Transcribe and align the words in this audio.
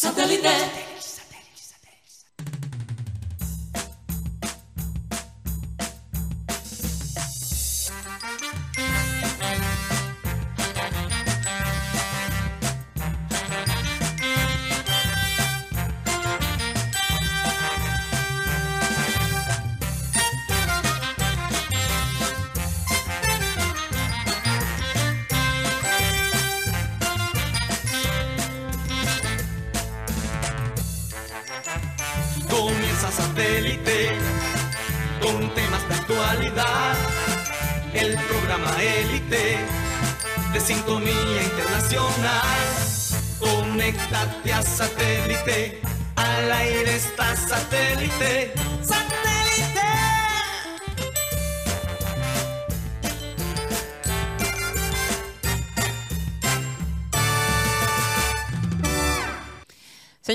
Satellite. 0.00 0.87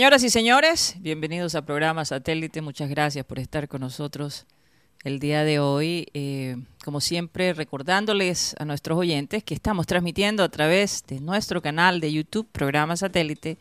Señoras 0.04 0.24
y 0.26 0.30
señores, 0.30 0.96
bienvenidos 1.00 1.56
a 1.56 1.62
programa 1.62 2.04
Satélite. 2.04 2.62
Muchas 2.62 2.90
gracias 2.90 3.26
por 3.26 3.40
estar 3.40 3.70
con 3.70 3.80
nosotros 3.80 4.46
el 5.06 5.18
día 5.20 5.46
de 5.46 5.60
hoy. 5.60 6.10
Eh, 6.14 6.58
como 6.84 7.00
siempre, 7.00 7.54
recordándoles 7.54 8.54
a 8.60 8.66
nuestros 8.66 8.98
oyentes 8.98 9.46
que 9.46 9.54
estamos 9.54 9.88
transmitiendo 9.88 10.44
a 10.44 10.50
través 10.50 11.06
de 11.08 11.22
nuestro 11.22 11.62
canal 11.62 12.02
de 12.02 12.12
YouTube, 12.12 12.46
programa 12.52 12.98
Satélite, 12.98 13.58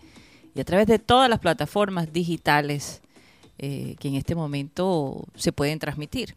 y 0.52 0.60
a 0.60 0.64
través 0.64 0.88
de 0.88 0.98
todas 0.98 1.30
las 1.30 1.38
plataformas 1.38 2.12
digitales 2.12 3.02
eh, 3.58 3.94
que 4.00 4.08
en 4.08 4.16
este 4.16 4.34
momento 4.34 5.24
se 5.36 5.52
pueden 5.52 5.78
transmitir. 5.78 6.34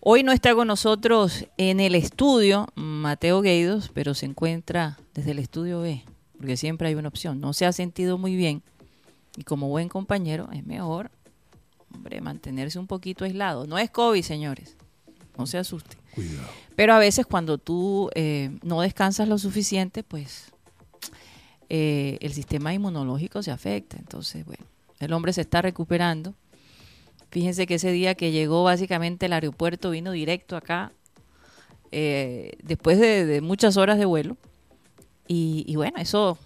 Hoy 0.00 0.22
no 0.22 0.32
está 0.32 0.54
con 0.54 0.68
nosotros 0.68 1.46
en 1.56 1.80
el 1.80 1.94
estudio 1.94 2.68
Mateo 2.74 3.40
Gueidos, 3.40 3.90
pero 3.94 4.12
se 4.12 4.26
encuentra 4.26 4.98
desde 5.14 5.30
el 5.30 5.38
estudio 5.38 5.80
B, 5.80 6.04
porque 6.36 6.58
siempre 6.58 6.88
hay 6.88 6.94
una 6.94 7.08
opción. 7.08 7.40
No 7.40 7.54
se 7.54 7.64
ha 7.64 7.72
sentido 7.72 8.18
muy 8.18 8.36
bien 8.36 8.62
y 9.36 9.44
como 9.44 9.68
buen 9.68 9.88
compañero 9.88 10.48
es 10.52 10.64
mejor, 10.64 11.10
hombre, 11.92 12.20
mantenerse 12.20 12.78
un 12.78 12.86
poquito 12.86 13.24
aislado. 13.24 13.66
No 13.66 13.78
es 13.78 13.90
COVID, 13.90 14.22
señores, 14.22 14.76
no 15.36 15.46
se 15.46 15.58
asusten. 15.58 15.98
Cuidado. 16.14 16.48
Pero 16.76 16.94
a 16.94 16.98
veces 16.98 17.26
cuando 17.26 17.58
tú 17.58 18.10
eh, 18.14 18.56
no 18.62 18.80
descansas 18.80 19.28
lo 19.28 19.38
suficiente, 19.38 20.02
pues 20.02 20.52
eh, 21.68 22.18
el 22.20 22.32
sistema 22.32 22.74
inmunológico 22.74 23.42
se 23.42 23.50
afecta. 23.50 23.96
Entonces, 23.96 24.44
bueno, 24.44 24.64
el 25.00 25.12
hombre 25.12 25.32
se 25.32 25.40
está 25.40 25.62
recuperando. 25.62 26.34
Fíjense 27.30 27.66
que 27.66 27.74
ese 27.74 27.90
día 27.90 28.14
que 28.14 28.30
llegó 28.30 28.62
básicamente 28.62 29.26
el 29.26 29.32
aeropuerto 29.32 29.90
vino 29.90 30.12
directo 30.12 30.56
acá, 30.56 30.92
eh, 31.90 32.52
después 32.62 32.98
de, 32.98 33.26
de 33.26 33.40
muchas 33.40 33.76
horas 33.76 33.98
de 33.98 34.04
vuelo. 34.04 34.36
Y, 35.26 35.64
y 35.66 35.76
bueno, 35.76 35.96
eso 35.98 36.38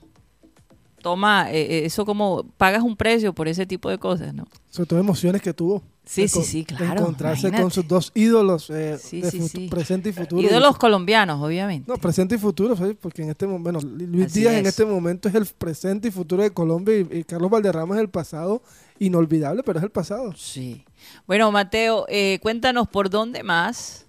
toma, 1.08 1.50
eh, 1.50 1.60
eh, 1.78 1.84
eso 1.86 2.04
como 2.04 2.44
pagas 2.56 2.82
un 2.82 2.96
precio 2.96 3.32
por 3.32 3.48
ese 3.48 3.64
tipo 3.66 3.88
de 3.88 3.96
cosas, 3.98 4.34
¿no? 4.34 4.44
Sobre 4.70 4.86
todo 4.88 4.98
emociones 4.98 5.40
que 5.40 5.54
tuvo. 5.54 5.82
Sí, 6.04 6.26
sí, 6.28 6.42
sí, 6.42 6.64
claro, 6.64 7.00
Encontrarse 7.00 7.40
imagínate. 7.48 7.62
con 7.62 7.70
sus 7.70 7.86
dos 7.86 8.12
ídolos 8.14 8.70
eh, 8.70 8.96
Sí, 8.98 9.20
de 9.20 9.30
sí, 9.30 9.40
fut- 9.40 9.48
sí. 9.50 9.68
presente 9.68 10.08
y 10.08 10.12
futuro. 10.12 10.42
Y 10.42 10.46
de 10.46 10.58
los 10.60 10.76
colombianos, 10.78 11.40
obviamente. 11.42 11.90
No, 11.90 11.96
presente 11.98 12.34
y 12.34 12.38
futuro, 12.38 12.74
porque 13.00 13.22
en 13.22 13.30
este 13.30 13.46
momento, 13.46 13.80
bueno, 13.80 14.06
Luis 14.06 14.26
Así 14.26 14.40
Díaz 14.40 14.54
en 14.54 14.60
es. 14.60 14.68
este 14.68 14.84
momento 14.86 15.28
es 15.28 15.34
el 15.34 15.44
presente 15.46 16.08
y 16.08 16.10
futuro 16.10 16.42
de 16.42 16.50
Colombia 16.50 16.94
y, 16.98 17.18
y 17.18 17.24
Carlos 17.24 17.50
Valderrama 17.50 17.94
es 17.96 18.00
el 18.00 18.08
pasado, 18.10 18.62
inolvidable, 18.98 19.62
pero 19.62 19.78
es 19.78 19.84
el 19.84 19.90
pasado. 19.90 20.32
Sí. 20.34 20.84
Bueno, 21.26 21.50
Mateo, 21.52 22.06
eh, 22.08 22.38
cuéntanos 22.42 22.88
por 22.88 23.10
dónde 23.10 23.42
más 23.42 24.06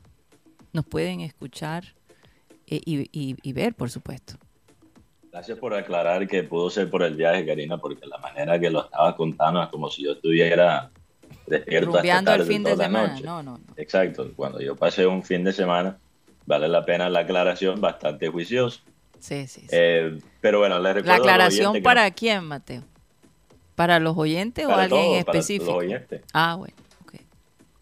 nos 0.73 0.85
pueden 0.85 1.19
escuchar 1.21 1.83
eh, 2.67 2.79
y, 2.85 3.09
y- 3.11 3.35
y 3.41 3.53
ver, 3.53 3.73
por 3.75 3.89
supuesto. 3.89 4.35
Gracias 5.31 5.57
por 5.59 5.73
aclarar 5.73 6.27
que 6.27 6.43
pudo 6.43 6.69
ser 6.69 6.89
por 6.89 7.03
el 7.03 7.15
viaje, 7.15 7.45
Karina, 7.45 7.77
porque 7.77 8.05
la 8.07 8.17
manera 8.17 8.59
que 8.59 8.69
lo 8.69 8.85
estabas 8.85 9.15
contando 9.15 9.61
es 9.61 9.69
como 9.69 9.89
si 9.89 10.03
yo 10.03 10.13
estuviera 10.13 10.89
despierto 11.45 11.97
hasta 11.99 12.35
el 12.35 12.43
fin 12.43 12.63
de 12.63 12.75
la 12.75 12.85
semana. 12.85 13.07
noche. 13.13 13.23
No, 13.23 13.43
no, 13.43 13.57
no. 13.57 13.63
Exacto, 13.77 14.31
cuando 14.35 14.59
yo 14.59 14.75
pasé 14.75 15.05
un 15.05 15.21
fin 15.23 15.43
de 15.43 15.53
semana, 15.53 15.97
vale 16.45 16.67
la 16.67 16.83
pena 16.83 17.09
la 17.09 17.19
aclaración, 17.19 17.79
bastante 17.79 18.27
juicioso. 18.27 18.81
Sí, 19.19 19.47
sí, 19.47 19.61
sí. 19.61 19.67
Eh, 19.71 20.17
pero 20.41 20.59
bueno, 20.59 20.79
les 20.79 20.95
recuerdo 20.95 21.11
La 21.25 21.33
aclaración 21.33 21.73
que 21.73 21.81
para 21.81 22.09
quién, 22.11 22.45
Mateo? 22.45 22.83
¿Para 23.75 23.99
los 23.99 24.17
oyentes 24.17 24.65
o 24.65 24.73
alguien 24.73 25.15
específico? 25.15 25.65
Para 25.65 25.75
los 25.77 25.83
oyentes, 25.85 26.21
Ah, 26.33 26.55
bueno. 26.55 26.73
ok. 27.05 27.13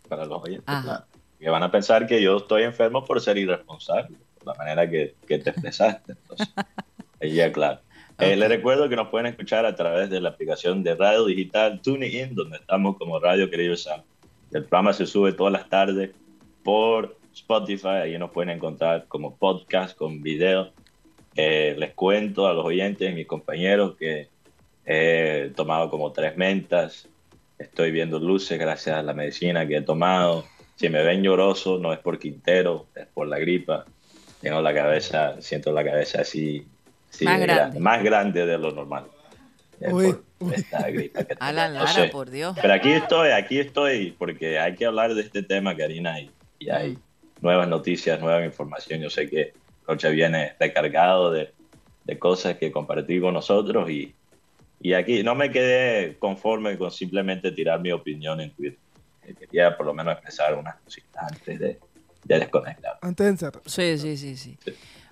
para 0.09 0.25
los 0.25 0.41
oyentes, 0.43 0.67
Ajá. 0.67 0.83
claro. 0.83 1.05
Que 1.39 1.49
van 1.49 1.63
a 1.63 1.71
pensar 1.71 2.07
que 2.07 2.21
yo 2.21 2.37
estoy 2.37 2.63
enfermo 2.63 3.05
por 3.05 3.21
ser 3.21 3.37
irresponsable, 3.37 4.17
por 4.37 4.47
la 4.47 4.53
manera 4.55 4.89
que, 4.89 5.15
que 5.27 5.37
te 5.39 5.51
expresaste. 5.51 6.13
Entonces, 6.13 6.47
ahí 7.21 7.33
ya 7.33 7.51
claro. 7.51 7.79
Eh, 8.19 8.33
Ok. 8.33 8.37
les 8.39 8.49
recuerdo 8.49 8.89
que 8.89 8.95
nos 8.95 9.09
pueden 9.09 9.27
escuchar 9.27 9.65
a 9.65 9.75
través 9.75 10.09
de 10.09 10.19
la 10.19 10.29
aplicación 10.29 10.83
de 10.83 10.95
radio 10.95 11.25
digital 11.25 11.81
TuneIn, 11.81 12.33
donde 12.35 12.57
estamos 12.57 12.97
como 12.97 13.19
Radio 13.19 13.49
Querido 13.49 13.75
Sam. 13.77 14.01
El 14.51 14.63
programa 14.63 14.93
se 14.93 15.05
sube 15.05 15.33
todas 15.33 15.53
las 15.53 15.69
tardes 15.69 16.11
por 16.63 17.17
Spotify, 17.33 17.87
ahí 18.03 18.17
nos 18.17 18.31
pueden 18.31 18.49
encontrar 18.49 19.05
como 19.07 19.35
podcast 19.35 19.95
con 19.95 20.21
video. 20.21 20.71
Eh, 21.35 21.75
les 21.77 21.93
cuento 21.93 22.47
a 22.47 22.53
los 22.53 22.65
oyentes, 22.65 23.13
mis 23.13 23.27
compañeros, 23.27 23.95
que 23.97 24.29
he 24.85 25.51
tomado 25.55 25.89
como 25.89 26.11
tres 26.11 26.35
mentas, 26.37 27.07
estoy 27.59 27.91
viendo 27.91 28.19
luces 28.19 28.57
gracias 28.57 28.95
a 28.95 29.03
la 29.03 29.13
medicina 29.13 29.67
que 29.67 29.77
he 29.77 29.81
tomado. 29.81 30.45
Si 30.75 30.89
me 30.89 31.03
ven 31.03 31.21
lloroso, 31.23 31.77
no 31.77 31.93
es 31.93 31.99
por 31.99 32.17
Quintero, 32.17 32.87
es 32.95 33.05
por 33.07 33.27
la 33.27 33.37
gripa. 33.37 33.85
Tengo 34.41 34.61
la 34.61 34.73
cabeza, 34.73 35.39
siento 35.41 35.71
la 35.71 35.83
cabeza 35.83 36.21
así, 36.21 36.65
así 37.17 37.25
Más 37.25 37.39
de 37.39 37.45
grande. 37.47 37.77
gra- 37.77 37.81
más 37.81 38.03
grande 38.03 38.45
de 38.45 38.57
lo 38.57 38.71
normal. 38.71 39.05
Uy, 39.91 40.15
esta 40.53 40.89
gripa 40.89 41.19
que 41.19 41.35
tengo. 41.35 41.43
Alan 41.43 41.73
No 41.73 41.79
Lara, 41.79 41.91
sé. 41.93 42.07
por 42.09 42.29
Dios. 42.29 42.55
Pero 42.61 42.73
aquí 42.73 42.91
estoy, 42.91 43.29
aquí 43.31 43.59
estoy, 43.59 44.11
porque 44.17 44.57
hay 44.59 44.75
que 44.75 44.85
hablar 44.85 45.13
de 45.13 45.21
este 45.21 45.43
tema, 45.43 45.75
Karina, 45.75 46.19
y, 46.19 46.31
y 46.59 46.69
hay 46.69 46.91
Mm. 46.93 46.99
nuevas 47.41 47.67
noticias, 47.67 48.19
nueva 48.19 48.43
información. 48.45 48.99
Yo 49.01 49.09
sé 49.09 49.29
que 49.29 49.53
Rocha 49.85 50.09
viene 50.09 50.53
recargado 50.59 51.31
de, 51.31 51.53
de 52.05 52.19
cosas 52.19 52.57
que 52.57 52.71
compartir 52.71 53.21
con 53.21 53.33
nosotros 53.35 53.89
y, 53.89 54.13
y 54.81 54.93
aquí 54.93 55.21
no 55.23 55.35
me 55.35 55.51
quedé 55.51 56.17
conforme 56.17 56.77
con 56.77 56.91
simplemente 56.91 57.51
tirar 57.51 57.79
mi 57.79 57.91
opinión 57.91 58.41
en 58.41 58.51
Twitter. 58.51 58.79
Eh, 59.27 59.33
Quería 59.39 59.75
por 59.77 59.85
lo 59.85 59.93
menos 59.93 60.13
expresar 60.13 60.55
unas 60.55 60.75
cositas 60.77 61.23
antes 61.31 61.59
de, 61.59 61.79
de 62.23 62.39
desconectar. 62.39 62.97
Antes 63.01 63.25
de 63.25 63.29
encerrar. 63.31 63.61
Sí, 63.65 63.97
sí, 63.97 64.17
sí, 64.17 64.35
sí. 64.37 64.57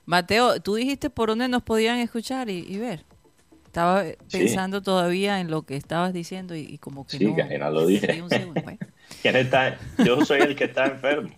Mateo, 0.05 0.59
tú 0.61 0.75
dijiste 0.75 1.09
por 1.09 1.29
dónde 1.29 1.47
nos 1.47 1.63
podían 1.63 1.97
escuchar 1.99 2.49
y, 2.49 2.59
y 2.67 2.77
ver. 2.77 3.03
Estaba 3.65 4.03
Sí. 4.03 4.15
pensando 4.39 4.81
todavía 4.81 5.39
en 5.41 5.49
lo 5.51 5.63
que 5.63 5.75
estabas 5.75 6.13
diciendo 6.13 6.55
y, 6.55 6.61
y 6.61 6.77
como 6.77 7.05
que 7.05 7.17
Sí, 7.17 7.25
no. 7.25 7.35
Karina, 7.35 7.69
lo 7.69 7.85
dije. 7.85 8.21
Bueno. 8.21 8.53
¿Quién 9.21 9.35
está? 9.35 9.77
Yo 10.03 10.23
soy 10.25 10.41
el 10.41 10.55
que 10.55 10.65
está 10.65 10.85
enfermo. 10.85 11.29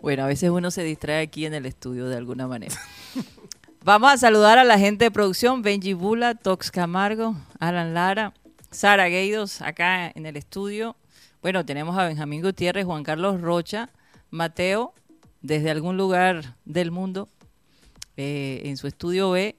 Bueno, 0.00 0.24
a 0.24 0.26
veces 0.26 0.50
uno 0.50 0.70
se 0.70 0.82
distrae 0.82 1.22
aquí 1.22 1.46
en 1.46 1.54
el 1.54 1.66
estudio 1.66 2.08
de 2.08 2.16
alguna 2.16 2.48
manera. 2.48 2.74
Vamos 3.84 4.12
a 4.12 4.16
saludar 4.16 4.58
a 4.58 4.64
la 4.64 4.78
gente 4.78 5.04
de 5.06 5.10
producción, 5.10 5.62
Benji 5.62 5.92
Bula, 5.92 6.34
Tox 6.34 6.70
Camargo, 6.70 7.36
Alan 7.60 7.94
Lara, 7.94 8.32
Sara 8.70 9.08
Gueidos, 9.08 9.60
acá 9.60 10.08
en 10.14 10.26
el 10.26 10.36
estudio. 10.36 10.96
Bueno, 11.42 11.64
tenemos 11.64 11.96
a 11.98 12.06
Benjamín 12.06 12.42
Gutiérrez, 12.42 12.84
Juan 12.84 13.02
Carlos 13.02 13.40
Rocha, 13.40 13.90
Mateo, 14.30 14.94
desde 15.42 15.70
algún 15.70 15.96
lugar 15.96 16.56
del 16.64 16.90
mundo, 16.90 17.28
eh, 18.16 18.62
en 18.64 18.76
su 18.76 18.86
estudio 18.86 19.30
B, 19.32 19.56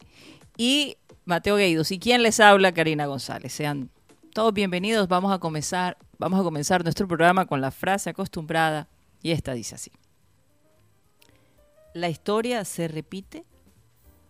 y 0.58 0.98
Mateo 1.26 1.58
Gueidos. 1.58 1.92
¿Y 1.92 2.00
quién 2.00 2.24
les 2.24 2.40
habla? 2.40 2.74
Karina 2.74 3.06
González. 3.06 3.54
Sean 3.54 3.90
todos 4.34 4.54
bienvenidos. 4.54 5.08
Vamos 5.08 5.32
a 5.32 5.40
comenzar, 5.40 5.98
vamos 6.18 6.40
a 6.40 6.44
comenzar 6.44 6.84
nuestro 6.84 7.08
programa 7.08 7.46
con 7.46 7.62
la 7.62 7.72
frase 7.72 8.10
acostumbrada, 8.10 8.88
y 9.22 9.32
esta 9.32 9.54
dice 9.54 9.76
así. 9.76 9.92
¿La 11.94 12.10
historia 12.10 12.66
se 12.66 12.88
repite 12.88 13.44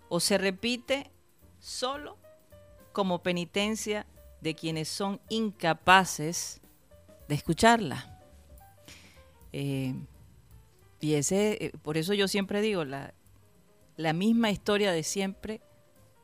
o 0.10 0.20
se 0.20 0.38
repite 0.38 1.12
solo 1.60 2.18
como 2.92 3.24
penitencia 3.24 4.06
de 4.42 4.54
quienes 4.54 4.90
son 4.90 5.22
incapaces 5.30 6.62
de 7.30 7.36
escucharla? 7.36 8.22
Eh, 9.54 9.94
y 11.04 11.16
ese, 11.16 11.58
eh, 11.60 11.72
por 11.82 11.98
eso 11.98 12.14
yo 12.14 12.30
siempre 12.30 12.62
digo, 12.62 12.86
la, 12.86 13.14
la 13.98 14.14
misma 14.14 14.52
historia 14.52 14.94
de 14.94 15.04
siempre 15.04 15.60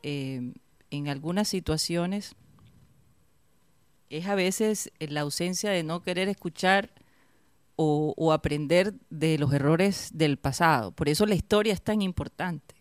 eh, 0.02 0.54
en 0.90 1.08
algunas 1.08 1.48
situaciones 1.48 2.34
es 4.08 4.26
a 4.26 4.34
veces 4.34 4.90
la 4.98 5.20
ausencia 5.20 5.70
de 5.70 5.82
no 5.82 6.00
querer 6.00 6.30
escuchar 6.30 6.94
o, 7.76 8.14
o, 8.16 8.32
aprender 8.32 8.94
de 9.10 9.36
los 9.36 9.52
errores 9.52 10.12
del 10.14 10.38
pasado. 10.38 10.92
Por 10.92 11.10
eso 11.10 11.26
la 11.26 11.34
historia 11.34 11.74
es 11.74 11.82
tan 11.82 12.00
importante. 12.00 12.74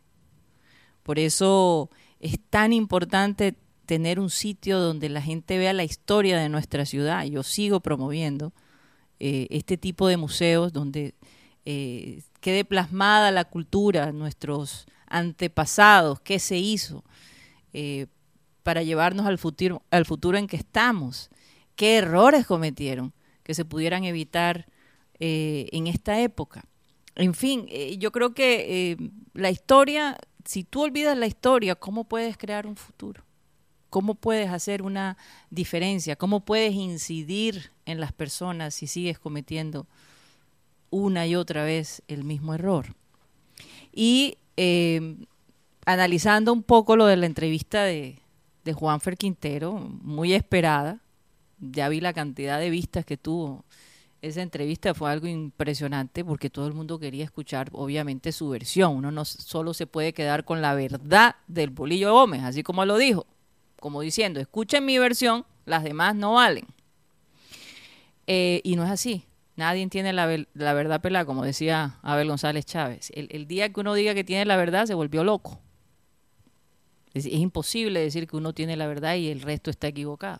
Por 1.03 1.19
eso 1.19 1.89
es 2.21 2.39
tan 2.49 2.71
importante 2.71 3.57
tener 3.85 4.21
un 4.21 4.29
sitio 4.29 4.79
donde 4.79 5.09
la 5.09 5.21
gente 5.21 5.57
vea 5.57 5.73
la 5.73 5.83
historia 5.83 6.39
de 6.39 6.47
nuestra 6.47 6.85
ciudad. 6.85 7.25
Yo 7.25 7.43
sigo 7.43 7.81
promoviendo 7.81 8.53
eh, 9.19 9.47
este 9.49 9.75
tipo 9.75 10.07
de 10.07 10.15
museos 10.15 10.71
donde 10.71 11.13
eh, 11.65 12.21
quede 12.39 12.65
plasmada 12.65 13.31
la 13.31 13.45
cultura, 13.45 14.11
nuestros 14.11 14.87
antepasados, 15.07 16.19
qué 16.21 16.39
se 16.39 16.57
hizo, 16.57 17.03
eh, 17.73 18.07
para 18.63 18.83
llevarnos 18.83 19.25
al 19.25 19.37
futuro, 19.37 19.83
al 19.91 20.05
futuro 20.05 20.37
en 20.37 20.47
que 20.47 20.57
estamos, 20.57 21.29
qué 21.75 21.97
errores 21.97 22.45
cometieron 22.45 23.13
que 23.43 23.53
se 23.53 23.65
pudieran 23.65 24.03
evitar 24.03 24.67
en 25.21 25.87
esta 25.87 26.21
época. 26.21 26.63
En 27.15 27.33
fin, 27.33 27.67
yo 27.97 28.11
creo 28.13 28.33
que 28.33 29.11
la 29.33 29.49
historia, 29.49 30.17
si 30.45 30.63
tú 30.63 30.83
olvidas 30.83 31.17
la 31.17 31.27
historia, 31.27 31.75
¿cómo 31.75 32.05
puedes 32.05 32.37
crear 32.37 32.65
un 32.67 32.77
futuro? 32.77 33.25
¿Cómo 33.89 34.15
puedes 34.15 34.49
hacer 34.49 34.83
una 34.83 35.17
diferencia? 35.49 36.15
¿Cómo 36.15 36.45
puedes 36.45 36.73
incidir 36.73 37.71
en 37.85 37.99
las 37.99 38.13
personas 38.13 38.75
si 38.75 38.87
sigues 38.87 39.17
cometiendo 39.17 39.87
una 40.89 41.27
y 41.27 41.35
otra 41.35 41.63
vez 41.63 42.01
el 42.07 42.23
mismo 42.23 42.53
error? 42.53 42.95
Y 43.93 44.37
eh, 44.57 45.15
analizando 45.85 46.53
un 46.53 46.63
poco 46.63 46.95
lo 46.95 47.05
de 47.05 47.17
la 47.17 47.25
entrevista 47.25 47.83
de, 47.83 48.19
de 48.63 48.73
Juanfer 48.73 49.17
Quintero, 49.17 49.73
muy 49.73 50.33
esperada, 50.33 50.99
ya 51.59 51.89
vi 51.89 52.01
la 52.01 52.13
cantidad 52.13 52.59
de 52.59 52.69
vistas 52.69 53.05
que 53.05 53.17
tuvo 53.17 53.63
esa 54.21 54.41
entrevista 54.41 54.93
fue 54.93 55.09
algo 55.09 55.27
impresionante 55.27 56.25
porque 56.25 56.49
todo 56.49 56.67
el 56.67 56.73
mundo 56.73 56.99
quería 56.99 57.23
escuchar, 57.23 57.69
obviamente, 57.71 58.33
su 58.33 58.49
versión. 58.49 58.97
Uno 58.97 59.11
no 59.11 59.23
solo 59.23 59.73
se 59.73 59.87
puede 59.87 60.11
quedar 60.11 60.43
con 60.43 60.61
la 60.61 60.73
verdad 60.73 61.37
del 61.47 61.69
Bolillo 61.69 62.11
Gómez, 62.11 62.43
así 62.43 62.61
como 62.61 62.83
lo 62.83 62.97
dijo 62.97 63.25
como 63.79 64.01
diciendo, 64.01 64.39
escuchen 64.39 64.85
mi 64.85 64.97
versión, 64.97 65.45
las 65.65 65.83
demás 65.83 66.15
no 66.15 66.33
valen. 66.33 66.65
Eh, 68.27 68.61
y 68.63 68.75
no 68.75 68.83
es 68.83 68.91
así. 68.91 69.23
Nadie 69.59 69.85
tiene 69.87 70.13
la, 70.13 70.25
verdad 70.25 71.01
pelada, 71.01 71.25
como 71.25 71.43
decía 71.43 71.99
Abel 72.01 72.29
González 72.29 72.65
Chávez. 72.65 73.11
El, 73.13 73.45
día 73.45 73.73
que 73.73 73.81
uno 73.81 73.93
diga 73.93 74.13
que 74.13 74.23
tiene 74.23 74.45
la 74.45 74.55
verdad, 74.55 74.85
se 74.85 74.93
volvió 74.93 75.25
loco. 75.25 75.59
Es, 77.13 77.25
imposible 77.25 77.99
decir 77.99 78.25
que 78.25 78.37
uno 78.37 78.53
tiene 78.53 78.77
la 78.77 78.87
verdad 78.87 79.15
y 79.15 79.27
el 79.27 79.41
resto 79.41 79.69
está 79.69 79.87
equivocado. 79.87 80.39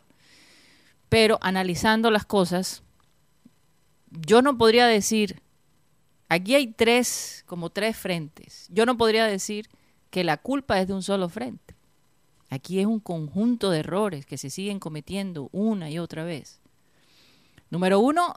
Pero 1.10 1.38
analizando 1.42 2.12
las 2.12 2.24
cosas, 2.24 2.82
yo 4.10 4.42
no 4.42 4.58
podría 4.58 4.88
decir, 4.88 5.42
aquí 6.30 6.56
hay 6.56 6.68
tres, 6.68 7.44
como 7.46 7.72
tres 7.72 7.98
frentes. 7.98 8.68
Yo 8.70 8.86
no 8.86 8.98
podría 8.98 9.26
decir 9.26 9.68
que 10.12 10.24
la 10.24 10.38
culpa 10.38 10.80
es 10.80 10.88
de 10.88 10.94
un 10.94 11.04
solo 11.04 11.28
frente. 11.28 11.76
Aquí 12.50 12.80
es 12.80 12.86
un 12.86 13.02
conjunto 13.02 13.70
de 13.70 13.80
errores 13.80 14.26
que 14.26 14.38
se 14.38 14.50
siguen 14.50 14.80
cometiendo 14.80 15.50
una 15.52 15.90
y 15.90 16.00
otra 16.00 16.24
vez. 16.24 16.59
Número 17.70 18.00
uno, 18.00 18.36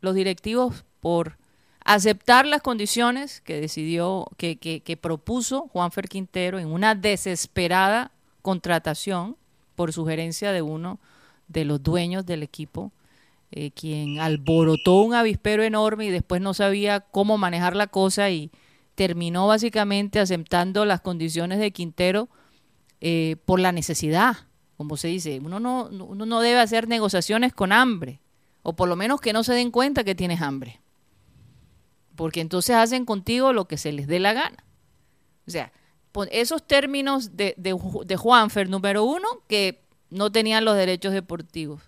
los 0.00 0.14
directivos 0.14 0.84
por 1.00 1.38
aceptar 1.84 2.46
las 2.46 2.62
condiciones 2.62 3.40
que 3.40 3.60
decidió, 3.60 4.26
que, 4.36 4.58
que, 4.58 4.96
propuso 4.96 5.68
Juanfer 5.68 6.08
Quintero 6.08 6.58
en 6.58 6.66
una 6.66 6.96
desesperada 6.96 8.10
contratación 8.42 9.36
por 9.76 9.92
sugerencia 9.92 10.50
de 10.50 10.62
uno 10.62 10.98
de 11.46 11.64
los 11.64 11.80
dueños 11.80 12.26
del 12.26 12.42
equipo, 12.42 12.90
eh, 13.52 13.70
quien 13.70 14.18
alborotó 14.18 15.00
un 15.02 15.14
avispero 15.14 15.62
enorme 15.62 16.06
y 16.06 16.10
después 16.10 16.40
no 16.40 16.54
sabía 16.54 17.00
cómo 17.00 17.38
manejar 17.38 17.76
la 17.76 17.86
cosa 17.86 18.30
y 18.30 18.50
terminó 18.96 19.46
básicamente 19.46 20.18
aceptando 20.18 20.84
las 20.84 21.00
condiciones 21.02 21.60
de 21.60 21.70
Quintero 21.70 22.28
eh, 23.00 23.36
por 23.44 23.60
la 23.60 23.70
necesidad, 23.70 24.38
como 24.76 24.96
se 24.96 25.06
dice. 25.06 25.38
Uno 25.38 25.60
no, 25.60 25.84
uno 25.86 26.26
no 26.26 26.40
debe 26.40 26.58
hacer 26.58 26.88
negociaciones 26.88 27.52
con 27.52 27.70
hambre, 27.70 28.18
o 28.68 28.72
por 28.72 28.88
lo 28.88 28.96
menos 28.96 29.20
que 29.20 29.32
no 29.32 29.44
se 29.44 29.54
den 29.54 29.70
cuenta 29.70 30.02
que 30.02 30.16
tienes 30.16 30.42
hambre. 30.42 30.80
Porque 32.16 32.40
entonces 32.40 32.74
hacen 32.74 33.04
contigo 33.04 33.52
lo 33.52 33.66
que 33.66 33.78
se 33.78 33.92
les 33.92 34.08
dé 34.08 34.18
la 34.18 34.32
gana. 34.32 34.64
O 35.46 35.52
sea, 35.52 35.72
esos 36.32 36.66
términos 36.66 37.36
de, 37.36 37.54
de, 37.58 37.78
de 38.04 38.16
Juanfer, 38.16 38.68
número 38.68 39.04
uno, 39.04 39.28
que 39.46 39.84
no 40.10 40.32
tenían 40.32 40.64
los 40.64 40.74
derechos 40.74 41.12
deportivos. 41.12 41.80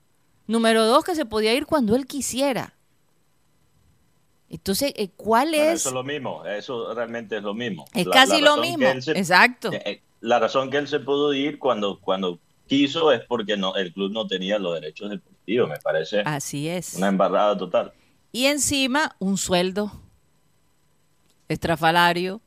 Número 0.47 0.87
dos, 0.87 1.03
que 1.03 1.17
se 1.17 1.25
podía 1.25 1.53
ir 1.53 1.67
cuando 1.67 1.97
él 1.97 2.07
quisiera. 2.07 2.75
Entonces, 4.49 4.93
eh, 4.95 5.09
¿cuál 5.17 5.55
es? 5.55 5.81
Eso 5.81 5.89
es 5.89 5.95
lo 5.97 6.05
mismo, 6.05 6.45
eso 6.47 6.95
realmente 6.95 7.39
es 7.39 7.43
lo 7.43 7.55
mismo. 7.55 7.87
Es 7.93 8.07
casi 8.07 8.41
lo 8.41 8.59
mismo, 8.59 8.87
exacto. 8.87 9.73
Eh, 9.73 10.01
la 10.21 10.39
razón 10.39 10.71
que 10.71 10.77
él 10.77 10.87
se 10.87 11.01
pudo 11.01 11.35
ir 11.35 11.59
cuando, 11.59 11.99
cuando 11.99 12.39
quiso 12.69 13.11
es 13.11 13.23
porque 13.27 13.57
no, 13.57 13.75
el 13.75 13.93
club 13.93 14.13
no 14.13 14.27
tenía 14.27 14.59
los 14.59 14.75
derechos 14.75 15.11
deportivos, 15.11 15.69
me 15.69 15.79
parece. 15.79 16.21
Así 16.25 16.69
es. 16.69 16.95
Una 16.95 17.09
embarrada 17.09 17.57
total. 17.59 17.93
Y 18.31 18.47
encima 18.47 19.17
un 19.19 19.37
sueldo 19.37 19.91
estrafalario, 21.49 22.41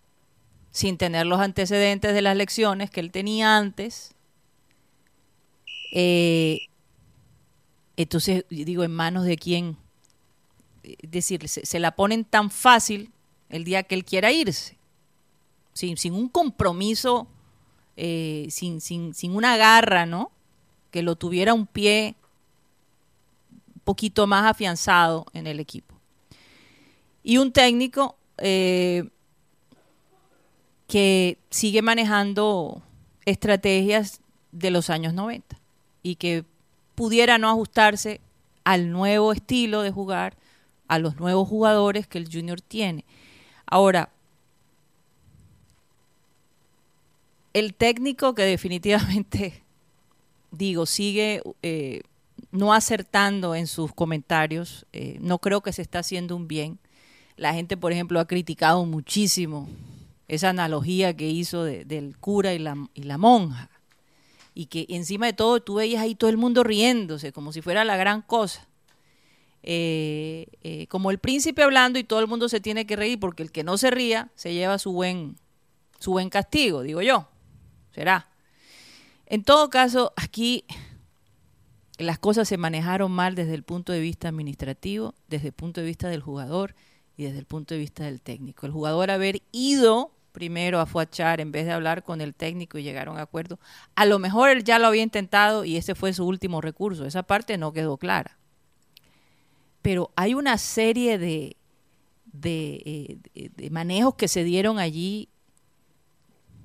sin 0.71 0.97
tener 0.97 1.25
los 1.25 1.39
antecedentes 1.39 2.13
de 2.13 2.21
las 2.21 2.37
lecciones 2.37 2.89
que 2.89 3.01
él 3.01 3.11
tenía 3.11 3.57
antes. 3.57 4.13
Eh, 5.91 6.59
entonces, 7.97 8.45
digo, 8.49 8.83
en 8.83 8.93
manos 8.93 9.25
de 9.25 9.37
quién, 9.37 9.75
es 10.83 11.11
decir, 11.11 11.47
se, 11.49 11.79
la 11.79 11.91
ponen 11.91 12.23
tan 12.23 12.49
fácil 12.49 13.11
el 13.49 13.63
día 13.63 13.83
que 13.83 13.95
él 13.95 14.05
quiera 14.05 14.31
irse, 14.31 14.77
sin, 15.73 15.97
sin 15.97 16.13
un 16.13 16.29
compromiso 16.29 17.27
eh, 18.03 18.47
sin, 18.49 18.81
sin, 18.81 19.13
sin 19.13 19.35
una 19.35 19.57
garra, 19.57 20.07
¿no? 20.07 20.31
Que 20.89 21.03
lo 21.03 21.15
tuviera 21.15 21.53
un 21.53 21.67
pie 21.67 22.15
un 23.51 23.81
poquito 23.83 24.25
más 24.25 24.43
afianzado 24.49 25.27
en 25.33 25.45
el 25.45 25.59
equipo. 25.59 25.93
Y 27.21 27.37
un 27.37 27.51
técnico 27.51 28.15
eh, 28.39 29.07
que 30.87 31.37
sigue 31.51 31.83
manejando 31.83 32.81
estrategias 33.25 34.21
de 34.51 34.71
los 34.71 34.89
años 34.89 35.13
90 35.13 35.59
y 36.01 36.15
que 36.15 36.43
pudiera 36.95 37.37
no 37.37 37.49
ajustarse 37.49 38.19
al 38.63 38.89
nuevo 38.89 39.31
estilo 39.31 39.83
de 39.83 39.91
jugar, 39.91 40.35
a 40.87 40.97
los 40.97 41.19
nuevos 41.19 41.47
jugadores 41.47 42.07
que 42.07 42.17
el 42.17 42.27
junior 42.33 42.61
tiene. 42.61 43.05
Ahora, 43.67 44.09
el 47.53 47.73
técnico 47.73 48.33
que 48.33 48.43
definitivamente, 48.43 49.63
digo, 50.51 50.85
sigue 50.85 51.41
eh, 51.61 52.01
no 52.51 52.73
acertando 52.73 53.55
en 53.55 53.67
sus 53.67 53.93
comentarios, 53.93 54.85
eh, 54.93 55.17
no 55.21 55.39
creo 55.39 55.61
que 55.61 55.73
se 55.73 55.81
está 55.81 55.99
haciendo 55.99 56.35
un 56.35 56.47
bien. 56.47 56.79
La 57.37 57.53
gente, 57.53 57.77
por 57.77 57.91
ejemplo, 57.91 58.19
ha 58.19 58.27
criticado 58.27 58.85
muchísimo 58.85 59.69
esa 60.27 60.49
analogía 60.49 61.15
que 61.15 61.27
hizo 61.27 61.63
del 61.63 62.15
cura 62.19 62.53
y 62.53 62.59
la, 62.59 63.17
monja. 63.17 63.69
Y 64.53 64.65
que 64.67 64.85
encima 64.89 65.25
de 65.25 65.33
todo 65.33 65.61
tú 65.61 65.75
veías 65.75 66.01
ahí 66.01 66.13
todo 66.13 66.29
el 66.29 66.37
mundo 66.37 66.63
riéndose, 66.63 67.31
como 67.31 67.51
si 67.51 67.61
fuera 67.61 67.83
la 67.83 67.97
gran 67.97 68.21
cosa. 68.21 68.67
Eh, 69.63 70.87
como 70.89 71.11
el 71.11 71.19
príncipe 71.19 71.63
hablando 71.63 71.99
y 71.99 72.03
todo 72.03 72.19
el 72.19 72.27
mundo 72.27 72.49
se 72.49 72.59
tiene 72.59 72.85
que 72.85 72.95
reír 72.95 73.19
porque 73.19 73.43
el 73.43 73.51
que 73.51 73.63
no 73.63 73.77
se 73.77 73.91
ría 73.91 74.29
se 74.35 74.53
lleva 74.53 74.77
su 74.77 74.91
buen, 74.91 75.35
su 75.99 76.11
buen 76.11 76.29
castigo, 76.29 76.81
digo 76.81 77.01
yo 77.01 77.27
será. 77.93 78.27
En 79.25 79.43
todo 79.43 79.69
caso, 79.69 80.13
aquí 80.17 80.65
las 81.97 82.19
cosas 82.19 82.47
se 82.47 82.57
manejaron 82.57 83.11
mal 83.11 83.35
desde 83.35 83.53
el 83.53 83.63
punto 83.63 83.93
de 83.93 83.99
vista 83.99 84.27
administrativo, 84.27 85.15
desde 85.27 85.47
el 85.47 85.53
punto 85.53 85.81
de 85.81 85.87
vista 85.87 86.09
del 86.09 86.21
jugador 86.21 86.75
y 87.15 87.23
desde 87.23 87.39
el 87.39 87.45
punto 87.45 87.73
de 87.73 87.79
vista 87.79 88.03
del 88.03 88.21
técnico. 88.21 88.65
El 88.65 88.71
jugador 88.71 89.11
haber 89.11 89.41
ido 89.51 90.11
primero 90.31 90.79
a 90.79 90.85
Fuachar 90.85 91.41
en 91.41 91.51
vez 91.51 91.65
de 91.65 91.71
hablar 91.71 92.03
con 92.03 92.21
el 92.21 92.33
técnico 92.33 92.77
y 92.77 92.83
llegar 92.83 93.07
a 93.07 93.11
un 93.11 93.19
acuerdo, 93.19 93.59
a 93.95 94.05
lo 94.05 94.17
mejor 94.19 94.49
él 94.49 94.63
ya 94.63 94.79
lo 94.79 94.87
había 94.87 95.03
intentado 95.03 95.65
y 95.65 95.77
ese 95.77 95.95
fue 95.95 96.13
su 96.13 96.25
último 96.25 96.61
recurso. 96.61 97.05
Esa 97.05 97.23
parte 97.23 97.57
no 97.57 97.73
quedó 97.73 97.97
clara. 97.97 98.37
Pero 99.81 100.11
hay 100.15 100.33
una 100.33 100.57
serie 100.57 101.17
de, 101.17 101.57
de, 102.25 103.19
eh, 103.33 103.49
de 103.55 103.69
manejos 103.69 104.15
que 104.15 104.27
se 104.27 104.43
dieron 104.43 104.79
allí 104.79 105.29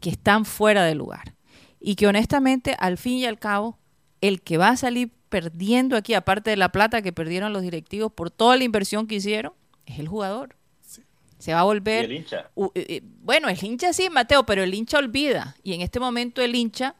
que 0.06 0.10
están 0.10 0.44
fuera 0.44 0.84
de 0.84 0.94
lugar. 0.94 1.34
Y 1.80 1.96
que 1.96 2.06
honestamente, 2.06 2.76
al 2.78 2.96
fin 2.96 3.14
y 3.18 3.24
al 3.24 3.40
cabo, 3.40 3.76
el 4.20 4.40
que 4.40 4.56
va 4.56 4.68
a 4.68 4.76
salir 4.76 5.10
perdiendo 5.28 5.96
aquí, 5.96 6.14
aparte 6.14 6.50
de 6.50 6.56
la 6.56 6.70
plata 6.70 7.02
que 7.02 7.12
perdieron 7.12 7.52
los 7.52 7.62
directivos 7.62 8.12
por 8.12 8.30
toda 8.30 8.56
la 8.56 8.62
inversión 8.62 9.08
que 9.08 9.16
hicieron, 9.16 9.52
es 9.84 9.98
el 9.98 10.06
jugador. 10.06 10.54
Se 11.40 11.52
va 11.52 11.58
a 11.60 11.64
volver... 11.64 12.04
el 12.04 12.12
hincha? 12.12 12.50
Eh, 12.56 12.70
eh, 12.88 13.00
bueno, 13.20 13.48
el 13.48 13.58
hincha 13.60 13.92
sí, 13.92 14.08
Mateo, 14.08 14.46
pero 14.46 14.62
el 14.62 14.72
hincha 14.74 14.98
olvida. 14.98 15.56
Y 15.64 15.74
en 15.74 15.80
este 15.80 15.98
momento 15.98 16.40
el 16.40 16.54
hincha 16.54 16.94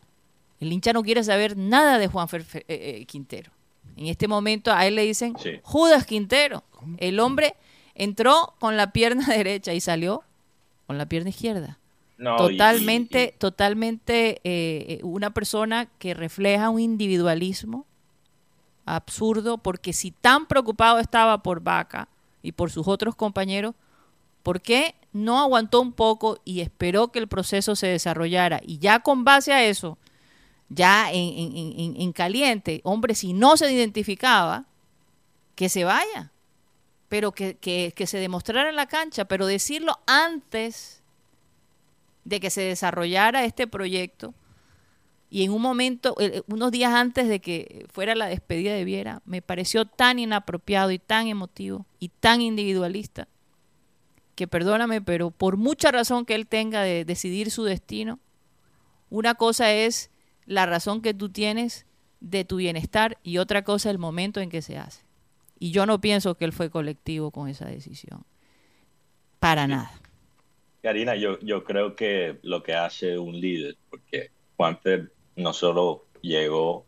El 0.58 0.72
hincha 0.72 0.92
no 0.92 1.04
quiere 1.04 1.22
saber 1.22 1.56
nada 1.56 1.98
de 1.98 2.08
Juan 2.08 2.26
Fer- 2.26 2.42
Fe- 2.42 2.64
eh, 2.66 2.98
eh, 3.02 3.06
Quintero. 3.06 3.52
En 3.96 4.06
este 4.08 4.26
momento 4.26 4.72
a 4.72 4.84
él 4.84 4.96
le 4.96 5.02
dicen 5.02 5.36
Sí. 5.40 5.60
Judas 5.62 6.06
Quintero. 6.06 6.64
El 6.98 7.20
hombre 7.20 7.54
entró 7.94 8.56
con 8.58 8.76
la 8.76 8.90
pierna 8.92 9.26
derecha 9.32 9.72
y 9.74 9.80
salió 9.80 10.24
con 10.88 10.98
la 10.98 11.06
pierna 11.06 11.30
izquierda. 11.30 11.78
No, 12.18 12.36
y- 12.50 12.54
y- 12.54 12.56
totalmente, 12.56 13.32
y- 13.34 13.38
totalmente 13.38 14.40
eh, 14.44 14.86
eh, 14.88 15.00
una 15.02 15.30
persona 15.34 15.86
que 15.98 16.14
refleja 16.14 16.70
un 16.70 16.80
individualismo 16.80 17.84
absurdo, 18.84 19.58
porque 19.58 19.92
si 19.92 20.12
tan 20.12 20.46
preocupado 20.46 20.98
estaba 20.98 21.42
por 21.42 21.60
Vaca 21.60 22.08
y 22.42 22.52
por 22.52 22.70
sus 22.70 22.86
otros 22.86 23.16
compañeros, 23.16 23.74
¿por 24.42 24.60
qué 24.60 24.94
no 25.12 25.40
aguantó 25.40 25.80
un 25.80 25.92
poco 25.92 26.38
y 26.44 26.60
esperó 26.60 27.08
que 27.08 27.18
el 27.18 27.26
proceso 27.28 27.74
se 27.74 27.88
desarrollara? 27.88 28.60
Y 28.64 28.78
ya 28.78 29.00
con 29.00 29.24
base 29.24 29.52
a 29.52 29.64
eso, 29.64 29.98
ya 30.68 31.10
en, 31.10 31.16
en- 31.38 31.56
en- 31.56 31.80
en- 31.80 32.00
en 32.00 32.12
caliente, 32.12 32.80
hombre, 32.84 33.14
si 33.14 33.32
no 33.32 33.56
se 33.56 33.72
identificaba, 33.72 34.64
que 35.56 35.68
se 35.68 35.84
vaya, 35.84 36.30
pero 37.08 37.32
que, 37.32 37.56
que- 37.56 37.92
que 37.96 38.06
se 38.06 38.18
demostrara 38.18 38.68
en 38.68 38.76
la 38.76 38.86
cancha, 38.86 39.24
pero 39.24 39.46
decirlo 39.46 39.98
antes 40.06 40.95
de 42.26 42.40
que 42.40 42.50
se 42.50 42.60
desarrollara 42.60 43.44
este 43.44 43.66
proyecto 43.66 44.34
y 45.30 45.44
en 45.44 45.52
un 45.52 45.62
momento, 45.62 46.14
eh, 46.20 46.42
unos 46.46 46.70
días 46.70 46.92
antes 46.92 47.28
de 47.28 47.40
que 47.40 47.86
fuera 47.92 48.14
la 48.14 48.26
despedida 48.26 48.74
de 48.74 48.84
Viera, 48.84 49.22
me 49.24 49.42
pareció 49.42 49.84
tan 49.84 50.18
inapropiado 50.18 50.90
y 50.92 50.98
tan 50.98 51.26
emotivo 51.26 51.86
y 51.98 52.08
tan 52.08 52.40
individualista 52.40 53.28
que 54.34 54.46
perdóname, 54.46 55.00
pero 55.00 55.30
por 55.30 55.56
mucha 55.56 55.90
razón 55.90 56.26
que 56.26 56.34
él 56.34 56.46
tenga 56.46 56.82
de 56.82 57.04
decidir 57.04 57.50
su 57.50 57.64
destino, 57.64 58.20
una 59.08 59.34
cosa 59.34 59.72
es 59.72 60.10
la 60.44 60.66
razón 60.66 61.00
que 61.00 61.14
tú 61.14 61.30
tienes 61.30 61.86
de 62.20 62.44
tu 62.44 62.56
bienestar 62.56 63.18
y 63.22 63.38
otra 63.38 63.62
cosa 63.62 63.90
el 63.90 63.98
momento 63.98 64.40
en 64.40 64.50
que 64.50 64.62
se 64.62 64.78
hace. 64.78 65.04
Y 65.58 65.70
yo 65.70 65.86
no 65.86 66.00
pienso 66.00 66.34
que 66.34 66.44
él 66.44 66.52
fue 66.52 66.70
colectivo 66.70 67.30
con 67.30 67.48
esa 67.48 67.64
decisión. 67.64 68.24
Para 69.38 69.66
nada. 69.66 69.92
Karina, 70.86 71.16
yo, 71.16 71.40
yo 71.40 71.64
creo 71.64 71.96
que 71.96 72.38
lo 72.42 72.62
que 72.62 72.74
hace 72.74 73.18
un 73.18 73.40
líder, 73.40 73.76
porque 73.90 74.30
Juanfer 74.56 75.10
no 75.34 75.52
solo 75.52 76.06
llegó 76.22 76.86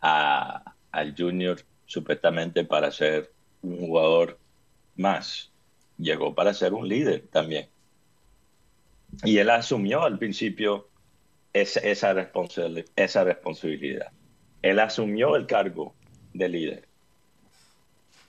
a, 0.00 0.74
al 0.90 1.14
Junior 1.16 1.60
supuestamente 1.86 2.64
para 2.64 2.90
ser 2.90 3.30
un 3.62 3.78
jugador 3.78 4.36
más, 4.96 5.52
llegó 5.96 6.34
para 6.34 6.52
ser 6.54 6.74
un 6.74 6.88
líder 6.88 7.28
también. 7.30 7.68
Y 9.22 9.38
él 9.38 9.50
asumió 9.50 10.02
al 10.02 10.18
principio 10.18 10.88
esa, 11.52 11.78
esa, 11.82 12.16
esa 12.96 13.22
responsabilidad. 13.22 14.10
Él 14.60 14.80
asumió 14.80 15.36
el 15.36 15.46
cargo 15.46 15.94
de 16.32 16.48
líder. 16.48 16.88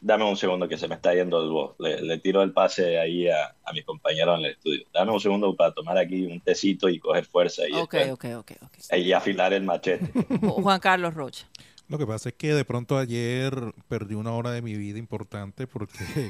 Dame 0.01 0.23
un 0.23 0.37
segundo 0.37 0.67
que 0.67 0.77
se 0.77 0.87
me 0.87 0.95
está 0.95 1.13
yendo 1.13 1.41
el 1.43 1.49
voz. 1.49 1.75
Le, 1.79 2.01
le 2.01 2.17
tiro 2.19 2.41
el 2.43 2.51
pase 2.53 2.99
ahí 2.99 3.27
a, 3.27 3.55
a 3.63 3.73
mi 3.73 3.81
compañero 3.83 4.35
en 4.35 4.41
el 4.45 4.51
estudio. 4.51 4.85
Dame 4.93 5.11
un 5.11 5.19
segundo 5.19 5.55
para 5.55 5.73
tomar 5.73 5.97
aquí 5.97 6.25
un 6.25 6.39
tecito 6.41 6.89
y 6.89 6.99
coger 6.99 7.25
fuerza 7.25 7.67
y, 7.67 7.73
Ok, 7.73 7.93
después- 7.93 8.35
ok, 8.35 8.51
ok, 8.61 8.63
ok. 8.63 8.97
y 8.97 9.11
afilar 9.13 9.53
el 9.53 9.63
machete. 9.63 10.05
Ju- 10.13 10.61
Juan 10.63 10.79
Carlos 10.79 11.13
Rocha. 11.13 11.47
Lo 11.87 11.99
que 11.99 12.07
pasa 12.07 12.29
es 12.29 12.35
que 12.35 12.53
de 12.53 12.65
pronto 12.65 12.97
ayer 12.97 13.53
perdí 13.87 14.15
una 14.15 14.31
hora 14.31 14.49
de 14.51 14.61
mi 14.63 14.75
vida 14.75 14.97
importante 14.97 15.67
porque... 15.67 16.29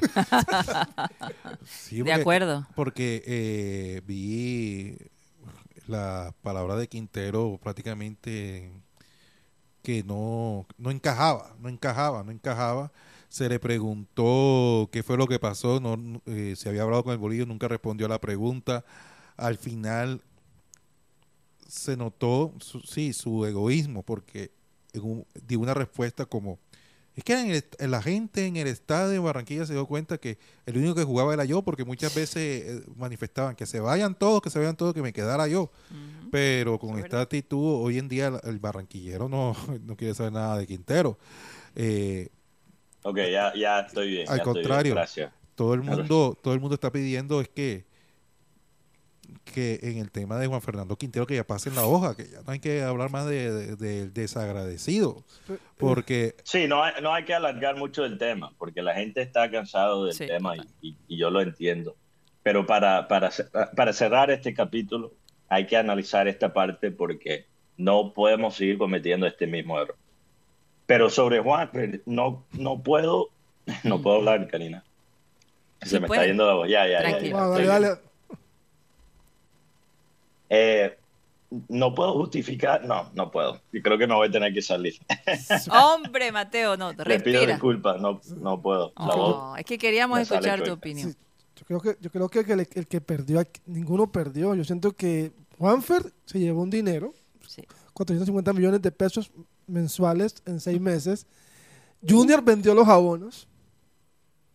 Sí, 1.64 2.02
De 2.02 2.12
acuerdo. 2.12 2.66
Porque 2.74 3.22
eh, 3.26 4.02
vi 4.06 4.96
la 5.86 6.34
palabra 6.42 6.76
de 6.76 6.88
Quintero 6.88 7.58
prácticamente 7.62 8.70
que 9.82 10.02
no, 10.02 10.66
no 10.78 10.90
encajaba, 10.90 11.54
no 11.60 11.68
encajaba, 11.68 12.22
no 12.24 12.32
encajaba. 12.32 12.92
Se 13.28 13.48
le 13.48 13.58
preguntó 13.58 14.88
qué 14.92 15.02
fue 15.02 15.16
lo 15.16 15.26
que 15.26 15.38
pasó, 15.38 15.80
no, 15.80 16.22
eh, 16.26 16.54
se 16.56 16.68
había 16.68 16.82
hablado 16.82 17.04
con 17.04 17.12
el 17.12 17.18
bolillo, 17.18 17.44
nunca 17.46 17.68
respondió 17.68 18.06
a 18.06 18.08
la 18.10 18.20
pregunta. 18.20 18.84
Al 19.36 19.56
final 19.58 20.22
se 21.68 21.96
notó, 21.96 22.54
su- 22.60 22.80
sí, 22.80 23.12
su 23.12 23.44
egoísmo, 23.44 24.02
porque 24.02 24.52
en 24.92 25.02
un- 25.02 25.26
dio 25.46 25.58
una 25.60 25.74
respuesta 25.74 26.24
como, 26.24 26.58
es 27.14 27.24
que 27.24 27.32
en, 27.38 27.50
el 27.50 27.56
est- 27.56 27.80
en 27.80 27.90
la 27.90 28.00
gente 28.02 28.46
en 28.46 28.56
el 28.56 28.68
estadio 28.68 29.08
de 29.10 29.18
Barranquilla 29.18 29.66
se 29.66 29.72
dio 29.72 29.86
cuenta 29.86 30.18
que 30.18 30.38
el 30.66 30.76
único 30.76 30.94
que 30.94 31.02
jugaba 31.04 31.34
era 31.34 31.44
yo, 31.44 31.62
porque 31.62 31.84
muchas 31.84 32.14
veces 32.14 32.36
eh, 32.66 32.82
manifestaban 32.96 33.56
que 33.56 33.66
se 33.66 33.80
vayan 33.80 34.14
todos, 34.14 34.40
que 34.42 34.50
se 34.50 34.58
vayan 34.58 34.76
todos, 34.76 34.94
que 34.94 35.02
me 35.02 35.12
quedara 35.12 35.48
yo. 35.48 35.70
Pero 36.30 36.78
con 36.78 36.90
Es 36.90 36.96
esta 36.98 37.08
verdad. 37.08 37.22
actitud, 37.22 37.82
hoy 37.84 37.98
en 37.98 38.08
día 38.08 38.28
el- 38.28 38.40
el 38.44 38.58
barranquillero 38.58 39.28
no, 39.28 39.54
no 39.84 39.96
quiere 39.96 40.14
saber 40.14 40.32
nada 40.32 40.56
de 40.58 40.66
Quintero. 40.66 41.18
Eh, 41.74 42.28
Ok, 43.08 43.18
ya, 43.30 43.52
ya 43.54 43.80
estoy 43.80 44.08
bien. 44.10 44.28
Al 44.28 44.36
ya 44.38 44.42
estoy 44.42 44.52
bien, 44.54 44.62
contrario. 44.64 44.94
Gracias. 44.94 45.32
todo 45.54 45.74
el 45.74 45.82
mundo, 45.82 46.36
todo 46.42 46.54
el 46.54 46.60
mundo 46.60 46.74
está 46.74 46.90
pidiendo 46.90 47.40
es 47.40 47.48
que 47.48 47.84
que 49.44 49.78
en 49.82 49.98
el 49.98 50.10
tema 50.10 50.38
de 50.38 50.46
Juan 50.46 50.60
Fernando 50.62 50.96
Quintero 50.96 51.26
que 51.26 51.34
ya 51.34 51.44
pasen 51.44 51.74
la 51.74 51.84
hoja, 51.84 52.16
que 52.16 52.28
ya 52.28 52.42
no 52.42 52.52
hay 52.52 52.60
que 52.60 52.82
hablar 52.82 53.10
más 53.10 53.26
de, 53.26 53.50
de- 53.52 53.76
del 53.76 54.12
desagradecido, 54.12 55.24
porque 55.78 56.34
Sí, 56.44 56.66
no 56.68 56.82
hay, 56.82 56.94
no 57.02 57.12
hay 57.12 57.24
que 57.24 57.34
alargar 57.34 57.76
mucho 57.76 58.04
el 58.04 58.18
tema, 58.18 58.52
porque 58.58 58.82
la 58.82 58.94
gente 58.94 59.22
está 59.22 59.50
cansado 59.50 60.04
del 60.04 60.14
Sí, 60.14 60.26
tema 60.26 60.56
y, 60.56 60.60
y- 60.80 60.96
y 61.08 61.18
yo 61.18 61.30
lo 61.30 61.40
entiendo. 61.40 61.96
Pero 62.42 62.66
para, 62.66 63.08
para, 63.08 63.30
para 63.74 63.92
cerrar 63.92 64.30
este 64.30 64.54
capítulo, 64.54 65.12
hay 65.48 65.66
que 65.66 65.76
analizar 65.76 66.28
esta 66.28 66.52
parte 66.52 66.90
porque 66.92 67.46
no 67.76 68.12
podemos 68.12 68.54
seguir 68.56 68.78
cometiendo 68.78 69.26
este 69.26 69.46
mismo 69.46 69.80
error. 69.80 69.96
Pero 70.86 71.10
sobre 71.10 71.40
Juan, 71.40 71.70
no, 72.06 72.44
no 72.52 72.80
puedo, 72.82 73.28
no 73.84 74.00
puedo 74.00 74.16
hablar, 74.16 74.46
Karina. 74.48 74.84
Se 75.82 75.88
Sí 75.90 76.00
me 76.00 76.06
puede. 76.06 76.20
está 76.20 76.28
yendo 76.28 76.46
la 76.46 76.54
voz. 76.54 76.68
Ya, 76.68 76.86
ya, 76.86 77.02
ya, 77.02 77.36
dale, 77.36 77.66
dale. 77.66 77.88
Eh, 80.48 80.96
no 81.68 81.94
puedo 81.94 82.12
justificar, 82.14 82.84
no, 82.84 83.10
no 83.14 83.30
puedo. 83.30 83.60
Y 83.72 83.80
creo 83.82 83.98
que 83.98 84.06
me 84.06 84.14
voy 84.14 84.28
a 84.28 84.30
tener 84.30 84.52
que 84.52 84.62
salir. 84.62 84.94
Hombre, 85.72 86.32
Mateo, 86.32 86.76
no, 86.76 86.90
Le 86.90 86.96
pido 86.96 87.04
respira. 87.40 87.46
disculpas, 87.52 88.00
no, 88.00 88.20
no 88.40 88.60
puedo. 88.60 88.92
La 88.96 89.06
Oh, 89.06 89.50
voz- 89.52 89.58
es 89.60 89.64
que 89.64 89.78
queríamos 89.78 90.20
escuchar 90.20 90.62
tu 90.62 90.72
opinión. 90.72 91.12
Sí, 91.12 91.18
yo 91.56 91.66
creo 91.66 91.80
que, 91.80 91.96
yo 92.00 92.10
creo 92.10 92.28
que 92.28 92.40
el, 92.40 92.46
que 92.46 92.56
le- 92.56 92.68
el 92.74 92.86
que 92.86 93.00
perdió, 93.00 93.40
aquí- 93.40 93.60
ninguno 93.66 94.10
perdió. 94.10 94.54
Yo 94.54 94.64
siento 94.64 94.92
que 94.92 95.32
Juanfer 95.58 96.12
se 96.26 96.38
llevó 96.38 96.62
un 96.62 96.70
dinero, 96.70 97.12
Sí. 97.46 97.62
450 97.92 98.52
millones 98.52 98.82
de 98.82 98.92
pesos 98.92 99.30
mensuales 99.66 100.36
en 100.46 100.60
seis 100.60 100.80
meses. 100.80 101.26
Junior 102.06 102.42
vendió 102.42 102.74
los 102.74 102.88
abonos. 102.88 103.48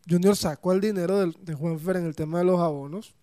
Junior 0.10 0.36
sacó 0.36 0.74
el 0.74 0.82
dinero 0.82 1.25
de 1.27 1.53
Juanfer 1.53 1.98
en 1.98 2.06
el 2.06 2.15
tema 2.15 2.39
de 2.39 2.46
los 2.46 2.60
abonos. 2.60 3.13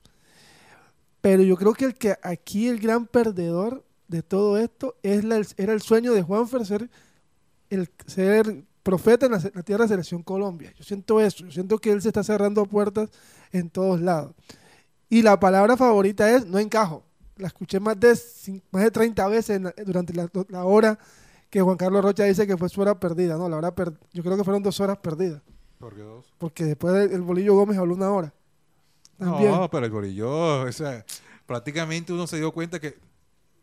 Pero 1.21 1.42
yo 1.42 1.57
creo 1.57 1.75
que 1.75 1.85
el 1.87 1.95
que 1.95 2.16
aquí 2.23 2.68
el 2.68 2.78
gran 2.78 3.07
perdedor 3.07 3.85
de 4.07 4.23
todo 4.23 4.57
esto 4.59 4.97
es 5.02 5.25
la- 5.25 5.45
era 5.57 5.73
el 5.73 5.83
sueño 5.83 6.12
de 6.12 6.23
Juanfer 6.23 6.64
ser 6.64 6.88
el 7.71 7.90
ser 8.07 8.64
profeta 8.83 9.26
en 9.26 9.33
la, 9.33 9.40
tierra 9.62 9.85
de 9.85 9.88
selección 9.88 10.23
Colombia. 10.23 10.73
Yo 10.78 10.85
siento 10.85 11.21
eso, 11.21 11.45
yo 11.45 11.50
siento 11.52 11.78
que 11.78 11.90
él 11.90 12.00
se 12.00 12.09
está 12.09 12.25
cerrando 12.25 12.64
puertas 12.64 13.11
en 13.52 13.68
todos 13.68 14.00
lados. 14.00 14.35
Y 15.11 15.23
la 15.23 15.38
palabra 15.38 15.76
favorita 15.76 16.30
es 16.30 16.47
no 16.47 16.59
encajo. 16.59 17.02
La 17.37 17.49
escuché 17.49 17.80
más 17.80 17.99
de, 18.00 18.18
más 18.71 18.85
de 18.85 18.90
30 18.90 19.28
veces 19.28 19.61
la- 19.61 19.75
durante 19.85 20.14
la 20.14 20.64
hora 20.64 20.99
que 21.50 21.61
Juan 21.62 21.76
Carlos 21.76 22.02
Rocha 22.05 22.25
dice 22.25 22.47
que 22.47 22.57
fue 22.57 22.69
su 22.69 22.81
hora 22.81 22.99
perdida. 22.99 23.37
No, 23.37 23.49
la 23.49 23.57
hora 23.57 23.75
per- 23.75 23.99
yo 24.12 24.23
creo 24.23 24.37
que 24.37 24.45
fueron 24.45 24.62
dos 24.62 24.78
horas 24.81 24.99
perdidas. 24.99 25.43
Porque 26.38 26.64
después 26.64 27.11
el, 27.11 27.23
Bolillo 27.23 27.55
Gómez 27.55 27.78
habló 27.78 27.95
una 27.95 28.11
hora. 28.11 28.35
También. 29.17 29.50
No, 29.52 29.69
pero 29.71 29.87
el 29.87 29.90
gorillo, 29.93 30.62
o 30.62 30.73
sea, 30.73 31.05
prácticamente 31.47 32.12
uno 32.12 32.26
se 32.26 32.37
dio 32.37 32.52
cuenta 32.52 32.78
que, 32.78 32.99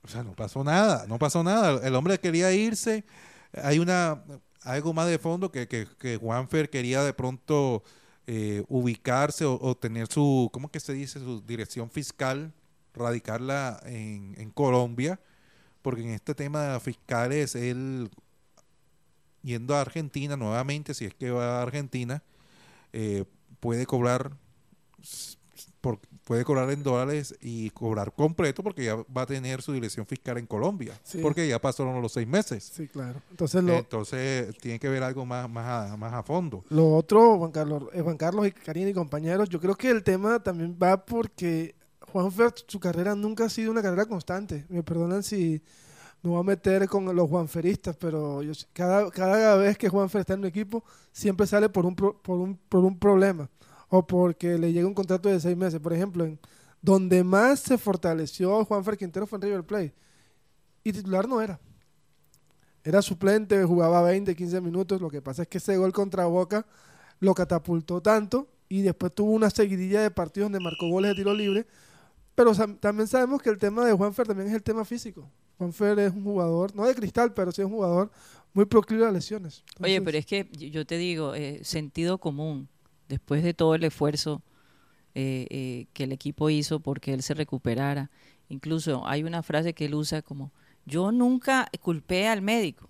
o 0.03 0.07
sea, 0.07 0.23
no 0.23 0.33
pasó 0.33 0.63
nada, 0.63 1.05
no 1.07 1.17
pasó 1.19 1.43
nada. 1.43 1.85
El 1.85 1.95
hombre 1.95 2.19
quería 2.19 2.51
irse. 2.51 3.05
Hay 3.53 3.79
una 3.79 4.23
algo 4.63 4.93
más 4.93 5.07
de 5.07 5.19
fondo 5.19 5.51
que, 5.51 5.67
que, 5.67 5.87
que 5.99 6.17
Juanfer 6.17 6.69
quería 6.69 7.03
de 7.03 7.13
pronto 7.13 7.83
eh, 8.27 8.63
ubicarse 8.67 9.45
o, 9.45 9.59
o 9.61 9.75
tener 9.77 10.07
su, 10.07 10.49
¿cómo 10.51 10.69
que 10.69 10.79
se 10.79 10.93
dice? 10.93 11.19
Su 11.19 11.41
dirección 11.41 11.89
fiscal, 11.89 12.51
radicarla 12.93 13.79
en, 13.85 14.33
en 14.37 14.49
Colombia, 14.51 15.19
porque 15.85 16.01
en 16.01 16.09
este 16.09 16.33
tema 16.35 16.79
fiscales, 16.79 17.55
él 17.55 18.09
yendo 19.43 19.75
a 19.75 19.81
Argentina 19.81 20.35
nuevamente, 20.35 20.93
si 20.95 21.05
es 21.05 21.13
que 21.13 21.29
va 21.29 21.59
a 21.59 21.61
Argentina, 21.61 22.23
eh, 22.91 23.23
puede 23.59 23.85
cobrar 23.85 24.31
por- 25.81 25.99
puede 26.23 26.43
cobrar 26.43 26.71
en 26.71 26.81
dólares 26.81 27.35
y 27.39 27.69
cobrar 27.69 28.11
completo 28.11 28.63
porque 28.63 28.85
ya 28.85 28.95
va 29.15 29.21
a 29.21 29.25
tener 29.27 29.61
su 29.61 29.71
dirección 29.73 30.07
fiscal 30.07 30.39
en 30.39 30.47
Colombia, 30.47 30.99
Sí. 31.03 31.19
porque 31.21 31.47
ya 31.47 31.61
pasaron 31.61 32.01
los 32.01 32.11
seis 32.13 32.27
meses. 32.27 32.63
Sí, 32.75 32.87
claro. 32.87 33.21
Entonces 33.29 33.63
lo, 33.63 33.73
Entonces 33.75 34.57
tiene 34.57 34.79
que 34.79 34.89
ver 34.89 35.03
algo 35.03 35.23
más, 35.27 35.47
más, 35.47 35.91
a, 35.91 35.95
más 35.97 36.11
a 36.13 36.23
fondo. 36.23 36.65
Lo 36.69 36.95
otro, 36.95 37.37
Juan 37.37 37.51
Carlos, 37.51 37.83
eh, 37.93 38.01
Juan 38.01 38.17
Carlos 38.17 38.47
y 38.47 38.51
Karina 38.51 38.89
y 38.89 38.93
compañeros, 38.93 39.47
yo 39.49 39.59
creo 39.61 39.75
que 39.75 39.91
el 39.91 40.03
tema 40.03 40.41
también 40.41 40.75
va 40.81 41.05
porque 41.05 41.75
Juanfer, 42.21 42.53
su 42.65 42.79
carrera 42.79 43.13
nunca 43.13 43.43
ha 43.43 43.49
sido 43.49 43.71
una 43.71 43.81
carrera 43.81 44.05
constante. 44.05 44.65
Me 44.69 44.83
perdonan 44.83 45.21
si 45.21 45.61
no 46.23 46.31
voy 46.31 46.39
a 46.39 46.43
meter 46.43 46.87
con 46.87 47.13
los 47.13 47.29
juanferistas, 47.29 47.97
pero 47.97 48.41
yo, 48.41 48.53
cada, 48.71 49.11
cada 49.11 49.57
vez 49.57 49.77
que 49.77 49.89
Juanfer 49.89 50.21
está 50.21 50.33
en 50.33 50.39
un 50.39 50.45
equipo, 50.45 50.81
siempre 51.11 51.45
sale 51.45 51.67
por 51.67 51.85
un, 51.85 51.93
por, 51.93 52.39
un, 52.39 52.55
por 52.55 52.85
un 52.85 52.97
problema 52.97 53.49
o 53.89 54.07
porque 54.07 54.57
le 54.57 54.71
llega 54.71 54.87
un 54.87 54.93
contrato 54.93 55.27
de 55.27 55.41
seis 55.41 55.57
meses. 55.57 55.81
Por 55.81 55.91
ejemplo, 55.91 56.23
en 56.23 56.39
donde 56.81 57.21
más 57.21 57.59
se 57.59 57.77
fortaleció 57.77 58.63
Juanfer 58.63 58.95
Quintero 58.95 59.27
fue 59.27 59.37
en 59.39 59.41
River 59.41 59.65
Plate. 59.65 59.93
Y 60.85 60.93
titular 60.93 61.27
no 61.27 61.41
era. 61.41 61.59
Era 62.81 63.01
suplente, 63.01 63.61
jugaba 63.65 64.01
20, 64.03 64.33
15 64.37 64.61
minutos. 64.61 65.01
Lo 65.01 65.09
que 65.09 65.21
pasa 65.21 65.41
es 65.41 65.49
que 65.49 65.57
ese 65.57 65.75
gol 65.75 65.91
contra 65.91 66.27
Boca 66.27 66.65
lo 67.19 67.33
catapultó 67.33 68.01
tanto 68.01 68.47
y 68.69 68.83
después 68.83 69.13
tuvo 69.13 69.31
una 69.31 69.49
seguidilla 69.49 70.01
de 70.01 70.11
partidos 70.11 70.45
donde 70.45 70.63
marcó 70.63 70.87
goles 70.87 71.11
de 71.11 71.15
tiro 71.15 71.33
libre. 71.33 71.67
Pero 72.35 72.51
también 72.79 73.07
sabemos 73.07 73.41
que 73.41 73.49
el 73.49 73.57
tema 73.57 73.85
de 73.85 73.93
Juanfer 73.93 74.27
también 74.27 74.49
es 74.49 74.53
el 74.55 74.63
tema 74.63 74.83
físico. 74.85 75.29
Juanfer 75.57 75.97
es 75.99 76.13
un 76.13 76.23
jugador, 76.23 76.75
no 76.75 76.85
de 76.85 76.93
cristal, 76.93 77.33
pero 77.33 77.51
sí 77.51 77.61
es 77.61 77.65
un 77.65 77.71
jugador 77.73 78.11
muy 78.53 78.65
proclive 78.65 79.05
a 79.07 79.11
lesiones. 79.11 79.63
Oye, 79.81 80.01
pero 80.01 80.17
es 80.17 80.25
que 80.25 80.49
yo 80.51 80.85
te 80.85 80.97
digo, 80.97 81.33
eh, 81.33 81.61
sentido 81.63 82.17
común, 82.17 82.67
después 83.07 83.41
de 83.43 83.53
todo 83.53 83.75
el 83.75 83.83
esfuerzo 83.85 84.41
eh, 85.13 85.47
eh, 85.49 85.87
que 85.93 86.03
el 86.03 86.11
equipo 86.11 86.49
hizo 86.49 86.81
porque 86.81 87.13
él 87.13 87.23
se 87.23 87.33
recuperara, 87.33 88.11
incluso 88.49 89.07
hay 89.07 89.23
una 89.23 89.41
frase 89.43 89.73
que 89.73 89.85
él 89.85 89.95
usa 89.95 90.21
como, 90.21 90.51
yo 90.85 91.13
nunca 91.13 91.69
culpé 91.81 92.27
al 92.27 92.41
médico. 92.41 92.89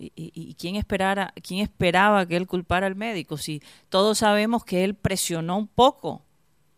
¿Y, 0.00 0.12
y- 0.14 0.30
y 0.34 0.54
quién, 0.54 0.76
esperara, 0.76 1.34
quién 1.42 1.60
esperaba 1.60 2.24
que 2.26 2.36
él 2.36 2.46
culpara 2.46 2.86
al 2.86 2.94
médico? 2.94 3.36
Si 3.36 3.60
todos 3.88 4.18
sabemos 4.18 4.64
que 4.64 4.84
él 4.84 4.94
presionó 4.94 5.58
un 5.58 5.66
poco 5.66 6.22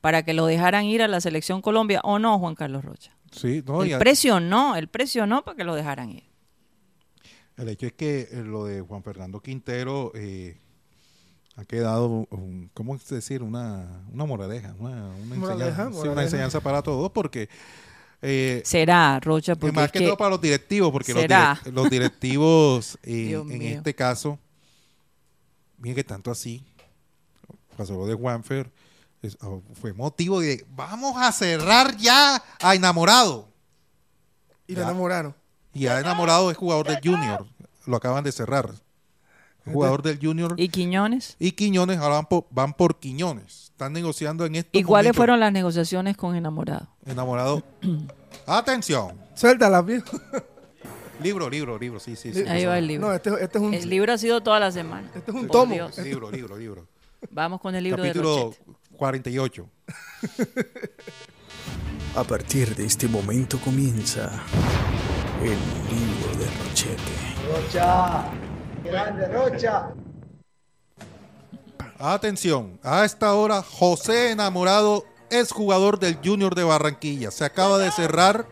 para 0.00 0.22
que 0.24 0.34
lo 0.34 0.46
dejaran 0.46 0.84
ir 0.84 1.02
a 1.02 1.08
la 1.08 1.20
selección 1.20 1.62
Colombia, 1.62 2.00
¿o 2.04 2.18
no, 2.18 2.38
Juan 2.38 2.54
Carlos 2.54 2.84
Rocha? 2.84 3.12
Sí, 3.32 3.62
no, 3.66 3.84
y 3.84 3.88
él 3.88 3.94
a- 3.94 3.98
presionó, 3.98 4.76
él 4.76 4.88
presionó 4.88 5.42
para 5.44 5.56
que 5.56 5.64
lo 5.64 5.74
dejaran 5.74 6.10
ir. 6.10 6.24
el 7.56 7.68
hecho 7.68 7.86
es 7.86 7.92
que 7.92 8.28
eh, 8.32 8.42
lo 8.44 8.64
de 8.64 8.80
Juan 8.80 9.02
Fernando 9.02 9.40
Quintero 9.40 10.12
eh, 10.14 10.56
ha 11.56 11.64
quedado, 11.64 12.26
un- 12.30 12.70
¿cómo 12.74 12.94
es 12.96 13.06
decir? 13.08 13.42
Una, 13.42 14.04
una 14.12 14.24
moraleja, 14.24 14.74
una, 14.78 15.08
una 15.16 15.36
Moraleja, 15.36 15.82
enseñanza, 15.82 16.02
sí, 16.02 16.08
una 16.08 16.22
enseñanza 16.22 16.60
para 16.60 16.82
todos, 16.82 17.10
porque 17.12 17.48
eh, 18.22 18.62
Será, 18.64 19.20
Rocha, 19.20 19.52
y 19.52 19.56
porque 19.56 19.72
más 19.76 19.86
es 19.86 19.92
que, 19.92 19.98
que- 20.00 20.06
todo 20.06 20.16
para 20.16 20.30
los 20.30 20.40
directivos, 20.40 20.90
porque 20.90 21.12
los, 21.14 21.90
directivos 21.90 22.98
eh, 23.02 23.32
en 23.32 23.46
mío. 23.58 23.68
este 23.78 23.94
caso, 23.94 24.38
miren 25.78 25.96
que 25.96 26.04
tanto 26.04 26.30
así, 26.30 26.62
pasó 27.76 27.94
lo 27.96 28.06
de 28.06 28.14
Juanfer, 28.14 28.70
es- 29.22 29.36
oh, 29.42 29.62
fue 29.80 29.92
motivo 29.92 30.40
de 30.40 30.64
vamos 30.70 31.14
a 31.16 31.30
cerrar 31.32 31.96
ya 31.96 32.42
a 32.60 32.74
enamorado. 32.74 33.48
y 34.66 34.74
lo 34.74 34.80
ya. 34.80 34.84
enamoraron. 34.88 35.34
Y 35.72 35.86
a 35.86 35.98
enamorado 36.00 36.50
es 36.50 36.56
jugador 36.56 36.86
del 36.86 36.98
Junior, 37.02 37.46
lo 37.86 37.96
acaban 37.96 38.24
de 38.24 38.32
cerrar. 38.32 38.70
Jugador 39.70 40.02
del 40.02 40.18
Junior 40.20 40.54
¿Y 40.56 40.68
Quiñones? 40.70 41.36
y 41.38 41.52
Quiñones 41.52 41.98
ahora 41.98 42.14
van 42.16 42.26
por, 42.26 42.46
van 42.50 42.72
por 42.74 42.98
Quiñones. 42.98 43.64
Están 43.72 43.92
negociando 43.92 44.46
en 44.46 44.54
estos 44.56 44.70
¿Y 44.80 44.82
cuáles 44.84 45.08
momentos. 45.08 45.16
fueron 45.16 45.40
las 45.40 45.52
negociaciones 45.52 46.16
con 46.16 46.34
Enamorado? 46.34 46.88
Enamorado. 47.06 47.62
Atención. 48.46 49.16
Suéltala, 49.34 49.82
viejo. 49.82 50.18
Libro, 51.22 51.50
libro, 51.50 51.78
libro, 51.78 52.00
sí, 52.00 52.16
sí, 52.16 52.32
sí. 52.32 52.42
Ahí 52.48 52.64
va 52.64 52.78
el 52.78 52.86
libro. 52.86 53.08
No, 53.08 53.14
este, 53.14 53.30
este 53.44 53.58
es 53.58 53.64
un, 53.64 53.74
El 53.74 53.88
libro 53.90 54.12
ha 54.12 54.18
sido 54.18 54.40
toda 54.42 54.58
la 54.58 54.72
semana. 54.72 55.10
este 55.14 55.30
es 55.30 55.34
un 55.36 55.42
Por 55.46 55.50
tomo. 55.50 55.74
Dios. 55.74 55.98
Libro, 55.98 56.30
libro, 56.30 56.56
libro. 56.56 56.86
Vamos 57.30 57.60
con 57.60 57.74
el 57.74 57.84
libro 57.84 58.02
de 58.02 58.12
Rochette. 58.14 58.62
48. 59.00 59.66
A 62.16 62.22
partir 62.22 62.76
de 62.76 62.84
este 62.84 63.08
momento 63.08 63.58
comienza 63.58 64.30
el 65.40 65.56
libro 65.88 66.36
de 66.38 66.44
Rochete. 66.62 67.00
Rocha, 67.50 68.26
grande 68.84 69.26
Rocha. 69.28 69.94
Atención, 71.98 72.78
a 72.82 73.06
esta 73.06 73.32
hora 73.32 73.62
José 73.62 74.32
Enamorado 74.32 75.06
es 75.30 75.50
jugador 75.50 75.98
del 75.98 76.18
Junior 76.22 76.54
de 76.54 76.64
Barranquilla. 76.64 77.30
Se 77.30 77.46
acaba 77.46 77.78
de 77.78 77.90
cerrar. 77.92 78.46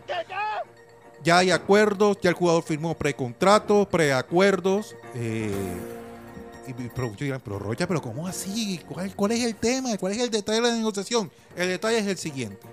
Ya 1.23 1.37
hay 1.37 1.51
acuerdos, 1.51 2.17
ya 2.23 2.31
el 2.31 2.37
jugador 2.37 2.63
firmó 2.63 2.97
precontrato, 2.97 3.87
preacuerdos. 3.87 4.97
Eh, 5.15 5.98
y, 6.69 6.83
y- 6.85 6.91
pero 6.95 7.07
muchos 7.09 7.21
dirán, 7.21 7.41
pero 7.43 7.59
Rocha, 7.59 7.87
pero 7.89 8.01
¿cómo 8.03 8.27
así? 8.27 8.81
¿Cuál, 8.89 9.15
¿Cuál 9.15 9.33
es 9.33 9.45
el 9.45 9.55
tema? 9.57 9.97
¿Cuál 9.99 10.13
es 10.13 10.19
el 10.21 10.31
detalle 10.31 10.61
de 10.61 10.69
la 10.69 10.75
negociación? 10.77 11.31
El 11.57 11.69
detalle 11.69 11.99
es 11.99 12.07
el 12.07 12.19
siguiente. 12.19 12.67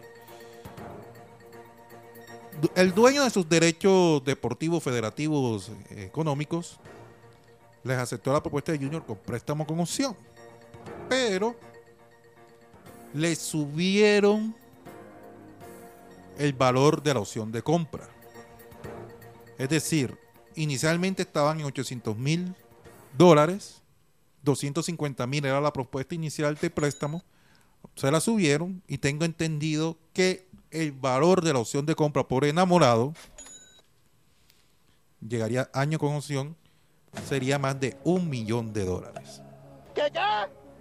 El 2.76 2.94
dueño 2.94 3.24
de 3.24 3.30
sus 3.30 3.48
derechos 3.48 4.24
deportivos 4.24 4.82
federativos 4.82 5.70
eh, 5.90 6.06
económicos 6.06 6.80
les 7.84 7.98
aceptó 7.98 8.32
la 8.34 8.42
propuesta 8.42 8.72
de 8.72 8.78
Junior 8.80 9.06
con 9.06 9.18
préstamo 9.18 9.68
con 9.68 9.80
opción. 9.80 10.16
Pero 11.10 11.56
le 13.14 13.36
subieron 13.36 14.56
el 16.38 16.54
valor 16.54 17.02
de 17.04 17.14
la 17.14 17.20
opción 17.20 17.52
de 17.52 17.62
compra. 17.62 18.10
Es 19.58 19.70
decir, 19.70 20.18
inicialmente 20.56 21.22
estaban 21.24 21.60
en 21.60 21.66
800 21.66 22.18
mil 22.18 22.56
dólares, 23.18 23.82
250 24.46 25.28
mil 25.28 25.44
era 25.46 25.60
la 25.60 25.74
propuesta 25.74 26.16
inicial 26.16 26.56
de 26.56 26.70
préstamo, 26.70 27.22
se 27.96 28.10
la 28.12 28.20
subieron 28.22 28.82
y 28.88 28.98
tengo 29.00 29.26
entendido 29.26 29.98
que 30.14 30.48
el 30.72 30.92
valor 30.94 31.42
de 31.44 31.52
la 31.54 31.60
opción 31.60 31.86
de 31.86 31.96
compra 31.96 32.24
por 32.28 32.46
enamorado 32.46 33.14
llegaría 35.28 35.70
año 35.74 36.00
con 36.00 36.16
opción, 36.16 36.56
sería 37.28 37.58
más 37.60 37.80
de 37.80 37.98
un 38.04 38.30
millón 38.30 38.72
de 38.74 38.86
dólares. 38.86 39.42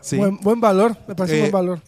Sí, 0.00 0.16
Buen, 0.16 0.36
buen 0.38 0.60
valor, 0.60 0.96
me 1.08 1.14
parece 1.16 1.36
Eh, 1.36 1.40
buen 1.40 1.52
valor. 1.52 1.80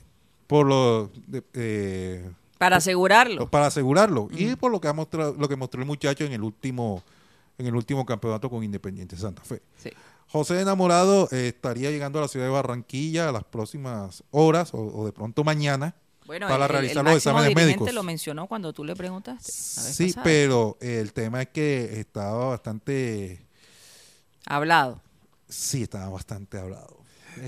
por 0.49 0.67
lo 0.67 1.09
de- 1.29 1.43
eh, 1.55 2.31
Para 2.59 2.77
asegurarlo. 2.77 3.49
para 3.49 3.67
asegurarlo 3.67 4.29
y 4.33 4.57
por 4.57 4.73
lo 4.73 4.81
que 4.81 4.89
ha 4.89 4.93
mostrado, 4.93 5.35
lo 5.39 5.49
que 5.49 5.55
mostró 5.57 5.81
el 5.81 5.87
muchacho 5.87 6.25
en 6.25 6.33
el 6.33 6.43
último 6.43 7.03
en 7.59 7.67
el 7.67 7.77
último 7.77 8.05
campeonato 8.05 8.51
con 8.51 8.65
Independiente 8.65 9.17
Santa 9.17 9.43
Fe. 9.43 9.63
Sí. 9.79 9.91
José 10.29 10.61
Enamorado 10.61 11.29
eh, 11.31 11.49
estaría 11.49 11.91
llegando 11.91 12.19
a 12.19 12.23
la 12.23 12.29
ciudad 12.29 12.47
de 12.47 12.53
Barranquilla 12.53 13.29
a 13.29 13.33
las 13.33 13.45
próximas 13.45 14.25
horas 14.31 14.75
o, 14.75 14.79
o 14.79 15.07
de 15.07 15.13
pronto 15.13 15.45
mañana. 15.45 15.95
Bueno, 16.27 16.49
para 16.49 16.65
el- 16.65 16.71
realizar 16.71 16.99
el 16.99 17.05
los 17.05 17.17
exámenes 17.19 17.55
médicos. 17.55 17.93
lo 17.93 18.03
mencionó 18.03 18.47
cuando 18.47 18.73
tú 18.73 18.83
le 18.85 18.97
preguntaste. 18.97 19.53
Sí, 19.53 20.07
pasada. 20.09 20.25
pero 20.25 20.79
el 20.81 21.13
tema 21.13 21.43
es 21.43 21.49
que 21.49 22.01
estaba 22.01 22.47
bastante 22.49 23.47
Hablado. 24.47 25.01
sí, 25.49 25.83
estaba 25.83 26.09
bastante 26.09 26.59
hablado. 26.59 26.99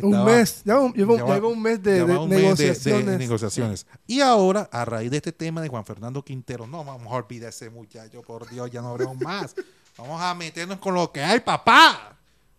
Un 0.03 0.25
mes, 0.25 0.63
ya 0.65 0.79
un- 0.81 0.93
lleva, 0.95 1.15
lleva- 1.17 1.35
lleva 1.35 1.49
un 1.49 1.63
mes 1.63 1.81
de, 1.83 1.95
lleva 1.95 2.13
de 2.15 2.19
un 2.19 2.29
mes 2.29 2.39
de- 2.39 2.45
negociaciones. 2.45 3.07
de 3.07 3.19
negociaciones. 3.19 3.87
Y 4.07 4.21
ahora, 4.21 4.69
a 4.73 4.85
raíz 4.85 5.11
de 5.13 5.19
este 5.19 5.31
tema 5.33 5.61
de 5.63 5.69
Juan 5.69 5.85
Fernando 5.85 6.25
Quintero, 6.25 6.67
no 6.67 6.85
vamos 6.85 7.07
a 7.13 7.17
olvidar 7.17 7.51
ese 7.51 7.71
muchacho, 7.71 8.21
por 8.23 8.49
Dios, 8.51 8.69
ya 8.71 8.83
no 8.83 8.89
hablemos 8.91 9.17
más. 9.21 9.55
Vamos 9.99 10.21
a 10.21 10.35
meternos 10.35 10.79
con 10.79 10.93
lo 10.93 11.11
que 11.11 11.23
hay, 11.23 11.41
papá. 11.41 12.16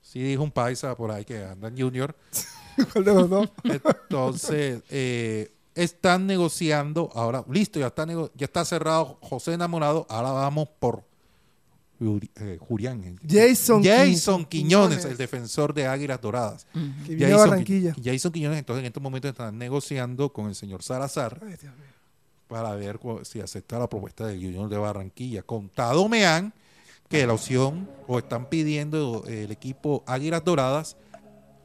Sí, 0.10 0.22
dijo 0.24 0.42
un 0.44 0.52
paisa 0.52 0.96
por 0.96 1.12
ahí 1.12 1.26
que 1.26 1.44
anda 1.44 1.68
en 1.68 1.78
Junior. 1.78 2.16
¿Cuál 2.94 3.04
de 3.06 3.14
los 3.14 3.30
dos? 3.30 3.50
Entonces, 3.64 4.82
eh, 4.90 5.52
están 5.76 6.26
negociando, 6.28 7.10
ahora, 7.14 7.44
listo, 7.50 7.80
ya 7.80 7.88
está, 7.88 8.06
ya 8.08 8.46
está 8.46 8.64
cerrado 8.66 9.18
José 9.22 9.54
Enamorado, 9.54 10.06
ahora 10.10 10.32
vamos 10.32 10.70
por 10.80 11.04
Juri- 12.00 12.30
eh, 12.36 12.58
Julián. 12.60 13.04
eh, 13.04 13.16
Jason 13.28 13.84
Jason 13.84 14.46
Quiñones. 14.46 14.98
Quiñones, 15.00 15.06
el 15.06 15.18
defensor 15.18 15.74
de 15.74 15.88
Águilas 15.88 16.22
Doradas. 16.22 16.68
Viene 17.08 17.26
a 17.26 17.30
Jason, 17.30 17.50
Barranquilla. 17.50 17.94
Qui- 17.96 18.12
Jason 18.14 18.32
Quiñones, 18.32 18.60
entonces 18.60 18.82
en 18.82 18.86
estos 18.88 19.04
momentos 19.04 19.30
están 19.32 19.58
negociando 19.58 20.32
con 20.32 20.48
el 20.48 20.56
señor 20.56 20.84
Salazar 20.84 21.42
Ay, 21.44 21.56
para 22.48 22.76
ver 22.76 23.00
si 23.24 23.42
acepta 23.42 23.78
la 23.80 23.90
propuesta 23.90 24.26
del 24.28 24.40
Junior 24.42 24.70
de 24.70 24.78
Barranquilla. 24.78 25.42
Contado 25.42 26.08
me 26.08 26.26
han 26.26 26.54
que 27.10 27.26
la 27.26 27.34
opción, 27.34 27.90
o 28.08 28.20
están 28.20 28.50
pidiendo 28.50 29.24
eh, 29.28 29.44
el 29.44 29.52
equipo 29.52 30.04
Águilas 30.06 30.44
Doradas, 30.44 30.98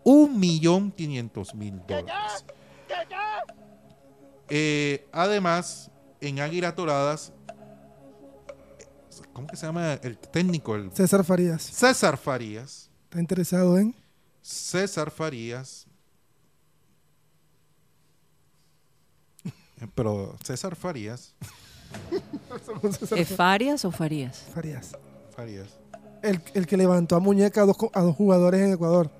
un 0.05 0.39
millón 0.39 0.91
quinientos 0.93 1.55
mil 1.55 1.81
dólares. 1.87 2.45
Eh, 4.49 5.09
además, 5.13 5.91
en 6.21 6.41
Águilas 6.41 6.77
Doradas, 6.77 7.33
¿cómo 9.33 9.47
que 9.47 9.57
se 9.57 9.67
llama 9.67 9.95
el 9.95 10.19
técnico? 10.19 10.75
El 10.75 10.93
César 10.93 11.25
Farías. 11.25 11.63
César 11.63 12.17
Farías. 12.17 12.91
¿Está 13.05 13.21
interesado 13.21 13.79
en? 13.79 13.95
César 14.41 15.11
Farías. 15.11 15.87
Eh, 19.45 19.87
Pero 19.95 20.37
César 20.43 20.77
Farías. 20.77 21.35
¿Es 23.17 23.29
Farias 23.35 23.85
o 23.85 23.91
Farías? 23.91 24.45
Farías. 24.55 24.93
Farías. 25.35 25.69
El, 26.23 26.41
el 26.55 26.67
que 26.67 26.77
levantó 26.77 27.17
a 27.17 27.21
muñeca 27.21 27.63
a 27.63 27.67
dos, 27.67 27.77
a 27.93 28.01
dos 28.03 28.15
jugadores 28.17 28.61
en 28.61 28.73
Ecuador. 28.75 29.11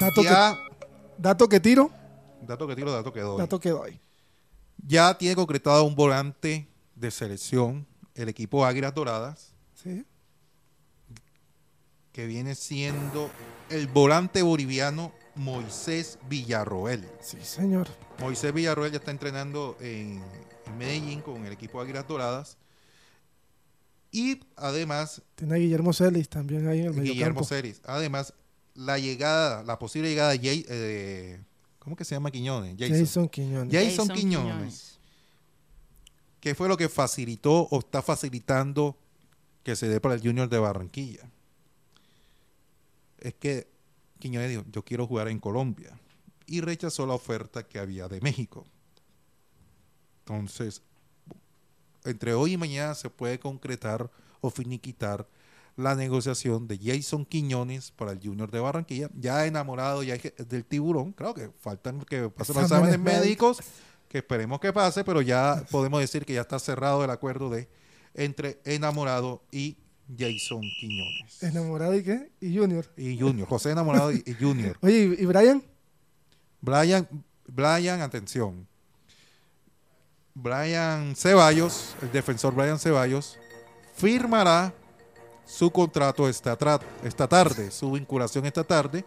Dato, 0.00 0.22
Ya, 0.22 0.54
que, 0.54 0.86
dato 1.18 1.48
que 1.48 1.60
tiro, 1.60 1.90
dato 2.42 2.66
que 2.66 2.74
tiro, 2.74 2.90
dato 2.92 3.12
que 3.12 3.20
doy. 3.20 3.38
dato 3.38 3.60
que 3.60 3.70
doy. 3.70 4.00
Ya 4.86 5.16
tiene 5.18 5.36
concretado 5.36 5.84
un 5.84 5.94
volante 5.94 6.66
de 6.96 7.10
selección, 7.10 7.86
el 8.14 8.28
equipo 8.28 8.64
Águilas 8.64 8.94
Doradas, 8.94 9.54
Sí. 9.74 10.04
que 12.12 12.26
viene 12.26 12.54
siendo 12.54 13.30
el 13.68 13.86
volante 13.86 14.42
boliviano 14.42 15.12
Moisés 15.36 16.18
Villarroel. 16.28 17.06
Sí, 17.20 17.38
señor. 17.42 17.86
Moisés 18.18 18.52
Villarroel 18.52 18.90
ya 18.90 18.98
está 18.98 19.10
entrenando 19.12 19.76
en, 19.80 20.20
en 20.66 20.78
Medellín 20.78 21.20
con 21.22 21.46
el 21.46 21.52
equipo 21.52 21.80
Águilas 21.80 22.06
Doradas. 22.08 22.56
Y 24.12 24.40
además, 24.56 25.22
Tiene 25.36 25.54
a 25.54 25.58
Guillermo 25.58 25.92
Celis 25.92 26.28
también 26.28 26.66
ahí 26.66 26.80
en 26.80 26.86
el 26.86 26.92
Guillermo 26.94 27.12
mediocampo. 27.14 27.44
Celis. 27.44 27.80
Además, 27.84 28.34
la 28.74 28.98
llegada, 28.98 29.62
la 29.62 29.78
posible 29.78 30.08
llegada 30.08 30.30
de 30.32 30.38
Jay- 30.38 30.66
eh, 30.68 31.40
¿cómo 31.78 31.94
que 31.96 32.04
se 32.04 32.14
llama 32.14 32.30
Quiñones? 32.30 32.74
Jason. 32.78 32.98
Jason 32.98 33.28
Quiñones. 33.28 33.72
Jason 33.72 34.08
Quiñones. 34.08 34.98
¿Qué 36.40 36.54
fue 36.54 36.68
lo 36.68 36.76
que 36.76 36.88
facilitó 36.88 37.68
o 37.70 37.78
está 37.80 38.02
facilitando 38.02 38.96
que 39.62 39.76
se 39.76 39.88
dé 39.88 40.00
para 40.00 40.14
el 40.14 40.22
Junior 40.22 40.48
de 40.48 40.58
Barranquilla? 40.58 41.30
Es 43.18 43.34
que 43.34 43.68
Quiñones 44.18 44.48
dijo, 44.50 44.64
yo 44.72 44.82
quiero 44.84 45.06
jugar 45.06 45.28
en 45.28 45.38
Colombia. 45.38 45.98
Y 46.46 46.62
rechazó 46.62 47.06
la 47.06 47.14
oferta 47.14 47.62
que 47.62 47.78
había 47.78 48.08
de 48.08 48.20
México. 48.22 48.66
Entonces, 50.20 50.82
entre 52.04 52.34
hoy 52.34 52.52
y 52.52 52.56
mañana 52.56 52.94
se 52.94 53.10
puede 53.10 53.38
concretar 53.38 54.10
o 54.40 54.50
finiquitar 54.50 55.26
la 55.76 55.94
negociación 55.94 56.68
de 56.68 56.78
Jason 56.78 57.24
Quiñones 57.24 57.90
para 57.90 58.12
el 58.12 58.20
Junior 58.20 58.50
de 58.50 58.60
Barranquilla, 58.60 59.08
ya 59.14 59.46
enamorado 59.46 60.02
ya 60.02 60.16
del 60.48 60.64
tiburón, 60.64 61.12
claro 61.12 61.34
que 61.34 61.50
faltan 61.60 62.00
que 62.02 62.28
pasen 62.28 62.54
los 62.56 62.64
Exámenes 62.64 62.98
médicos, 62.98 63.60
que 64.08 64.18
esperemos 64.18 64.60
que 64.60 64.72
pase, 64.72 65.04
pero 65.04 65.22
ya 65.22 65.64
podemos 65.70 66.00
decir 66.00 66.24
que 66.24 66.34
ya 66.34 66.42
está 66.42 66.58
cerrado 66.58 67.04
el 67.04 67.10
acuerdo 67.10 67.48
de 67.48 67.68
entre 68.14 68.60
enamorado 68.64 69.42
y 69.50 69.76
Jason 70.18 70.62
Quiñones. 70.80 71.42
Enamorado 71.42 71.94
y 71.94 72.02
qué? 72.02 72.30
Y 72.40 72.56
Junior. 72.56 72.86
Y 72.96 73.18
Junior, 73.18 73.48
José 73.48 73.70
enamorado 73.70 74.12
y, 74.12 74.22
y 74.26 74.34
Junior. 74.34 74.76
Oye, 74.82 75.16
¿y 75.18 75.22
y 75.22 75.26
Brian? 75.26 75.62
Brian, 76.60 77.08
Brian, 77.46 78.00
atención. 78.00 78.66
Brian 80.42 81.14
Ceballos, 81.16 81.94
el 82.00 82.10
defensor 82.12 82.54
Brian 82.54 82.78
Ceballos, 82.78 83.38
firmará 83.94 84.72
su 85.44 85.70
contrato 85.70 86.28
esta, 86.28 86.56
esta 87.04 87.28
tarde, 87.28 87.70
su 87.70 87.92
vinculación 87.92 88.46
esta 88.46 88.64
tarde, 88.64 89.04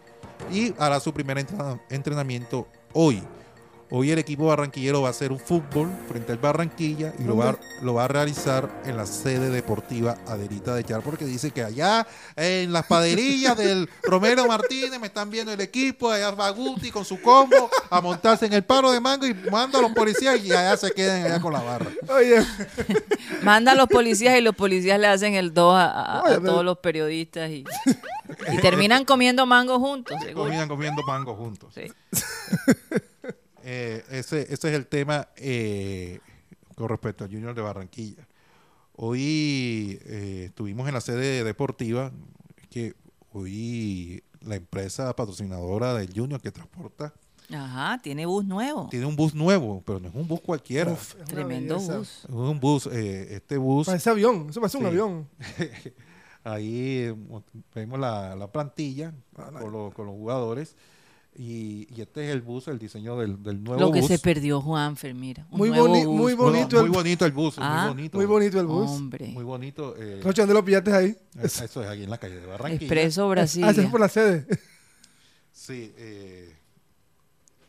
y 0.52 0.74
hará 0.78 1.00
su 1.00 1.12
primer 1.12 1.44
entrenamiento 1.90 2.68
hoy. 2.92 3.22
Hoy 3.90 4.10
el 4.10 4.18
equipo 4.18 4.46
barranquillero 4.46 5.02
va 5.02 5.08
a 5.08 5.10
hacer 5.10 5.30
un 5.30 5.38
fútbol 5.38 5.90
frente 6.08 6.32
al 6.32 6.38
Barranquilla 6.38 7.12
y 7.18 7.24
lo 7.24 7.36
va, 7.36 7.50
a- 7.50 7.58
lo 7.82 7.94
va 7.94 8.06
a 8.06 8.08
realizar 8.08 8.68
en 8.86 8.96
la 8.96 9.06
sede 9.06 9.50
deportiva 9.50 10.16
Adelita 10.26 10.74
de 10.74 10.82
Char, 10.84 11.02
porque 11.02 11.24
dice 11.26 11.50
que 11.52 11.62
allá 11.62 12.04
en 12.34 12.72
las 12.72 12.86
paderillas 12.86 13.56
del 13.56 13.88
Romero 14.02 14.46
Martínez 14.46 14.98
me 14.98 15.06
están 15.08 15.30
viendo 15.30 15.52
el 15.52 15.60
equipo, 15.60 16.10
allá 16.10 16.30
va 16.32 16.50
Guti 16.50 16.90
con 16.90 17.04
su 17.04 17.20
combo 17.20 17.70
a 17.90 18.00
montarse 18.00 18.46
en 18.46 18.54
el 18.54 18.64
paro 18.64 18.90
de 18.90 19.00
mango 19.00 19.26
y 19.26 19.34
manda 19.34 19.78
a 19.78 19.82
los 19.82 19.92
policías 19.92 20.42
y 20.42 20.50
allá 20.50 20.76
se 20.76 20.90
quedan 20.90 21.24
allá 21.26 21.40
con 21.40 21.52
la 21.52 21.60
barra. 21.62 21.90
Oye, 22.08 22.44
Manda 23.42 23.72
a 23.72 23.74
los 23.74 23.86
policías 23.88 24.36
y 24.38 24.40
los 24.40 24.56
policías 24.56 24.98
le 24.98 25.06
hacen 25.06 25.34
el 25.34 25.52
2 25.54 25.74
a, 25.76 25.84
a- 25.84 26.18
a 26.18 26.22
Oye, 26.22 26.34
pero- 26.36 26.46
todos 26.52 26.64
los 26.64 26.78
periodistas 26.78 27.50
y, 27.50 27.64
y 28.52 28.56
terminan 28.60 29.04
comiendo 29.04 29.44
mango 29.46 29.78
juntos. 29.78 30.16
Comienzan 30.34 30.68
comiendo 30.68 31.02
mango 31.06 31.36
juntos. 31.36 31.72
Sí. 31.74 31.92
Eh, 33.66 34.04
ese, 34.10 34.42
ese 34.42 34.68
es 34.68 34.74
el 34.74 34.86
tema 34.86 35.28
eh, 35.36 36.20
con 36.74 36.88
respecto 36.88 37.24
al 37.24 37.30
Junior 37.30 37.54
de 37.54 37.62
Barranquilla. 37.62 38.26
Hoy 38.96 39.98
eh, 40.04 40.44
estuvimos 40.48 40.86
en 40.86 40.94
la 40.94 41.00
sede 41.00 41.42
deportiva, 41.44 42.12
que 42.70 42.94
hoy 43.32 44.22
la 44.40 44.56
empresa 44.56 45.14
patrocinadora 45.16 45.94
del 45.94 46.12
Junior 46.14 46.40
que 46.40 46.52
transporta 46.52 47.14
Ajá, 47.50 47.98
tiene 48.02 48.24
bus 48.26 48.44
nuevo. 48.44 48.88
tiene 48.90 49.06
un 49.06 49.16
bus 49.16 49.34
nuevo, 49.34 49.82
pero 49.84 49.98
no 50.00 50.08
es 50.08 50.14
un 50.14 50.26
bus 50.28 50.40
cualquiera. 50.40 50.92
uf, 50.92 51.10
es 51.10 51.14
una 51.16 51.24
Tremendo 51.24 51.74
belleza. 51.76 51.98
bus. 51.98 52.24
Es 52.24 52.30
un 52.30 52.60
bus, 52.60 52.86
eh, 52.86 53.34
este 53.36 53.56
bus, 53.56 53.86
Parece 53.86 54.10
avión, 54.10 54.46
eso 54.50 54.60
parece 54.60 54.76
un 54.78 54.86
avión. 54.86 55.28
ahí 56.44 57.14
mo- 57.28 57.44
vemos 57.74 57.98
la, 57.98 58.34
la 58.36 58.50
plantilla 58.50 59.12
con, 59.34 59.72
los- 59.72 59.94
con 59.94 60.06
los 60.06 60.14
jugadores. 60.14 60.76
Y, 61.36 61.88
y 61.92 62.00
este 62.00 62.28
es 62.28 62.32
el 62.32 62.42
bus, 62.42 62.68
el 62.68 62.78
diseño 62.78 63.16
del, 63.18 63.42
del 63.42 63.62
nuevo 63.64 63.80
Lo 63.80 63.90
que 63.90 64.00
bus. 64.00 64.08
se 64.08 64.20
perdió 64.20 64.60
Juanfer, 64.60 65.14
mira. 65.14 65.44
un 65.50 65.58
Muy 65.58 65.68
nuevo 65.70 65.88
boni- 65.88 66.04
bus. 66.04 66.14
muy 66.14 66.16
Muy 66.16 66.34
bonito 66.34 66.76
muy 66.76 66.84
el- 66.86 66.90
bonito 66.92 67.24
el 67.26 67.32
bus, 67.32 67.54
Ah, 67.58 67.86
muy 67.86 67.94
bonito. 67.96 68.16
Muy 68.18 68.26
bonito 68.26 68.60
el 68.60 68.66
bus. 68.66 68.90
Hombre. 68.90 69.26
Muy 69.28 69.42
bonito. 69.44 69.96
eh, 69.98 70.20
Rocha, 70.22 70.42
¿dónde 70.42 70.54
lo 70.54 70.64
pillaste 70.64 70.92
ahí? 70.92 71.16
eso 71.42 71.82
es 71.82 71.88
aquí 71.88 72.04
en 72.04 72.10
la 72.10 72.18
calle 72.18 72.36
de 72.38 72.46
Barranquilla. 72.46 72.84
Expreso 72.84 73.28
Brasil. 73.28 73.64
Ah, 73.64 73.70
es 73.70 73.86
por 73.86 73.98
la 74.00 74.08
sede. 74.08 74.46
Sí, 75.52 75.92
eh, 75.96 76.54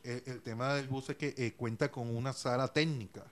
el, 0.04 0.21
el 0.28 0.41
tema 0.41 0.75
del 0.75 0.88
bus 0.88 1.10
es 1.10 1.15
que 1.15 1.34
eh, 1.36 1.54
cuenta 1.58 1.91
con 1.91 2.15
una 2.15 2.34
sala 2.34 2.67
técnica. 2.67 3.23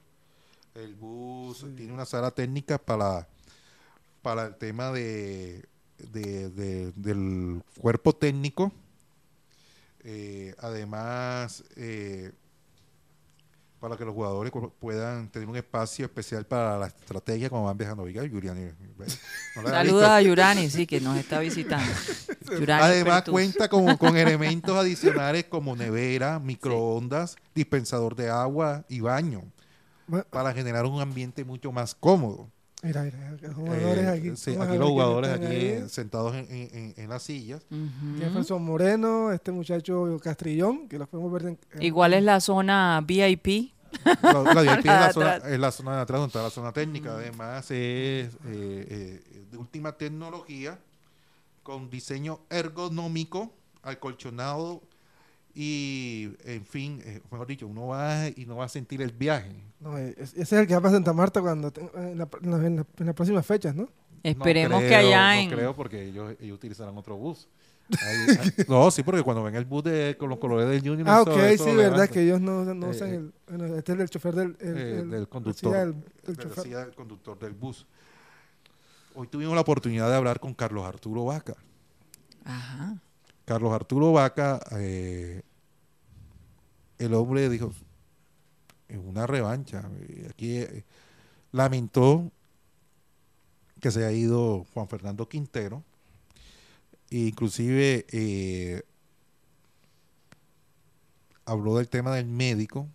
El 0.73 0.95
bus 0.95 1.63
tiene 1.77 1.93
una 1.93 2.05
sala 2.05 2.31
técnica 2.31 2.79
para, 2.79 3.27
para 4.23 4.47
el 4.47 4.55
tema 4.55 4.91
de, 4.91 5.63
de- 6.11 6.49
de- 6.49 6.91
del 6.95 7.61
cuerpo 7.79 8.13
técnico. 8.13 8.71
Eh, 10.03 10.53
además, 10.59 11.63
eh, 11.75 12.31
para 13.79 13.97
que 13.97 14.05
los 14.05 14.13
jugadores 14.13 14.51
puedan 14.79 15.29
tener 15.29 15.47
un 15.47 15.57
espacio 15.57 16.05
especial 16.05 16.45
para 16.45 16.77
la 16.77 16.87
estrategia 16.87 17.49
cuando 17.49 17.67
van 17.67 17.77
viajando. 17.77 18.03
Oiga, 18.03 18.23
Yuriani, 18.23 18.71
¿ves? 18.97 19.19
¿No? 19.55 19.67
Saluda 19.67 20.15
a 20.15 20.21
Yurani, 20.21 20.69
sí, 20.69 20.87
que 20.87 21.01
nos 21.01 21.17
está 21.17 21.39
visitando. 21.39 21.91
Yurani 22.51 22.81
Además 22.83 23.15
Pertus. 23.23 23.31
cuenta 23.33 23.67
con, 23.67 23.97
con 23.97 24.15
elementos 24.15 24.77
adicionales 24.79 25.45
como 25.45 25.75
nevera, 25.75 26.39
microondas, 26.39 27.35
dispensador 27.53 28.15
de 28.15 28.29
agua 28.29 28.85
y 28.87 29.01
baño 29.01 29.43
para 30.29 30.53
generar 30.53 30.85
un 30.85 31.01
ambiente 31.01 31.43
mucho 31.43 31.71
más 31.71 31.95
cómodo. 31.95 32.49
Mira, 32.83 33.03
mira, 33.03 33.37
los 33.41 33.55
jugadores 33.55 34.03
Eh, 34.03 34.07
aquí. 34.09 34.35
sí, 34.35 34.55
aquí 34.59 34.77
los 34.77 34.89
jugadores 34.89 35.31
aquí 35.31 35.45
ahí. 35.45 35.83
sentados 35.89 36.35
en, 36.35 36.45
en- 36.51 36.69
en- 36.73 36.93
en 36.97 37.09
las 37.09 37.23
sillas. 37.23 37.61
Jefferson 38.19 38.63
Moreno, 38.63 39.31
este 39.31 39.51
muchacho 39.51 40.19
Castrillón, 40.21 40.87
que 40.89 40.99
los 40.99 41.07
podemos 41.07 41.31
ver 41.31 41.41
en, 41.43 41.59
en- 41.73 41.81
Igual 41.83 42.13
es 42.13 42.23
la 42.23 42.39
zona 42.41 43.01
VIP. 43.05 43.71
La, 44.21 44.53
la 44.53 44.61
VIP 44.63 44.79
es, 44.79 44.85
la 44.85 45.13
zona, 45.13 45.35
es 45.37 45.59
la 45.59 45.71
zona 45.71 45.95
de 45.95 46.01
atrás 46.01 46.19
donde 46.19 46.29
está 46.31 46.43
la 46.43 46.49
zona 46.49 46.71
técnica. 46.73 47.13
Además 47.15 47.63
es 47.65 47.71
eh, 47.71 48.29
eh, 48.47 49.23
de 49.51 49.57
última 49.57 49.93
tecnología 49.93 50.77
con 51.61 51.89
diseño 51.89 52.41
ergonómico, 52.49 53.53
acolchonado 53.83 54.81
y, 55.55 56.29
en 56.45 56.65
fin, 56.65 57.01
eh, 57.05 57.21
mejor 57.31 57.45
dicho, 57.47 57.67
uno 57.67 57.87
va 57.87 58.27
y 58.27 58.45
no 58.47 58.55
va 58.57 58.65
a 58.65 58.69
sentir 58.69 59.01
el 59.01 59.11
viaje. 59.11 59.53
No, 59.79 59.97
es- 59.97 60.17
ese 60.17 60.41
es 60.41 60.51
el 60.53 60.67
que 60.67 60.73
va 60.73 60.81
para 60.81 60.93
Santa 60.93 61.13
Marta 61.13 61.41
cuando 61.41 61.71
te- 61.71 61.81
en, 61.81 62.17
la- 62.17 62.27
en 62.41 62.51
la- 62.51 62.67
en 62.67 62.75
la- 62.77 62.85
en 62.97 63.05
las 63.05 63.15
próximas 63.15 63.45
fechas, 63.45 63.75
¿no? 63.75 63.89
Esperemos 64.23 64.71
No 64.77 64.79
que 64.79 64.87
creo, 64.87 64.99
allá 65.07 65.35
no 65.35 65.41
en... 65.41 65.49
creo 65.49 65.75
porque 65.75 66.03
ellos, 66.05 66.33
ellos 66.39 66.55
utilizarán 66.55 66.97
otro 66.97 67.17
bus. 67.17 67.47
Ahí- 68.01 68.65
no, 68.69 68.89
sí, 68.89 69.03
porque 69.03 69.21
cuando 69.21 69.43
ven 69.43 69.55
el 69.55 69.65
bus 69.65 69.83
de, 69.83 70.15
con 70.17 70.29
los 70.29 70.39
colores 70.39 70.69
del 70.69 70.79
Junior. 70.79 71.07
Ah, 71.09 71.21
ok, 71.21 71.37
eso 71.51 71.65
sí, 71.65 71.75
verdad, 71.75 72.09
que 72.09 72.21
ellos 72.23 72.39
no, 72.39 72.63
no 72.73 72.87
Eh, 72.87 72.89
usan 72.89 73.09
eh, 73.09 73.15
el... 73.15 73.33
bueno, 73.47 73.75
este 73.75 73.91
es 73.93 73.99
el 73.99 74.09
chofer 74.09 74.33
del... 74.35 74.57
el- 74.61 74.77
Eh, 74.77 74.99
el- 74.99 75.09
del 75.11 75.27
conductor. 75.27 75.75
el- 75.75 75.95
el 76.25 76.37
chofer. 76.37 76.63
decía 76.63 76.81
el 76.83 76.95
conductor 76.95 77.37
del 77.37 77.53
bus. 77.53 77.85
Hoy 79.15 79.27
tuvimos 79.27 79.53
la 79.53 79.61
oportunidad 79.61 80.09
de 80.09 80.15
hablar 80.15 80.39
con 80.39 80.53
Carlos 80.53 80.85
Arturo 80.85 81.25
Vaca. 81.25 81.55
Ajá. 82.45 82.97
Carlos 83.45 83.73
Arturo 83.73 84.13
Vaca, 84.13 84.61
eh, 84.71 85.41
el 86.97 87.13
hombre 87.13 87.49
dijo, 87.49 87.73
en 88.87 89.05
una 89.05 89.27
revancha, 89.27 89.83
aquí 90.29 90.57
eh, 90.57 90.85
lamentó 91.51 92.31
que 93.81 93.91
se 93.91 93.99
haya 93.99 94.11
ido 94.17 94.65
Juan 94.73 94.87
Fernando 94.87 95.27
Quintero, 95.27 95.83
e 97.09 97.17
inclusive 97.17 98.05
eh, 98.11 98.83
habló 101.43 101.77
del 101.77 101.89
tema 101.89 102.15
del 102.15 102.27
médico 102.27 102.87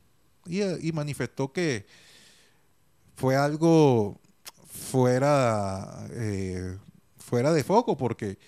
y, 0.46 0.92
manifestó 0.92 1.52
que 1.52 1.86
fue 3.16 3.36
algo 3.36 4.18
fuera, 4.66 6.08
fuera 7.18 7.52
de 7.52 7.62
foco 7.64 7.98
porque 7.98 8.38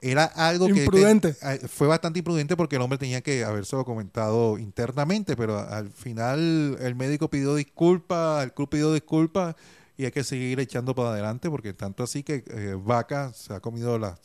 era 0.00 0.24
algo 0.24 0.66
que 0.68 0.86
te- 0.86 1.68
fue 1.68 1.86
bastante 1.86 2.18
imprudente 2.20 2.56
porque 2.56 2.76
el 2.76 2.82
hombre 2.82 2.98
tenía 2.98 3.20
que 3.20 3.44
habérselo 3.44 3.84
comentado 3.84 4.58
internamente, 4.58 5.36
pero 5.36 5.58
al 5.58 5.90
final 5.90 6.76
el 6.80 6.94
médico 6.94 7.28
pidió 7.28 7.54
disculpas, 7.54 8.44
el 8.44 8.52
club 8.52 8.68
pidió 8.68 8.92
disculpas 8.92 9.54
y 9.96 10.04
hay 10.04 10.12
que 10.12 10.22
seguir 10.24 10.60
echando 10.60 10.94
para 10.94 11.10
adelante 11.10 11.50
porque 11.50 11.72
tanto 11.72 12.02
así 12.04 12.22
que 12.22 12.44
eh, 12.46 12.76
Vaca 12.78 13.32
se 13.34 13.52
ha 13.54 13.60
comido 13.60 13.98
las 13.98 14.18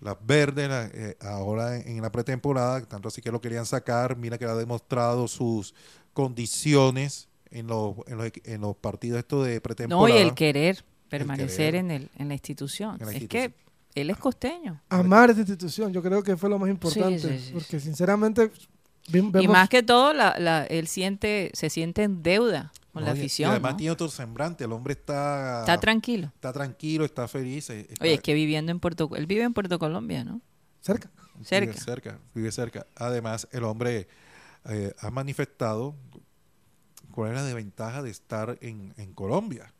las 0.00 0.16
verdes 0.26 0.68
la- 0.68 0.90
eh, 0.92 1.16
ahora 1.20 1.76
en, 1.76 1.86
en 1.96 2.02
la 2.02 2.10
pretemporada, 2.10 2.80
tanto 2.86 3.06
así 3.06 3.22
que 3.22 3.30
lo 3.30 3.40
querían 3.40 3.64
sacar, 3.66 4.16
mira 4.16 4.36
que 4.36 4.44
ha 4.46 4.54
demostrado 4.56 5.28
sus 5.28 5.74
condiciones 6.12 7.28
en 7.50 7.66
los, 7.68 7.94
en 8.06 8.18
los, 8.18 8.30
en 8.44 8.60
los 8.62 8.76
partidos 8.76 9.18
estos 9.20 9.46
de 9.46 9.54
No, 9.56 9.60
pretemporada. 9.60 10.18
y 10.18 10.22
el 10.22 10.34
querer 10.34 10.84
permanecer 11.08 11.56
querer. 11.72 11.74
en, 11.76 11.90
el, 11.90 12.10
en 12.16 12.28
la 12.28 12.34
institución. 12.34 12.96
En 12.98 13.06
la 13.06 13.12
es 13.12 13.20
institución. 13.22 13.52
que 13.52 13.61
él 13.94 14.10
es 14.10 14.16
costeño. 14.16 14.80
Amar 14.88 15.30
esta 15.30 15.40
institución, 15.42 15.92
yo 15.92 16.02
creo 16.02 16.22
que 16.22 16.36
fue 16.36 16.48
lo 16.50 16.58
más 16.58 16.70
importante. 16.70 17.18
sí, 17.18 17.46
sí, 17.46 17.50
porque 17.52 17.78
sinceramente, 17.80 18.50
vi- 19.08 19.18
Y 19.18 19.30
vemos 19.30 19.52
más 19.52 19.68
que 19.68 19.82
todo, 19.82 20.12
la, 20.12 20.36
la- 20.38 20.64
él 20.64 20.86
siente, 20.88 21.50
se 21.54 21.70
siente 21.70 22.02
en 22.02 22.22
deuda 22.22 22.72
con 22.92 23.02
No, 23.02 23.06
la 23.06 23.12
afición. 23.12 23.48
Y 23.48 23.52
además 23.52 23.72
¿no? 23.72 23.76
tiene 23.78 23.90
otro 23.92 24.08
sembrante. 24.08 24.64
El 24.64 24.72
hombre 24.72 24.92
está, 24.94 25.60
Está 25.60 25.78
tranquilo. 25.80 26.30
está 26.34 26.52
tranquilo, 26.52 27.04
está 27.04 27.26
feliz. 27.28 27.70
eh, 27.70 27.86
está- 27.90 28.04
Oye, 28.04 28.14
es 28.14 28.20
que 28.20 28.34
viviendo 28.34 28.70
en 28.72 28.80
Puerto... 28.80 29.10
Él 29.16 29.26
vive 29.26 29.42
en 29.44 29.52
Puerto 29.54 29.78
Colombia, 29.78 30.24
¿no? 30.24 30.40
cerca. 30.80 31.10
Cerca. 31.44 31.70
Vive 31.72 31.80
cerca, 31.80 32.18
vive 32.34 32.52
cerca. 32.52 32.86
Además, 32.96 33.48
el 33.52 33.64
hombre 33.64 34.08
eh, 34.66 34.92
ha 35.00 35.10
manifestado 35.10 35.94
cuál 37.10 37.30
es 37.30 37.36
la 37.36 37.44
desventaja 37.44 38.02
de 38.02 38.10
estar 38.10 38.58
en, 38.60 38.92
en 38.96 39.12
Colombia. 39.12 39.72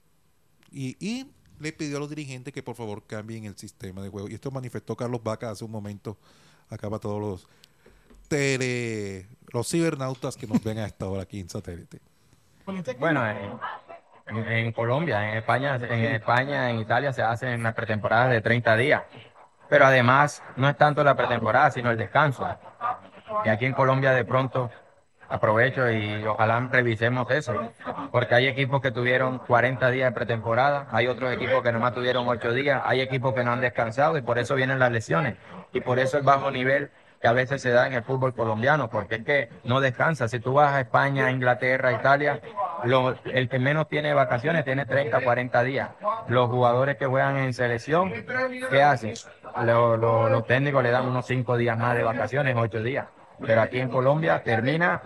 Y, 0.71 0.97
y 0.99 1.27
le 1.63 1.73
pidió 1.73 1.97
a 1.97 2.01
los 2.01 2.11
dirigentes 2.11 2.53
que 2.53 2.63
por 2.63 2.75
favor 2.75 3.05
cambien 3.07 3.45
el 3.45 3.57
sistema 3.57 4.03
de 4.03 4.09
juego. 4.09 4.29
Y 4.29 4.35
esto 4.35 4.51
manifestó 4.51 4.97
Carlos 4.97 5.23
Vaca 5.23 5.51
hace 5.51 5.65
un 5.65 5.71
momento, 5.71 6.19
acá 6.69 6.91
para 6.91 7.01
todos 7.01 7.21
los 7.21 7.49
tele, 8.29 9.27
los 9.53 9.69
cibernautas 9.69 10.37
que 10.37 10.47
nos 10.47 10.63
ven 10.63 10.79
a 10.79 10.87
esta 10.87 11.07
hora 11.07 11.23
aquí 11.23 11.39
en 11.39 11.49
satélite. 11.49 12.01
Bueno, 12.99 13.25
en, 14.27 14.73
Colombia, 14.73 15.31
en 15.31 15.39
España, 15.39 15.77
en 15.77 16.15
España, 16.15 16.71
en 16.71 16.81
Italia 16.81 17.13
se 17.13 17.23
hacen 17.23 17.61
unas 17.61 17.75
pretemporadas 17.75 18.31
de 18.31 18.41
30 18.41 18.77
días. 18.77 19.03
Pero 19.69 19.87
además 19.87 20.43
no 20.57 20.69
es 20.69 20.77
tanto 20.77 21.05
la 21.05 21.15
pretemporada, 21.15 21.71
sino 21.71 21.91
el 21.91 21.99
descanso. 21.99 22.47
Y 23.45 23.49
aquí 23.49 23.67
en 23.67 23.73
Colombia 23.73 24.13
de 24.13 24.25
pronto 24.25 24.71
aprovecho 25.33 25.91
y 25.91 26.25
ojalá 26.27 26.69
revisemos 26.71 27.31
eso, 27.31 27.73
porque 28.11 28.35
hay 28.35 28.47
equipos 28.49 28.81
que 28.83 28.91
tuvieron 28.91 29.39
40 29.39 29.91
días 29.91 30.11
de 30.11 30.15
pretemporada, 30.15 30.87
hay 30.93 31.07
otros 31.07 31.33
equipos 31.33 31.63
que 31.63 31.73
nomás 31.73 31.95
tuvieron 31.95 32.29
8 32.29 32.53
días, 32.53 32.83
hay 32.85 33.01
equipos 33.01 33.35
que 33.35 33.43
no 33.43 33.53
han 33.53 33.61
descansado 33.61 34.19
y 34.19 34.23
por 34.23 34.39
eso 34.39 34.55
vienen 34.55 34.79
las 34.79 34.93
lesiones 34.93 35.37
y 35.73 35.81
por 35.81 35.99
eso 35.99 36.19
el 36.19 36.23
bajo 36.25 36.51
nivel 36.51 36.91
que 37.21 37.29
a 37.29 37.33
veces 37.33 37.63
se 37.63 37.71
da 37.71 37.87
en 37.87 37.93
el 37.93 38.03
fútbol 38.03 38.35
colombiano, 38.35 38.91
porque 38.91 39.15
es 39.15 39.25
que 39.25 39.49
no 39.63 39.81
descansa. 39.81 40.27
Si 40.27 40.41
tú 40.41 40.55
vas 40.55 40.73
a 40.73 40.81
España, 40.81 41.31
Inglaterra, 41.31 41.93
Italia, 41.93 42.41
el 43.33 43.49
que 43.49 43.59
menos 43.61 43.89
tiene 43.89 44.13
vacaciones 44.13 44.65
tiene 44.65 44.87
30, 44.87 45.21
40 45.21 45.63
días. 45.63 45.91
Los 46.27 46.51
jugadores 46.51 46.97
que 46.97 47.07
juegan 47.07 47.37
en 47.37 47.55
selección, 47.55 48.13
¿qué 48.71 48.83
hacen? 48.83 49.15
Lo- 49.65 49.97
lo- 49.97 50.29
los 50.29 50.47
técnicos 50.49 50.83
le 50.83 50.91
dan 50.91 51.07
unos 51.07 51.25
5 51.27 51.57
días 51.57 51.79
más 51.79 51.95
de 51.97 52.03
vacaciones, 52.03 52.57
8 52.59 52.83
días. 52.83 53.07
Pero 53.47 53.61
aquí 53.61 53.81
en 53.81 53.89
Colombia 53.89 54.43
termina, 54.43 55.03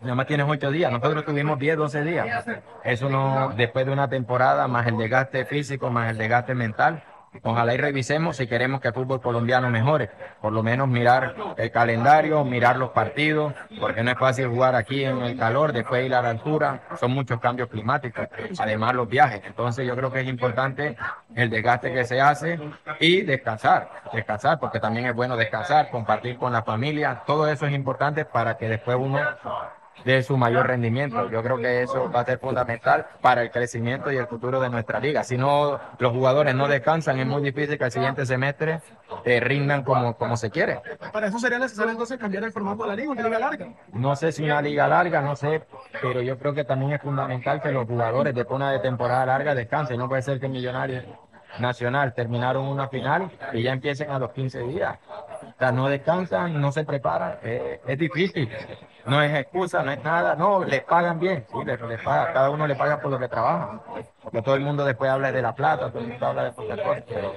nada 0.00 0.14
más 0.14 0.26
tienes 0.26 0.46
8 0.48 0.70
días. 0.70 0.90
Nosotros 0.90 1.24
tuvimos 1.24 1.58
10, 1.58 1.76
12 1.76 2.04
días. 2.04 2.46
Eso 2.84 3.08
no, 3.08 3.52
después 3.56 3.86
de 3.86 3.92
una 3.92 4.08
temporada, 4.08 4.66
más 4.68 4.86
el 4.86 4.96
desgaste 4.96 5.44
físico, 5.44 5.90
más 5.90 6.10
el 6.10 6.18
desgaste 6.18 6.54
mental. 6.54 7.02
Ojalá 7.42 7.74
y 7.74 7.76
revisemos 7.76 8.36
si 8.36 8.46
queremos 8.46 8.80
que 8.80 8.88
el 8.88 8.94
fútbol 8.94 9.20
colombiano 9.20 9.70
mejore. 9.70 10.10
Por 10.40 10.52
lo 10.52 10.62
menos 10.62 10.88
mirar 10.88 11.34
el 11.56 11.70
calendario, 11.70 12.44
mirar 12.44 12.76
los 12.76 12.90
partidos, 12.90 13.54
porque 13.80 14.02
no 14.02 14.10
es 14.10 14.18
fácil 14.18 14.48
jugar 14.48 14.74
aquí 14.74 15.04
en 15.04 15.22
el 15.22 15.38
calor, 15.38 15.72
después 15.72 16.04
ir 16.04 16.14
a 16.14 16.22
la 16.22 16.30
altura. 16.30 16.82
Son 16.98 17.12
muchos 17.12 17.40
cambios 17.40 17.68
climáticos. 17.68 18.26
Además, 18.58 18.94
los 18.94 19.08
viajes. 19.08 19.42
Entonces, 19.44 19.86
yo 19.86 19.94
creo 19.96 20.12
que 20.12 20.20
es 20.20 20.28
importante 20.28 20.96
el 21.34 21.50
desgaste 21.50 21.92
que 21.92 22.04
se 22.04 22.20
hace 22.20 22.58
y 23.00 23.22
descansar. 23.22 23.90
Descansar, 24.12 24.58
porque 24.58 24.80
también 24.80 25.06
es 25.06 25.14
bueno 25.14 25.36
descansar, 25.36 25.90
compartir 25.90 26.38
con 26.38 26.52
la 26.52 26.62
familia. 26.62 27.22
Todo 27.26 27.48
eso 27.48 27.66
es 27.66 27.72
importante 27.72 28.24
para 28.24 28.56
que 28.56 28.68
después 28.68 28.96
uno 28.98 29.18
de 30.14 30.22
su 30.22 30.38
mayor 30.38 30.66
rendimiento. 30.66 31.28
Yo 31.30 31.42
creo 31.42 31.58
que 31.58 31.82
eso 31.82 32.10
va 32.10 32.20
a 32.20 32.24
ser 32.24 32.38
fundamental 32.38 33.06
para 33.20 33.42
el 33.42 33.50
crecimiento 33.50 34.10
y 34.10 34.16
el 34.16 34.26
futuro 34.26 34.58
de 34.58 34.70
nuestra 34.70 35.00
liga. 35.00 35.22
Si 35.22 35.36
no, 35.36 35.78
los 35.98 36.12
jugadores 36.12 36.54
no 36.54 36.66
descansan, 36.66 37.18
es 37.18 37.26
muy 37.26 37.42
difícil 37.42 37.76
que 37.76 37.84
el 37.84 37.92
siguiente 37.92 38.24
semestre 38.24 38.80
eh, 39.26 39.38
rindan 39.40 39.84
como, 39.84 40.16
como 40.16 40.38
se 40.38 40.50
quiere. 40.50 40.80
Para 41.12 41.26
eso 41.26 41.38
sería 41.38 41.58
necesario 41.58 41.92
entonces 41.92 42.16
cambiar 42.16 42.44
el 42.44 42.52
formato 42.52 42.84
de 42.84 42.88
la 42.88 42.96
liga, 42.96 43.10
una 43.10 43.22
liga 43.22 43.38
larga. 43.38 43.68
No 43.92 44.16
sé 44.16 44.32
si 44.32 44.44
una 44.44 44.62
liga 44.62 44.88
larga, 44.88 45.20
no 45.20 45.36
sé, 45.36 45.62
pero 46.00 46.22
yo 46.22 46.38
creo 46.38 46.54
que 46.54 46.64
también 46.64 46.92
es 46.92 47.02
fundamental 47.02 47.60
que 47.60 47.70
los 47.70 47.86
jugadores 47.86 48.34
después 48.34 48.58
de 48.58 48.64
una 48.64 48.72
de 48.72 48.78
temporada 48.78 49.26
larga 49.26 49.54
descansen. 49.54 49.98
No 49.98 50.08
puede 50.08 50.22
ser 50.22 50.40
que 50.40 50.48
Millonarios 50.48 51.04
Nacional 51.58 52.14
terminaron 52.14 52.66
una 52.66 52.88
final 52.88 53.30
y 53.52 53.62
ya 53.62 53.72
empiecen 53.72 54.10
a 54.10 54.18
los 54.18 54.32
15 54.32 54.60
días. 54.64 54.98
O 55.58 55.60
sea, 55.60 55.72
no 55.72 55.88
descansan, 55.88 56.60
no 56.60 56.70
se 56.70 56.84
preparan, 56.84 57.38
eh, 57.42 57.80
es 57.84 57.98
difícil. 57.98 58.48
No 59.06 59.20
es 59.20 59.34
excusa, 59.34 59.82
no 59.82 59.90
es 59.90 60.04
nada, 60.04 60.36
no, 60.36 60.62
les 60.62 60.84
pagan 60.84 61.18
bien, 61.18 61.44
sí, 61.50 61.56
les, 61.66 61.80
les 61.80 62.00
pagan, 62.00 62.32
cada 62.32 62.50
uno 62.50 62.64
le 62.64 62.76
paga 62.76 63.00
por 63.00 63.10
lo 63.10 63.18
que 63.18 63.26
trabaja. 63.26 63.80
Porque 64.22 64.40
todo 64.42 64.54
el 64.54 64.60
mundo 64.60 64.84
después 64.84 65.10
habla 65.10 65.32
de 65.32 65.42
la 65.42 65.56
plata, 65.56 65.90
todo 65.90 65.98
el 66.00 66.08
mundo 66.10 66.26
habla 66.26 66.44
de 66.44 66.52
muchas 66.52 66.80
cosas, 66.80 67.02
pero 67.08 67.32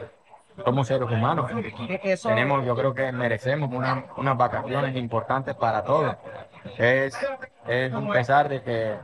somos 0.64 0.88
seres 0.88 1.10
humanos. 1.10 1.50
Tenemos, 2.30 2.64
yo 2.64 2.76
creo 2.76 2.94
que 2.94 3.12
merecemos 3.12 3.72
una- 3.74 4.06
unas 4.18 4.38
vacaciones 4.38 4.96
importantes 4.98 5.56
para 5.56 5.84
todos. 5.84 6.16
Es, 6.78 7.18
es 7.68 7.92
un 7.92 8.12
pesar 8.12 8.50
de 8.50 8.62
que 8.62 8.98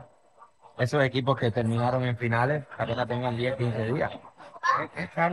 esos 0.78 1.02
equipos 1.02 1.36
que 1.36 1.50
terminaron 1.50 2.04
en 2.04 2.16
finales 2.16 2.64
apenas 2.78 3.08
tengan 3.08 3.36
10, 3.36 3.56
15 3.56 3.84
días. 3.92 4.12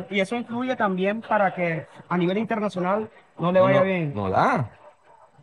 Y 0.10 0.20
eso 0.20 0.36
influye 0.36 0.76
también 0.76 1.22
para 1.22 1.54
que 1.54 1.88
a 2.10 2.18
nivel 2.18 2.38
internacional 2.38 3.10
no 3.38 3.52
le 3.52 3.60
vaya 3.60 3.80
no, 3.80 3.86
bien. 3.86 4.14
No 4.14 4.30
da. 4.30 4.72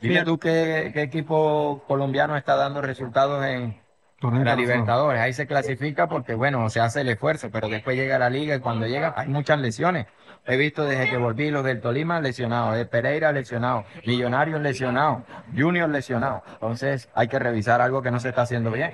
Dime 0.00 0.14
Bien. 0.14 0.24
tú 0.24 0.38
qué, 0.38 0.90
qué 0.92 1.02
equipo 1.02 1.84
colombiano 1.86 2.36
está 2.36 2.56
dando 2.56 2.82
resultados 2.82 3.44
en 3.44 3.80
la 4.22 4.56
Libertadores. 4.56 5.20
Ahí 5.20 5.32
se 5.32 5.46
clasifica 5.46 6.08
porque, 6.08 6.34
bueno, 6.34 6.68
se 6.70 6.80
hace 6.80 7.00
el 7.00 7.08
esfuerzo, 7.08 7.50
pero 7.50 7.68
después 7.68 7.96
llega 7.96 8.18
la 8.18 8.30
liga 8.30 8.56
y 8.56 8.60
cuando 8.60 8.86
llega 8.86 9.14
hay 9.16 9.28
muchas 9.28 9.60
lesiones. 9.60 10.06
He 10.44 10.56
visto 10.56 10.84
desde 10.84 11.08
que 11.08 11.16
volví 11.18 11.50
los 11.50 11.64
del 11.64 11.80
Tolima 11.80 12.20
lesionados, 12.20 12.76
de 12.76 12.84
Pereira 12.84 13.30
lesionado, 13.30 13.84
Millonarios 14.04 14.60
lesionados, 14.60 15.22
Junior 15.56 15.88
lesionado. 15.88 16.42
Entonces 16.54 17.08
hay 17.14 17.28
que 17.28 17.38
revisar 17.38 17.80
algo 17.80 18.02
que 18.02 18.10
no 18.10 18.18
se 18.18 18.30
está 18.30 18.42
haciendo 18.42 18.70
bien. 18.72 18.92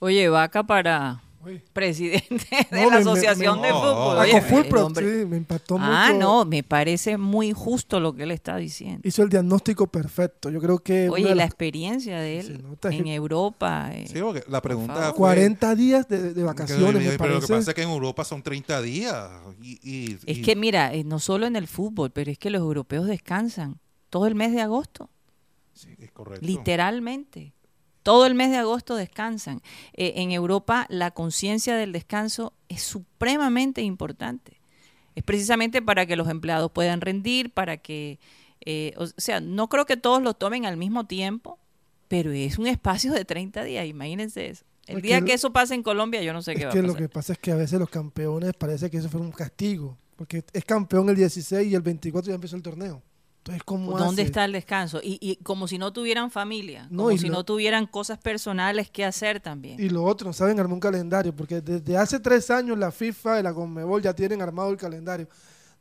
Oye, 0.00 0.28
Vaca 0.28 0.64
para 0.64 1.20
Uy. 1.42 1.62
presidente 1.72 2.46
de 2.70 2.82
No, 2.82 2.90
la 2.90 2.96
me- 2.96 3.00
Asociación 3.02 3.60
me- 3.60 3.66
de 3.68 3.72
No, 3.72 3.80
Fútbol. 3.80 4.18
Ah, 4.18 4.20
Oye, 4.20 4.82
hombre- 4.82 5.20
sí, 5.20 5.26
me 5.26 5.36
impactó 5.38 5.78
mucho. 5.78 5.90
Ah, 5.90 6.12
no, 6.12 6.44
me 6.44 6.62
parece 6.62 7.16
muy 7.16 7.52
justo 7.52 7.98
lo 7.98 8.14
que 8.14 8.24
él 8.24 8.30
está 8.30 8.56
diciendo. 8.56 9.00
Hizo 9.04 9.22
el 9.22 9.30
diagnóstico 9.30 9.86
perfecto. 9.86 10.50
Yo 10.50 10.60
creo 10.60 10.78
que. 10.80 11.08
Oye, 11.08 11.30
la 11.30 11.34
las 11.36 11.46
experiencia 11.46 12.18
de 12.20 12.40
él 12.40 12.62
en 12.90 13.06
Europa. 13.06 13.90
eh, 13.94 14.06
Sí, 14.06 14.20
porque 14.20 14.44
la 14.48 14.60
pregunta 14.60 15.08
fue- 15.10 15.14
40 15.14 15.74
días 15.74 16.06
de, 16.08 16.22
de 16.22 16.34
que- 16.34 16.42
vacaciones, 16.42 17.02
me 17.02 17.16
pero 17.18 17.34
lo 17.34 17.40
que 17.40 17.46
pasa 17.46 17.70
es 17.70 17.74
que 17.74 17.82
en 17.82 17.88
Europa 17.90 18.24
son 18.24 18.42
30 18.42 18.82
días. 18.82 19.30
Y, 19.62 19.78
y- 19.82 20.18
Es 20.26 20.38
y- 20.38 20.42
que 20.42 20.56
mira, 20.56 20.92
eh, 20.92 21.04
no 21.04 21.18
solo 21.20 21.46
en 21.46 21.56
el 21.56 21.66
fútbol, 21.66 22.10
pero 22.10 22.30
es 22.30 22.38
que 22.38 22.50
los 22.50 22.60
europeos 22.60 23.06
descansan 23.06 23.78
todo 24.10 24.26
el 24.26 24.34
mes 24.34 24.52
de 24.52 24.60
agosto, 24.60 25.08
Sí, 25.72 25.88
es 25.98 26.10
correcto. 26.10 26.44
literalmente. 26.44 27.54
Todo 28.02 28.26
el 28.26 28.34
mes 28.34 28.50
de 28.50 28.56
agosto 28.56 28.94
descansan. 28.96 29.60
Eh, 29.92 30.14
en 30.16 30.32
Europa 30.32 30.86
la 30.88 31.10
conciencia 31.10 31.76
del 31.76 31.92
descanso 31.92 32.52
es 32.68 32.82
supremamente 32.82 33.82
importante. 33.82 34.60
Es 35.14 35.22
precisamente 35.24 35.82
para 35.82 36.06
que 36.06 36.16
los 36.16 36.28
empleados 36.28 36.70
puedan 36.72 37.00
rendir, 37.00 37.52
para 37.52 37.76
que, 37.76 38.18
eh, 38.64 38.94
o 38.96 39.06
sea, 39.16 39.40
no 39.40 39.68
creo 39.68 39.84
que 39.86 39.96
todos 39.96 40.22
lo 40.22 40.34
tomen 40.34 40.64
al 40.66 40.76
mismo 40.76 41.06
tiempo, 41.06 41.58
pero 42.08 42.32
es 42.32 42.58
un 42.58 42.66
espacio 42.66 43.12
de 43.12 43.24
30 43.24 43.64
días, 43.64 43.86
imagínense 43.86 44.48
eso. 44.48 44.64
El 44.86 44.98
Es 44.98 45.02
día 45.02 45.18
que 45.18 45.24
que 45.26 45.30
lo- 45.32 45.34
eso 45.36 45.52
pase 45.52 45.74
en 45.74 45.82
Colombia, 45.82 46.22
yo 46.22 46.32
no 46.32 46.42
sé 46.42 46.54
qué 46.54 46.64
va 46.64 46.72
a 46.72 46.74
lo 46.74 46.82
pasar. 46.82 47.02
que 47.02 47.08
pasa 47.08 47.32
es 47.34 47.38
que 47.38 47.52
a 47.52 47.56
veces 47.56 47.78
los 47.78 47.90
campeones 47.90 48.52
parece 48.54 48.90
que 48.90 48.96
eso 48.96 49.08
fue 49.08 49.20
un 49.20 49.30
castigo. 49.32 49.96
Porque 50.16 50.44
es 50.52 50.64
campeón 50.64 51.08
el 51.08 51.16
16 51.16 51.66
y 51.70 51.74
el 51.74 51.80
24 51.82 52.28
ya 52.28 52.34
empezó 52.34 52.54
el 52.56 52.62
torneo. 52.62 53.02
Entonces, 53.54 53.64
¿cómo 53.64 53.98
¿Dónde 53.98 54.22
hace? 54.22 54.28
está 54.28 54.44
el 54.44 54.52
descanso? 54.52 55.00
Y, 55.02 55.18
y 55.20 55.36
como 55.42 55.66
si 55.68 55.78
no 55.78 55.92
tuvieran 55.92 56.30
familia, 56.30 56.86
No, 56.90 57.04
como 57.04 57.18
si 57.18 57.26
lo- 57.28 57.34
no 57.34 57.44
tuvieran 57.44 57.86
cosas 57.86 58.18
personales 58.18 58.90
que 58.90 59.04
hacer 59.04 59.40
también. 59.40 59.80
Y 59.80 59.88
lo 59.88 60.04
otro, 60.04 60.26
no 60.28 60.32
saben 60.32 60.58
armar 60.60 60.74
un 60.74 60.80
calendario, 60.80 61.34
porque 61.34 61.60
desde 61.60 61.96
hace 61.96 62.20
tres 62.20 62.50
años 62.50 62.78
la 62.78 62.90
FIFA 62.90 63.40
y 63.40 63.42
la 63.42 63.52
Conmebol 63.54 64.02
ya 64.02 64.14
tienen 64.14 64.40
armado 64.42 64.70
el 64.70 64.76
calendario. 64.76 65.28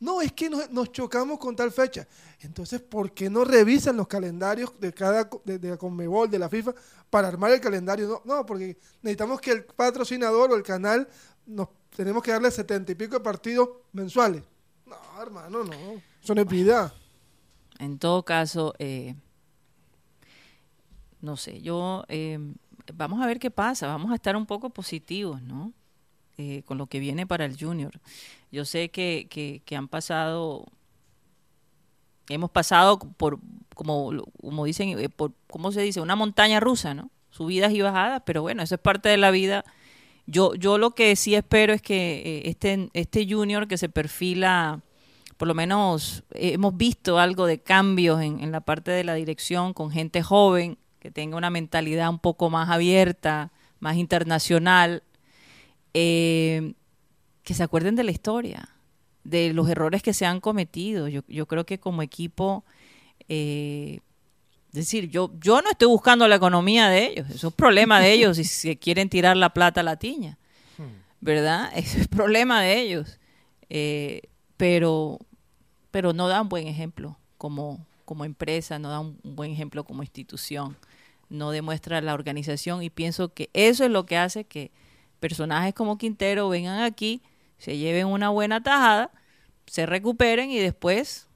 No, 0.01 0.21
es 0.21 0.31
que 0.31 0.49
nos, 0.49 0.69
nos 0.71 0.91
chocamos 0.93 1.37
con 1.39 1.55
tal 1.57 1.71
fecha. 1.71 2.07
Entonces, 2.39 2.79
¿por 2.81 3.11
qué 3.11 3.29
no 3.29 3.43
revisan 3.43 3.97
los 3.97 4.07
calendarios 4.07 4.71
de 4.79 4.93
cada 4.93 5.29
de, 5.43 5.59
de 5.59 5.69
la 5.71 5.77
Conmebol, 5.77 6.29
de 6.29 6.39
la 6.39 6.47
FIFA, 6.47 6.73
para 7.09 7.27
armar 7.27 7.51
el 7.51 7.59
calendario? 7.59 8.07
No, 8.23 8.35
no, 8.35 8.45
porque 8.45 8.77
necesitamos 9.01 9.41
que 9.41 9.51
el 9.51 9.65
patrocinador 9.65 10.51
o 10.51 10.55
el 10.55 10.63
canal 10.63 11.07
nos 11.45 11.67
tenemos 11.95 12.23
que 12.23 12.31
darle 12.31 12.49
setenta 12.49 12.93
y 12.93 12.95
pico 12.95 13.15
de 13.15 13.19
partidos 13.19 13.67
mensuales. 13.91 14.41
No, 14.85 14.95
hermano, 15.21 15.65
no. 15.65 15.73
Eso 16.23 16.33
no 16.33 16.41
es 16.41 16.47
vida. 16.47 16.93
En 17.79 17.97
todo 17.97 18.23
caso, 18.23 18.73
eh, 18.79 19.15
no 21.21 21.37
sé, 21.37 21.61
yo 21.61 22.05
eh, 22.07 22.39
vamos 22.93 23.21
a 23.21 23.27
ver 23.27 23.39
qué 23.39 23.51
pasa, 23.51 23.87
vamos 23.87 24.11
a 24.11 24.15
estar 24.15 24.35
un 24.35 24.45
poco 24.45 24.69
positivos, 24.69 25.41
¿no? 25.41 25.73
Eh, 26.37 26.63
con 26.65 26.77
lo 26.77 26.87
que 26.87 26.99
viene 26.99 27.27
para 27.27 27.45
el 27.45 27.57
Junior. 27.59 27.99
Yo 28.51 28.63
sé 28.63 28.89
que, 28.89 29.27
que, 29.65 29.75
han 29.75 29.87
pasado, 29.87 30.65
hemos 32.29 32.49
pasado 32.49 32.99
por, 32.99 33.39
como, 33.75 34.11
como 34.41 34.65
dicen, 34.65 34.97
eh, 34.99 35.09
por, 35.09 35.33
¿cómo 35.47 35.71
se 35.71 35.81
dice? 35.81 35.99
Una 35.99 36.15
montaña 36.15 36.59
rusa, 36.59 36.93
¿no? 36.93 37.09
subidas 37.31 37.73
y 37.73 37.81
bajadas, 37.81 38.23
pero 38.25 38.41
bueno, 38.41 38.63
eso 38.63 38.75
es 38.75 38.81
parte 38.81 39.09
de 39.09 39.17
la 39.17 39.31
vida. 39.31 39.63
Yo, 40.25 40.55
yo 40.55 40.77
lo 40.77 40.91
que 40.91 41.15
sí 41.15 41.35
espero 41.35 41.73
es 41.73 41.81
que 41.81 42.21
eh, 42.25 42.41
este, 42.45 42.89
este 42.93 43.27
junior 43.27 43.67
que 43.67 43.77
se 43.77 43.89
perfila, 43.89 44.81
por 45.39 45.47
lo 45.47 45.55
menos 45.55 46.23
eh, 46.31 46.51
hemos 46.55 46.75
visto 46.75 47.17
algo 47.17 47.45
de 47.45 47.59
cambios 47.59 48.21
en, 48.21 48.41
en 48.41 48.51
la 48.51 48.59
parte 48.59 48.91
de 48.91 49.05
la 49.05 49.13
dirección 49.13 49.73
con 49.73 49.89
gente 49.89 50.21
joven, 50.21 50.77
que 50.99 51.11
tenga 51.11 51.37
una 51.37 51.49
mentalidad 51.49 52.09
un 52.09 52.19
poco 52.19 52.49
más 52.49 52.69
abierta, 52.69 53.49
más 53.79 53.95
internacional, 53.95 55.01
eh, 55.93 56.73
que 57.43 57.53
se 57.53 57.63
acuerden 57.63 57.95
de 57.95 58.03
la 58.03 58.11
historia, 58.11 58.67
de 59.23 59.53
los 59.53 59.69
errores 59.69 60.03
que 60.03 60.13
se 60.13 60.25
han 60.25 60.41
cometido. 60.41 61.07
Yo, 61.07 61.21
yo 61.29 61.47
creo 61.47 61.65
que 61.65 61.79
como 61.79 62.01
equipo, 62.01 62.65
eh, 63.29 64.01
es 64.67 64.73
decir, 64.73 65.09
yo, 65.09 65.31
yo 65.39 65.61
no 65.61 65.71
estoy 65.71 65.87
buscando 65.87 66.27
la 66.27 66.35
economía 66.35 66.89
de 66.89 67.07
ellos, 67.07 67.29
eso 67.29 67.47
es 67.47 67.53
problema 67.53 68.01
de 68.01 68.11
ellos 68.11 68.35
si 68.35 68.43
se 68.43 68.77
quieren 68.77 69.07
tirar 69.07 69.37
la 69.37 69.53
plata 69.53 69.79
a 69.79 69.83
la 69.85 69.95
tiña, 69.95 70.37
¿verdad? 71.21 71.71
Eso 71.75 71.97
es 71.97 72.09
problema 72.09 72.61
de 72.61 72.77
ellos. 72.77 73.19
Eh, 73.69 74.23
pero, 74.57 75.19
pero 75.91 76.13
no 76.13 76.27
da 76.27 76.41
un 76.41 76.49
buen 76.49 76.67
ejemplo 76.67 77.17
como, 77.37 77.85
como 78.05 78.25
empresa, 78.25 78.79
no 78.79 78.89
da 78.89 78.99
un 78.99 79.19
buen 79.23 79.51
ejemplo 79.51 79.83
como 79.83 80.03
institución, 80.03 80.77
no 81.29 81.51
demuestra 81.51 82.01
la 82.01 82.13
organización 82.13 82.83
y 82.83 82.89
pienso 82.89 83.33
que 83.33 83.49
eso 83.53 83.85
es 83.85 83.91
lo 83.91 84.05
que 84.05 84.17
hace 84.17 84.43
que 84.43 84.71
personajes 85.19 85.73
como 85.73 85.97
Quintero 85.97 86.49
vengan 86.49 86.81
aquí, 86.81 87.21
se 87.57 87.77
lleven 87.77 88.07
una 88.07 88.29
buena 88.29 88.61
tajada, 88.61 89.11
se 89.65 89.85
recuperen 89.85 90.49
y 90.51 90.59
después 90.59 91.27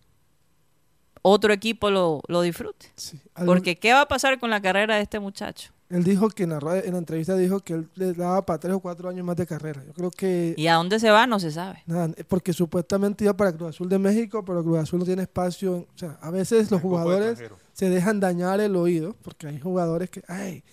otro 1.21 1.53
equipo 1.53 1.89
lo, 1.89 2.21
lo 2.27 2.41
disfrute. 2.41 2.91
Sí. 2.95 3.19
Porque 3.45 3.77
¿qué 3.77 3.93
va 3.93 4.01
a 4.01 4.07
pasar 4.07 4.39
con 4.39 4.49
la 4.49 4.61
carrera 4.61 4.95
de 4.95 5.03
este 5.03 5.19
muchacho? 5.19 5.71
Él 5.89 6.03
dijo 6.03 6.29
que 6.29 6.43
en 6.43 6.49
la, 6.51 6.59
radio- 6.59 6.83
en 6.83 6.93
la 6.93 6.97
entrevista 6.97 7.35
dijo 7.35 7.59
que 7.59 7.73
él 7.73 7.89
le 7.95 8.13
daba 8.13 8.43
para 8.45 8.57
tres 8.59 8.73
o 8.73 8.79
cuatro 8.79 9.09
años 9.09 9.23
más 9.25 9.35
de 9.35 9.45
carrera. 9.45 9.83
Yo 9.85 9.93
creo 9.93 10.09
que 10.11 10.55
¿Y 10.57 10.65
a 10.67 10.75
dónde 10.75 10.99
se 10.99 11.11
va? 11.11 11.27
No 11.27 11.39
se 11.39 11.51
sabe. 11.51 11.83
nada, 11.85 12.09
porque 12.27 12.51
supuestamente 12.53 13.25
iba 13.25 13.35
para 13.37 13.51
Cruz 13.53 13.69
Azul 13.69 13.89
de 13.89 13.99
México, 13.99 14.43
pero 14.43 14.63
Cruz 14.63 14.79
Azul 14.79 14.99
no 14.99 15.05
tiene 15.05 15.21
espacio. 15.23 15.75
en- 15.75 15.81
o 15.83 15.97
sea, 15.97 16.17
a 16.21 16.31
veces 16.31 16.71
los 16.71 16.81
jugadores 16.81 17.37
se 17.73 17.89
dejan 17.89 18.19
dañar 18.19 18.59
el 18.59 18.75
oído, 18.75 19.15
porque 19.21 19.47
hay 19.47 19.59
jugadores 19.59 20.09
que, 20.09 20.23
ay, 20.27 20.63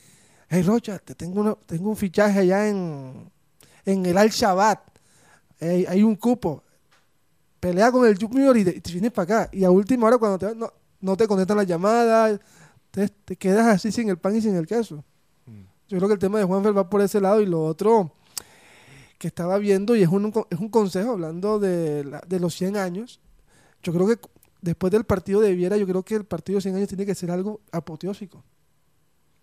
hey 0.48 0.62
Rocha, 0.62 0.98
te 0.98 1.14
tengo, 1.14 1.40
una- 1.40 1.54
tengo 1.66 1.90
un 1.90 1.96
fichaje 1.96 2.38
allá 2.40 2.68
en, 2.68 3.30
en 3.84 4.06
el 4.06 4.16
Al 4.16 4.30
Shabat, 4.30 4.80
hay, 5.60 5.84
hay 5.86 6.02
un 6.02 6.16
cupo, 6.16 6.62
pelea 7.58 7.92
con 7.92 8.06
el 8.06 8.16
Junior 8.18 8.56
y 8.56 8.64
te, 8.64 8.70
y 8.76 8.80
te 8.80 8.92
vienes 8.92 9.12
para 9.12 9.40
acá. 9.42 9.50
Y 9.52 9.64
a 9.64 9.70
última 9.70 10.06
hora 10.06 10.16
cuando 10.16 10.38
te 10.38 10.54
no, 10.54 10.72
no 11.00 11.16
te 11.16 11.26
conectan 11.26 11.56
las 11.58 11.66
llamadas, 11.66 12.40
te, 12.90 13.08
te 13.08 13.36
quedas 13.36 13.66
así 13.66 13.92
sin 13.92 14.08
el 14.08 14.18
pan 14.18 14.36
y 14.36 14.40
sin 14.42 14.54
el 14.56 14.66
queso. 14.66 15.04
Yo 15.88 15.96
creo 15.98 16.08
que 16.08 16.14
el 16.14 16.20
tema 16.20 16.38
de 16.38 16.44
Juanfer 16.44 16.76
va 16.76 16.88
por 16.88 17.00
ese 17.00 17.20
lado 17.20 17.40
y 17.40 17.46
lo 17.46 17.64
otro 17.64 18.12
que 19.18 19.26
estaba 19.26 19.58
viendo, 19.58 19.96
y 19.96 20.02
es 20.02 20.08
un, 20.08 20.32
es 20.48 20.58
un 20.58 20.68
consejo 20.68 21.10
hablando 21.10 21.58
de, 21.58 22.04
la- 22.04 22.22
de 22.26 22.38
los 22.40 22.54
100 22.54 22.76
años, 22.76 23.20
yo 23.82 23.92
creo 23.92 24.06
que 24.06 24.18
después 24.62 24.90
del 24.92 25.04
partido 25.04 25.40
de 25.40 25.54
Viera, 25.54 25.76
yo 25.76 25.86
creo 25.86 26.02
que 26.04 26.14
el 26.14 26.24
partido 26.24 26.56
de 26.56 26.62
100 26.62 26.76
años 26.76 26.88
tiene 26.88 27.04
que 27.04 27.14
ser 27.14 27.30
algo 27.30 27.60
apoteósico. 27.72 28.42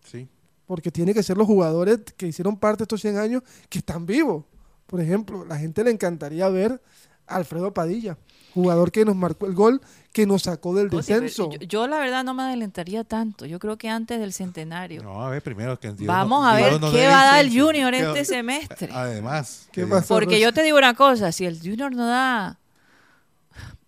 Sí. 0.04 0.28
Porque 0.66 0.90
tiene 0.90 1.14
que 1.14 1.22
ser 1.22 1.38
los 1.38 1.46
jugadores 1.48 2.00
que 2.16 2.28
hicieron 2.28 2.58
parte 2.58 2.80
de 2.80 2.84
estos 2.86 3.02
100 3.02 3.18
años 3.18 3.44
que 3.70 3.80
están 3.80 4.06
vivos. 4.06 4.46
Por 4.86 5.02
ejemplo, 5.02 5.46
la 5.46 5.58
gente 5.60 5.84
le 5.84 5.92
encantaría 5.92 6.48
ver 6.50 6.82
a 7.28 7.36
Alfredo 7.36 7.74
Padilla, 7.74 8.18
jugador 8.54 8.92
que 8.92 9.06
nos 9.06 9.16
marcó 9.16 9.46
el 9.46 9.54
gol, 9.54 9.82
que 10.14 10.26
nos 10.26 10.44
sacó 10.44 10.74
del 10.74 10.90
descenso. 10.90 11.52
yo, 11.52 11.60
yo 11.60 11.88
la 11.88 12.00
verdad 12.00 12.24
no 12.24 12.34
me 12.34 12.44
adelantaría 12.44 13.04
tanto. 13.04 13.46
Yo 13.46 13.60
creo 13.60 13.78
que 13.78 13.88
antes 13.90 14.20
del 14.20 14.34
centenario. 14.34 15.04
No, 15.04 15.24
a 15.24 15.30
ver, 15.30 15.44
primero 15.44 15.80
que 15.80 15.92
Dios 15.94 16.08
Vamos 16.08 16.42
no- 16.42 16.48
a 16.50 16.56
ver 16.56 16.80
qué 16.92 17.08
va 17.08 17.22
a 17.22 17.26
dar 17.26 17.46
el. 17.46 17.50
Junior 17.50 17.92
Que- 17.92 18.00
este 18.02 18.26
semestre. 18.26 18.90
Además. 18.92 19.68
¿Qué 19.72 19.82
que- 19.82 19.88
pasó? 19.88 20.16
Porque 20.16 20.40
yo 20.40 20.52
te 20.54 20.64
digo 20.64 20.78
una 20.78 20.94
cosa, 20.96 21.32
si 21.32 21.46
el 21.46 21.60
Junior 21.60 21.94
no 21.96 22.08
da, 22.08 22.58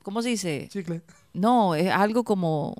¿cómo 0.03 0.21
se 0.21 0.29
dice? 0.29 0.67
Chicle. 0.71 1.01
No, 1.33 1.75
es 1.75 1.91
algo 1.91 2.23
como 2.23 2.75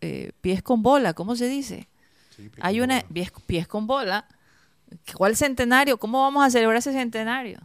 eh, 0.00 0.32
pies 0.40 0.62
con 0.62 0.82
bola, 0.82 1.14
¿cómo 1.14 1.36
se 1.36 1.48
dice? 1.48 1.88
Sí, 2.36 2.50
Hay 2.60 2.80
una 2.82 3.00
pies, 3.12 3.32
pies 3.46 3.66
con 3.66 3.86
bola. 3.86 4.26
¿Cuál 5.16 5.34
centenario? 5.36 5.98
¿Cómo 5.98 6.20
vamos 6.20 6.44
a 6.46 6.50
celebrar 6.50 6.76
ese 6.78 6.92
centenario? 6.92 7.58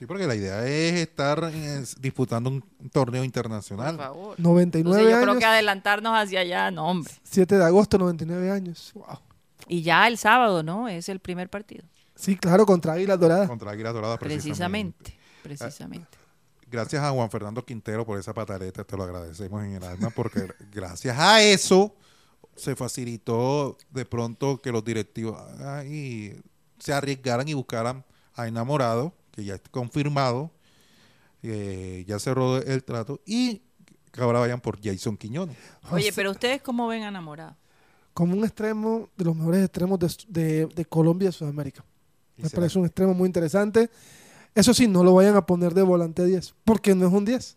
Sí, 0.00 0.06
porque 0.06 0.26
la 0.26 0.34
idea 0.34 0.66
es 0.66 0.94
estar 0.94 1.50
eh, 1.52 1.84
disputando 1.98 2.48
un, 2.48 2.62
torneo 2.90 3.20
Por 3.20 3.26
internacional. 3.26 3.98
favor. 3.98 4.34
99 4.40 4.80
Entonces 4.80 5.02
yo 5.02 5.08
años, 5.14 5.28
creo 5.28 5.38
que 5.38 5.44
adelantarnos 5.44 6.14
hacia 6.14 6.40
allá, 6.40 6.70
no, 6.70 6.88
hombre. 6.88 7.12
7 7.22 7.58
de 7.58 7.64
agosto, 7.66 7.98
99 7.98 8.50
años. 8.50 8.92
Wow. 8.94 9.18
Y 9.68 9.82
ya 9.82 10.08
el 10.08 10.16
sábado, 10.16 10.62
¿no? 10.62 10.88
Es 10.88 11.10
el 11.10 11.20
primer 11.20 11.50
partido. 11.50 11.84
Sí, 12.14 12.34
claro, 12.34 12.64
contra 12.64 12.94
Águilas 12.94 13.20
Doradas. 13.20 13.46
Contra 13.46 13.72
Águilas 13.72 13.92
Doradas, 13.92 14.18
precisamente. 14.18 15.18
Precisamente. 15.42 16.08
Precisamente. 16.08 16.18
Gracias 16.66 17.02
a 17.02 17.10
Juan 17.10 17.30
Fernando 17.30 17.62
Quintero 17.62 18.06
por 18.06 18.18
esa 18.18 18.32
pataleta, 18.32 18.84
te 18.84 18.96
lo 18.96 19.02
agradecemos 19.02 19.62
en 19.64 19.74
el 19.74 19.84
alma, 19.84 20.08
porque 20.08 20.48
gracias 20.72 21.18
a 21.18 21.42
eso 21.42 21.94
se 22.56 22.74
facilitó 22.74 23.76
de 23.90 24.06
pronto 24.06 24.62
que 24.62 24.72
los 24.72 24.82
directivos 24.82 25.38
ay, 25.62 26.40
se 26.78 26.94
arriesgaran 26.94 27.46
y 27.48 27.52
buscaran 27.52 28.02
a 28.34 28.48
enamorado, 28.48 29.12
que 29.32 29.44
ya 29.44 29.54
está 29.54 29.70
confirmado, 29.70 30.50
eh, 31.42 32.04
ya 32.06 32.18
cerró 32.18 32.58
el 32.58 32.84
trato, 32.84 33.20
y 33.24 33.62
que 34.12 34.20
ahora 34.22 34.40
vayan 34.40 34.60
por 34.60 34.80
Jason 34.82 35.16
Quiñones. 35.16 35.56
Oye, 35.90 36.12
pero 36.14 36.30
ustedes 36.32 36.60
cómo 36.62 36.88
ven 36.88 37.02
a 37.04 37.08
enamorado? 37.08 37.56
Como 38.12 38.34
un 38.36 38.44
extremo 38.44 39.08
de 39.16 39.24
los 39.24 39.36
mejores 39.36 39.62
extremos 39.64 39.98
de, 39.98 40.08
de- 40.28 40.66
de 40.66 40.84
Colombia 40.84 41.26
y 41.26 41.28
de 41.28 41.32
Sudamérica. 41.32 41.84
Me 42.36 42.48
será- 42.48 42.60
parece 42.60 42.78
un 42.78 42.86
extremo 42.86 43.14
muy 43.14 43.26
interesante. 43.26 43.88
Eso 44.54 44.74
sí, 44.74 44.88
no 44.88 45.04
lo 45.04 45.14
vayan 45.14 45.36
a 45.36 45.46
poner 45.46 45.74
de 45.74 45.82
volante 45.82 46.24
10, 46.24 46.54
porque 46.64 46.94
no 46.94 47.06
es 47.06 47.12
un 47.12 47.24
10. 47.24 47.56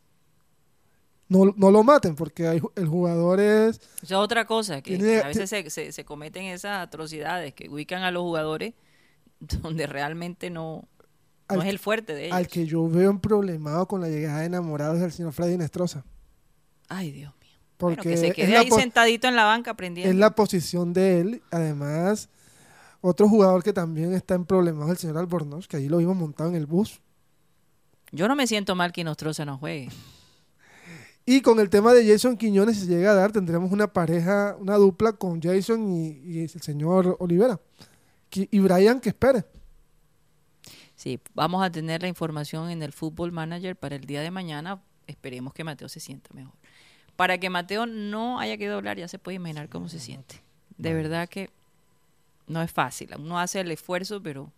No, 1.28 1.46
no 1.58 1.72
lo 1.72 1.84
maten, 1.84 2.16
porque 2.16 2.48
hay 2.48 2.62
el 2.76 2.88
jugador 2.88 3.40
es... 3.40 3.78
Esa 4.04 4.06
es 4.06 4.12
otra 4.14 4.46
cosa, 4.46 4.82
que, 4.82 4.98
Tiene- 4.98 5.14
que 5.16 5.22
a 5.24 5.28
veces 5.28 5.50
se, 5.50 5.68
se- 5.72 5.92
se 5.92 6.06
cometen 6.06 6.44
esas 6.44 6.84
atrocidades, 6.86 7.54
que 7.56 7.68
ubican 7.70 8.04
a 8.04 8.12
los 8.12 8.22
jugadores 8.22 8.74
donde 9.40 9.88
realmente 9.88 10.52
no, 10.52 10.88
no 11.50 11.62
es 11.62 11.68
el 11.68 11.80
fuerte 11.80 12.14
de 12.14 12.26
ellos. 12.26 12.38
Al 12.38 12.48
que 12.48 12.66
yo 12.66 12.88
veo 12.88 13.10
un 13.10 13.20
problemado 13.20 13.88
con 13.88 14.02
la 14.02 14.10
llegada 14.10 14.40
de 14.40 14.46
enamorados 14.46 14.98
es 14.98 15.04
el 15.04 15.12
señor 15.12 15.34
Freddy 15.34 15.58
Nestroza. 15.58 16.04
Ay, 16.90 17.12
Dios 17.12 17.34
mío. 17.42 17.52
Porque 17.78 17.96
Bueno, 17.96 18.04
que 18.04 18.18
se 18.18 18.32
quede 18.34 18.58
ahí 18.58 18.70
sentadito 18.70 19.28
en 19.28 19.36
la 19.36 19.46
banca 19.46 19.72
aprendiendo. 19.72 20.12
es 20.12 20.18
la 20.18 20.36
posición 20.36 20.94
de 20.94 21.20
él. 21.20 21.42
Además, 21.52 22.30
otro 23.02 23.28
jugador 23.28 23.64
que 23.64 23.74
también 23.74 24.14
está 24.14 24.36
en 24.36 24.46
problemas 24.46 24.86
es 24.86 24.92
el 24.92 24.98
señor 24.98 25.18
Albornoz, 25.18 25.68
que 25.68 25.78
allí 25.78 25.90
lo 25.90 25.98
vimos 25.98 26.16
montado 26.16 26.50
en 26.50 26.56
el 26.56 26.66
bus. 26.66 27.02
Yo 28.12 28.28
no 28.28 28.36
me 28.36 28.48
siento 28.48 28.76
mal 28.76 28.94
que 28.94 29.02
Inostroza 29.02 29.46
no 29.46 29.58
juegue. 29.58 29.90
Y 31.26 31.40
con 31.40 31.62
el 31.62 31.70
tema 31.70 31.94
de 31.94 32.06
Jason 32.06 32.36
Quiñones, 32.36 32.76
si 32.76 32.86
se 32.86 32.88
llega 32.88 33.12
a 33.12 33.16
dar, 33.16 33.32
tendremos 33.32 33.72
una 33.72 33.94
pareja, 33.94 34.58
una 34.60 34.76
dupla 34.76 35.14
con 35.14 35.42
Jason 35.42 35.90
y, 35.90 36.10
y 36.22 36.40
el 36.42 36.50
señor 36.50 37.16
Olivera. 37.18 37.62
Y 38.30 38.60
Brian, 38.60 39.00
que 39.00 39.08
espere. 39.08 39.46
Sí, 40.96 41.20
vamos 41.34 41.64
a 41.64 41.72
tener 41.72 42.02
la 42.02 42.08
información 42.08 42.70
en 42.70 42.84
el 42.84 42.94
Football 42.94 43.32
Manager 43.32 43.76
para 43.76 43.96
el 43.96 44.06
día 44.06 44.22
de 44.22 44.32
mañana. 44.32 44.82
Esperemos 45.08 45.54
que 45.54 45.64
Mateo 45.64 45.90
se 45.90 46.00
sienta 46.00 46.30
mejor. 46.34 46.54
Para 47.16 47.38
que 47.38 47.50
Mateo 47.50 47.86
no 47.86 48.40
haya 48.40 48.58
que 48.58 48.68
doblar, 48.68 48.98
ya 48.98 49.08
se 49.08 49.20
puede 49.20 49.36
imaginar 49.36 49.70
cómo 49.70 49.90
se 49.90 50.00
siente. 50.00 50.42
De 50.78 50.94
verdad 50.94 51.28
que 51.30 51.50
no 52.48 52.62
es 52.62 52.72
fácil. 52.72 53.10
Uno 53.18 53.40
hace 53.40 53.60
el 53.60 53.72
esfuerzo, 53.72 54.22
pero, 54.22 54.52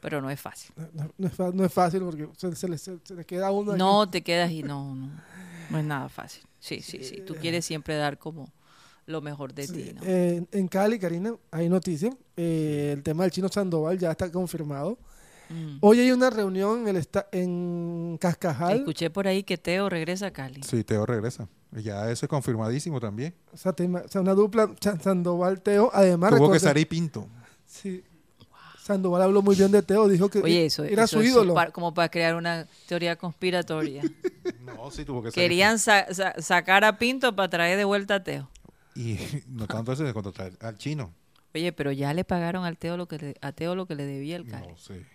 pero 0.00 0.20
no 0.22 0.30
es 0.30 0.40
fácil. 0.40 0.72
No, 0.94 1.10
no 1.18 1.26
es, 1.28 1.34
fa- 1.34 1.50
no 1.52 1.64
es 1.64 1.72
fácil 1.72 2.00
porque 2.02 2.28
se, 2.36 2.54
se 2.56 2.68
le, 2.68 2.78
se- 2.78 2.98
se 3.02 3.14
le 3.14 3.24
queda 3.24 3.50
uno. 3.50 3.72
aquí. 3.72 3.78
No 3.78 4.08
te 4.08 4.22
quedas 4.22 4.50
y 4.50 4.62
no, 4.62 4.94
no, 4.94 5.10
no 5.70 5.78
es 5.78 5.84
nada 5.84 6.08
fácil. 6.08 6.44
Sí, 6.60 6.80
sí, 6.80 7.02
sí. 7.04 7.22
Tú 7.26 7.34
quieres 7.36 7.64
siempre 7.64 7.96
dar 7.96 8.18
como 8.18 8.50
lo 9.06 9.20
mejor 9.20 9.52
de 9.52 9.68
ti, 9.68 9.92
¿no? 9.94 10.00
Eh, 10.04 10.46
en 10.52 10.68
Cali, 10.68 10.98
Karina, 10.98 11.34
hay 11.50 11.68
noticia. 11.68 12.16
Eh, 12.36 12.92
el 12.96 13.02
tema 13.02 13.24
del 13.24 13.32
chino 13.32 13.48
Sandoval 13.48 13.98
ya 13.98 14.10
está 14.12 14.30
confirmado. 14.32 14.96
Mm. 15.48 15.78
Hoy 15.80 16.00
hay 16.00 16.10
una 16.12 16.30
reunión 16.30 16.80
en, 16.82 16.88
el 16.88 16.96
esta- 16.96 17.28
en 17.32 18.16
Cascajal. 18.20 18.78
Escuché 18.78 19.10
por 19.10 19.26
ahí 19.28 19.42
que 19.42 19.58
Teo 19.58 19.88
regresa 19.88 20.26
a 20.26 20.30
Cali. 20.32 20.62
Sí, 20.62 20.84
Teo 20.84 21.04
regresa. 21.06 21.48
Ya 21.72 22.10
eso 22.10 22.26
es 22.26 22.30
confirmadísimo 22.30 23.00
también. 23.00 23.34
O 23.52 23.56
sea, 23.56 23.72
te 23.72 23.84
ima- 23.84 24.04
o 24.04 24.08
sea, 24.08 24.20
una 24.20 24.34
dupla 24.34 24.70
Sandoval-Teo. 24.80 25.90
Además, 25.92 26.30
Tuvo 26.36 26.50
que 26.52 26.60
salir 26.60 26.88
Pinto. 26.88 27.26
Sí. 27.66 28.02
Sandoval 28.82 29.22
habló 29.22 29.40
muy 29.40 29.56
bien 29.56 29.70
de 29.72 29.82
Teo, 29.82 30.06
dijo 30.08 30.28
que 30.28 30.40
Oye, 30.40 30.66
eso, 30.66 30.84
era 30.84 31.04
eso 31.04 31.16
su 31.18 31.22
ídolo. 31.24 31.54
como 31.72 31.94
para 31.94 32.10
crear 32.10 32.34
una 32.34 32.66
teoría 32.86 33.16
conspiratoria. 33.16 34.02
No, 34.60 34.90
sí 34.90 35.04
tuvo 35.06 35.22
que 35.22 35.30
salir. 35.30 35.48
Querían 35.48 35.78
sa- 35.78 36.12
sa- 36.12 36.34
sacar 36.40 36.84
a 36.84 36.98
Pinto 36.98 37.34
para 37.34 37.48
traer 37.48 37.78
de 37.78 37.84
vuelta 37.84 38.16
a 38.16 38.22
Teo. 38.24 38.50
Y 38.94 39.16
no 39.48 39.66
tanto 39.66 39.92
eso 39.92 40.04
de 40.04 40.12
contratar 40.12 40.52
al 40.60 40.76
chino. 40.76 41.14
Oye, 41.54 41.72
pero 41.72 41.92
ya 41.92 42.12
le 42.12 42.24
pagaron 42.24 42.64
al 42.64 42.76
Teo 42.76 42.96
lo 42.98 43.06
que 43.08 43.18
le, 43.18 43.34
a 43.40 43.52
Teo 43.52 43.74
lo 43.74 43.86
que 43.86 43.94
le 43.94 44.04
debía 44.04 44.36
el 44.36 44.46
Cali. 44.46 44.68
No 44.68 44.76
sé. 44.76 45.06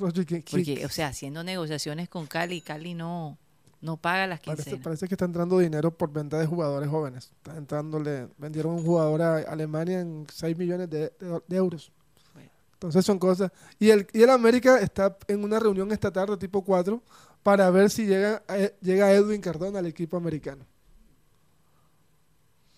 Roger, 0.00 0.26
Porque, 0.50 0.84
o 0.84 0.88
sea, 0.88 1.08
haciendo 1.08 1.44
negociaciones 1.44 2.08
con 2.08 2.26
Cali, 2.26 2.60
Cali 2.60 2.94
no, 2.94 3.38
no 3.80 3.96
paga 3.96 4.26
las 4.26 4.40
Parece, 4.40 4.64
quincenas. 4.64 4.84
parece 4.84 5.06
que 5.08 5.14
está 5.14 5.24
entrando 5.26 5.58
dinero 5.58 5.90
por 5.96 6.12
venta 6.12 6.38
de 6.38 6.46
jugadores 6.46 6.88
jóvenes. 6.88 7.30
Está 7.36 7.56
entrándole, 7.56 8.28
vendieron 8.38 8.72
un 8.74 8.84
jugador 8.84 9.22
a 9.22 9.36
Alemania 9.38 10.00
en 10.00 10.26
6 10.32 10.56
millones 10.58 10.90
de, 10.90 11.12
de- 11.20 11.40
de 11.46 11.56
euros. 11.56 11.92
Bueno. 12.34 12.50
Entonces 12.74 13.04
son 13.04 13.18
cosas. 13.18 13.52
Y 13.78 13.90
el, 13.90 14.06
y 14.12 14.22
el 14.22 14.30
América 14.30 14.80
está 14.80 15.16
en 15.28 15.44
una 15.44 15.58
reunión 15.58 15.92
esta 15.92 16.10
tarde, 16.10 16.36
tipo 16.36 16.62
4, 16.64 17.02
para 17.42 17.70
ver 17.70 17.88
si 17.90 18.06
llega, 18.06 18.42
eh, 18.48 18.74
llega 18.82 19.12
Edwin 19.12 19.40
Cardona 19.40 19.78
al 19.78 19.86
equipo 19.86 20.16
americano. 20.16 20.66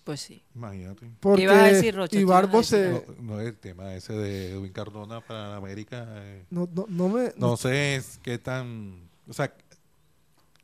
Pues 0.03 0.19
sí. 0.19 0.43
Imagínate. 0.53 1.09
Porque 1.21 1.43
ibas 1.43 1.57
a 1.57 1.67
decir, 1.67 1.95
Rocha? 1.95 2.11
¿Qué 2.11 2.19
ibas 2.21 2.41
Ibarbo 2.43 2.61
se... 2.63 2.89
No, 2.89 3.01
no 3.21 3.39
es 3.39 3.47
el 3.47 3.57
tema 3.57 3.93
ese 3.95 4.11
de 4.13 4.51
Edwin 4.51 4.71
Cardona 4.73 5.21
para 5.21 5.55
América. 5.55 6.05
eh, 6.09 6.43
No, 6.49 6.67
no, 6.73 6.85
no 6.89 7.07
me... 7.09 7.31
no 7.37 7.55
sé 7.55 7.95
es 7.95 8.19
qué 8.21 8.37
tan, 8.37 9.09
o 9.29 9.31
sea, 9.33 9.53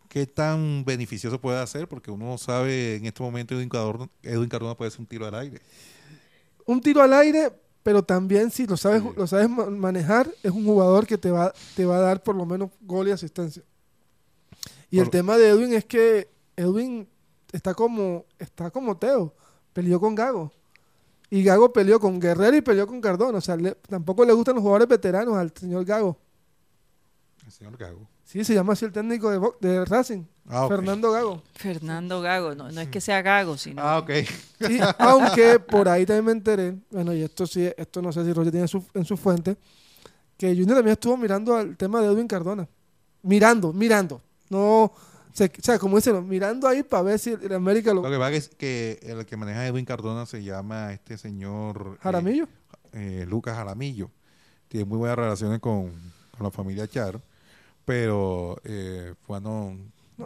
qué 0.09 0.25
tan 0.27 0.83
beneficioso 0.83 1.39
puede 1.39 1.59
hacer, 1.59 1.87
porque 1.87 2.11
uno 2.11 2.25
no 2.25 2.37
sabe 2.37 2.95
en 2.97 3.05
este 3.05 3.23
momento 3.23 3.55
Edwin 3.55 3.69
Cardona, 3.69 4.09
Edwin 4.23 4.49
Cardona 4.49 4.75
puede 4.75 4.91
ser 4.91 4.99
un 5.01 5.05
tiro 5.05 5.25
al 5.25 5.35
aire. 5.35 5.61
un 6.65 6.81
tiro 6.81 7.01
al 7.01 7.13
aire, 7.13 7.49
pero 7.81 8.03
también 8.03 8.51
si 8.51 8.67
lo 8.67 8.75
sabes, 8.75 9.01
Sí. 9.01 9.09
lo 9.15 9.25
sabes 9.25 9.49
ma- 9.49 9.69
manejar, 9.69 10.29
es 10.43 10.51
un 10.51 10.65
jugador 10.65 11.07
que 11.07 11.17
te 11.17 11.31
va, 11.31 11.53
te 11.77 11.85
va 11.85 11.95
a 11.97 12.01
dar 12.01 12.21
por 12.23 12.35
lo 12.35 12.45
menos 12.45 12.71
gol 12.81 13.07
y 13.07 13.11
asistencia. 13.11 13.63
Y 14.91 14.99
el 14.99 15.09
tema 15.09 15.37
de 15.37 15.47
Edwin 15.49 15.71
es 15.73 15.85
que 15.85 16.27
Edwin 16.57 17.07
está 17.52 17.74
como, 17.74 18.26
está 18.38 18.70
como 18.72 18.97
Teo, 18.97 19.34
peleó 19.74 20.00
con 20.00 20.16
Gago. 20.16 20.52
Y 21.30 21.43
Gago 21.43 21.72
peleó 21.72 22.00
con 22.00 22.20
Guerrero 22.20 22.58
y 22.58 22.62
peleó 22.62 22.88
con 22.88 23.00
Cardona. 23.02 23.38
O 23.38 23.41
sea, 23.41 23.56
le- 23.56 23.76
tampoco 23.88 24.26
le 24.26 24.34
gustan 24.34 24.56
los 24.56 24.62
jugadores 24.64 24.88
veteranos 24.88 25.36
al 25.38 25.52
señor 25.56 25.86
Gago. 25.86 26.18
El 27.45 27.52
señor 27.52 27.78
Gago. 27.78 28.08
Sí, 28.24 28.43
se 28.43 28.54
llama 28.54 28.74
así 28.74 28.86
el 28.86 28.91
técnico 28.91 29.30
de, 29.32 29.39
de 29.68 29.86
Racing, 29.86 30.24
Ah. 30.52 30.66
Fernando 30.68 31.12
Gago. 31.12 31.41
Fernando 31.54 32.22
Gago, 32.22 32.56
no, 32.56 32.72
no 32.72 32.82
es 32.82 32.89
que 32.89 33.02
sea 33.02 33.22
Gago, 33.22 33.58
sino 33.58 33.82
Ah, 33.84 34.00
ok. 34.00 34.10
Sí, 34.68 34.80
aunque 35.00 35.60
por 35.60 35.88
ahí 35.88 36.06
también 36.06 36.26
me 36.26 36.32
enteré, 36.32 36.76
bueno, 36.91 37.14
y 37.14 37.22
esto 37.24 37.45
sí, 37.47 37.70
esto 37.78 38.02
no 38.02 38.12
sé 38.12 38.24
si 38.26 38.34
Roger 38.34 38.52
tiene 38.52 38.68
su- 38.68 38.84
en 38.93 39.06
su 39.06 39.16
fuente, 39.18 39.58
que 40.38 40.50
Junior 40.50 40.76
también 40.78 40.93
estuvo 40.93 41.18
mirando 41.18 41.56
al 41.56 41.76
tema 41.78 42.02
de 42.02 42.08
Edwin 42.08 42.28
Cardona. 42.28 42.68
Mirando, 43.24 43.74
mirando. 43.74 44.22
No, 44.50 44.91
se- 45.34 45.45
o 45.45 45.61
sea, 45.63 45.80
como 45.80 45.95
dicen, 45.97 46.27
mirando 46.27 46.67
ahí 46.67 46.84
para 46.84 47.03
ver 47.03 47.19
si 47.19 47.32
el 47.32 47.53
América 47.53 47.93
lo... 47.93 48.01
Lo 48.01 48.09
que 48.11 48.17
pasa 48.17 48.32
es 48.36 48.49
que 48.49 48.99
el 49.03 49.25
que 49.25 49.38
maneja 49.38 49.65
Edwin 49.67 49.86
Cardona 49.86 50.25
se 50.25 50.43
llama 50.43 50.91
este 50.93 51.17
señor 51.17 51.93
eh, 51.95 51.99
Jaramillo. 52.01 52.47
eh, 52.93 53.25
Lucas 53.27 53.55
Jaramillo. 53.55 54.09
Tiene 54.67 54.86
muy 54.86 54.97
buenas 54.97 55.17
relaciones 55.17 55.59
con, 55.59 55.91
con 56.38 56.43
la 56.43 56.51
familia 56.51 56.88
Char, 56.88 57.19
pero 57.86 58.59
eh, 58.63 59.13
cuando 59.25 59.75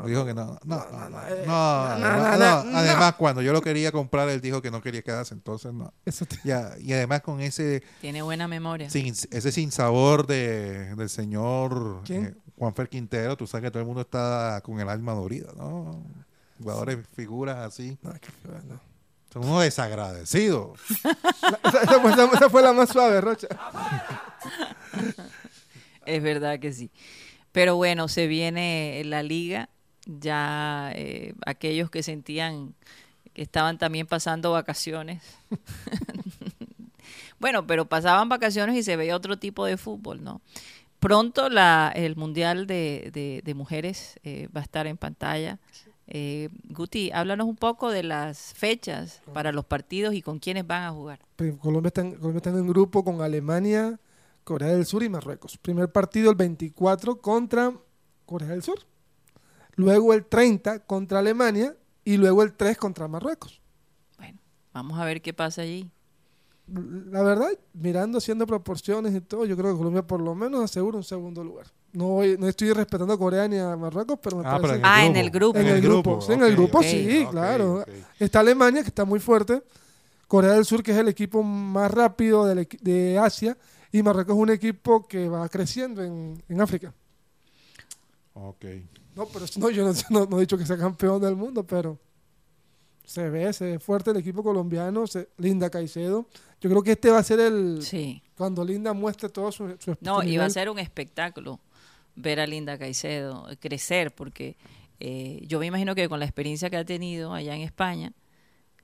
dijo 0.05 0.25
que 0.25 0.33
no, 0.33 0.57
no, 0.65 0.75
no, 0.75 0.85
no, 0.91 1.09
no, 1.09 1.09
no, 1.09 1.17
además, 1.19 1.99
no, 1.99 2.63
no, 2.63 2.71
no. 2.71 2.77
además, 2.77 3.13
cuando 3.15 3.41
yo 3.41 3.53
lo 3.53 3.61
quería 3.61 3.91
comprar, 3.91 4.27
él 4.29 4.41
dijo 4.41 4.61
que 4.61 4.71
no 4.71 4.81
quería 4.81 5.01
quedarse, 5.01 5.33
entonces 5.33 5.71
no. 5.71 5.93
Eso 6.05 6.25
te- 6.25 6.39
Ya, 6.43 6.73
y 6.79 6.91
además 6.93 7.21
con 7.21 7.39
ese 7.41 7.83
tiene 8.01 8.21
buena 8.21 8.47
memoria. 8.47 8.89
sin, 8.89 9.07
ese 9.13 9.51
sinsabor 9.51 10.25
de, 10.27 10.95
del 10.95 11.09
señor 11.09 12.01
¿Quién? 12.05 12.25
eh, 12.25 12.35
Juanfer 12.57 12.87
Quintero, 12.89 13.35
tú 13.35 13.47
sabes 13.47 13.65
que 13.65 13.71
todo 13.71 13.81
el 13.81 13.85
mundo 13.87 14.01
está 14.01 14.61
con 14.63 14.79
el 14.79 14.87
alma 14.89 15.13
dorida, 15.13 15.51
¿no? 15.57 16.03
Jugadores, 16.59 16.99
figuras 17.15 17.57
así, 17.57 17.97
no, 18.01 18.13
qué 18.13 18.29
feo, 18.31 18.53
no. 18.67 18.79
son 19.33 19.43
unos 19.45 19.63
desagradecidos. 19.63 20.79
La- 21.03 21.59
esa, 21.69 21.81
esa 21.81 21.99
fue, 21.99 22.11
esa- 22.11 22.25
esa 22.25 22.49
fue 22.49 22.61
la 22.61 22.73
más 22.73 22.89
suave, 22.89 23.19
Rocha. 23.21 23.47
Es 26.05 26.21
verdad 26.21 26.59
que 26.59 26.73
sí. 26.73 26.91
Pero 27.51 27.75
bueno, 27.75 28.07
se 28.07 28.27
viene 28.27 29.01
la 29.05 29.23
liga. 29.23 29.69
Ya 30.05 30.91
eh, 30.95 31.33
aquellos 31.45 31.89
que 31.89 32.03
sentían 32.03 32.75
que 33.33 33.41
estaban 33.41 33.77
también 33.77 34.05
pasando 34.05 34.51
vacaciones. 34.51 35.23
bueno, 37.39 37.65
pero 37.65 37.85
pasaban 37.87 38.27
vacaciones 38.29 38.75
y 38.75 38.83
se 38.83 38.95
veía 38.95 39.15
otro 39.15 39.39
tipo 39.39 39.65
de 39.65 39.77
fútbol, 39.77 40.23
¿no? 40.23 40.41
Pronto 41.03 41.49
la, 41.49 41.91
el 41.95 42.15
Mundial 42.15 42.65
de, 42.65 43.09
de- 43.13 43.41
de 43.43 43.53
Mujeres 43.53 44.19
eh, 44.23 44.47
va 44.55 44.61
a 44.61 44.63
estar 44.63 44.87
en 44.87 44.97
pantalla. 44.97 45.59
Eh, 46.07 46.49
Guti, 46.69 47.11
háblanos 47.11 47.47
un 47.47 47.55
poco 47.55 47.89
de 47.91 48.03
las 48.03 48.53
fechas 48.53 49.21
para 49.33 49.51
los 49.51 49.65
partidos 49.65 50.13
y 50.13 50.21
con 50.21 50.39
quiénes 50.39 50.65
van 50.65 50.83
a 50.83 50.91
jugar. 50.91 51.19
Pero 51.35 51.57
Colombia 51.57 51.87
está, 51.87 52.01
en, 52.01 52.15
Colombia 52.15 52.37
está 52.37 52.49
en 52.49 52.55
un 52.57 52.67
grupo 52.67 53.03
con 53.03 53.21
Alemania, 53.21 53.99
Corea 54.43 54.69
del 54.69 54.85
Sur 54.85 55.03
y 55.03 55.09
Marruecos. 55.09 55.57
Primer 55.57 55.91
partido 55.91 56.29
el 56.29 56.35
24 56.35 57.21
contra 57.21 57.73
Corea 58.25 58.49
del 58.49 58.63
Sur. 58.63 58.79
Luego 59.75 60.13
el 60.13 60.25
30 60.25 60.79
contra 60.85 61.19
Alemania 61.19 61.75
y 62.05 62.17
luego 62.17 62.43
el 62.43 62.53
3 62.53 62.77
contra 62.77 63.07
Marruecos. 63.07 63.61
Bueno, 64.17 64.39
vamos 64.73 64.99
a 64.99 65.05
ver 65.05 65.21
qué 65.21 65.33
pasa 65.33 65.61
allí. 65.63 65.89
La 66.67 67.21
verdad, 67.23 67.49
mirando, 67.73 68.17
haciendo 68.19 68.47
proporciones 68.47 69.13
y 69.13 69.19
todo, 69.21 69.45
yo 69.45 69.57
creo 69.57 69.71
que 69.73 69.77
Colombia 69.77 70.01
por 70.07 70.21
lo 70.21 70.33
menos 70.33 70.63
asegura 70.63 70.97
un 70.97 71.03
segundo 71.03 71.43
lugar. 71.43 71.67
No, 71.91 72.05
voy- 72.07 72.37
no 72.39 72.47
estoy 72.47 72.71
respetando 72.71 73.13
a 73.13 73.17
Corea 73.17 73.47
ni 73.47 73.57
a 73.57 73.75
Marruecos, 73.75 74.17
pero 74.23 74.37
me 74.37 74.43
Ah, 74.47 74.51
pero 74.55 74.61
parece 74.61 74.79
en 74.79 74.85
Ah, 74.85 75.05
en 75.05 75.15
el 75.17 75.29
grupo. 75.29 75.59
En 75.59 75.67
el 75.67 75.81
grupo, 75.81 76.21
sí, 76.21 76.31
en 76.33 76.41
el 76.43 76.55
grupo 76.55 76.81
sí, 76.81 77.27
claro. 77.29 77.85
Está 78.17 78.39
Alemania, 78.39 78.81
que 78.81 78.87
está 78.87 79.03
muy 79.05 79.19
fuerte. 79.19 79.61
Corea 80.27 80.53
del 80.53 80.65
Sur, 80.65 80.81
que 80.81 80.91
es 80.91 80.97
el 80.97 81.09
equipo 81.09 81.43
más 81.43 81.91
rápido 81.91 82.45
del 82.45 82.59
equi- 82.67 82.79
de 82.79 83.19
Asia. 83.19 83.57
Y 83.91 84.01
Marruecos 84.01 84.33
es 84.35 84.41
un 84.41 84.49
equipo 84.49 85.05
que 85.05 85.29
va 85.29 85.47
creciendo 85.49 86.01
en, 86.03 86.41
en 86.49 86.61
África. 86.61 86.93
Ok. 88.33 88.65
No, 89.15 89.27
pero 89.27 89.45
no, 89.57 89.69
yo 89.69 89.85
no, 89.85 89.93
no- 90.09 90.25
no 90.25 90.37
he 90.37 90.41
dicho 90.41 90.57
que 90.57 90.65
sea 90.65 90.77
campeón 90.77 91.21
del 91.21 91.35
mundo, 91.35 91.63
pero 91.67 91.99
se 93.05 93.29
ve, 93.29 93.51
se 93.53 93.65
ve 93.65 93.79
fuerte 93.79 94.09
el 94.11 94.17
equipo 94.17 94.41
colombiano. 94.41 95.05
se- 95.05 95.29
Linda 95.37 95.69
Caicedo. 95.69 96.25
Yo 96.63 96.69
creo 96.69 96.81
que 96.81 96.93
este 96.93 97.09
va 97.11 97.19
a 97.19 97.23
ser 97.23 97.41
el. 97.41 97.79
Sí. 97.81 98.23
Cuando 98.37 98.63
Linda 98.63 98.93
muestre 98.93 99.27
todo 99.27 99.51
su. 99.51 99.75
su 99.79 99.97
No, 99.99 100.23
y 100.23 100.37
va 100.37 100.45
a 100.45 100.49
ser 100.49 100.69
un 100.69 100.79
espectáculo 100.79 101.59
ver 102.15 102.39
a 102.39 102.47
Linda 102.47 102.77
Caicedo 102.77 103.45
crecer, 103.59 104.15
porque 104.15 104.55
eh, 105.01 105.43
yo 105.45 105.59
me 105.59 105.65
imagino 105.65 105.93
que 105.93 106.07
con 106.07 106.19
la 106.19 106.25
experiencia 106.25 106.69
que 106.69 106.77
ha 106.77 106.85
tenido 106.85 107.33
allá 107.33 107.53
en 107.53 107.63
España, 107.63 108.13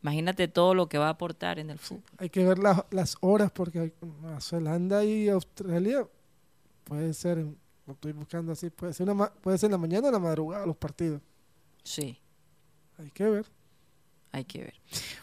imagínate 0.04 0.50
todo 0.50 0.74
lo 0.74 0.90
que 0.90 0.98
va 0.98 1.08
a 1.08 1.12
aportar 1.12 1.58
en 1.58 1.70
el 1.70 1.80
fútbol. 1.80 2.04
Hay 2.18 2.30
que 2.30 2.44
ver 2.44 2.60
la- 2.60 2.86
las 2.92 3.16
horas, 3.22 3.50
porque 3.50 3.94
Nueva 4.22 4.42
Zelanda 4.42 5.06
y 5.06 5.30
Australia 5.30 6.06
puede 6.84 7.14
ser. 7.14 7.38
Lo 7.88 7.94
estoy 7.94 8.12
buscando 8.12 8.52
así. 8.52 8.70
Puede 8.70 8.92
ser, 8.94 9.10
una, 9.10 9.32
puede 9.32 9.58
ser 9.58 9.68
en 9.68 9.72
la 9.72 9.78
mañana 9.78 10.08
o 10.08 10.10
en 10.10 10.14
la 10.16 10.20
madrugada 10.20 10.66
los 10.66 10.76
partidos. 10.76 11.22
Sí, 11.82 12.20
Hay 12.98 13.10
que 13.12 13.24
ver. 13.24 13.46
Hay 14.32 14.46
que 14.46 14.60
ver. 14.60 14.74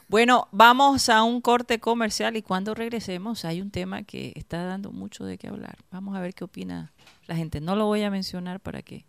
Bueno, 0.09 0.49
vamos 0.53 1.09
a 1.09 1.23
un 1.23 1.41
corte 1.41 1.79
comercial 1.79 2.37
y 2.37 2.43
cuando 2.43 2.75
regresemos 2.75 3.45
hay 3.45 3.61
un 3.61 3.71
tema 3.71 4.03
que 4.03 4.33
está 4.35 4.65
dando 4.65 4.93
mucho 4.93 5.25
de 5.25 5.39
qué 5.39 5.49
hablar. 5.49 5.79
Vamos 5.91 6.17
a 6.17 6.21
ver 6.21 6.35
qué 6.35 6.45
opina 6.45 6.93
la 7.27 7.37
gente. 7.37 7.61
No 7.61 7.77
lo 7.77 7.87
voy 7.87 8.03
a 8.03 8.11
mencionar 8.11 8.61
para 8.61 8.83
qué. 8.83 9.05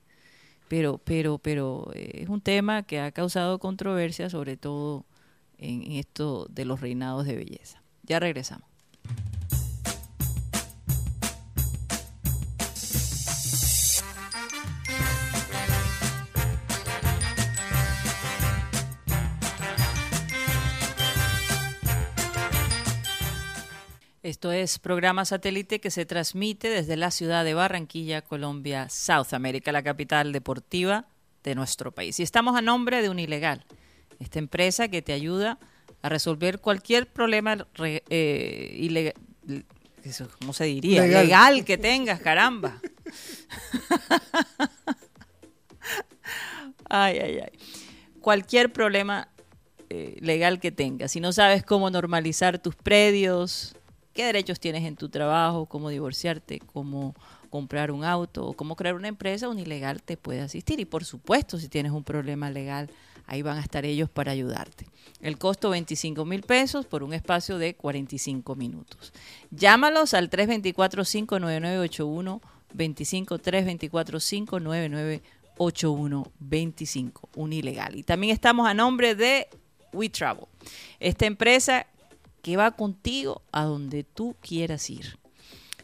Pero, 0.67 0.97
pero, 0.97 1.37
pero 1.37 1.91
eh, 1.93 2.23
es 2.23 2.29
un 2.29 2.41
tema 2.41 2.83
que 2.83 2.99
ha 2.99 3.11
causado 3.11 3.59
controversia, 3.59 4.29
sobre 4.29 4.57
todo 4.57 5.05
en 5.57 5.91
esto 5.93 6.47
de 6.49 6.65
los 6.65 6.81
reinados 6.81 7.25
de 7.25 7.35
belleza. 7.35 7.81
Ya 8.03 8.19
regresamos. 8.19 8.66
Esto 24.27 24.51
es 24.51 24.77
programa 24.77 25.23
satélite 25.23 25.79
que 25.79 25.89
se 25.89 26.05
transmite 26.05 26.67
desde 26.69 26.97
la 26.97 27.11
ciudad 27.11 27.45
de 27.45 27.53
Barranquilla, 27.53 28.21
Colombia, 28.21 28.89
South 28.89 29.31
America, 29.31 29.71
la 29.71 29.83
capital 29.83 30.33
deportiva 30.33 31.05
de 31.45 31.55
nuestro 31.55 31.93
país. 31.93 32.19
Y 32.19 32.23
estamos 32.23 32.57
a 32.57 32.61
nombre 32.61 33.01
de 33.01 33.09
Unilegal, 33.09 33.63
esta 34.19 34.39
empresa 34.39 34.89
que 34.89 35.01
te 35.01 35.13
ayuda 35.13 35.59
a 36.01 36.09
resolver 36.09 36.59
cualquier 36.59 37.07
problema 37.07 37.65
eh, 37.79 38.75
ilega- 38.77 39.13
eso, 40.03 40.27
¿cómo 40.41 40.51
se 40.51 40.65
diría? 40.65 41.03
Legal. 41.03 41.23
Legal 41.25 41.63
que 41.63 41.77
tengas, 41.77 42.19
caramba. 42.19 42.81
ay, 46.89 47.17
ay, 47.17 47.39
ay. 47.45 47.59
Cualquier 48.19 48.73
problema 48.73 49.29
eh, 49.89 50.17
legal 50.19 50.59
que 50.59 50.73
tengas. 50.73 51.13
Si 51.13 51.21
no 51.21 51.31
sabes 51.31 51.63
cómo 51.63 51.89
normalizar 51.89 52.59
tus 52.59 52.75
predios, 52.75 53.73
qué 54.17 54.25
derechos 54.25 54.59
tienes 54.59 54.83
en 54.83 54.95
tu 54.95 55.09
trabajo, 55.09 55.67
cómo 55.67 55.89
divorciarte, 55.89 56.59
cómo 56.73 57.13
comprar 57.51 57.91
un 57.91 58.03
auto 58.03 58.47
o 58.47 58.53
cómo 58.53 58.75
crear 58.75 58.95
una 58.95 59.07
empresa, 59.07 59.47
Unilegal 59.47 60.01
te 60.01 60.17
puede 60.17 60.41
asistir. 60.41 60.79
Y 60.79 60.85
por 60.85 61.05
supuesto, 61.05 61.59
si 61.59 61.69
tienes 61.69 61.91
un 61.91 62.03
problema 62.03 62.49
legal, 62.49 62.89
ahí 63.27 63.43
van 63.43 63.59
a 63.59 63.61
estar 63.61 63.85
ellos 63.85 64.09
para 64.09 64.31
ayudarte. 64.31 64.87
El 65.21 65.37
costo 65.37 65.69
25 65.69 66.25
mil 66.25 66.41
pesos 66.41 66.87
por 66.87 67.03
un 67.03 67.13
espacio 67.13 67.59
de 67.59 67.75
45 67.75 68.55
minutos. 68.55 69.13
Llámalos 69.51 70.15
al 70.15 70.31
324-59981, 70.31 72.41
25 72.73 73.37
324 73.37 74.19
599 74.19 75.21
8125, 75.59 77.29
un 77.35 77.53
ilegal. 77.53 77.95
Y 77.95 78.01
también 78.01 78.33
estamos 78.33 78.67
a 78.67 78.73
nombre 78.73 79.13
de 79.13 79.47
We 79.93 80.09
Travel, 80.09 80.45
esta 80.99 81.27
empresa 81.27 81.85
que 82.47 82.55
va 82.55 82.71
contigo 82.71 83.41
a 83.51 83.65
donde 83.65 84.05
tú 84.05 84.33
quieras 84.39 84.89
ir. 84.89 85.19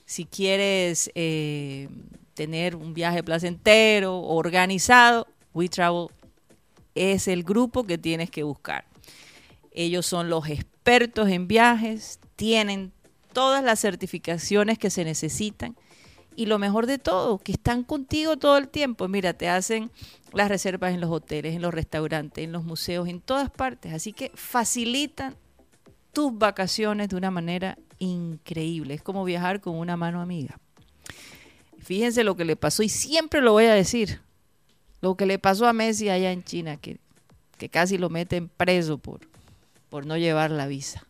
Si 0.05 0.23
quieres 0.23 1.11
eh, 1.13 1.89
tener 2.35 2.77
un 2.77 2.93
viaje 2.93 3.21
placentero, 3.21 4.17
organizado, 4.21 5.27
We 5.53 5.67
Travel 5.67 6.07
es 6.95 7.27
el 7.27 7.43
grupo 7.43 7.83
que 7.83 7.97
tienes 7.97 8.31
que 8.31 8.43
buscar. 8.43 8.85
Ellos 9.73 10.05
son 10.05 10.29
los 10.29 10.47
expertos 10.47 11.27
en 11.27 11.49
viajes, 11.49 12.21
tienen 12.37 12.93
todas 13.33 13.61
las 13.61 13.81
certificaciones 13.81 14.79
que 14.79 14.89
se 14.89 15.03
necesitan 15.03 15.75
y 16.33 16.45
lo 16.45 16.59
mejor 16.59 16.85
de 16.85 16.97
todo, 16.97 17.39
que 17.39 17.51
están 17.51 17.83
contigo 17.83 18.37
todo 18.37 18.57
el 18.57 18.69
tiempo. 18.69 19.09
Mira, 19.09 19.33
te 19.33 19.49
hacen 19.49 19.91
las 20.31 20.47
reservas 20.47 20.93
en 20.93 21.01
los 21.01 21.11
hoteles, 21.11 21.55
en 21.55 21.61
los 21.61 21.73
restaurantes, 21.73 22.41
en 22.41 22.53
los 22.53 22.63
museos, 22.63 23.09
en 23.09 23.19
todas 23.19 23.51
partes. 23.51 23.93
Así 23.93 24.13
que 24.13 24.31
facilitan 24.33 25.35
tus 26.13 26.37
vacaciones 26.37 27.09
de 27.09 27.15
una 27.15 27.31
manera 27.31 27.77
increíble. 27.99 28.93
Es 28.93 29.01
como 29.01 29.25
viajar 29.25 29.59
con 29.59 29.75
una 29.75 29.97
mano 29.97 30.21
amiga. 30.21 30.59
Fíjense 31.79 32.23
lo 32.23 32.35
que 32.35 32.45
le 32.45 32.55
pasó 32.55 32.83
y 32.83 32.89
siempre 32.89 33.41
lo 33.41 33.51
voy 33.51 33.65
a 33.65 33.73
decir. 33.73 34.21
Lo 35.01 35.15
que 35.15 35.25
le 35.25 35.37
pasó 35.37 35.67
a 35.67 35.73
Messi 35.73 36.07
allá 36.07 36.31
en 36.31 36.43
China, 36.43 36.77
que, 36.77 36.99
que 37.57 37.67
casi 37.67 37.97
lo 37.97 38.09
meten 38.09 38.47
preso 38.47 38.97
por, 38.97 39.19
por 39.89 40.05
no 40.05 40.15
llevar 40.15 40.51
la 40.51 40.67
visa 40.67 41.05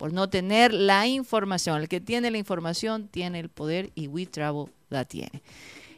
por 0.00 0.14
no 0.14 0.30
tener 0.30 0.72
la 0.72 1.06
información. 1.06 1.82
El 1.82 1.86
que 1.86 2.00
tiene 2.00 2.30
la 2.30 2.38
información 2.38 3.06
tiene 3.08 3.38
el 3.38 3.50
poder 3.50 3.90
y 3.94 4.06
WeTravel 4.06 4.72
la 4.88 5.04
tiene. 5.04 5.42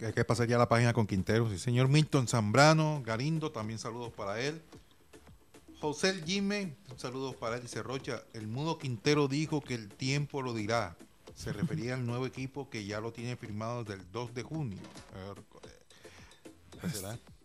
hay 0.00 0.12
que 0.12 0.24
pasar 0.24 0.48
ya 0.48 0.58
la 0.58 0.68
página 0.68 0.92
con 0.92 1.06
Quintero. 1.06 1.48
Sí, 1.48 1.60
señor 1.60 1.86
Milton 1.86 2.26
Zambrano, 2.26 3.04
Garindo, 3.06 3.52
también 3.52 3.78
saludos 3.78 4.12
para 4.12 4.40
él. 4.40 4.60
José 5.80 6.20
Jime, 6.26 6.74
saludos 6.96 7.36
para 7.36 7.54
él, 7.54 7.62
dice 7.62 7.84
Rocha. 7.84 8.24
El 8.32 8.48
mudo 8.48 8.78
Quintero 8.78 9.28
dijo 9.28 9.60
que 9.60 9.74
el 9.74 9.90
tiempo 9.90 10.42
lo 10.42 10.54
dirá. 10.54 10.96
Se 11.36 11.52
refería 11.52 11.94
al 11.94 12.04
nuevo 12.04 12.26
equipo 12.26 12.68
que 12.68 12.84
ya 12.84 12.98
lo 13.00 13.12
tiene 13.12 13.36
firmado 13.36 13.84
desde 13.84 14.02
el 14.02 14.10
2 14.10 14.34
de 14.34 14.42
junio. 14.42 14.80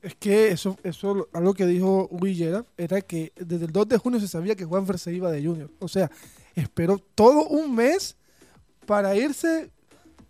Es 0.01 0.15
que 0.15 0.49
eso, 0.49 0.77
eso 0.83 1.27
algo 1.31 1.53
que 1.53 1.67
dijo 1.67 2.09
Villera 2.11 2.65
era 2.75 3.01
que 3.01 3.33
desde 3.35 3.65
el 3.65 3.71
2 3.71 3.87
de 3.87 3.97
junio 3.97 4.19
se 4.19 4.27
sabía 4.27 4.55
que 4.55 4.65
Juanfer 4.65 4.97
se 4.97 5.13
iba 5.13 5.31
de 5.31 5.45
Junior. 5.45 5.69
O 5.79 5.87
sea, 5.87 6.09
esperó 6.55 6.97
todo 6.97 7.47
un 7.47 7.75
mes 7.75 8.15
para 8.87 9.15
irse 9.15 9.71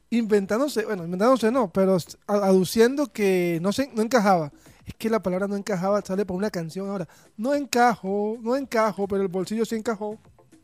inventándose, 0.10 0.86
bueno, 0.86 1.06
inventándose 1.06 1.52
no, 1.52 1.72
pero 1.72 1.98
aduciendo 2.28 3.08
que 3.08 3.60
no 3.62 3.72
se 3.72 3.90
no 3.94 4.02
encajaba. 4.02 4.52
Es 4.86 4.94
que 4.96 5.10
la 5.10 5.22
palabra 5.22 5.48
no 5.48 5.56
encajaba 5.56 6.02
sale 6.02 6.26
por 6.26 6.36
una 6.36 6.50
canción 6.50 6.90
ahora. 6.90 7.08
No 7.38 7.54
encajo, 7.54 8.38
no 8.42 8.58
encajo, 8.58 9.08
pero 9.08 9.22
el 9.22 9.30
bolsillo 9.30 9.64
sí 9.64 9.76
encajó. 9.76 10.20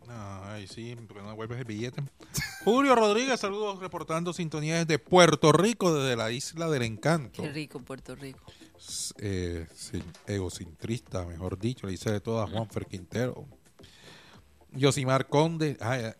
Ay, 0.09 0.67
sí, 0.67 0.95
porque 1.07 1.21
no 1.21 1.29
devuelves 1.29 1.59
el 1.59 1.65
billete. 1.65 2.03
Julio 2.63 2.95
Rodríguez, 2.95 3.39
saludos 3.39 3.79
reportando 3.79 4.33
sintonías 4.33 4.87
de 4.87 4.99
Puerto 4.99 5.51
Rico, 5.51 5.93
desde 5.93 6.15
la 6.15 6.31
isla 6.31 6.69
del 6.69 6.83
encanto. 6.83 7.41
Qué 7.41 7.51
rico 7.51 7.79
Puerto 7.79 8.15
Rico. 8.15 8.39
Eh, 9.19 9.67
egocentrista, 10.27 11.25
mejor 11.25 11.59
dicho, 11.59 11.87
le 11.87 11.91
dice 11.91 12.11
de 12.11 12.21
todas 12.21 12.49
Juanfer 12.49 12.85
Quintero. 12.85 13.45
Yosimar 14.71 15.27
Conde, 15.27 15.77
ay, 15.79 16.11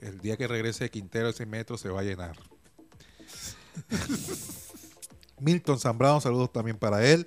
el 0.00 0.20
día 0.20 0.36
que 0.36 0.46
regrese 0.46 0.90
Quintero 0.90 1.28
ese 1.28 1.46
metro 1.46 1.76
se 1.76 1.88
va 1.88 2.00
a 2.00 2.04
llenar. 2.04 2.36
Milton 5.40 5.78
Zambrano, 5.78 6.20
saludos 6.20 6.52
también 6.52 6.78
para 6.78 7.06
él. 7.06 7.26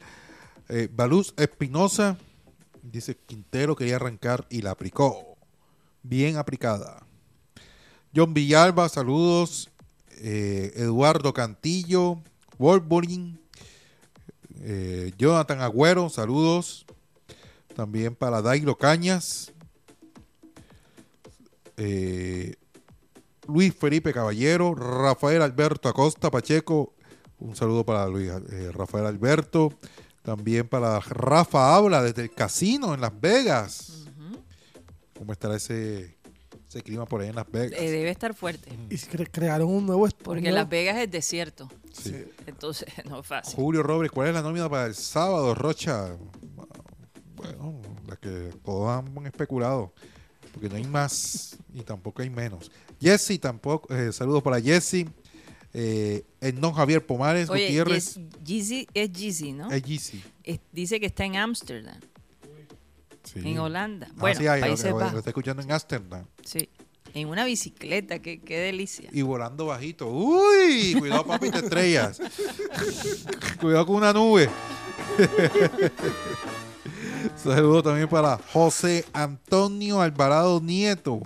Eh, 0.69 0.87
Baluz 0.91 1.33
Espinosa, 1.37 2.17
dice 2.81 3.17
Quintero 3.17 3.75
quería 3.75 3.97
arrancar 3.97 4.45
y 4.49 4.61
la 4.61 4.71
aplicó. 4.71 5.32
Bien 6.03 6.37
aplicada. 6.37 7.05
John 8.15 8.33
Villalba, 8.33 8.87
saludos. 8.89 9.71
Eh, 10.17 10.71
Eduardo 10.75 11.33
Cantillo, 11.33 12.21
Wolverine. 12.57 13.39
Eh, 14.61 15.11
Jonathan 15.17 15.61
Agüero, 15.61 16.09
saludos. 16.09 16.85
También 17.75 18.15
para 18.15 18.41
Dailo 18.41 18.77
Cañas. 18.77 19.51
Eh, 21.77 22.55
Luis 23.47 23.73
Felipe 23.73 24.13
Caballero, 24.13 24.75
Rafael 24.75 25.41
Alberto 25.41 25.89
Acosta 25.89 26.31
Pacheco, 26.31 26.93
un 27.39 27.55
saludo 27.55 27.85
para 27.85 28.07
Luis 28.07 28.29
eh, 28.29 28.71
Rafael 28.71 29.05
Alberto, 29.05 29.73
también 30.21 30.67
para 30.67 30.99
Rafa 30.99 31.75
Habla 31.75 32.01
desde 32.01 32.21
el 32.21 32.31
casino 32.31 32.93
en 32.93 33.01
Las 33.01 33.19
Vegas. 33.19 34.02
¿Cómo 35.23 35.31
estará 35.31 35.55
ese, 35.55 36.17
ese 36.67 36.81
clima 36.81 37.05
por 37.05 37.21
ahí 37.21 37.29
en 37.29 37.35
Las 37.35 37.49
Vegas? 37.49 37.79
Eh, 37.79 37.89
debe 37.89 38.09
estar 38.09 38.33
fuerte. 38.33 38.69
Y 38.89 38.95
cre- 38.95 39.29
crearon 39.31 39.69
un 39.69 39.85
nuevo 39.85 40.05
Porque 40.21 40.39
un 40.39 40.43
nuevo- 40.43 40.57
Las 40.57 40.67
Vegas 40.69 40.97
es 40.97 41.09
desierto. 41.09 41.69
Sí. 41.93 42.25
Entonces, 42.45 42.89
no 43.09 43.21
es 43.21 43.25
fácil. 43.25 43.55
Julio 43.55 43.83
Robles, 43.83 44.11
¿cuál 44.11 44.27
es 44.27 44.33
la 44.33 44.41
nómina 44.41 44.67
para 44.69 44.87
el 44.87 44.95
sábado, 44.95 45.55
Rocha? 45.55 46.17
Bueno, 47.37 47.79
la 48.05 48.17
que 48.17 48.49
todos 48.65 48.89
han 48.89 49.25
especulado, 49.25 49.93
porque 50.51 50.67
no 50.67 50.75
hay 50.75 50.83
más 50.83 51.55
y 51.73 51.83
tampoco 51.83 52.21
hay 52.21 52.29
menos. 52.29 52.69
Jesse, 52.99 53.39
tampoco, 53.39 53.93
eh, 53.95 54.11
saludos 54.11 54.43
para 54.43 54.59
Jesse. 54.59 55.05
Eh, 55.73 56.23
el 56.41 56.59
don 56.59 56.73
Javier 56.73 57.03
Pomares 57.05 57.49
Oye, 57.49 57.63
Gutiérrez. 57.67 58.15
Yes- 58.15 58.43
Yeezy 58.43 58.87
es 58.93 59.11
Yeezy, 59.13 59.53
¿no? 59.53 59.71
Es 59.71 59.83
Jesse. 59.83 60.21
Es- 60.43 60.59
dice 60.73 60.99
que 60.99 61.05
está 61.05 61.23
en 61.23 61.37
Ámsterdam, 61.37 61.97
Sí. 63.33 63.41
en 63.45 63.59
Holanda. 63.59 64.07
Ah, 64.11 64.15
Bueno, 64.17 64.39
sí, 64.39 64.47
ahí, 64.47 64.61
lo- 64.61 64.67
Países 64.67 64.85
lo, 64.85 64.91
lo 64.91 64.97
Bajos. 65.05 65.17
está 65.19 65.29
escuchando 65.31 65.61
en 65.63 65.71
Ámsterdam. 65.71 66.25
Sí. 66.43 66.69
En 67.15 67.27
una 67.27 67.45
bicicleta, 67.45 68.19
qué, 68.19 68.41
qué 68.41 68.57
delicia. 68.57 69.07
Y 69.11 69.21
volando 69.21 69.67
bajito. 69.67 70.07
¡Uy! 70.09 70.95
Cuidado, 70.97 71.25
papi, 71.25 71.51
te 71.51 71.59
estrellas. 71.59 72.19
Cuidado 73.61 73.85
con 73.85 73.97
una 73.97 74.11
nube. 74.13 74.49
Saludos 77.41 77.83
también 77.83 78.07
para 78.09 78.37
José 78.51 79.05
Antonio 79.13 80.01
Alvarado 80.01 80.59
Nieto. 80.59 81.21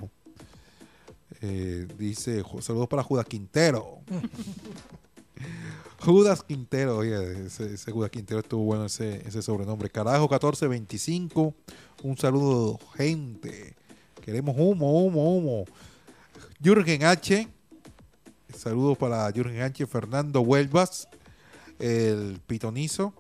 Eh, 1.42 1.88
dice, 1.98 2.44
saludos 2.62 2.88
para 2.88 3.04
Judas 3.04 3.26
Quintero. 3.26 4.00
Judas 6.00 6.44
Quintero, 6.44 6.98
oye, 6.98 7.48
ese, 7.48 7.92
Judas 7.92 8.12
Quintero 8.12 8.40
estuvo 8.40 8.64
bueno 8.64 8.86
ese, 8.86 9.42
sobrenombre. 9.42 9.90
Carajo 9.90 10.28
1425. 10.30 11.54
Un 12.04 12.18
saludo, 12.18 12.80
gente. 12.96 13.76
Queremos 14.22 14.56
humo, 14.58 15.04
humo, 15.04 15.36
humo. 15.36 15.66
Jürgen 16.62 17.04
H. 17.04 17.48
Saludos 18.56 18.98
para 18.98 19.32
Jürgen 19.32 19.62
H. 19.62 19.86
Fernando 19.88 20.42
Huelvas, 20.42 21.08
el 21.80 22.40
pitonizo. 22.46 23.14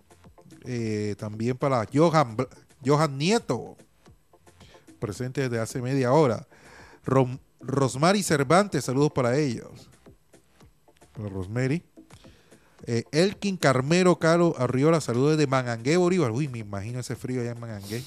Eh, 0.65 1.15
también 1.17 1.57
para 1.57 1.85
Johan, 1.91 2.35
Johan 2.85 3.17
Nieto, 3.17 3.77
presente 4.99 5.41
desde 5.41 5.59
hace 5.59 5.81
media 5.81 6.11
hora. 6.11 6.47
Rosmary 7.61 8.21
Cervantes, 8.21 8.85
saludos 8.85 9.11
para 9.13 9.37
ellos. 9.37 9.89
Para 11.13 11.29
Rosmary. 11.29 11.83
Eh, 12.89 13.03
Elkin 13.11 13.57
Carmero 13.57 14.17
Caro 14.17 14.55
Arriola, 14.57 15.01
saludos 15.01 15.37
de 15.37 15.45
Manangué, 15.45 15.97
Bolívar. 15.97 16.31
Uy, 16.31 16.47
me 16.47 16.59
imagino 16.59 16.99
ese 17.01 17.17
frío 17.17 17.41
allá 17.41 17.51
en 17.51 17.59
Manangué. 17.59 18.01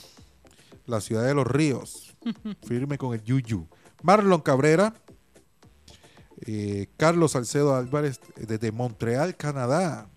La 0.87 1.03
ciudad 1.03 1.25
de 1.27 1.35
los 1.35 1.47
ríos. 1.47 2.17
Firme 2.67 2.97
con 2.97 3.13
el 3.13 3.23
Yuyu. 3.23 3.69
Marlon 4.03 4.41
Cabrera. 4.41 4.95
Eh, 6.47 6.87
Carlos 6.97 7.33
Salcedo 7.33 7.77
Álvarez 7.77 8.19
desde 8.37 8.73
Montreal, 8.73 9.37
Canadá. 9.37 10.09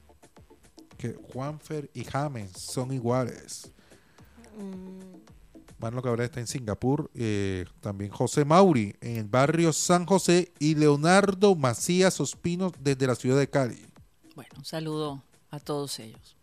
Que 0.98 1.14
Juanfer 1.34 1.92
y 1.94 2.06
James 2.06 2.52
son 2.54 2.94
iguales. 2.94 3.70
Marlon 5.78 6.02
Cabrera 6.02 6.24
está 6.24 6.40
en 6.40 6.48
Singapur. 6.48 7.12
eh, 7.14 7.66
también 7.82 8.12
José 8.12 8.46
Mauri 8.46 8.96
en 9.02 9.18
el 9.18 9.26
barrio 9.26 9.74
San 9.74 10.06
José. 10.06 10.54
Y 10.58 10.76
Leonardo 10.76 11.54
Macías 11.56 12.22
Ospino 12.22 12.72
desde 12.80 13.08
la 13.08 13.16
ciudad 13.16 13.38
de 13.38 13.50
Cali. 13.50 13.86
Bueno, 14.36 14.52
un 14.58 14.66
saludo 14.66 15.22
a 15.52 15.60
todos 15.60 16.00
ellos. 16.00 16.36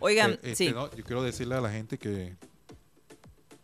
Oigan, 0.00 0.32
Eh, 0.32 0.38
este, 0.42 0.56
sí. 0.68 0.72
no, 0.72 0.90
yo 0.94 1.04
quiero 1.04 1.22
decirle 1.22 1.54
a 1.54 1.60
la 1.60 1.70
gente 1.70 1.98
que 1.98 2.36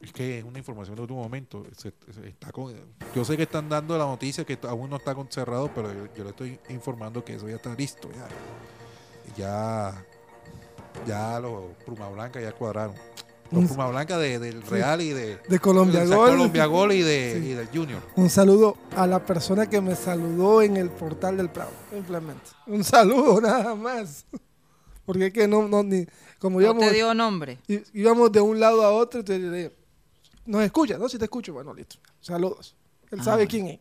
es 0.00 0.12
que 0.12 0.38
es 0.38 0.44
una 0.44 0.58
información 0.58 0.96
de 0.96 1.02
último 1.02 1.22
momento. 1.22 1.64
Se- 1.76 1.92
se 2.12 2.28
está 2.28 2.50
con- 2.52 2.74
yo 3.14 3.24
sé 3.24 3.36
que 3.36 3.44
están 3.44 3.68
dando 3.68 3.96
la 3.98 4.04
noticia 4.04 4.44
que 4.44 4.58
aún 4.62 4.90
no 4.90 4.96
está 4.96 5.14
cerrado, 5.30 5.70
pero 5.74 5.92
yo, 5.92 6.12
yo 6.14 6.24
le 6.24 6.30
estoy 6.30 6.58
informando 6.70 7.24
que 7.24 7.34
eso 7.34 7.48
ya 7.48 7.56
está 7.56 7.74
listo. 7.74 8.08
Ya, 8.12 8.28
ya, 9.36 10.06
ya 11.06 11.40
los 11.40 11.74
Pluma 11.84 12.08
Blanca 12.08 12.40
ya 12.40 12.52
cuadraron. 12.52 12.96
Los 13.52 13.60
Un- 13.60 13.68
Pluma 13.68 13.86
Blanca 13.88 14.18
de- 14.18 14.38
del 14.38 14.62
Real 14.62 15.00
y 15.02 15.10
de, 15.10 15.36
De 15.48 15.58
Colombia 15.60 16.04
Gol. 16.04 16.30
Colombia 16.30 16.66
Gol 16.66 16.92
y, 16.92 17.02
de, 17.02 17.38
Sí. 17.40 17.48
y 17.50 17.52
del 17.54 17.68
Junior. 17.68 18.02
Un 18.16 18.30
saludo 18.30 18.76
a 18.96 19.06
la 19.06 19.24
persona 19.24 19.68
que 19.68 19.80
me 19.80 19.94
saludó 19.94 20.62
en 20.62 20.76
el 20.78 20.88
portal 20.90 21.36
del 21.36 21.50
Prado, 21.50 21.70
simplemente. 21.92 22.42
Un 22.66 22.82
saludo 22.82 23.40
nada 23.42 23.74
más. 23.74 24.24
Porque 25.04 25.26
es 25.26 25.32
que 25.32 25.46
no, 25.46 25.68
no 25.68 25.82
ni, 25.82 26.06
como 26.38 26.58
No 26.60 26.64
íbamos, 26.66 26.84
te 26.84 26.92
dio 26.92 27.12
nombre. 27.14 27.58
íbamos 27.92 28.32
de 28.32 28.40
un 28.40 28.58
lado 28.58 28.82
a 28.82 28.90
otro, 28.92 29.20
y 29.20 29.24
te 29.24 29.72
nos 30.46 30.62
escucha, 30.62 30.96
¿no? 30.98 31.08
Si 31.08 31.18
te 31.18 31.24
escucho, 31.24 31.52
bueno, 31.52 31.72
listo. 31.74 31.96
Saludos. 32.20 32.74
Él 33.10 33.18
Ah, 33.20 33.24
sabe 33.24 33.46
quién 33.46 33.66
es. 33.68 33.80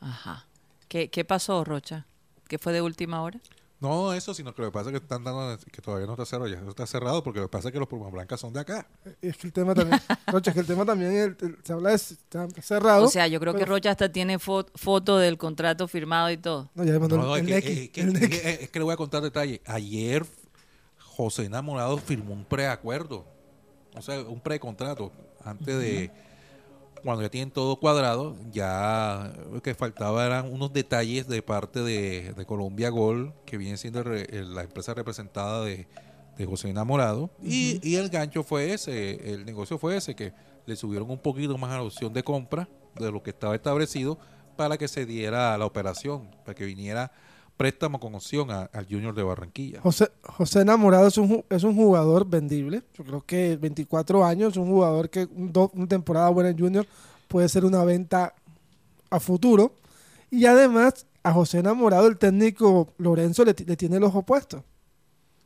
Ajá. 0.00 0.46
¿Qué, 0.88 1.10
qué 1.10 1.24
pasó, 1.24 1.64
Rocha? 1.64 2.06
¿Qué 2.48 2.58
fue 2.58 2.72
de 2.72 2.82
última 2.82 3.22
hora? 3.22 3.40
No 3.82 4.12
eso, 4.14 4.32
sino 4.32 4.54
que 4.54 4.62
lo 4.62 4.68
que 4.68 4.72
pasa 4.72 4.90
es 4.90 4.92
que 4.92 5.02
están 5.02 5.24
dando 5.24 5.58
que 5.72 5.82
todavía 5.82 6.06
no 6.06 6.12
está 6.12 6.24
cerrado, 6.24 6.48
ya 6.48 6.60
está 6.68 6.86
cerrado 6.86 7.22
porque 7.24 7.40
lo 7.40 7.46
que 7.46 7.50
pasa 7.50 7.68
es 7.68 7.72
que 7.72 7.80
los 7.80 7.88
Pluma 7.88 8.08
Blancas 8.10 8.38
son 8.40 8.52
de 8.52 8.60
acá. 8.60 8.86
Es 9.20 9.36
que 9.36 9.48
el 9.48 9.52
tema 9.52 9.74
también, 9.74 10.00
Rocha, 10.28 10.50
es 10.50 10.54
que 10.54 10.60
el 10.60 10.66
tema 10.66 10.84
también 10.84 11.12
el- 11.12 11.36
el- 11.40 11.58
se 11.64 11.72
habla 11.72 11.90
de 11.90 11.96
está 11.96 12.48
cerrado. 12.62 13.04
O 13.04 13.08
sea, 13.08 13.26
yo 13.26 13.40
creo 13.40 13.54
que 13.54 13.64
Rocha 13.66 13.90
hasta 13.90 14.10
tiene 14.12 14.38
fo- 14.38 14.66
foto 14.76 15.18
del 15.18 15.36
contrato 15.36 15.88
firmado 15.88 16.30
y 16.30 16.36
todo. 16.36 16.70
No, 16.74 16.84
ya 16.84 16.92
me 16.92 17.00
mandó 17.00 17.16
No, 17.16 17.22
no, 17.24 17.36
el, 17.36 17.48
es, 17.48 17.56
el 17.56 17.62
que, 17.62 17.68
Neki, 17.70 17.82
es 17.82 17.90
que- 17.90 18.00
el 18.02 18.08
es 18.08 18.12
Neki. 18.14 18.28
que- 18.40 18.50
es 18.64 18.70
que 18.70 18.78
le 18.78 18.84
voy 18.84 18.94
a 18.94 18.96
contar 18.96 19.20
detalle. 19.22 19.60
Ayer 19.66 20.24
José 20.98 21.44
Enamorado 21.44 21.98
firmó 21.98 22.32
un 22.32 22.44
preacuerdo, 22.44 23.26
o 23.94 24.00
sea, 24.02 24.20
un 24.22 24.40
precontrato, 24.40 25.10
antes 25.44 25.76
de 25.78 26.10
cuando 27.02 27.22
ya 27.22 27.28
tienen 27.30 27.50
todo 27.50 27.76
cuadrado, 27.76 28.36
ya 28.50 29.32
lo 29.52 29.60
que 29.62 29.74
faltaba 29.74 30.24
eran 30.26 30.52
unos 30.52 30.72
detalles 30.72 31.26
de 31.28 31.42
parte 31.42 31.80
de, 31.80 32.32
de 32.32 32.46
Colombia 32.46 32.90
Gol, 32.90 33.32
que 33.44 33.56
viene 33.56 33.76
siendo 33.76 34.00
el 34.00 34.04
re- 34.04 34.28
el- 34.30 34.54
la 34.54 34.62
empresa 34.62 34.94
representada 34.94 35.64
de, 35.64 35.86
de 36.38 36.46
José 36.46 36.70
Enamorado, 36.70 37.30
y, 37.42 37.80
y 37.82 37.96
el 37.96 38.08
gancho 38.08 38.42
fue 38.44 38.72
ese, 38.72 39.32
el 39.34 39.44
negocio 39.44 39.78
fue 39.78 39.96
ese, 39.96 40.14
que 40.14 40.32
le 40.66 40.76
subieron 40.76 41.10
un 41.10 41.18
poquito 41.18 41.58
más 41.58 41.70
a 41.72 41.76
la 41.78 41.82
opción 41.82 42.12
de 42.12 42.22
compra 42.22 42.68
de 42.98 43.10
lo 43.10 43.22
que 43.22 43.30
estaba 43.30 43.54
establecido 43.54 44.18
para 44.56 44.76
que 44.78 44.86
se 44.86 45.04
diera 45.06 45.56
la 45.58 45.66
operación, 45.66 46.30
para 46.44 46.54
que 46.54 46.64
viniera 46.64 47.10
préstamo 47.56 48.00
con 48.00 48.14
opción 48.14 48.50
a- 48.50 48.62
al 48.72 48.86
Junior 48.86 49.14
de 49.14 49.22
Barranquilla. 49.22 49.80
José, 49.80 50.10
José 50.22 50.60
Enamorado 50.62 51.06
es 51.06 51.16
un, 51.18 51.44
es 51.48 51.62
un 51.64 51.76
jugador 51.76 52.26
vendible. 52.26 52.82
Yo 52.94 53.04
creo 53.04 53.20
que 53.24 53.56
24 53.56 54.24
años, 54.24 54.56
un 54.56 54.68
jugador 54.68 55.10
que 55.10 55.26
un 55.34 55.52
do- 55.52 55.70
una 55.74 55.86
temporada 55.86 56.28
buena 56.30 56.50
en 56.50 56.58
Junior 56.58 56.86
puede 57.28 57.48
ser 57.48 57.64
una 57.64 57.84
venta 57.84 58.34
a 59.10 59.20
futuro. 59.20 59.74
Y 60.30 60.46
además, 60.46 61.06
a 61.22 61.32
José 61.32 61.58
Enamorado, 61.58 62.08
el 62.08 62.18
técnico 62.18 62.92
Lorenzo 62.98 63.44
le 63.44 63.54
tiene 63.54 63.96
el 63.98 64.04
ojo 64.04 64.22
puesto 64.22 64.64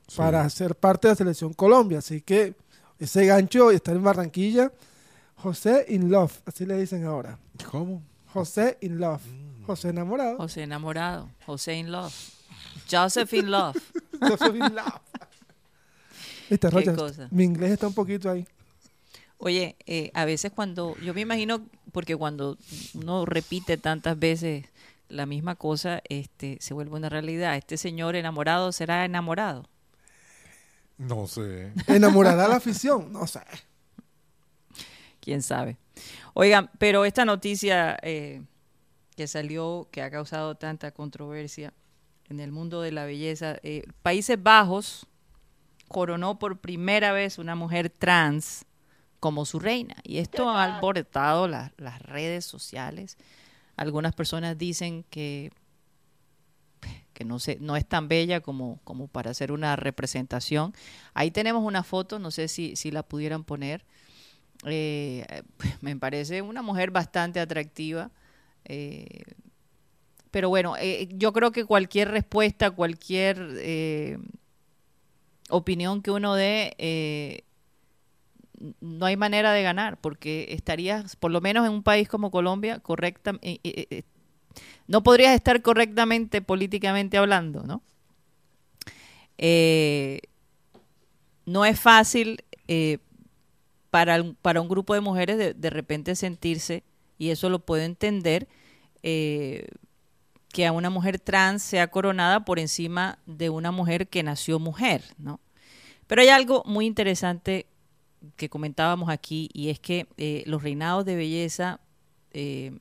Sí. 0.09 0.17
para 0.19 0.49
ser 0.49 0.77
parte 0.77 1.09
de 1.09 1.13
la 1.13 1.17
selección 1.17 1.53
Colombia. 1.53 1.99
Así 1.99 2.21
que 2.23 2.55
ese 2.99 3.27
gancho 3.27 3.71
está 3.73 3.93
en 3.93 4.03
Barranquilla. 4.03 4.73
José 5.35 5.85
in 5.89 6.11
love, 6.11 6.33
así 6.47 6.65
le 6.65 6.79
dicen 6.79 7.05
ahora. 7.05 7.39
¿Cómo? 7.71 8.03
José 8.33 8.79
in 8.81 8.99
love. 8.99 9.21
Mm. 9.27 9.46
José 9.67 9.89
Enamorado. 9.91 10.37
José 10.39 10.63
enamorado. 10.63 11.29
José 11.45 11.75
in 11.77 11.91
love. 11.93 12.13
Joseph 12.91 13.33
in 13.35 13.51
love. 13.51 13.77
José 14.21 14.47
in 14.49 14.75
love. 14.75 15.01
Viste, 16.49 16.69
Qué 16.69 16.71
Rocha, 16.71 16.95
cosa. 16.95 17.29
mi 17.31 17.45
inglés 17.45 17.73
está 17.73 17.89
un 17.89 17.95
poquito 17.95 18.31
ahí. 18.31 18.47
Oye, 19.39 19.77
eh, 19.87 20.11
a 20.15 20.25
veces 20.25 20.53
cuando, 20.53 20.97
yo 20.99 21.13
me 21.13 21.21
imagino, 21.21 21.67
porque 21.93 22.17
cuando 22.17 22.57
uno 22.95 23.27
repite 23.27 23.77
tantas 23.77 24.19
veces 24.19 24.65
la 25.09 25.27
misma 25.27 25.57
cosa, 25.57 26.01
este, 26.09 26.57
se 26.61 26.73
vuelve 26.73 26.95
una 26.97 27.09
realidad. 27.09 27.57
Este 27.57 27.77
señor 27.77 28.17
enamorado 28.17 28.73
será 28.73 29.05
enamorado. 29.05 29.69
No 30.99 31.27
sé. 31.27 31.73
¿Enamorará 31.89 32.49
la 32.49 32.57
afición? 32.57 33.13
No 33.13 33.27
sé. 33.27 33.41
quién 35.21 35.43
sabe. 35.43 35.77
Oigan, 36.35 36.71
pero 36.79 37.05
esta 37.05 37.25
noticia 37.25 37.99
eh, 38.03 38.43
que 39.17 39.27
salió, 39.27 39.89
que 39.91 40.03
ha 40.03 40.11
causado 40.11 40.55
tanta 40.57 40.93
controversia 40.93 41.73
en 42.29 42.41
el 42.41 42.53
mundo 42.53 42.83
de 42.83 42.93
la 42.93 43.05
belleza, 43.05 43.57
eh, 43.63 43.85
Países 44.03 44.41
Bajos 44.43 45.07
coronó 45.89 46.39
por 46.39 46.59
primera 46.59 47.13
vez 47.13 47.39
una 47.39 47.55
mujer 47.55 47.89
trans 47.91 48.65
como 49.21 49.45
su 49.47 49.59
reina. 49.59 49.97
Y 50.03 50.19
esto 50.19 50.49
ha 50.51 50.65
alborotado 50.77 51.49
la- 51.49 51.73
las 51.79 52.01
redes 52.03 52.45
sociales. 52.45 53.17
Algunas 53.77 54.15
personas 54.15 54.59
dicen 54.59 55.05
que, 55.11 55.51
que 57.13 57.25
no, 57.25 57.39
sé, 57.39 57.57
no 57.61 57.77
es 57.77 57.87
tan 57.87 58.09
bella 58.09 58.41
como, 58.41 58.81
como 58.85 59.09
para 59.09 59.31
hacer 59.31 59.53
una 59.53 59.77
representación. 59.77 60.75
Ahí 61.15 61.31
tenemos 61.31 61.65
una 61.65 61.83
foto, 61.83 62.19
no 62.19 62.31
sé 62.31 62.49
si, 62.49 62.77
si 62.77 62.91
la 62.91 63.03
pudieran 63.03 63.45
poner. 63.45 63.85
Eh, 64.65 65.25
me 65.81 65.97
parece 65.97 66.43
una 66.43 66.63
mujer 66.63 66.91
bastante 66.91 67.41
atractiva. 67.41 68.11
Eh, 68.69 69.23
pero 70.31 70.49
bueno, 70.49 70.77
eh, 70.77 71.09
yo 71.13 71.33
creo 71.33 71.51
que 71.53 71.65
cualquier 71.65 72.11
respuesta, 72.11 72.71
cualquier 72.71 73.39
eh, 73.59 74.19
opinión 75.49 76.03
que 76.03 76.11
uno 76.11 76.35
dé, 76.35 77.45
no 78.81 79.07
hay 79.07 79.17
manera 79.17 79.53
de 79.53 79.63
ganar, 79.63 79.99
porque 80.01 80.49
estarías, 80.51 81.17
por 81.17 81.31
lo 81.31 81.41
menos 81.41 81.67
en 81.67 81.73
un 81.73 81.83
país 81.83 82.09
como 82.09 82.31
Colombia, 82.31 82.81
correcta, 82.81 83.39
no 84.89 85.03
podrías 85.03 85.35
estar 85.35 85.63
correctamente 85.63 86.43
políticamente 86.43 87.17
hablando, 87.17 87.63
¿no? 87.63 87.83
No 91.47 91.65
es 91.65 91.79
fácil 91.79 92.43
para, 93.91 94.23
para 94.43 94.61
un 94.61 94.69
grupo 94.69 94.95
de 94.95 95.01
mujeres 95.01 95.39
de, 95.39 95.55
de 95.55 95.71
repente 95.71 96.17
sentirse, 96.17 96.83
y 97.19 97.31
eso 97.31 97.49
lo 97.49 97.61
puedo 97.61 97.83
entender, 97.83 98.49
eh, 99.03 99.67
que 100.53 100.67
a 100.67 100.73
una 100.73 100.91
mujer 100.91 101.19
trans 101.19 101.63
sea 101.63 101.89
coronada 101.89 102.45
por 102.45 102.59
encima 102.59 103.19
de 103.27 103.51
una 103.51 103.71
mujer 103.71 104.09
que 104.09 104.23
nació 104.23 104.59
mujer, 104.59 105.03
¿no? 105.19 105.41
Pero 106.07 106.23
hay 106.23 106.29
algo 106.29 106.63
muy 106.67 106.87
interesante 106.87 107.67
que 108.37 108.49
comentábamos 108.49 109.11
aquí 109.11 109.51
y 109.53 109.69
es 109.69 109.79
que 109.79 110.07
eh, 110.17 110.43
los 110.47 110.63
reinados 110.63 111.05
de 111.05 111.17
belleza, 111.17 111.81
eh, 112.33 112.79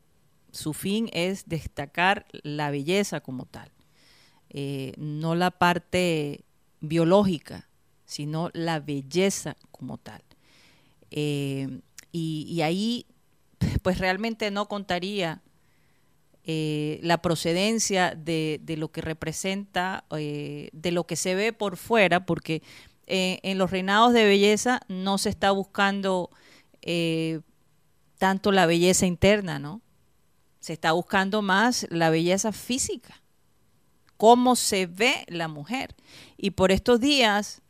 su 0.52 0.74
fin 0.74 1.10
es 1.12 1.48
destacar 1.48 2.26
la 2.44 2.72
belleza 2.72 3.20
como 3.20 3.46
tal, 3.46 3.72
no 4.98 5.36
la 5.36 5.52
parte 5.52 6.46
biológica, 6.80 7.68
sino 8.06 8.52
la 8.54 8.80
belleza 8.80 9.58
como 9.72 9.98
tal. 9.98 10.24
Y 11.10 12.62
ahí, 12.62 13.06
pues 13.82 14.00
realmente 14.00 14.52
no 14.52 14.68
contaría 14.68 15.42
eh, 16.48 17.00
la 17.02 17.24
procedencia 17.24 18.14
de, 18.14 18.60
de 18.62 18.78
lo 18.78 18.92
que 18.92 19.02
representa, 19.02 20.06
eh, 20.16 20.70
de 20.74 20.92
lo 20.92 21.08
que 21.08 21.16
se 21.16 21.34
ve 21.34 21.54
por 21.54 21.76
fuera, 21.76 22.28
porque 22.28 22.62
eh, 23.08 23.40
en 23.42 23.58
los 23.58 23.72
reinados 23.72 24.14
de 24.14 24.26
belleza 24.26 24.82
no 24.88 25.18
se 25.18 25.30
está 25.30 25.50
buscando 25.50 26.30
tanto 28.20 28.52
la 28.52 28.68
belleza 28.68 29.08
interna, 29.08 29.58
¿no? 29.58 29.82
Se 30.60 30.74
está 30.74 30.92
buscando 30.92 31.42
más 31.42 31.88
la 31.90 32.12
belleza 32.12 32.52
física, 32.52 33.24
cómo 34.18 34.56
se 34.56 34.86
ve 34.86 35.26
la 35.28 35.48
mujer. 35.48 35.96
Y 36.38 36.52
por 36.52 36.72
estos 36.72 37.00
días 37.00 37.64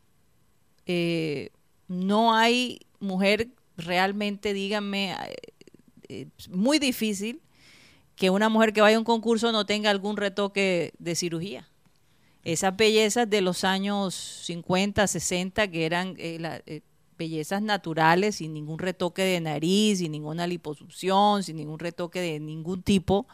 no 1.88 2.36
hay 2.36 2.82
mujer 3.00 3.52
realmente, 3.78 4.52
díganme, 4.52 5.16
eh, 6.10 6.28
eh, 6.28 6.28
muy 6.50 6.80
difícil 6.80 7.42
que 8.16 8.30
una 8.30 8.50
mujer 8.50 8.74
que 8.74 8.82
vaya 8.82 8.98
a 8.98 9.00
un 9.00 9.06
concurso 9.06 9.52
no 9.52 9.66
tenga 9.66 9.90
algún 9.90 10.18
retoque 10.18 10.94
de 10.98 11.16
cirugía. 11.16 11.68
Esas 12.44 12.76
bellezas 12.78 13.30
de 13.30 13.42
los 13.42 13.64
años 13.64 14.14
50, 14.14 15.08
60, 15.08 15.68
que 15.70 15.86
eran 15.86 16.16
eh, 16.18 16.62
eh, 16.68 16.82
bellezas 17.18 17.62
naturales, 17.62 18.36
sin 18.36 18.54
ningún 18.54 18.80
retoque 18.80 19.24
de 19.24 19.42
nariz, 19.42 19.98
sin 20.00 20.12
ninguna 20.12 20.48
liposucción, 20.48 21.44
sin 21.44 21.58
ningún 21.58 21.80
retoque 21.80 22.22
de 22.22 22.40
ningún 22.40 22.84
tipo, 22.84 23.28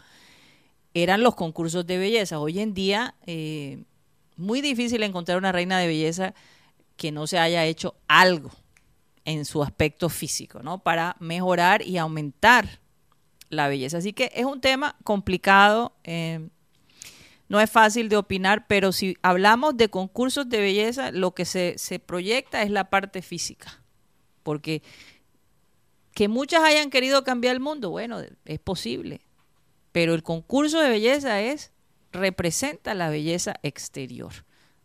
eran 0.94 1.22
los 1.22 1.36
concursos 1.36 1.86
de 1.86 1.98
belleza. 1.98 2.40
Hoy 2.40 2.60
en 2.60 2.74
día, 2.74 3.16
eh, 3.26 3.84
muy 4.38 4.62
difícil 4.62 5.04
encontrar 5.04 5.38
una 5.38 5.52
reina 5.52 5.78
de 5.78 5.88
belleza 5.88 6.34
que 6.96 7.12
no 7.12 7.28
se 7.28 7.38
haya 7.38 7.66
hecho 7.66 7.96
algo 8.08 8.52
en 9.26 9.46
su 9.46 9.64
aspecto 9.64 10.10
físico, 10.10 10.62
¿no? 10.64 10.80
Para 10.80 11.16
mejorar 11.20 11.82
y 11.82 11.98
aumentar 11.98 12.80
la 13.50 13.68
belleza. 13.68 13.98
Así 13.98 14.14
que 14.14 14.32
es 14.34 14.46
un 14.46 14.62
tema 14.62 14.96
complicado, 15.04 15.94
eh, 16.04 16.50
no 17.50 17.60
es 17.60 17.70
fácil 17.70 18.08
de 18.08 18.18
opinar, 18.18 18.66
pero 18.68 18.92
si 18.92 19.18
hablamos 19.22 19.76
de 19.76 19.90
concursos 19.90 20.48
de 20.48 20.60
belleza, 20.60 21.12
lo 21.12 21.32
que 21.34 21.46
se, 21.46 21.78
se 21.78 22.00
proyecta 22.00 22.64
es 22.64 22.72
la 22.72 22.90
parte 22.90 23.22
física, 23.22 23.84
porque 24.42 24.82
que 26.14 26.28
muchas 26.28 26.64
hayan 26.64 26.90
querido 26.90 27.24
cambiar 27.24 27.56
el 27.56 27.60
mundo, 27.60 27.90
bueno, 27.90 28.22
es 28.46 28.60
posible, 28.60 29.22
pero 29.92 30.14
el 30.14 30.24
concurso 30.24 30.80
de 30.80 30.90
belleza 30.90 31.42
es 31.42 31.72
representa 32.12 32.94
la 32.94 33.10
belleza 33.10 33.56
exterior, 33.64 34.32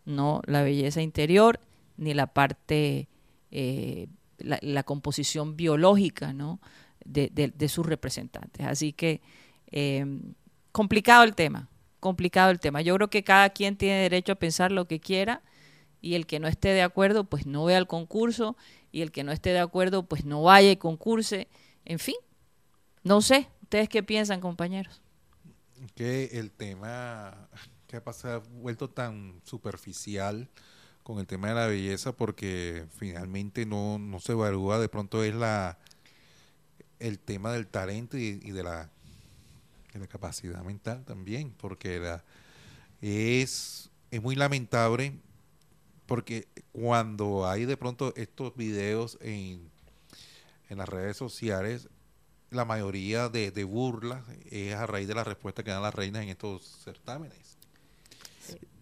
no 0.05 0.41
la 0.45 0.61
belleza 0.63 1.01
interior 1.01 1.59
ni 1.97 2.13
la 2.13 2.27
parte, 2.27 3.07
eh, 3.51 4.07
la, 4.37 4.83
composición 4.83 5.55
biológica, 5.55 6.33
¿no? 6.33 6.59
de, 7.05 7.29
de, 7.33 7.47
de 7.49 7.69
sus 7.69 7.85
representantes. 7.85 8.65
Así 8.65 8.93
que 8.93 9.21
eh, 9.71 10.05
complicado 10.71 11.23
el 11.23 11.35
tema, 11.35 11.69
complicado 11.99 12.51
el 12.51 12.59
tema. 12.59 12.81
Yo 12.81 12.95
creo 12.95 13.09
que 13.09 13.23
cada 13.23 13.49
quien 13.49 13.77
tiene 13.77 14.01
derecho 14.01 14.33
a 14.33 14.35
pensar 14.35 14.71
lo 14.71 14.87
que 14.87 14.99
quiera 14.99 15.41
y 16.01 16.15
el 16.15 16.25
que 16.27 16.39
no 16.39 16.47
esté 16.47 16.69
de 16.69 16.83
acuerdo, 16.83 17.23
pues 17.23 17.45
no 17.45 17.65
vea 17.65 17.77
el 17.77 17.87
concurso 17.87 18.55
y 18.91 19.01
el 19.01 19.11
que 19.11 19.23
no 19.23 19.31
esté 19.31 19.51
de 19.51 19.59
acuerdo, 19.59 20.03
pues 20.03 20.25
no 20.25 20.43
vaya 20.43 20.71
y 20.71 20.77
concurse. 20.77 21.47
En 21.85 21.99
fin, 21.99 22.15
no 23.03 23.21
sé. 23.21 23.49
¿Ustedes 23.63 23.89
qué 23.89 24.03
piensan, 24.03 24.39
compañeros? 24.39 25.01
Que 25.95 26.25
el 26.33 26.51
tema 26.51 27.49
que 27.87 27.97
ha 27.97 28.03
pasado, 28.03 28.41
vuelto 28.61 28.89
tan 28.89 29.41
superficial 29.43 30.49
con 31.07 31.19
el 31.19 31.25
tema 31.25 31.47
de 31.47 31.53
la 31.55 31.67
belleza 31.67 32.11
porque 32.11 32.85
finalmente 32.97 33.65
no, 33.65 33.97
no 33.97 34.19
se 34.19 34.33
evalúa, 34.33 34.77
de 34.77 34.89
pronto 34.89 35.23
es 35.23 35.33
la 35.33 35.77
el 36.99 37.17
tema 37.17 37.53
del 37.53 37.65
talento 37.65 38.17
y, 38.17 38.41
y 38.43 38.51
de, 38.51 38.61
la, 38.61 38.89
de 39.93 39.99
la 40.01 40.07
capacidad 40.07 40.61
mental 40.63 41.05
también, 41.05 41.53
porque 41.61 41.97
la, 41.99 42.25
es, 42.99 43.89
es 44.11 44.21
muy 44.21 44.35
lamentable 44.35 45.17
porque 46.07 46.49
cuando 46.73 47.47
hay 47.47 47.63
de 47.63 47.77
pronto 47.77 48.13
estos 48.17 48.57
videos 48.57 49.17
en, 49.21 49.61
en 50.67 50.77
las 50.77 50.89
redes 50.89 51.15
sociales, 51.15 51.87
la 52.49 52.65
mayoría 52.65 53.29
de, 53.29 53.51
de 53.51 53.63
burlas 53.63 54.25
es 54.51 54.75
a 54.75 54.85
raíz 54.85 55.07
de 55.07 55.15
la 55.15 55.23
respuesta 55.23 55.63
que 55.63 55.71
dan 55.71 55.83
las 55.83 55.95
reinas 55.95 56.23
en 56.23 56.27
estos 56.27 56.81
certámenes. 56.83 57.55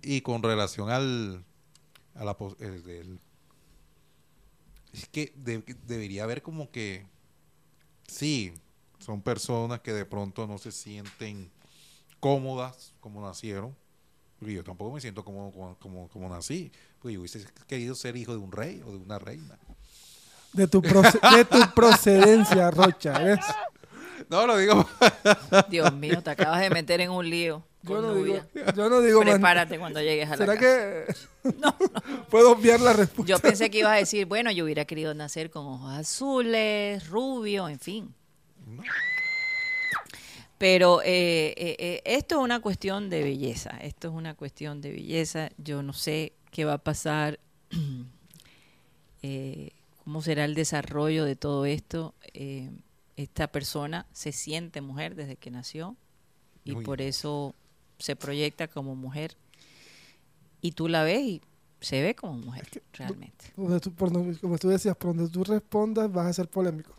Y 0.01 0.21
con 0.21 0.41
relación 0.41 0.89
al, 0.89 1.43
a 2.15 2.23
la, 2.23 2.35
pos- 2.37 2.55
el- 2.59 2.83
del- 2.83 3.19
es 4.93 5.07
que 5.09 5.33
de- 5.35 5.63
debería 5.85 6.23
haber 6.23 6.41
como 6.41 6.71
que 6.71 7.05
sí, 8.07 8.53
son 8.99 9.21
personas 9.21 9.81
que 9.81 9.93
de 9.93 10.05
pronto 10.05 10.47
no 10.47 10.57
se 10.57 10.71
sienten 10.71 11.51
cómodas 12.19 12.93
como 13.01 13.21
nacieron. 13.21 13.75
Porque 14.39 14.53
yo 14.53 14.63
tampoco 14.63 14.93
me 14.93 15.01
siento 15.01 15.23
cómodo 15.23 15.51
como, 15.51 15.75
como, 15.79 16.07
como 16.09 16.29
nací. 16.29 16.71
Porque 16.99 17.13
yo 17.13 17.19
hubiese 17.21 17.45
querido 17.67 17.95
ser 17.95 18.17
hijo 18.17 18.31
de 18.33 18.37
un 18.39 18.51
rey 18.51 18.81
o 18.85 18.91
de 18.91 18.97
una 18.97 19.17
reina. 19.17 19.57
De 20.53 20.67
tu, 20.67 20.81
de 20.81 21.45
tu 21.45 21.73
procedencia, 21.73 22.71
Rocha. 22.71 23.17
¿ves? 23.19 23.39
No, 24.29 24.45
lo 24.47 24.57
digo. 24.57 24.87
Dios 25.69 25.93
mío, 25.93 26.21
te 26.23 26.29
acabas 26.31 26.61
de 26.61 26.69
meter 26.69 26.99
en 27.01 27.11
un 27.11 27.29
lío. 27.29 27.63
Yo 27.87 28.01
no 28.01 28.13
digo, 28.15 28.39
yo 28.75 28.89
no 28.89 29.01
digo 29.01 29.21
más- 29.23 29.33
Prepárate 29.35 29.77
cuando 29.79 30.01
llegues 30.01 30.27
a 30.27 30.31
la 30.31 30.37
¿Será 30.37 30.53
casa. 30.55 31.15
que 31.43 31.49
puedo 32.29 32.51
obviar 32.51 32.79
la 32.81 32.93
respuesta? 32.93 33.29
Yo 33.33 33.39
pensé 33.39 33.69
que 33.69 33.79
ibas 33.79 33.93
a 33.93 33.95
decir, 33.97 34.25
bueno, 34.25 34.51
yo 34.51 34.63
hubiera 34.65 34.85
querido 34.85 35.13
nacer 35.13 35.49
con 35.51 35.65
ojos 35.65 35.93
azules, 35.93 37.07
rubio, 37.09 37.69
en 37.69 37.79
fin. 37.79 38.13
Pero 40.57 41.01
eh, 41.01 41.53
eh, 41.57 41.75
eh, 41.79 42.01
esto 42.05 42.35
es 42.39 42.41
una 42.41 42.61
cuestión 42.61 43.09
de 43.09 43.21
belleza, 43.23 43.71
esto 43.81 44.07
es 44.07 44.13
una 44.13 44.35
cuestión 44.35 44.81
de 44.81 44.91
belleza. 44.91 45.49
Yo 45.57 45.83
no 45.83 45.91
sé 45.93 46.33
qué 46.51 46.63
va 46.65 46.73
a 46.73 46.77
pasar, 46.77 47.39
eh, 49.21 49.71
cómo 50.03 50.21
será 50.21 50.45
el 50.45 50.55
desarrollo 50.55 51.25
de 51.25 51.35
todo 51.35 51.65
esto. 51.65 52.15
Eh, 52.33 52.69
esta 53.17 53.47
persona 53.47 54.05
se 54.13 54.31
siente 54.31 54.81
mujer 54.81 55.15
desde 55.15 55.35
que 55.35 55.51
nació 55.51 55.95
y 56.63 56.75
por 56.75 57.01
eso 57.01 57.53
se 57.97 58.15
proyecta 58.15 58.67
como 58.67 58.95
mujer. 58.95 59.35
Y 60.61 60.71
tú 60.71 60.87
la 60.87 61.03
ves 61.03 61.21
y 61.21 61.41
se 61.79 62.01
ve 62.01 62.15
como 62.15 62.33
mujer, 62.37 62.67
realmente. 62.93 63.45
Tú- 63.81 63.93
por 63.93 64.11
como 64.39 64.57
tú 64.57 64.69
decías, 64.69 64.95
por 64.95 65.15
donde 65.15 65.31
tú 65.31 65.43
respondas 65.43 66.11
vas 66.11 66.27
a 66.27 66.33
ser 66.33 66.47
polémico. 66.49 66.95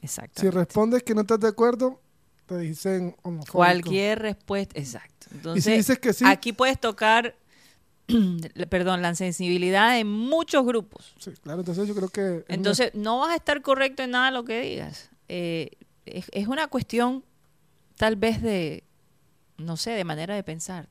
Exacto. 0.00 0.40
Si 0.40 0.50
respondes 0.50 1.02
que 1.02 1.14
no 1.14 1.22
estás 1.22 1.40
de 1.40 1.48
acuerdo, 1.48 2.00
te 2.46 2.58
dicen 2.58 3.14
homofóbico. 3.22 3.52
Cualquier 3.52 4.20
respuesta, 4.20 4.78
exacto. 4.78 5.26
Entonces, 5.32 5.76
dices 5.76 5.98
que 5.98 6.12
sí? 6.12 6.24
aquí 6.26 6.52
puedes 6.52 6.78
tocar, 6.80 7.34
perdón, 8.70 9.02
la 9.02 9.14
sensibilidad 9.14 9.94
de 9.96 10.04
muchos 10.04 10.64
grupos. 10.64 11.14
Sí, 11.18 11.30
claro, 11.42 11.60
entonces 11.60 11.88
yo 11.88 11.94
creo 11.94 12.08
que... 12.08 12.20
una- 12.20 12.44
Entonces, 12.48 12.90
no 12.94 13.18
vas 13.20 13.30
a 13.32 13.36
estar 13.36 13.62
correcto 13.62 14.02
en 14.02 14.10
nada 14.12 14.26
de 14.26 14.32
lo 14.32 14.44
que 14.44 14.60
digas. 14.60 15.10
Eh, 15.28 15.70
es, 16.06 16.26
es 16.32 16.46
una 16.48 16.66
cuestión, 16.68 17.24
tal 17.96 18.16
vez, 18.16 18.42
de, 18.42 18.84
no 19.58 19.76
sé, 19.76 19.90
de 19.92 20.04
manera 20.04 20.34
de 20.34 20.42
pensar. 20.42 20.88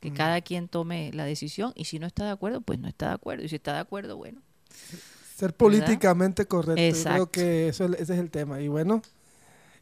Que 0.00 0.10
Mm. 0.10 0.14
cada 0.14 0.40
quien 0.42 0.68
tome 0.68 1.10
la 1.14 1.24
decisión 1.24 1.72
y 1.74 1.86
si 1.86 1.98
no 1.98 2.06
está 2.06 2.24
de 2.24 2.30
acuerdo, 2.32 2.60
pues 2.60 2.78
no 2.78 2.88
está 2.88 3.08
de 3.08 3.14
acuerdo. 3.14 3.44
Y 3.44 3.48
si 3.48 3.56
está 3.56 3.72
de 3.74 3.80
acuerdo, 3.80 4.16
bueno. 4.16 4.40
ser 5.36 5.52
políticamente 5.54 6.46
correcto. 6.46 6.80
Yo 6.80 6.86
Exacto. 6.88 7.30
creo 7.30 7.30
que 7.30 7.68
eso, 7.68 7.86
ese 7.86 8.02
es 8.14 8.20
el 8.20 8.30
tema. 8.30 8.60
Y 8.60 8.68
bueno, 8.68 9.02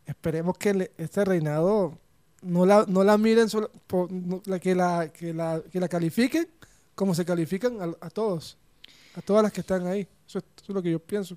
esperemos 0.06 0.56
que 0.56 0.72
le- 0.74 0.92
este 0.96 1.24
reinado 1.24 1.98
no 2.40 2.64
la, 2.64 2.84
no 2.88 3.04
la 3.04 3.18
miren, 3.18 3.48
solo 3.50 3.70
por- 3.86 4.10
no- 4.10 4.40
la, 4.46 4.58
que, 4.58 4.74
la, 4.74 5.08
que, 5.12 5.34
la, 5.34 5.62
que 5.70 5.78
la 5.78 5.88
califiquen 5.88 6.48
como 6.94 7.14
se 7.14 7.24
califican 7.24 7.80
a, 7.82 7.84
a 8.06 8.08
todos, 8.10 8.56
a 9.14 9.20
todas 9.22 9.42
las 9.42 9.52
que 9.52 9.60
están 9.60 9.86
ahí. 9.86 10.06
Eso 10.26 10.38
es, 10.38 10.44
eso 10.56 10.64
es 10.68 10.74
lo 10.74 10.82
que 10.82 10.90
yo 10.90 10.98
pienso. 10.98 11.36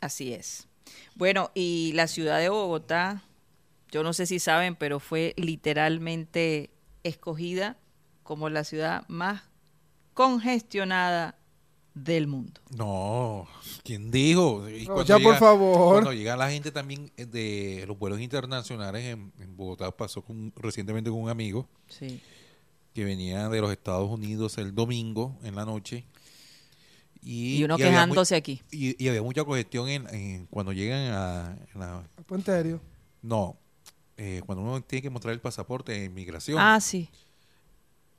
Así 0.00 0.32
es. 0.32 0.66
Bueno, 1.14 1.50
y 1.54 1.92
la 1.94 2.06
ciudad 2.08 2.38
de 2.38 2.48
Bogotá, 2.48 3.22
yo 3.90 4.02
no 4.02 4.12
sé 4.12 4.26
si 4.26 4.38
saben, 4.38 4.76
pero 4.76 5.00
fue 5.00 5.34
literalmente 5.36 6.70
escogida 7.02 7.76
como 8.22 8.48
la 8.48 8.64
ciudad 8.64 9.04
más 9.08 9.42
congestionada 10.14 11.36
del 11.94 12.26
mundo. 12.28 12.60
No, 12.76 13.48
¿quién 13.82 14.10
dijo? 14.10 14.68
Y 14.68 14.86
No, 14.86 15.02
ya, 15.04 15.18
por 15.18 15.36
favor. 15.36 15.92
Cuando 15.94 16.12
llega 16.12 16.36
la 16.36 16.50
gente 16.50 16.70
también 16.70 17.10
eh, 17.16 17.26
de 17.26 17.84
los 17.88 17.98
vuelos 17.98 18.20
internacionales 18.20 19.04
en, 19.06 19.32
en 19.40 19.56
Bogotá, 19.56 19.90
pasó 19.90 20.22
con, 20.22 20.52
recientemente 20.56 21.10
con 21.10 21.20
un 21.20 21.28
amigo 21.28 21.68
Sí. 21.88 22.20
que 22.94 23.04
venía 23.04 23.48
de 23.48 23.60
los 23.60 23.72
Estados 23.72 24.08
Unidos 24.08 24.56
el 24.58 24.74
domingo 24.74 25.36
en 25.42 25.56
la 25.56 25.64
noche. 25.64 26.04
Y, 27.22 27.56
Y 27.58 27.64
uno 27.64 27.76
quejándose 27.76 28.34
aquí. 28.36 28.62
Y, 28.70 29.02
y 29.02 29.08
había 29.08 29.22
mucha 29.22 29.44
congestión 29.44 29.88
en, 29.88 30.14
en- 30.14 30.46
cuando 30.46 30.72
llegan 30.72 31.12
a 31.12 31.56
en 31.74 31.80
la- 31.80 32.08
puente 32.26 32.50
aéreo. 32.52 32.80
no, 33.20 33.56
eh, 34.22 34.42
cuando 34.44 34.62
uno 34.62 34.82
tiene 34.82 35.00
que 35.02 35.08
mostrar 35.10 35.32
el 35.32 35.40
pasaporte 35.40 35.92
de 35.92 36.04
inmigración. 36.04 36.58
Ah, 36.60 36.78
sí. 36.80 37.08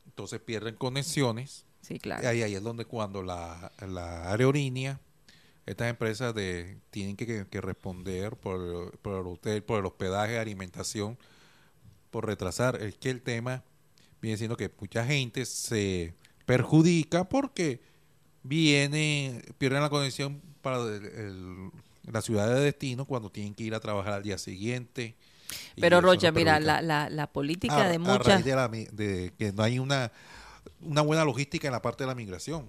Entonces 0.07 0.39
pierden 0.39 0.75
conexiones. 0.75 1.65
Sí, 1.81 1.99
Y 2.03 2.25
ahí, 2.25 2.41
ahí 2.43 2.55
es 2.55 2.63
donde 2.63 2.85
cuando 2.85 3.23
la, 3.23 3.71
la 3.87 4.29
aerolínea, 4.31 4.99
estas 5.65 5.89
empresas 5.89 6.33
de, 6.33 6.77
tienen 6.89 7.15
que, 7.15 7.25
que- 7.25 7.45
que 7.49 7.61
responder 7.61 8.35
por, 8.35 8.97
por 8.99 9.19
el 9.21 9.27
hotel, 9.27 9.63
por 9.63 9.79
el 9.79 9.85
hospedaje, 9.85 10.37
alimentación, 10.39 11.17
por 12.09 12.25
retrasar. 12.25 12.81
Es 12.81 12.95
que 12.97 13.09
el 13.09 13.21
tema 13.21 13.63
viene 14.21 14.37
siendo 14.37 14.57
que 14.57 14.71
mucha 14.79 15.05
gente 15.05 15.45
se 15.45 16.13
perjudica 16.45 17.29
porque 17.29 17.79
viene, 18.43 19.41
pierden 19.57 19.81
la 19.81 19.89
conexión 19.89 20.41
para 20.61 20.77
el- 20.77 21.05
el- 21.05 21.71
la 22.11 22.21
ciudad 22.21 22.47
de 22.53 22.59
destino 22.61 23.05
cuando 23.05 23.29
tienen 23.31 23.53
que 23.53 23.63
ir 23.63 23.75
a 23.75 23.79
trabajar 23.79 24.13
al 24.13 24.23
día 24.23 24.37
siguiente. 24.37 25.15
Pero 25.79 25.97
eso 25.97 26.07
Rocha, 26.07 26.31
mira, 26.31 26.59
la, 26.59 26.81
la, 26.81 27.09
la 27.09 27.27
política 27.27 27.85
A- 27.85 27.89
de 27.89 27.95
a 27.95 27.99
muchas... 27.99 28.25
raíz 28.27 28.45
de, 28.45 28.55
la 28.55 28.67
de 28.67 29.33
que 29.37 29.51
no 29.53 29.63
hay 29.63 29.79
una, 29.79 30.11
una 30.81 31.01
buena 31.01 31.23
logística 31.25 31.67
en 31.67 31.73
la 31.73 31.81
parte 31.81 32.03
de 32.03 32.07
la 32.07 32.15
migración. 32.15 32.67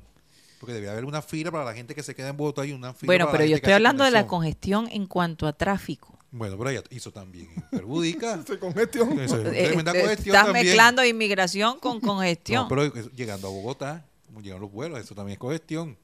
Porque 0.60 0.74
debe 0.74 0.88
haber 0.90 1.04
una 1.04 1.22
fila 1.22 1.50
para 1.50 1.64
la 1.64 1.74
gente 1.74 1.94
que 1.94 2.02
se 2.04 2.14
queda 2.14 2.28
en 2.28 2.36
Bogotá 2.36 2.64
y 2.64 2.72
una 2.72 2.94
fila 2.94 3.08
Bueno, 3.08 3.24
para 3.26 3.32
la 3.32 3.38
pero 3.38 3.44
yo 3.50 3.54
gente 3.56 3.64
estoy 3.66 3.72
hablando 3.74 4.04
de 4.04 4.10
la 4.12 4.26
congestión 4.28 4.88
en 4.92 5.06
cuanto 5.06 5.48
a 5.48 5.52
tráfico. 5.52 6.16
Bueno, 6.30 6.56
pero 6.56 6.70
ella 6.70 6.82
hizo 6.90 7.10
también. 7.10 7.48
Perjudica. 7.70 8.40
Se 8.46 8.58
congestión. 8.58 9.18
Eso 9.20 9.38
es 9.42 9.46
Eh, 9.54 9.66
tremenda 9.66 9.92
eh, 9.92 10.00
congestión 10.00 10.34
Estás 10.36 10.44
también. 10.46 10.66
mezclando 10.66 11.04
inmigración 11.04 11.78
con 11.80 12.00
congestión. 12.00 12.62
No, 12.62 12.68
pero 12.68 12.84
eso- 12.84 13.10
llegando 13.10 13.48
a 13.48 13.50
Bogotá, 13.50 14.06
como 14.26 14.40
llegan 14.40 14.60
los 14.60 14.70
vuelos, 14.72 15.00
eso 15.00 15.14
también 15.16 15.34
es 15.34 15.38
congestión. 15.40 15.98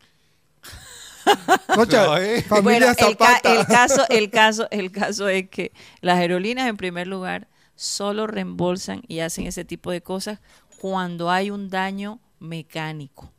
No, 2.06 2.16
eh. 2.18 2.42
familia 2.42 2.78
Bueno, 2.94 3.08
el, 3.08 3.16
ca- 3.16 3.40
el 3.60 3.66
caso, 3.66 4.04
el 4.08 4.30
caso, 4.30 4.68
el 4.70 4.90
caso 4.92 5.28
es 5.28 5.48
que 5.48 5.72
las 6.00 6.18
aerolíneas, 6.18 6.68
en 6.68 6.76
primer 6.76 7.06
lugar, 7.06 7.48
solo 7.74 8.26
reembolsan 8.26 9.02
y 9.08 9.20
hacen 9.20 9.46
ese 9.46 9.64
tipo 9.64 9.90
de 9.90 10.00
cosas 10.02 10.40
cuando 10.80 11.30
hay 11.30 11.50
un 11.50 11.68
daño 11.70 12.20
mecánico. 12.38 13.32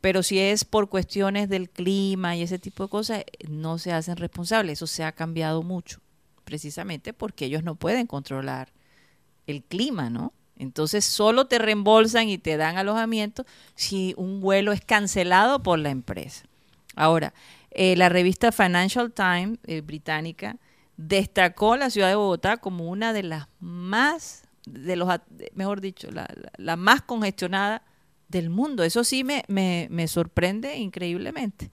Pero 0.00 0.22
si 0.22 0.38
es 0.38 0.64
por 0.64 0.88
cuestiones 0.88 1.48
del 1.48 1.70
clima 1.70 2.36
y 2.36 2.42
ese 2.42 2.58
tipo 2.58 2.84
de 2.84 2.88
cosas, 2.90 3.24
no 3.48 3.78
se 3.78 3.92
hacen 3.92 4.16
responsables. 4.16 4.74
Eso 4.78 4.86
se 4.86 5.04
ha 5.04 5.12
cambiado 5.12 5.62
mucho, 5.62 6.00
precisamente 6.44 7.12
porque 7.12 7.44
ellos 7.44 7.62
no 7.62 7.76
pueden 7.76 8.06
controlar 8.06 8.72
el 9.46 9.62
clima, 9.62 10.10
¿no? 10.10 10.32
Entonces 10.60 11.04
solo 11.04 11.46
te 11.46 11.58
reembolsan 11.58 12.28
y 12.28 12.38
te 12.38 12.56
dan 12.56 12.76
alojamiento 12.76 13.44
si 13.74 14.14
un 14.16 14.40
vuelo 14.40 14.72
es 14.72 14.80
cancelado 14.80 15.62
por 15.62 15.78
la 15.78 15.90
empresa. 15.90 16.44
Ahora, 16.94 17.32
eh, 17.70 17.96
la 17.96 18.08
revista 18.08 18.52
Financial 18.52 19.12
Times 19.12 19.58
eh, 19.66 19.80
británica 19.80 20.56
destacó 20.96 21.76
la 21.76 21.88
ciudad 21.90 22.08
de 22.08 22.14
Bogotá 22.14 22.58
como 22.58 22.90
una 22.90 23.12
de 23.12 23.22
las 23.22 23.48
más, 23.58 24.44
de 24.66 24.96
los, 24.96 25.08
mejor 25.54 25.80
dicho, 25.80 26.08
la 26.10 26.76
más 26.76 27.02
congestionada 27.02 27.82
del 28.28 28.50
mundo. 28.50 28.84
Eso 28.84 29.02
sí 29.02 29.24
me, 29.24 29.44
me, 29.48 29.88
me 29.90 30.08
sorprende 30.08 30.76
increíblemente. 30.76 31.70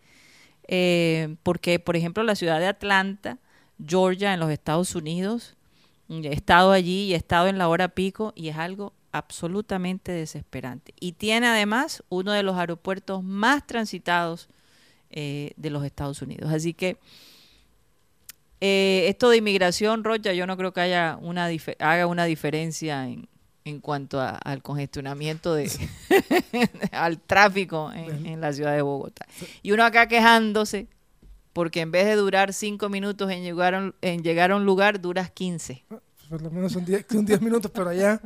Eh, 0.68 1.36
porque, 1.44 1.80
por 1.80 1.98
ejemplo, 1.98 2.24
la 2.24 2.36
ciudad 2.36 2.60
de 2.60 2.68
Atlanta, 2.68 3.38
Georgia, 3.86 4.34
en 4.34 4.40
los 4.40 4.50
Estados 4.50 4.96
Unidos, 4.96 5.57
he 6.10 6.34
estado 6.34 6.72
allí 6.72 7.06
y 7.06 7.14
he 7.14 7.18
estado 7.18 7.48
en 7.48 7.58
la 7.58 7.68
hora 7.68 7.90
pico 7.90 8.34
y 8.36 8.50
es 8.50 8.58
algo 8.58 8.94
absolutamente 9.12 10.12
desesperante. 10.12 10.94
Y 11.00 11.14
tiene 11.14 11.48
además 11.48 12.04
uno 12.10 12.32
de 12.32 12.44
los 12.44 12.56
aeropuertos 12.58 13.24
más 13.24 13.66
transitados 13.66 14.48
eh, 15.10 15.52
de 15.58 15.70
los 15.70 15.84
Estados 15.86 16.22
Unidos. 16.22 16.52
Así 16.52 16.74
que 16.74 16.98
eh, 18.60 19.06
esto 19.08 19.30
de 19.30 19.38
inmigración, 19.38 20.04
Rocha, 20.04 20.34
yo 20.34 20.48
no 20.48 20.58
creo 20.58 20.74
que 20.74 20.82
haya 20.82 21.18
una 21.22 21.48
haga 21.80 22.08
una 22.08 22.26
diferencia 22.26 23.08
en, 23.08 23.28
en 23.66 23.80
cuanto 23.82 24.20
a- 24.20 24.30
al 24.32 24.64
congestionamiento 24.64 25.54
de 25.54 25.70
al 26.92 27.20
tráfico 27.20 27.92
en, 27.94 28.26
en 28.26 28.42
la 28.42 28.52
ciudad 28.54 28.74
de 28.76 28.82
Bogotá. 28.82 29.28
Y 29.62 29.72
uno 29.74 29.84
acá 29.84 30.08
quejándose 30.08 30.88
porque 31.58 31.82
en 31.82 31.90
vez 31.90 32.06
de 32.06 32.14
durar 32.14 32.54
cinco 32.54 32.88
minutos 32.88 33.32
en 33.32 33.42
llegar 33.42 33.74
a 33.74 33.80
un, 33.80 33.96
en 34.04 34.22
llegar 34.22 34.52
a 34.52 34.58
un 34.58 34.64
lugar, 34.64 35.02
duras 35.02 35.32
15. 35.32 35.86
Por 36.30 36.40
lo 36.44 36.52
menos 36.52 36.72
son 36.72 36.86
10 36.86 37.08
son 37.10 37.26
10 37.26 37.42
minutos, 37.42 37.72
pero 37.74 37.90
allá, 37.90 38.22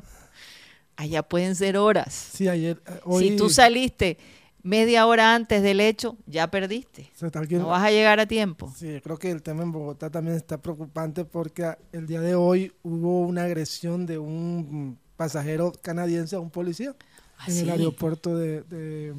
Allá 0.97 1.23
pueden 1.23 1.55
ser 1.55 1.77
horas. 1.77 2.13
sí, 2.13 2.49
ayer, 2.49 2.81
eh, 2.85 2.99
hoy... 3.05 3.29
Si 3.29 3.37
tú 3.37 3.49
saliste 3.49 4.17
media 4.63 5.05
hora 5.07 5.33
antes 5.33 5.63
del 5.63 5.79
hecho, 5.79 6.17
ya 6.25 6.51
perdiste. 6.51 7.09
o 7.15 7.29
sea, 7.29 7.31
No 7.51 7.67
vas 7.67 7.83
a 7.83 7.91
llegar 7.91 8.19
a 8.19 8.25
tiempo. 8.25 8.69
Sí, 8.77 8.99
creo 9.01 9.17
que 9.17 9.31
el 9.31 9.41
tema 9.41 9.63
en 9.63 9.71
Bogotá 9.71 10.09
también 10.09 10.35
está 10.35 10.61
preocupante 10.61 11.23
porque 11.23 11.73
el 11.93 12.07
día 12.07 12.19
de 12.19 12.35
hoy 12.35 12.73
hubo 12.83 13.21
una 13.21 13.45
agresión 13.45 14.05
de 14.07 14.17
un 14.17 14.99
pasajero 15.15 15.71
canadiense 15.81 16.35
a 16.35 16.39
un 16.41 16.49
policía 16.49 16.97
¿Ah, 17.37 17.45
en 17.47 17.59
el 17.59 17.63
sí? 17.63 17.69
aeropuerto 17.69 18.37
de, 18.37 18.63
de 18.63 19.07
El 19.07 19.15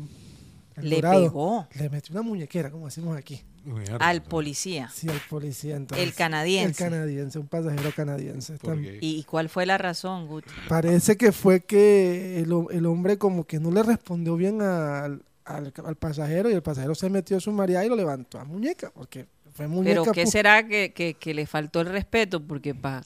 Le 0.83 0.97
Dorado. 0.97 1.23
pegó 1.23 1.69
Le 1.75 1.89
metió 1.91 2.13
una 2.13 2.23
muñequera, 2.23 2.71
como 2.71 2.87
decimos 2.87 3.17
aquí. 3.17 3.43
Mierda. 3.65 3.97
al 3.99 4.23
policía. 4.25 4.91
Sí, 4.93 5.09
al 5.09 5.21
policía. 5.31 5.77
Entonces, 5.77 6.05
El 6.07 6.15
canadiense. 6.15 6.85
El 6.85 6.91
canadiense, 6.91 7.39
un 7.39 7.47
pasajero 7.47 7.93
canadiense. 7.95 8.57
¿Y 9.01 9.19
y 9.21 9.23
cuál 9.25 9.49
fue 9.49 9.67
la 9.67 9.79
razón, 9.79 10.27
Guti? 10.27 10.51
Parece 10.69 11.17
que 11.17 11.31
fue 11.31 11.61
que 11.61 12.41
el, 12.41 12.53
ho- 12.53 12.71
el 12.71 12.87
hombre 12.87 13.19
como 13.19 13.45
que 13.45 13.61
no 13.61 13.71
le 13.71 13.85
respondió 13.85 14.35
bien 14.37 14.63
al, 14.63 15.23
al, 15.45 15.73
al 15.85 15.97
pasajero 15.97 16.51
y 16.51 16.55
el 16.55 16.63
pasajero 16.63 16.95
se 16.97 17.09
metió 17.09 17.37
a 17.37 17.41
su 17.41 17.53
maría 17.53 17.85
y 17.85 17.89
lo 17.89 17.95
levantó 17.95 18.41
a 18.41 18.45
muñeca, 18.45 18.91
porque 18.93 19.27
fue 19.53 19.69
muñeca. 19.69 20.01
Pero 20.01 20.13
¿qué 20.13 20.27
será 20.27 20.67
que, 20.67 20.93
que- 20.93 21.15
que 21.15 21.33
le 21.33 21.47
faltó 21.47 21.83
el 21.83 21.87
respeto? 21.87 22.43
Porque 22.45 22.75
para 22.75 23.05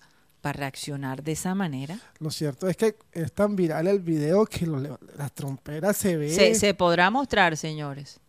reaccionar 0.52 1.22
de 1.22 1.32
esa 1.32 1.54
manera, 1.54 1.98
Lo 2.18 2.30
cierto 2.30 2.68
es 2.68 2.76
que 2.76 2.96
es 3.12 3.32
tan 3.32 3.56
viral 3.56 3.86
el 3.86 4.00
video 4.00 4.46
que 4.46 4.66
lo 4.66 4.98
las 5.16 5.32
tromperas 5.32 5.96
se 5.96 6.16
ve. 6.16 6.30
se, 6.30 6.54
se 6.54 6.74
podrá 6.74 7.10
mostrar, 7.10 7.56
señores. 7.56 8.20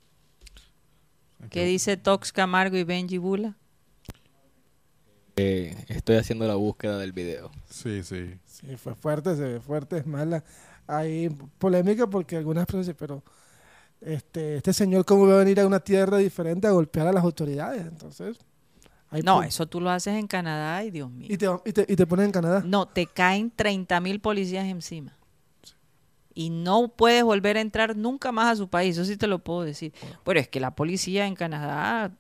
¿Qué 1.50 1.66
dice 1.66 1.98
Tox 1.98 2.32
Camargo 2.32 2.78
y 2.78 2.84
Benji 2.84 3.18
Bula? 3.18 3.56
Eh, 5.36 5.76
estoy 5.88 6.16
haciendo 6.16 6.48
la 6.48 6.56
búsqueda 6.56 6.98
del 6.98 7.12
video. 7.12 7.52
Sí, 7.70 8.04
sí. 8.04 8.40
Sí, 8.46 8.76
fue 8.76 8.96
fuerte, 8.96 9.36
se 9.36 9.44
ve 9.44 9.60
fuerte, 9.60 9.98
es 9.98 10.08
mala. 10.08 10.44
Hay 10.88 11.30
polémica 11.60 12.08
porque 12.08 12.38
algunas 12.38 12.66
personas 12.66 12.88
dicen, 12.88 12.98
pero 12.98 13.24
este, 14.02 14.58
este 14.58 14.74
señor 14.74 15.06
cómo 15.06 15.28
va 15.28 15.36
a 15.36 15.40
venir 15.40 15.60
a 15.60 15.68
una 15.68 15.80
tierra 15.80 16.18
diferente 16.18 16.66
a 16.68 16.72
golpear 16.72 17.08
a 17.08 17.14
las 17.14 17.24
autoridades, 17.24 17.86
entonces... 17.86 18.38
hay 19.10 19.22
No, 19.22 19.44
eso 19.44 19.68
tú 19.68 19.80
lo 19.82 19.90
haces 19.90 20.16
en 20.16 20.28
Canadá 20.28 20.84
y 20.84 20.92
Dios 20.92 21.10
mío. 21.10 21.28
y 21.32 21.38
te, 21.38 21.48
y, 21.66 21.74
te, 21.74 21.86
y 21.88 21.96
te 21.96 22.06
ponen 22.08 22.26
en 22.26 22.32
Canadá. 22.32 22.62
No, 22.66 22.88
te 22.88 23.06
caen 23.06 23.52
30 23.52 24.00
mil 24.02 24.20
policías 24.20 24.66
encima. 24.66 25.14
Y 26.34 26.50
no 26.52 26.90
puedes 26.90 27.24
volver 27.24 27.58
a 27.58 27.62
entrar 27.62 27.96
nunca 27.96 28.32
más 28.32 28.54
a 28.54 28.56
su 28.56 28.68
país, 28.70 28.96
eso 28.96 29.06
sí 29.06 29.18
te 29.18 29.26
lo 29.26 29.40
puedo 29.40 29.64
decir. 29.64 29.94
Pero 30.24 30.40
es 30.40 30.48
que 30.48 30.60
la 30.60 30.76
policía 30.76 31.26
en 31.26 31.36
Canadá 31.36 32.12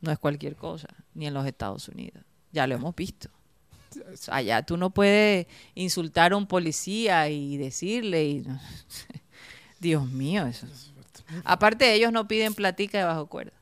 no 0.00 0.10
es 0.10 0.18
cualquier 0.18 0.56
cosa, 0.56 0.88
ni 1.14 1.26
en 1.26 1.34
los 1.34 1.46
Estados 1.46 1.88
Unidos. 1.88 2.24
Ya 2.52 2.66
lo 2.66 2.74
hemos 2.74 2.94
visto. 2.96 3.28
Allá 4.28 4.62
tú 4.64 4.76
no 4.76 4.90
puedes 4.90 5.46
insultar 5.74 6.32
a 6.32 6.36
un 6.36 6.46
policía 6.46 7.28
y 7.28 7.56
decirle, 7.56 8.24
y 8.24 8.44
Dios 9.80 10.08
mío, 10.10 10.46
eso. 10.46 10.66
Aparte, 11.44 11.94
ellos 11.94 12.12
no 12.12 12.26
piden 12.26 12.54
platica 12.54 12.98
debajo 12.98 13.26
cuerda 13.28 13.52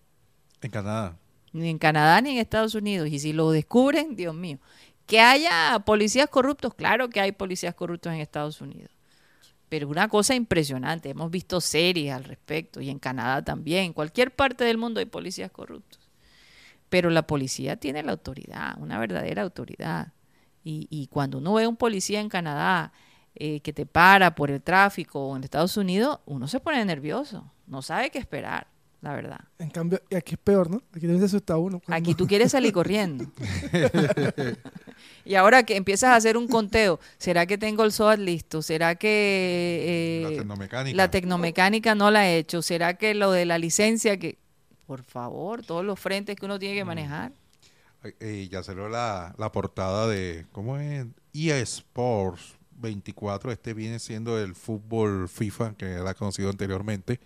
En 0.62 0.70
Canadá. 0.70 1.18
Ni 1.52 1.68
en 1.68 1.78
Canadá 1.78 2.20
ni 2.20 2.30
en 2.30 2.38
Estados 2.38 2.74
Unidos. 2.74 3.08
Y 3.08 3.18
si 3.18 3.32
lo 3.32 3.50
descubren, 3.50 4.16
Dios 4.16 4.34
mío. 4.34 4.58
Que 5.06 5.20
haya 5.20 5.78
policías 5.84 6.28
corruptos, 6.28 6.74
claro 6.74 7.10
que 7.10 7.20
hay 7.20 7.32
policías 7.32 7.74
corruptos 7.74 8.12
en 8.12 8.20
Estados 8.20 8.60
Unidos. 8.60 8.90
Pero 9.68 9.88
una 9.88 10.08
cosa 10.08 10.34
impresionante, 10.34 11.10
hemos 11.10 11.30
visto 11.30 11.60
series 11.60 12.12
al 12.12 12.24
respecto 12.24 12.80
y 12.80 12.90
en 12.90 12.98
Canadá 12.98 13.42
también, 13.42 13.84
en 13.86 13.92
cualquier 13.92 14.34
parte 14.34 14.64
del 14.64 14.78
mundo 14.78 15.00
hay 15.00 15.06
policías 15.06 15.50
corruptos. 15.50 16.00
Pero 16.88 17.10
la 17.10 17.26
policía 17.26 17.76
tiene 17.76 18.02
la 18.02 18.12
autoridad, 18.12 18.76
una 18.78 18.98
verdadera 18.98 19.42
autoridad. 19.42 20.12
Y, 20.62 20.86
y 20.90 21.06
cuando 21.08 21.38
uno 21.38 21.54
ve 21.54 21.64
a 21.64 21.68
un 21.68 21.76
policía 21.76 22.20
en 22.20 22.28
Canadá 22.28 22.92
eh, 23.34 23.60
que 23.60 23.72
te 23.72 23.86
para 23.86 24.34
por 24.34 24.50
el 24.50 24.60
tráfico 24.60 25.28
o 25.28 25.36
en 25.36 25.44
Estados 25.44 25.78
Unidos, 25.78 26.20
uno 26.26 26.48
se 26.48 26.60
pone 26.60 26.84
nervioso, 26.84 27.50
no 27.66 27.80
sabe 27.80 28.10
qué 28.10 28.18
esperar, 28.18 28.66
la 29.02 29.14
verdad. 29.14 29.40
En 29.58 29.68
cambio, 29.68 30.00
y 30.08 30.14
aquí 30.14 30.34
es 30.34 30.38
peor, 30.40 30.70
¿no? 30.70 30.76
Aquí 30.92 31.00
también 31.00 31.18
se 31.20 31.26
asusta 31.26 31.56
uno. 31.58 31.80
cuando- 31.80 31.96
Aquí 32.10 32.14
tú 32.14 32.26
quieres 32.26 32.52
salir 32.52 32.72
corriendo. 32.72 33.26
y 35.24 35.34
ahora 35.34 35.62
que 35.64 35.76
empiezas 35.76 36.10
a 36.10 36.16
hacer 36.16 36.36
un 36.36 36.48
conteo, 36.48 37.00
¿será 37.18 37.46
que 37.46 37.58
tengo 37.58 37.84
el 37.84 37.92
SOAT 37.92 38.18
listo? 38.18 38.62
¿Será 38.62 38.94
que 38.94 40.20
la 40.24 40.30
eh, 40.30 40.36
tecnomecánica. 40.38 40.96
la 40.96 41.10
tecnomecánica 41.10 41.94
no 41.94 42.10
la 42.10 42.28
he 42.28 42.38
hecho? 42.38 42.62
¿Será 42.62 42.94
que 42.94 43.14
lo 43.14 43.30
de 43.32 43.44
la 43.44 43.58
licencia 43.58 44.16
que... 44.16 44.38
Por 44.86 45.02
favor, 45.04 45.62
todos 45.64 45.84
los 45.84 45.98
frentes 45.98 46.36
que 46.36 46.44
uno 46.44 46.58
tiene 46.58 46.74
Mm. 46.74 46.78
que 46.78 46.84
manejar. 46.84 47.32
Eh, 48.20 48.48
ya 48.50 48.62
salió 48.64 48.88
la, 48.88 49.34
la 49.38 49.52
portada 49.52 50.08
de, 50.08 50.46
¿cómo 50.52 50.76
es? 50.78 51.06
EA 51.32 51.58
Sports 51.60 52.54
24. 52.78 53.52
Este 53.52 53.74
viene 53.74 53.98
siendo 54.00 54.40
el 54.40 54.54
fútbol 54.56 55.28
FIFA, 55.28 55.74
que 55.76 55.86
era 55.86 56.14
conocido 56.14 56.50
anteriormente. 56.50 57.20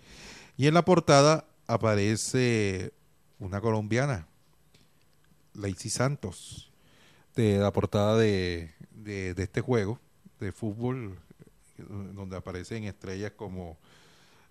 Y 0.55 0.67
en 0.67 0.75
la 0.75 0.85
portada 0.85 1.45
aparece 1.67 2.93
una 3.39 3.61
colombiana, 3.61 4.27
Lacey 5.53 5.91
Santos, 5.91 6.71
de 7.35 7.57
la 7.57 7.71
portada 7.71 8.17
de, 8.17 8.73
de, 8.91 9.33
de 9.33 9.43
este 9.43 9.61
juego 9.61 9.99
de 10.39 10.51
fútbol, 10.51 11.19
donde 11.77 12.37
aparecen 12.37 12.85
estrellas 12.85 13.33
como, 13.35 13.77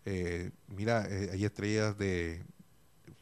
eh, 0.05 0.51
mira, 0.69 1.07
eh, 1.09 1.31
hay 1.33 1.45
estrellas 1.45 1.99
de, 1.99 2.45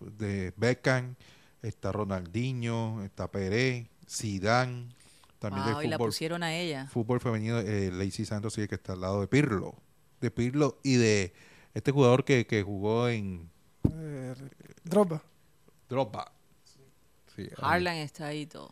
de 0.00 0.52
Beckham, 0.56 1.14
está 1.62 1.92
Ronaldinho, 1.92 3.02
está 3.04 3.30
Peré, 3.30 3.88
Zidane, 4.08 4.88
también 5.38 5.64
Wow, 5.64 5.78
del 5.78 5.86
y 5.86 5.88
la 5.88 5.96
fútbol, 5.96 6.08
pusieron 6.08 6.42
a 6.42 6.54
ella. 6.54 6.86
fútbol 6.86 7.20
femenino, 7.20 7.58
eh, 7.60 7.90
Lacey 7.92 8.24
Santos 8.24 8.54
sí 8.54 8.68
que 8.68 8.74
está 8.74 8.92
al 8.92 9.00
lado 9.00 9.20
de 9.20 9.28
Pirlo, 9.28 9.74
de 10.20 10.30
Pirlo 10.30 10.78
y 10.82 10.96
de 10.96 11.32
este 11.74 11.90
jugador 11.90 12.24
que, 12.24 12.46
que 12.46 12.62
jugó 12.62 13.08
en 13.08 13.50
Eh, 13.92 14.34
Drogba. 14.84 15.22
Drogba. 15.88 16.30
Sí, 17.34 17.42
ahí, 17.42 17.48
Harlan 17.60 17.96
está 17.96 18.26
ahí 18.26 18.46
todo. 18.46 18.70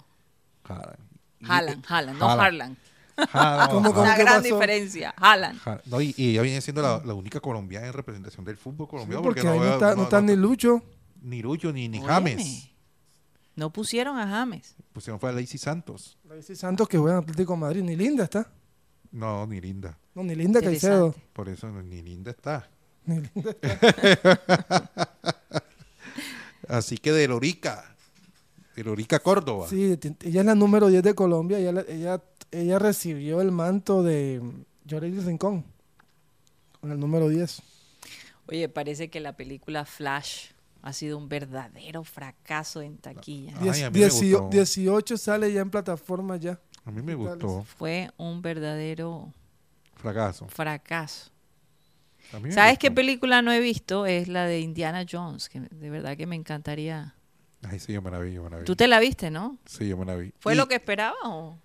Haaland, 0.64 1.84
Haaland, 1.88 2.18
no. 2.18 2.28
Harlan. 2.30 2.76
Una 3.16 4.16
gran 4.16 4.42
pasó? 4.42 4.54
diferencia. 4.54 5.14
No, 5.86 6.00
y, 6.00 6.14
y 6.16 6.30
ella 6.30 6.42
viene 6.42 6.60
siendo 6.60 6.80
la, 6.82 7.02
la 7.04 7.14
única 7.14 7.40
colombiana 7.40 7.86
en 7.88 7.92
representación 7.92 8.44
del 8.44 8.56
fútbol 8.56 8.86
Sí, 8.86 8.90
colombiano. 8.90 9.22
porque 9.22 9.42
porque, 9.42 9.58
ahí 9.58 9.68
no, 9.68 9.72
está, 9.74 9.94
no 9.94 10.02
está 10.04 10.20
ni 10.20 10.36
Lucho. 10.36 10.82
ni 11.20 11.42
Lucho 11.42 11.72
ni, 11.72 11.88
ni 11.88 11.98
Óyeme, 11.98 12.30
James. 12.30 12.68
No 13.54 13.70
pusieron 13.70 14.18
a 14.18 14.26
James. 14.26 14.74
Pusieron 14.92 15.20
fue 15.20 15.28
a 15.28 15.32
Lacey 15.32 15.58
Santos. 15.58 16.16
Lacey 16.24 16.56
Santos 16.56 16.88
que 16.88 16.96
juega 16.96 17.18
en 17.18 17.22
Atlético 17.24 17.52
de 17.52 17.58
Madrid. 17.58 17.82
Ni 17.82 17.96
Linda 17.96 18.24
está. 18.24 18.50
No, 19.10 19.46
ni 19.46 19.60
Linda. 19.60 19.98
No, 20.14 20.22
ni 20.22 20.34
Linda 20.34 20.60
Caicedo. 20.62 21.14
Por 21.34 21.48
eso 21.50 21.68
ni 21.70 22.00
Linda 22.00 22.30
está. 22.30 22.68
Ni 23.06 23.16
Linda 23.34 23.50
está. 23.50 24.90
Así 26.68 26.96
que 26.98 27.12
de 27.12 27.28
Lorica, 27.28 27.94
de 28.76 28.84
Lorica 28.84 29.18
Córdoba. 29.18 29.66
Sí, 29.68 29.98
ella 30.22 30.40
es 30.40 30.46
la 30.46 30.54
número 30.54 30.88
10 30.88 31.02
de 31.02 31.14
Colombia. 31.14 31.58
Ella, 31.58 31.72
la- 31.72 31.84
ella, 31.88 32.22
ella 32.50 32.78
recibió 32.78 33.40
el 33.40 33.50
manto 33.52 34.02
de 34.02 34.40
Yoreli 34.84 35.20
Rincón 35.20 35.64
con 36.80 36.92
el 36.92 36.98
número 37.00 37.28
10. 37.28 37.60
Oye, 38.48 38.68
parece 38.68 39.10
que 39.10 39.20
la 39.20 39.36
película 39.36 39.84
Flash 39.84 40.46
ha 40.82 40.92
sido 40.92 41.18
un 41.18 41.28
verdadero 41.28 42.04
fracaso 42.04 42.80
en 42.82 42.96
taquilla. 42.98 43.54
Ay, 43.58 43.64
Diez- 43.68 43.82
a 43.86 43.90
mí 43.90 43.98
me 44.00 44.04
diecio- 44.06 44.40
gustó. 44.40 44.48
18 44.56 45.16
sale 45.16 45.52
ya 45.52 45.60
en 45.60 45.70
plataforma 45.70 46.36
ya. 46.36 46.60
A 46.84 46.90
mí 46.90 47.02
me 47.02 47.14
gustó. 47.14 47.64
Fue 47.64 48.10
un 48.16 48.40
verdadero 48.42 49.32
Fracaso. 49.96 50.48
fracaso. 50.48 51.30
A 52.32 52.38
mí 52.38 52.48
me 52.48 52.52
¿Sabes 52.52 52.78
qué 52.78 52.90
película 52.90 53.42
no 53.42 53.52
he 53.52 53.60
visto? 53.60 54.06
Es 54.06 54.28
la 54.28 54.46
de 54.46 54.60
Indiana 54.60 55.04
Jones, 55.10 55.48
que 55.48 55.60
de 55.60 55.90
verdad 55.90 56.16
que 56.16 56.26
me 56.26 56.36
encantaría. 56.36 57.14
Ay, 57.62 57.78
sí, 57.78 57.92
yo 57.92 58.02
me 58.02 58.10
la 58.10 58.18
vi, 58.18 58.32
yo 58.32 58.42
me 58.42 58.50
la 58.50 58.58
vi. 58.58 58.64
Tú 58.64 58.74
te 58.74 58.88
la 58.88 58.98
viste, 59.00 59.30
¿no? 59.30 59.58
Sí, 59.66 59.88
yo 59.88 59.96
me 59.96 60.04
la 60.04 60.16
vi. 60.16 60.32
¿Fue 60.40 60.54
Y- 60.54 60.56
lo 60.56 60.66
que 60.66 60.74
esperaba 60.76 61.14
o, 61.24 61.56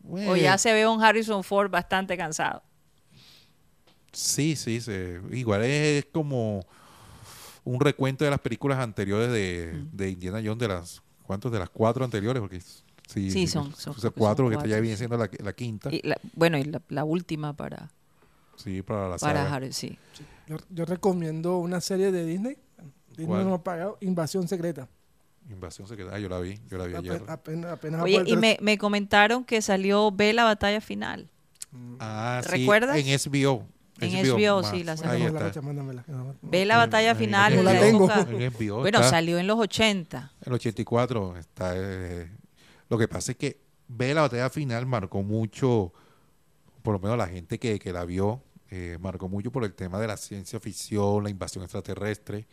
Bueno, 0.00 0.32
o 0.32 0.36
ya 0.36 0.56
se 0.58 0.72
ve 0.72 0.86
un 0.86 1.02
Harrison 1.02 1.44
Ford 1.44 1.70
bastante 1.70 2.16
cansado? 2.16 2.62
Sí, 4.12 4.56
sí, 4.56 4.80
se- 4.80 5.20
igual 5.32 5.62
es 5.64 6.06
como 6.12 6.64
un 7.64 7.78
recuento 7.80 8.24
de 8.24 8.30
las 8.30 8.40
películas 8.40 8.78
anteriores 8.78 9.30
de, 9.30 9.72
Mm. 9.74 9.96
de 9.96 10.10
Indiana 10.10 10.40
Jones, 10.42 10.58
de 10.58 10.68
las, 10.68 11.02
¿cuántos? 11.24 11.52
De 11.52 11.58
las 11.58 11.68
cuatro 11.68 12.04
anteriores, 12.04 12.40
porque 12.40 12.60
sí, 12.60 13.30
Sí, 13.30 13.46
son- 13.46 13.64
son- 13.74 13.92
son 13.94 14.00
son 14.00 14.12
cuatro, 14.16 14.50
ya 14.50 14.56
cuatro, 14.56 14.80
viene 14.80 14.96
sí. 14.96 14.96
siendo 14.96 15.18
la, 15.18 15.30
la 15.38 15.52
quinta, 15.52 15.90
Y 15.92 16.00
la- 16.06 16.18
bueno, 16.32 16.56
y 16.58 16.64
la, 16.64 16.80
la 16.88 17.04
última 17.04 17.54
para, 17.54 17.90
sí, 18.58 18.82
para 18.82 19.08
la 19.08 19.16
para 19.16 19.40
saga. 19.44 19.54
Harry, 19.54 19.72
sí. 19.72 19.98
Yo, 20.46 20.56
yo 20.70 20.84
recomiendo 20.84 21.58
una 21.58 21.80
serie 21.80 22.10
de 22.12 22.24
Disney. 22.26 22.56
Disney 23.10 23.26
¿Cuál? 23.26 23.44
no 23.46 23.54
ha 23.54 23.62
pagado. 23.64 23.96
Invasión 24.00 24.46
Secreta. 24.48 24.88
Invasión 25.50 25.88
secreta, 25.88 26.10
ah, 26.14 26.18
yo 26.18 26.28
la 26.28 26.38
vi, 26.40 26.60
yo 26.68 26.76
la 26.76 26.84
vi 26.84 26.92
Ape- 26.92 26.98
ayer. 26.98 27.22
Apenas, 27.26 27.72
apenas 27.72 28.02
Oye, 28.02 28.22
y 28.26 28.36
me, 28.36 28.58
me 28.60 28.76
comentaron 28.76 29.44
que 29.46 29.62
salió 29.62 30.12
Ve 30.12 30.34
la 30.34 30.44
batalla 30.44 30.82
final. 30.82 31.30
Ah, 32.00 32.42
sí, 32.44 32.50
¿Recuerdas? 32.50 32.98
en 32.98 33.06
HBO. 33.06 33.64
En 34.00 34.12
HBO, 34.12 34.62
sí, 34.62 34.84
la 34.84 34.92
Ahí 35.04 35.22
está. 35.22 35.62
No, 35.62 35.72
no. 35.72 36.36
Ve 36.42 36.66
la 36.66 36.76
batalla 36.76 37.12
en- 37.12 37.16
final. 37.16 37.52
en 37.54 37.58
en 37.60 37.64
la 37.64 37.72
la 37.72 37.80
tengo. 37.80 38.10
En 38.12 38.52
HBO 38.52 38.80
Bueno, 38.80 38.98
está. 38.98 39.08
salió 39.10 39.38
en 39.38 39.46
los 39.46 39.58
80. 39.58 40.32
El 40.44 40.52
84 40.52 41.36
está. 41.38 41.72
eh, 41.76 42.30
lo 42.90 42.98
que 42.98 43.08
pasa 43.08 43.32
es 43.32 43.38
que 43.38 43.58
ve 43.88 44.12
la 44.12 44.20
batalla 44.20 44.50
final 44.50 44.84
marcó 44.86 45.22
mucho, 45.22 45.92
por 46.82 46.92
lo 46.92 47.00
menos 47.00 47.16
la 47.16 47.26
gente 47.26 47.58
que, 47.58 47.78
que 47.78 47.92
la 47.92 48.04
vio, 48.04 48.42
eh, 48.70 48.98
marcó 49.00 49.28
mucho 49.28 49.50
por 49.50 49.64
el 49.64 49.74
tema 49.74 49.98
de 50.00 50.06
la 50.06 50.16
ciencia 50.16 50.60
ficción, 50.60 51.24
la 51.24 51.30
invasión 51.30 51.62
extraterrestre. 51.64 52.46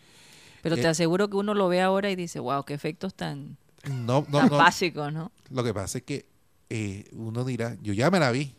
Pero 0.62 0.76
Eh, 0.76 0.82
te 0.82 0.88
aseguro 0.88 1.30
que 1.30 1.38
uno 1.38 1.54
lo 1.54 1.68
ve 1.68 1.82
ahora 1.82 2.10
y 2.10 2.16
dice, 2.16 2.40
wow, 2.40 2.64
qué 2.64 2.74
efectos 2.74 3.14
tan, 3.14 3.58
No, 3.90 4.26
no, 4.30 4.40
tan 4.40 4.50
no. 4.50 4.58
básicos, 4.58 5.12
¿no? 5.14 5.32
Lo 5.50 5.64
que 5.64 5.74
pasa 5.74 5.98
es 6.00 6.04
que 6.04 6.26
eh, 6.70 7.06
uno 7.14 7.44
dirá, 7.46 7.76
yo 7.82 7.94
ya 7.94 8.10
me 8.10 8.20
la 8.20 8.32
vi. 8.32 8.56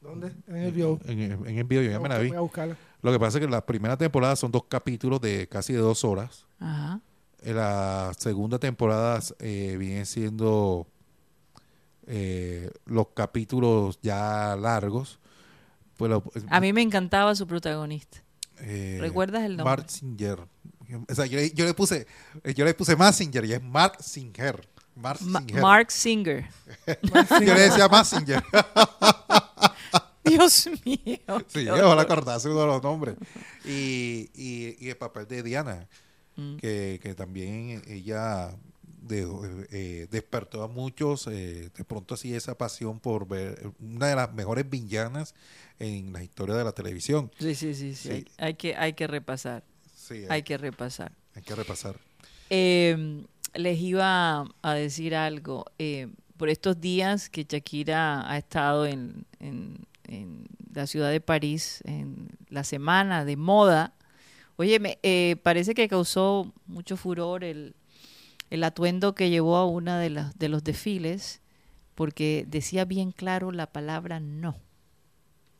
¿Dónde? 0.00 0.32
En 0.48 0.56
el 0.56 0.72
video. 0.72 0.98
En, 1.04 1.20
en 1.20 1.58
el 1.58 1.64
video 1.64 1.82
yo 1.82 1.90
ya 1.90 2.00
me 2.00 2.08
la 2.08 2.18
vi. 2.18 2.28
Voy 2.28 2.36
a 2.38 2.40
buscarla. 2.40 2.76
Lo 3.02 3.12
que 3.12 3.18
pasa 3.20 3.38
es 3.38 3.44
que 3.44 3.50
la 3.50 3.64
primera 3.66 3.96
temporada 3.96 4.34
son 4.36 4.50
dos 4.50 4.64
capítulos 4.68 5.20
de 5.20 5.46
casi 5.48 5.72
de 5.72 5.80
dos 5.80 6.04
horas. 6.04 6.46
Ajá. 6.58 7.00
En 7.42 7.56
la 7.56 8.12
segunda 8.16 8.58
temporada 8.58 9.20
eh, 9.40 9.76
vienen 9.78 10.06
siendo 10.06 10.86
eh, 12.06 12.70
los 12.86 13.08
capítulos 13.14 13.98
ya 14.02 14.56
largos. 14.56 15.18
A 16.48 16.60
mí 16.60 16.72
me 16.72 16.82
encantaba 16.82 17.34
su 17.34 17.46
protagonista. 17.46 18.18
eh, 18.58 18.98
¿Recuerdas 19.00 19.42
el 19.44 19.56
nombre? 19.56 19.64
Mark 19.64 19.90
Singer. 19.90 20.38
O 21.08 21.14
sea, 21.14 21.26
yo, 21.26 21.38
le- 21.38 21.50
yo 21.52 21.64
le 21.64 21.74
puse, 21.74 22.06
yo 22.54 22.64
le 22.64 22.74
puse 22.74 22.94
Massinger 22.96 23.44
y 23.46 23.52
es 23.54 23.62
Mark 23.62 23.96
Singer. 24.02 24.68
Mark 24.94 25.20
Ma- 25.22 25.40
Singer. 25.40 25.62
Mark 25.62 25.90
Singer. 25.90 26.48
Yo 27.02 27.54
le 27.54 27.60
decía 27.60 27.88
Massinger. 27.88 28.42
Dios 30.24 30.68
mío. 30.84 31.18
sí, 31.48 31.68
ojalá 31.68 31.86
horror. 31.88 32.00
acordase 32.00 32.48
uno 32.48 32.60
de 32.60 32.66
los 32.66 32.82
nombres. 32.82 33.16
Y, 33.64 34.30
y, 34.34 34.76
y 34.78 34.88
el 34.90 34.96
papel 34.96 35.26
de 35.26 35.42
Diana, 35.42 35.88
Mm. 36.34 36.56
que, 36.56 36.98
que 37.02 37.14
también 37.14 37.82
ella 37.86 38.56
de- 39.02 39.66
eh, 39.70 40.06
despertó 40.10 40.62
a 40.62 40.68
muchos, 40.68 41.26
eh, 41.26 41.68
de 41.76 41.84
pronto 41.84 42.14
así 42.14 42.34
esa 42.34 42.56
pasión 42.56 43.00
por 43.00 43.28
ver 43.28 43.70
una 43.80 44.06
de 44.06 44.16
las 44.16 44.32
mejores 44.32 44.68
villanas 44.70 45.34
en 45.82 46.12
la 46.12 46.22
historia 46.22 46.54
de 46.54 46.64
la 46.64 46.72
televisión. 46.72 47.30
Sí, 47.38 47.54
sí, 47.54 47.74
sí, 47.74 47.94
sí. 47.94 48.08
Sí. 48.08 48.10
Hay, 48.10 48.26
hay 48.38 48.54
que, 48.54 48.76
hay 48.76 48.92
que 48.94 49.06
repasar. 49.06 49.64
Sí, 49.94 50.24
Hay 50.28 50.42
que 50.42 50.56
repasar. 50.58 51.12
hay 51.34 51.42
que 51.42 51.54
repasar. 51.54 51.96
Eh, 52.50 53.24
les 53.54 53.78
iba 53.80 54.44
a 54.62 54.74
decir 54.74 55.14
algo. 55.14 55.64
eh, 55.78 56.08
por 56.36 56.48
estos 56.48 56.80
días 56.80 57.28
que 57.30 57.44
Shakira 57.48 58.28
ha 58.28 58.36
estado 58.36 58.84
en, 58.86 59.26
en- 59.38 59.86
en 60.08 60.46
la 60.74 60.86
ciudad 60.88 61.10
de 61.10 61.20
París, 61.20 61.82
en 61.84 62.30
la 62.48 62.64
semana 62.64 63.24
de 63.24 63.36
moda, 63.36 63.94
oye, 64.56 64.80
me, 64.80 64.98
eh, 65.04 65.36
parece 65.44 65.74
que 65.74 65.86
causó 65.88 66.52
mucho 66.66 66.96
furor 66.96 67.44
el, 67.44 67.76
el 68.50 68.64
atuendo 68.64 69.14
que 69.14 69.30
llevó 69.30 69.56
a 69.56 69.66
una 69.66 70.00
de, 70.00 70.10
las 70.10 70.36
de 70.38 70.48
los 70.48 70.64
desfiles, 70.64 71.40
porque 71.94 72.44
decía 72.48 72.84
bien 72.86 73.12
claro 73.12 73.52
la 73.52 73.66
palabra 73.68 74.18
no. 74.18 74.56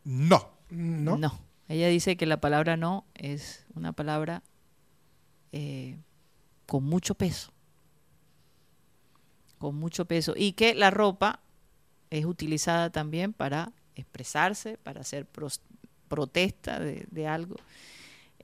No. 0.04 0.50
¿No? 0.70 1.16
No. 1.16 1.38
Ella 1.68 1.88
dice 1.88 2.16
que 2.16 2.26
la 2.26 2.40
palabra 2.40 2.76
no 2.76 3.04
es 3.14 3.64
una 3.74 3.92
palabra 3.92 4.42
eh, 5.52 5.96
con 6.66 6.84
mucho 6.84 7.14
peso. 7.14 7.52
Con 9.58 9.76
mucho 9.76 10.04
peso. 10.06 10.34
Y 10.36 10.52
que 10.52 10.74
la 10.74 10.90
ropa 10.90 11.40
es 12.10 12.24
utilizada 12.24 12.90
también 12.90 13.32
para 13.32 13.72
expresarse, 13.94 14.76
para 14.78 15.00
hacer 15.02 15.26
pros- 15.26 15.60
protesta 16.08 16.78
de, 16.78 17.06
de 17.10 17.26
algo. 17.26 17.56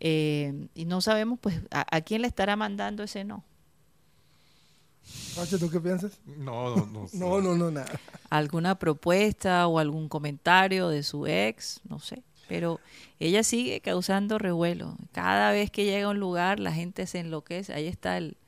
Eh, 0.00 0.68
y 0.74 0.84
no 0.84 1.00
sabemos, 1.00 1.38
pues, 1.40 1.60
a, 1.70 1.84
a 1.94 2.00
quién 2.02 2.22
le 2.22 2.28
estará 2.28 2.54
mandando 2.56 3.02
ese 3.02 3.24
no. 3.24 3.44
¿Tú 5.58 5.70
qué 5.70 5.80
piensas? 5.80 6.18
No, 6.26 6.76
no, 6.76 6.86
no. 6.86 7.08
sé. 7.08 7.18
No, 7.18 7.40
no, 7.40 7.54
no, 7.56 7.70
nada. 7.70 7.90
alguna 8.30 8.78
propuesta 8.78 9.66
o 9.66 9.78
algún 9.78 10.08
comentario 10.08 10.88
de 10.88 11.02
su 11.02 11.26
ex, 11.26 11.80
no 11.88 11.98
sé. 11.98 12.22
Pero 12.48 12.80
ella 13.20 13.42
sigue 13.42 13.80
causando 13.80 14.38
revuelo. 14.38 14.96
Cada 15.12 15.52
vez 15.52 15.70
que 15.70 15.84
llega 15.84 16.06
a 16.06 16.10
un 16.10 16.18
lugar, 16.18 16.60
la 16.60 16.72
gente 16.72 17.06
se 17.06 17.18
enloquece. 17.18 17.74
Ahí 17.74 17.86
está 17.86 18.16
el, 18.16 18.38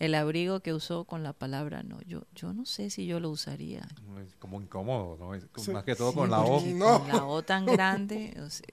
el 0.00 0.16
abrigo 0.16 0.58
que 0.58 0.74
usó 0.74 1.04
con 1.04 1.22
la 1.22 1.32
palabra 1.32 1.84
no. 1.84 2.00
Yo, 2.02 2.22
yo 2.34 2.52
no 2.52 2.66
sé 2.66 2.90
si 2.90 3.06
yo 3.06 3.20
lo 3.20 3.30
usaría. 3.30 3.86
Es 4.26 4.34
como 4.40 4.60
incómodo, 4.60 5.16
¿no? 5.20 5.34
Es 5.36 5.46
Sí. 5.56 5.70
Más 5.70 5.84
que 5.84 5.94
todo 5.94 6.10
Sí, 6.10 6.16
con 6.16 6.30
la 6.30 6.40
O. 6.40 6.60
No. 6.66 6.98
Con 6.98 7.08
la 7.08 7.24
O 7.26 7.42
tan 7.42 7.64
grande. 7.64 8.34
o 8.44 8.50
sea, 8.50 8.66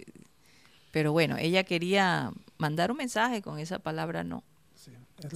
pero 0.90 1.12
bueno, 1.12 1.38
ella 1.38 1.64
quería 1.64 2.32
mandar 2.58 2.90
un 2.90 2.98
mensaje 2.98 3.44
con 3.44 3.60
esa 3.60 3.78
palabra 3.80 4.24
no. 4.24 4.44
Es 4.76 4.86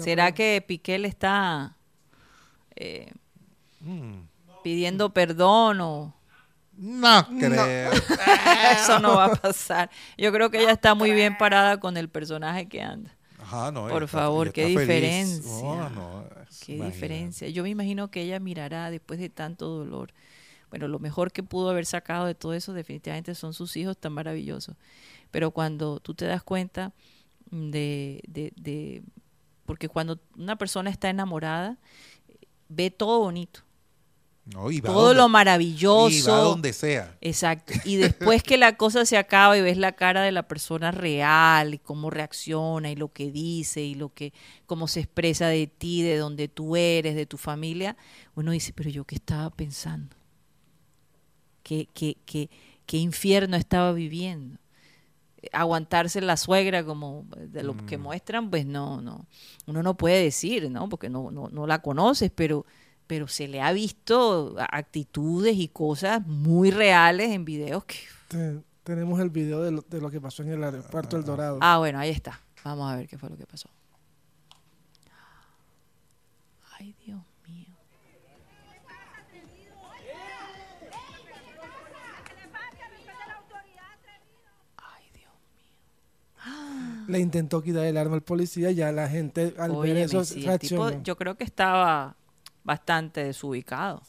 ¿Será 0.04 0.24
palabra. 0.24 0.32
que 0.34 0.64
Piqué 0.68 0.98
le 0.98 1.08
está 1.08 1.76
eh, 2.80 3.11
Mm. 3.82 4.23
pidiendo 4.63 5.13
perdón 5.13 5.80
o...? 5.82 6.13
No 6.77 7.27
creo. 7.39 7.91
Eso 8.73 8.99
no 8.99 9.15
va 9.15 9.25
a 9.25 9.36
pasar. 9.36 9.89
Yo 10.17 10.32
creo 10.32 10.49
que 10.49 10.59
ella 10.61 10.71
está 10.71 10.95
muy 10.95 11.11
bien 11.11 11.38
parada 11.38 11.80
con 11.80 11.95
el 11.97 12.07
personaje 12.09 12.67
que 12.67 12.82
anda. 12.82 13.15
Ajá, 13.41 13.71
no, 13.71 13.88
Por 13.88 14.03
está- 14.03 14.17
favor, 14.19 14.51
qué 14.53 14.65
diferencia. 14.65 15.89
No, 15.89 16.25
Qué 16.65 16.82
diferencia. 16.82 17.47
Yo 17.49 17.63
me 17.63 17.69
imagino 17.69 18.09
que 18.11 18.21
ella 18.21 18.39
mirará 18.39 18.91
después 18.91 19.19
de 19.19 19.30
tanto 19.30 19.67
dolor. 19.69 20.13
Bueno, 20.69 20.88
lo 20.88 20.99
mejor 20.99 21.32
que 21.32 21.41
pudo 21.43 21.69
haber 21.69 21.86
sacado 21.86 22.25
de 22.25 22.36
todo 22.36 22.53
eso 22.53 22.73
definitivamente 22.73 23.34
son 23.36 23.53
sus 23.53 23.75
hijos 23.77 23.97
tan 23.97 24.13
maravillosos. 24.13 24.75
Pero 25.32 25.51
cuando 25.51 25.99
tú 25.99 26.13
te 26.13 26.25
das 26.25 26.43
cuenta 26.43 26.91
de, 27.49 28.21
de, 28.27 28.53
de 28.55 29.03
porque 29.65 29.89
cuando 29.89 30.19
una 30.38 30.55
persona 30.57 30.89
está 30.89 31.09
enamorada, 31.09 31.77
ve 32.70 32.89
todo 32.91 33.20
bonito, 33.20 33.61
No, 34.45 34.72
y 34.72 34.80
va 34.82 34.88
todo 34.89 35.07
donde- 35.07 35.17
lo 35.22 35.28
Y 35.28 35.30
maravilloso. 35.32 36.32
va 36.32 36.38
donde 36.39 36.72
sea. 36.74 37.17
Exacto. 37.22 37.74
Y 37.86 37.97
después 37.97 38.41
que 38.41 38.57
la 38.57 38.78
cosa 38.78 39.05
se 39.05 39.17
acaba 39.17 39.57
y 39.57 39.61
ves 39.61 39.78
la 39.78 39.91
cara 39.91 40.22
de 40.24 40.32
la 40.32 40.47
persona 40.47 40.91
real 40.91 41.74
y 41.74 41.78
cómo 41.80 42.09
reacciona 42.09 42.89
y 42.89 42.95
lo 42.95 43.11
que 43.11 43.32
dice 43.32 43.82
y 43.84 43.93
lo 43.95 44.13
que 44.13 44.34
cómo 44.65 44.88
se 44.88 45.01
expresa 45.01 45.47
de 45.47 45.67
ti, 45.67 46.01
de 46.01 46.17
donde 46.17 46.47
tú 46.47 46.76
eres, 46.76 47.15
de 47.15 47.26
tu 47.26 47.38
familia, 47.38 47.95
uno 48.36 48.51
dice, 48.51 48.72
pero 48.74 48.89
yo 48.89 49.03
qué 49.05 49.15
estaba 49.15 49.49
pensando, 49.51 50.15
qué 51.63 51.88
qué 51.93 52.17
qué, 52.26 52.49
qué 52.86 52.97
infierno 52.97 53.55
estaba 53.57 53.91
viviendo. 53.93 54.57
Aguantarse 55.52 56.22
la 56.22 56.38
suegra 56.38 56.84
como 56.84 57.26
de 57.38 57.64
lo 57.64 57.76
que 57.86 57.98
muestran, 57.98 58.50
pues 58.50 58.66
no, 58.66 59.02
no, 59.02 59.26
uno 59.68 59.84
no 59.84 59.96
puede 59.96 60.24
decir, 60.24 60.70
¿no? 60.70 60.90
Porque 60.90 61.10
no, 61.10 61.32
no, 61.32 61.48
no 61.50 61.66
la 61.68 61.82
conoces, 61.82 62.32
pero 62.34 62.66
pero 63.08 63.28
se 63.28 63.48
le 63.48 63.60
ha 63.60 63.72
visto 63.72 64.56
actitudes 64.60 65.56
y 65.58 65.68
cosas 65.70 66.26
muy 66.28 66.70
reales 66.70 67.32
en 67.32 67.44
videos 67.44 67.84
que... 67.86 67.96
Te- 68.28 68.62
tenemos 68.84 69.20
el 69.20 69.32
video 69.32 69.64
de 69.64 69.72
lo, 69.72 69.82
de 69.82 70.00
lo 70.00 70.12
que 70.12 70.22
pasó 70.22 70.44
en 70.44 70.50
el 70.52 70.64
aeropuerto 70.64 71.18
El 71.18 71.24
Dorado. 71.24 71.58
Ah, 71.62 71.80
bueno, 71.80 71.98
ahí 71.98 72.10
está. 72.12 72.40
Vamos 72.64 72.92
a 72.92 72.96
ver 72.96 73.08
qué 73.08 73.18
fue 73.18 73.30
lo 73.30 73.36
que 73.38 73.48
pasó. 73.48 73.68
Le 87.10 87.20
intentó 87.20 87.62
quitar 87.62 87.86
el 87.86 87.97
arma 87.97 88.16
al 88.16 88.22
policía, 88.22 88.72
ya 88.72 88.91
la 88.91 89.10
gente 89.10 89.53
al 89.57 89.76
ver 89.78 89.97
eso 89.97 90.24
sí, 90.24 90.39
el 90.41 90.45
reaccionó. 90.45 90.89
tipo, 90.91 91.03
yo 91.03 91.18
creo 91.18 91.36
que 91.36 91.43
estaba 91.43 92.16
bastante 92.64 93.24
desubicado. 93.24 94.01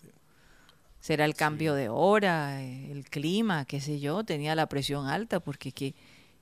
Será 1.00 1.24
el 1.24 1.34
cambio 1.34 1.74
de 1.74 1.88
hora, 1.88 2.62
eh, 2.62 2.92
el 2.92 3.08
clima, 3.08 3.64
qué 3.64 3.80
sé 3.80 4.00
yo, 4.00 4.22
tenía 4.22 4.54
la 4.54 4.66
presión 4.68 5.06
alta, 5.06 5.40
porque 5.40 5.72
qué, 5.72 5.94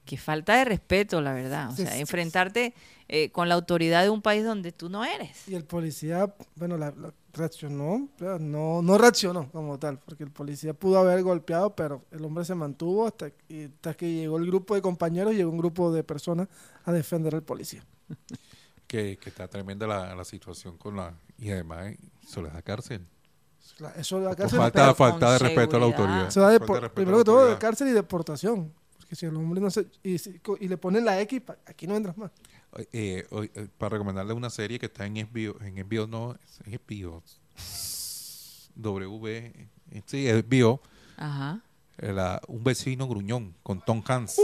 qué 0.04 0.16
falta 0.16 0.56
de 0.56 0.64
respeto, 0.64 1.20
la 1.20 1.32
verdad. 1.32 1.70
O 1.70 1.76
sea, 1.76 1.96
enfrentarte 1.96 2.74
eh, 3.06 3.30
con 3.30 3.48
la 3.48 3.54
autoridad 3.54 4.02
de 4.02 4.11
un 4.11 4.20
país 4.20 4.44
donde 4.44 4.72
tú 4.72 4.88
no 4.88 5.04
eres. 5.04 5.46
Y 5.48 5.54
el 5.54 5.64
policía, 5.64 6.34
bueno, 6.56 6.76
la, 6.76 6.90
la- 6.90 7.12
reaccionó, 7.32 8.08
pero 8.18 8.38
no, 8.38 8.82
no 8.82 8.98
reaccionó 8.98 9.50
como 9.50 9.78
tal, 9.78 9.98
porque 9.98 10.24
el 10.24 10.30
policía 10.30 10.74
pudo 10.74 10.98
haber 10.98 11.22
golpeado, 11.22 11.74
pero 11.76 12.02
el 12.10 12.24
hombre 12.24 12.44
se 12.44 12.54
mantuvo 12.54 13.06
hasta, 13.06 13.30
y 13.48 13.64
hasta 13.64 13.94
que 13.94 14.12
llegó 14.12 14.38
el 14.38 14.46
grupo 14.46 14.74
de 14.74 14.82
compañeros, 14.82 15.34
llegó 15.34 15.50
un 15.50 15.58
grupo 15.58 15.92
de 15.92 16.02
personas 16.04 16.48
a 16.84 16.92
defender 16.92 17.34
al 17.34 17.42
policía. 17.42 17.84
Que, 18.88 19.18
que 19.18 19.28
está 19.28 19.46
tremenda 19.48 19.86
la, 19.86 20.14
la 20.14 20.24
situación 20.24 20.78
con 20.78 20.96
la... 20.96 21.12
Y 21.36 21.50
además, 21.50 21.88
eh, 21.88 21.98
se 22.26 22.40
les 22.40 22.50
da 22.54 22.62
cárcel. 22.62 23.04
La- 23.80 23.90
Eso 23.90 24.18
la 24.18 24.34
cárcel, 24.34 24.58
falta, 24.96 25.32
de 25.32 25.38
respeto 25.40 25.76
a 25.76 25.80
la 25.80 25.84
autoridad. 25.84 26.30
se 26.30 26.40
da 26.40 26.48
de 26.48 26.58
Falta 26.58 26.66
por- 26.72 26.80
respeto 26.80 26.92
a 26.92 26.94
primero 26.94 27.18
que 27.18 27.24
todo 27.24 27.46
de 27.50 27.58
cárcel 27.58 27.88
y 27.88 27.90
deportación. 27.90 28.72
Porque 28.96 29.14
si 29.14 29.26
el 29.26 29.36
hombre 29.36 29.60
no 29.60 29.70
se... 29.70 29.88
Y, 30.02 30.16
si- 30.16 30.40
y 30.60 30.68
le 30.68 30.78
ponen 30.78 31.04
la 31.04 31.20
X, 31.20 31.42
aquí 31.66 31.86
no 31.86 31.96
entras 31.96 32.16
más. 32.16 32.30
Eh, 32.92 33.26
hoy, 33.30 33.50
eh, 33.54 33.66
para 33.76 33.90
recomendarle 33.90 34.32
una 34.34 34.50
serie 34.50 34.78
que 34.78 34.86
está 34.86 35.04
en 35.06 35.14
HBO, 35.16 35.60
en 35.64 35.78
HBO 35.78 36.06
no, 36.06 36.36
es 36.44 36.60
HBO, 36.66 37.22
W, 38.76 39.36
eh, 39.90 40.02
sí, 40.06 40.28
HBO, 40.28 40.80
Ajá. 41.16 41.60
eh, 41.98 42.12
la- 42.12 42.40
un 42.46 42.62
vecino 42.62 43.08
gruñón 43.08 43.54
con 43.62 43.80
Tom 43.84 44.02
Hanks. 44.06 44.36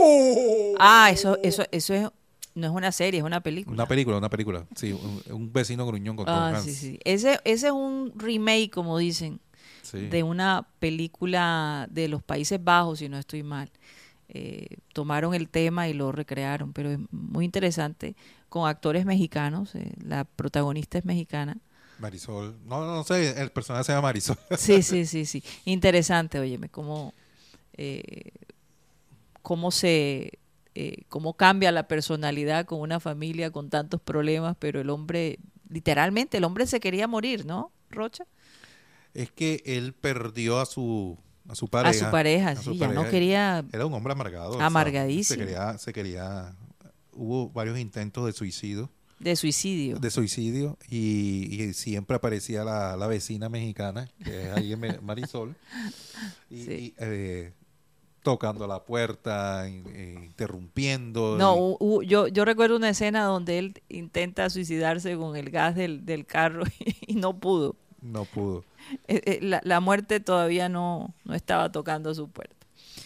Ah, 0.78 1.10
eso, 1.12 1.38
eso, 1.42 1.62
eso 1.70 1.94
es, 1.94 2.08
no 2.54 2.66
es 2.66 2.72
una 2.72 2.90
serie, 2.90 3.20
es 3.20 3.24
una 3.26 3.40
película. 3.40 3.74
Una 3.74 3.86
película, 3.86 4.18
una 4.18 4.30
película, 4.30 4.66
sí, 4.74 4.92
un, 4.92 5.22
un 5.32 5.52
vecino 5.52 5.86
gruñón 5.86 6.16
con 6.16 6.26
Tom 6.26 6.34
Ah, 6.34 6.48
Hanks. 6.50 6.62
sí, 6.64 6.74
sí. 6.74 6.98
Ese, 7.04 7.38
ese 7.44 7.66
es 7.68 7.72
un 7.72 8.12
remake, 8.16 8.70
como 8.70 8.98
dicen, 8.98 9.40
Sí. 9.82 10.06
de 10.08 10.22
una 10.22 10.66
película 10.78 11.86
de 11.90 12.08
los 12.08 12.22
Países 12.22 12.62
Bajos, 12.62 13.00
si 13.00 13.08
no 13.10 13.18
estoy 13.18 13.42
mal. 13.42 13.70
Eh, 14.28 14.78
tomaron 14.92 15.34
el 15.34 15.48
tema 15.48 15.88
y 15.88 15.92
lo 15.92 16.10
recrearon, 16.10 16.72
pero 16.72 16.90
es 16.90 16.98
muy 17.10 17.44
interesante, 17.44 18.16
con 18.48 18.68
actores 18.68 19.04
mexicanos, 19.04 19.74
eh, 19.74 19.92
la 20.02 20.24
protagonista 20.24 20.98
es 20.98 21.04
mexicana. 21.04 21.58
Marisol, 21.98 22.56
no, 22.66 22.84
no, 22.84 23.04
sé, 23.04 23.40
el 23.40 23.50
personaje 23.50 23.84
se 23.84 23.92
llama 23.92 24.08
Marisol. 24.08 24.38
Sí, 24.58 24.82
sí, 24.82 25.06
sí, 25.06 25.26
sí. 25.26 25.42
Interesante, 25.64 26.38
óyeme, 26.38 26.68
cómo, 26.68 27.12
eh, 27.74 28.32
cómo 29.42 29.70
se, 29.70 30.38
cómo 31.08 31.34
cambia 31.34 31.70
la 31.70 31.86
personalidad 31.86 32.64
con 32.64 32.80
una 32.80 33.00
familia 33.00 33.50
con 33.50 33.70
tantos 33.70 34.00
problemas, 34.00 34.56
pero 34.58 34.80
el 34.80 34.90
hombre, 34.90 35.38
literalmente, 35.68 36.38
el 36.38 36.44
hombre 36.44 36.66
se 36.66 36.80
quería 36.80 37.06
morir, 37.06 37.44
¿no, 37.44 37.70
Rocha? 37.90 38.26
Es 39.12 39.30
que 39.30 39.62
él 39.64 39.92
perdió 39.92 40.58
a 40.58 40.66
su 40.66 41.18
a 41.48 41.54
su 41.54 41.68
pareja. 41.68 41.90
a 41.90 42.06
su 42.06 42.10
pareja, 42.10 42.48
a 42.50 42.56
su 42.56 42.72
sí, 42.72 42.78
ya 42.78 42.88
no 42.88 43.08
quería, 43.08 43.64
Era 43.72 43.86
un 43.86 43.92
hombre 43.94 44.12
amargado. 44.12 44.50
o 44.52 44.56
sea, 44.56 44.66
Amargadísimo. 44.66 45.38
se 45.38 45.44
quería, 45.46 45.78
se 45.78 45.92
quería, 45.92 46.54
hubo 47.12 47.50
varios 47.50 47.78
intentos 47.78 48.24
de 48.26 48.32
suicidio, 48.32 48.90
de 49.18 49.36
suicidio. 49.36 49.98
de 49.98 50.10
suicidio 50.10 50.78
y, 50.88 51.62
y 51.62 51.72
siempre 51.74 52.16
aparecía 52.16 52.64
la, 52.64 52.96
la 52.96 53.06
vecina 53.06 53.48
mexicana, 53.48 54.08
que 54.24 54.48
es 54.48 54.52
ahí 54.56 54.72
en 54.72 54.80
Marisol, 55.04 55.54
y, 56.50 56.64
Sí. 56.64 56.72
y, 56.72 56.94
eh, 56.98 57.52
tocando 58.22 58.66
la 58.66 58.82
puerta, 58.84 59.68
eh, 59.68 60.18
interrumpiendo. 60.24 61.36
No, 61.36 61.76
yo, 62.02 62.26
yo 62.28 62.44
recuerdo 62.46 62.76
una 62.76 62.88
escena 62.88 63.24
donde 63.24 63.58
él 63.58 63.82
intenta 63.90 64.48
suicidarse 64.48 65.14
con 65.16 65.36
el 65.36 65.50
gas 65.50 65.74
del, 65.74 66.06
del 66.06 66.24
carro 66.24 66.64
y 67.06 67.14
no 67.16 67.38
pudo. 67.38 67.76
no 68.00 68.24
pudo. 68.24 68.64
Eh, 69.08 69.20
eh, 69.26 69.38
La, 69.42 69.60
la 69.64 69.80
muerte 69.80 70.20
todavía 70.20 70.68
no, 70.68 71.14
no 71.24 71.34
estaba 71.34 71.70
tocando 71.72 72.14
su 72.14 72.28
puerta. 72.28 72.54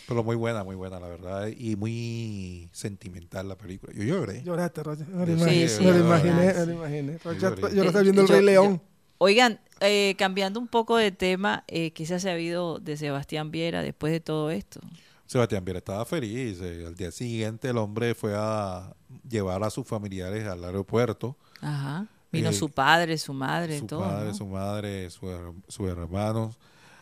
Pero 0.06 0.24
muy 0.24 0.36
buena, 0.36 0.64
muy 0.64 0.74
buena, 0.76 0.98
la 1.00 1.08
verdad, 1.08 1.48
y 1.48 1.76
muy 1.76 2.68
sentimental 2.72 3.48
la 3.48 3.56
película. 3.56 3.92
Yo 3.94 4.02
lloré. 4.04 4.42
Lloraste, 4.42 4.82
Roger. 4.82 5.06
Me 5.08 5.26
lo 5.26 5.26
Sí, 5.26 5.32
imaginé, 5.42 5.68
sí, 5.68 5.84
me 5.84 5.90
lo 5.90 5.92
de 5.94 6.00
imaginé, 6.00 6.54
sí. 6.54 6.66
lo 6.66 6.72
imaginé. 6.72 7.18
Roger, 7.18 7.40
yo 7.74 7.82
lo 7.82 7.90
estaba 7.90 8.00
Eh, 8.00 8.02
viendo 8.02 8.22
el 8.22 8.28
Rey 8.28 8.40
yo- 8.40 8.46
León. 8.46 8.82
Oigan, 9.18 9.60
eh, 9.80 10.14
cambiando 10.18 10.60
un 10.60 10.68
poco 10.68 10.96
de 10.96 11.10
tema, 11.10 11.64
eh, 11.68 11.90
¿qué 11.92 12.06
se 12.06 12.14
ha 12.14 12.20
sabido 12.20 12.78
de 12.78 12.96
Sebastián 12.96 13.50
Viera 13.50 13.82
después 13.82 14.12
de 14.12 14.20
todo 14.20 14.50
esto? 14.50 14.80
Sebastián 15.26 15.64
Viera 15.64 15.78
estaba 15.78 16.04
feliz. 16.04 16.58
eh, 16.62 16.84
al 16.86 16.94
día 16.94 17.10
siguiente 17.10 17.68
el 17.68 17.76
hombre 17.78 18.14
fue 18.14 18.32
a 18.36 18.94
llevar 19.28 19.62
a 19.64 19.70
sus 19.70 19.86
familiares 19.86 20.46
al 20.46 20.64
aeropuerto. 20.64 21.36
Ajá. 21.60 22.06
Vino 22.30 22.50
Eh, 22.50 22.52
su 22.52 22.68
padre, 22.70 23.16
su 23.18 23.32
madre, 23.32 23.78
su 23.78 23.86
todo. 23.86 24.00
padre, 24.00 24.28
¿no? 24.28 24.34
su 24.34 24.46
madre, 24.46 25.10
su 25.10 25.54
sus 25.68 25.88
hermanos. 25.88 26.56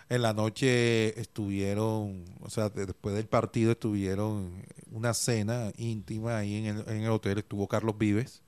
En 0.09 0.23
la 0.23 0.33
noche 0.33 1.19
estuvieron, 1.21 2.25
o 2.41 2.49
sea, 2.49 2.69
de- 2.69 2.87
después 2.87 3.15
del 3.17 3.27
partido 3.27 3.73
estuvieron 3.73 4.63
una 4.93 5.13
cena 5.15 5.73
íntima 5.77 6.39
ahí 6.39 6.57
en 6.57 6.67
el, 6.79 6.89
en 6.89 7.03
el 7.03 7.11
hotel. 7.11 7.39
Estuvo 7.39 7.67
Carlos 7.67 7.99
Vives 7.99 8.41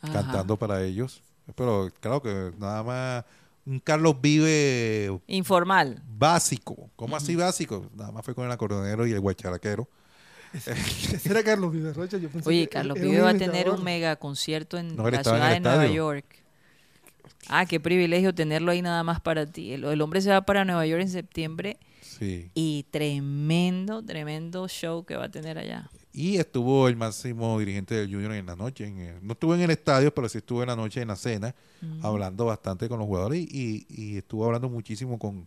Ajá. 0.00 0.12
cantando 0.14 0.56
para 0.56 0.82
ellos. 0.82 1.22
Pero 1.54 1.90
claro 2.00 2.22
que 2.22 2.50
nada 2.58 2.82
más 2.82 3.24
un 3.66 3.78
Carlos 3.80 4.16
Vives 4.22 5.12
Informal. 5.26 6.02
básico. 6.08 6.88
¿Cómo 6.96 7.14
así 7.14 7.36
básico? 7.36 7.90
Nada 7.94 8.10
más 8.10 8.24
fue 8.24 8.34
con 8.34 8.46
el 8.46 8.50
acordeonero 8.52 9.06
y 9.06 9.12
el 9.12 9.20
guacharaquero. 9.20 9.86
Ese 10.54 11.30
era 11.30 11.42
Carlos 11.42 11.72
Vives. 11.72 11.94
Yo 11.96 12.28
pensé 12.30 12.48
Oye, 12.48 12.62
que 12.62 12.68
Carlos 12.68 12.96
era 12.96 13.06
Vive 13.06 13.18
un 13.20 13.26
va 13.26 13.30
a 13.30 13.34
tener 13.38 13.70
un 13.70 13.82
mega 13.84 14.16
concierto 14.16 14.78
en 14.78 14.96
No, 14.96 15.08
la 15.10 15.18
en 15.18 15.24
ciudad 15.24 15.50
de 15.52 15.60
Nueva. 15.60 15.86
York. 15.86 16.24
Ah, 17.48 17.64
qué 17.66 17.78
privilegio 17.78 18.34
tenerlo 18.34 18.72
ahí 18.72 18.82
nada 18.82 19.02
más 19.04 19.20
para 19.20 19.46
ti. 19.46 19.72
El, 19.72 19.84
el 19.84 20.00
hombre 20.00 20.20
se 20.20 20.30
va 20.30 20.42
para 20.42 20.64
Nueva 20.64 20.86
York 20.86 21.02
en 21.02 21.10
septiembre 21.10 21.78
Sí. 22.00 22.50
y 22.54 22.86
tremendo, 22.90 24.02
tremendo 24.02 24.68
show 24.68 25.04
que 25.04 25.16
va 25.16 25.24
a 25.24 25.30
tener 25.30 25.58
allá. 25.58 25.90
Y 26.12 26.38
estuvo 26.38 26.88
el 26.88 26.96
máximo 26.96 27.58
dirigente 27.58 27.94
del 27.94 28.10
Junior 28.10 28.32
en 28.32 28.46
la 28.46 28.56
noche. 28.56 28.86
en 28.86 28.98
el- 28.98 29.26
no 29.26 29.34
estuvo 29.34 29.54
en 29.54 29.60
el 29.60 29.70
estadio, 29.70 30.12
pero 30.14 30.28
sí 30.28 30.38
estuvo 30.38 30.62
en 30.62 30.68
la 30.68 30.76
noche 30.76 31.02
en 31.02 31.08
la 31.08 31.16
cena, 31.16 31.54
hablando 32.02 32.46
bastante 32.46 32.88
con 32.88 32.98
los 32.98 33.06
jugadores 33.06 33.40
y, 33.40 33.86
y 33.90 34.16
estuvo 34.16 34.46
hablando 34.46 34.68
muchísimo 34.70 35.18
con 35.18 35.46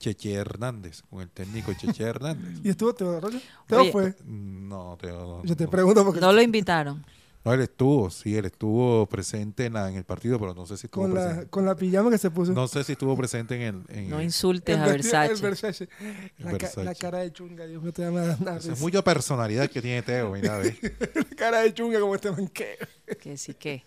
Cheche 0.00 0.32
Hernández, 0.32 1.02
con 1.08 1.20
el 1.20 1.30
técnico 1.30 1.72
Cheche 1.74 2.02
Hernández. 2.08 2.58
¿Y 2.64 2.70
estuvo 2.70 2.92
Teo, 2.94 3.20
Roger? 3.20 3.40
Teo 3.68 3.80
Oye, 3.82 3.92
fue. 3.92 4.16
No, 4.24 4.96
Teo, 5.00 5.20
no, 5.20 5.44
Yo 5.44 5.54
te 5.54 5.68
pregunto 5.68 6.04
porque 6.04 6.20
No 6.20 6.32
lo 6.32 6.42
invitaron. 6.42 7.04
No, 7.42 7.54
él 7.54 7.62
estuvo, 7.62 8.10
sí, 8.10 8.36
él 8.36 8.44
estuvo 8.44 9.06
presente 9.06 9.64
en, 9.64 9.72
la- 9.72 9.88
en 9.88 9.96
el 9.96 10.04
partido, 10.04 10.38
pero 10.38 10.52
no 10.52 10.66
sé 10.66 10.76
si 10.76 10.88
estuvo 10.88 11.04
con 11.04 11.14
la, 11.14 11.24
presente. 11.24 11.48
con 11.48 11.64
la 11.64 11.74
pijama 11.74 12.10
que 12.10 12.18
se 12.18 12.30
puso. 12.30 12.52
No 12.52 12.68
sé 12.68 12.84
si 12.84 12.92
estuvo 12.92 13.16
presente 13.16 13.54
en 13.54 13.62
el... 13.62 13.96
en 13.96 14.10
No 14.10 14.18
el- 14.18 14.24
insultes 14.24 14.74
El 14.76 14.82
a 14.82 14.86
el 14.86 14.92
Versace. 14.92 15.42
Versace. 15.42 15.88
La, 16.36 16.50
ca- 16.50 16.58
Versace. 16.58 16.84
la 16.84 16.94
cara 16.94 17.18
de 17.20 17.32
chunga, 17.32 17.66
Dios 17.66 17.82
mío, 17.82 17.92
te 17.94 18.02
llama 18.02 18.36
es 18.58 18.78
mucha 18.80 19.02
personalidad 19.02 19.70
que 19.70 19.80
tiene 19.80 20.02
Teo, 20.02 20.32
mira, 20.32 20.58
ve. 20.58 20.76
La 21.14 21.24
cara 21.36 21.60
de 21.60 21.72
chunga 21.72 21.98
como 21.98 22.14
este 22.14 22.30
manqueo. 22.30 22.76
Que 23.18 23.38
sí 23.38 23.54
que. 23.54 23.84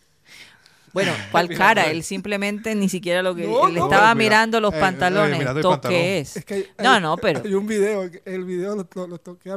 Bueno, 0.93 1.11
¿cuál 1.31 1.49
cara? 1.49 1.89
Él 1.89 2.03
simplemente 2.03 2.75
ni 2.75 2.87
siquiera 2.87 3.21
lo 3.23 3.33
que. 3.35 3.45
No, 3.47 3.67
él 3.67 3.73
no. 3.75 3.85
estaba 3.85 4.13
Mira, 4.15 4.25
mirando 4.29 4.61
los 4.61 4.73
eh, 4.73 4.77
eh, 4.77 4.79
pantalones. 4.79 5.37
mirando 5.39 5.59
el 5.59 5.65
¿Esto 5.65 5.69
pantalón. 5.71 5.97
qué 5.97 6.19
es? 6.19 6.37
Es 6.37 6.45
que 6.45 6.53
hay- 6.53 6.67
no, 6.83 6.91
hay- 6.91 7.01
no, 7.01 7.17
pero. 7.17 7.41
Hay 7.45 7.53
un 7.55 7.65
video, 7.67 8.09
el 8.25 8.45
video 8.45 8.75
lo, 8.75 8.87
lo, 8.95 9.07
lo 9.07 9.17
toqué. 9.17 9.49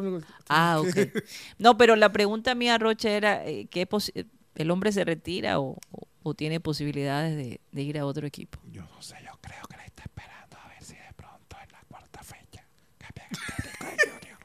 Ah, 0.49 0.79
ok. 0.81 0.97
No, 1.59 1.77
pero 1.77 1.95
la 1.97 2.11
pregunta 2.11 2.55
mía, 2.55 2.79
Rocha, 2.79 3.11
era: 3.11 3.45
eh, 3.47 3.67
¿qué 3.71 3.89
posi- 3.89 4.27
¿el 4.55 4.71
hombre 4.71 4.93
se 4.93 5.05
retira 5.05 5.61
o, 5.61 5.77
o- 5.91 6.09
o 6.23 6.35
tiene 6.35 6.59
posibilidades 6.59 7.37
de, 7.37 7.61
de 7.71 7.83
ir 7.83 7.99
a 7.99 8.07
otro 8.07 8.27
equipo? 8.27 8.59
Yo 8.73 8.83
no 8.83 9.03
sé, 9.03 9.17
yo 9.25 9.39
creo 9.43 9.63
que 9.69 9.77
le 9.77 9.85
está 9.85 10.05
esperando 10.05 10.57
a 10.57 10.69
ver 10.69 10.83
si 10.83 10.95
de 10.95 11.13
pronto 11.15 11.57
en 11.63 11.71
la 11.73 11.81
cuarta 11.89 12.23
fecha 12.23 12.65
cambian 12.99 13.29
el 13.31 13.39
técnico 13.63 13.85
de 13.85 14.11
Junior. 14.11 14.39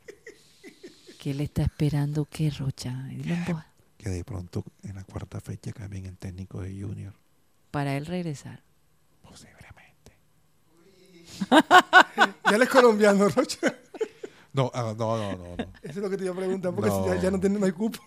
¿Qué 1.20 1.34
le 1.34 1.44
está 1.46 1.62
esperando 1.64 2.28
qué, 2.30 2.50
Rocha? 2.52 2.94
Voz- 3.48 3.64
Que 4.02 4.10
de 4.10 4.24
pronto 4.24 4.64
en 4.84 4.96
la 4.96 5.04
cuarta 5.04 5.40
fecha 5.40 5.72
cambien 5.74 6.06
el 6.08 6.18
técnico 6.18 6.60
de 6.62 6.70
Junior. 6.82 7.14
Para 7.70 7.96
él 7.96 8.06
regresar. 8.08 8.64
Posiblemente. 9.22 10.18
Ya 12.50 12.56
él 12.58 12.62
es 12.64 12.70
colombiano, 12.70 13.30
Rocha. 13.30 13.74
No, 14.54 14.70
ah, 14.74 14.94
no, 14.98 15.18
no, 15.18 15.32
no, 15.38 15.56
no. 15.56 15.64
Eso 15.82 15.92
es 15.92 15.96
lo 15.98 16.10
que 16.10 16.18
te 16.18 16.26
iba 16.26 16.34
a 16.34 16.36
preguntar, 16.38 16.74
porque 16.76 16.90
No. 16.90 17.04
si 17.06 17.10
ya, 17.12 17.22
ya 17.22 17.32
no, 17.32 17.40
tiene, 17.40 17.58
no 17.58 17.66
hay 17.66 17.72
cupo. 17.72 18.00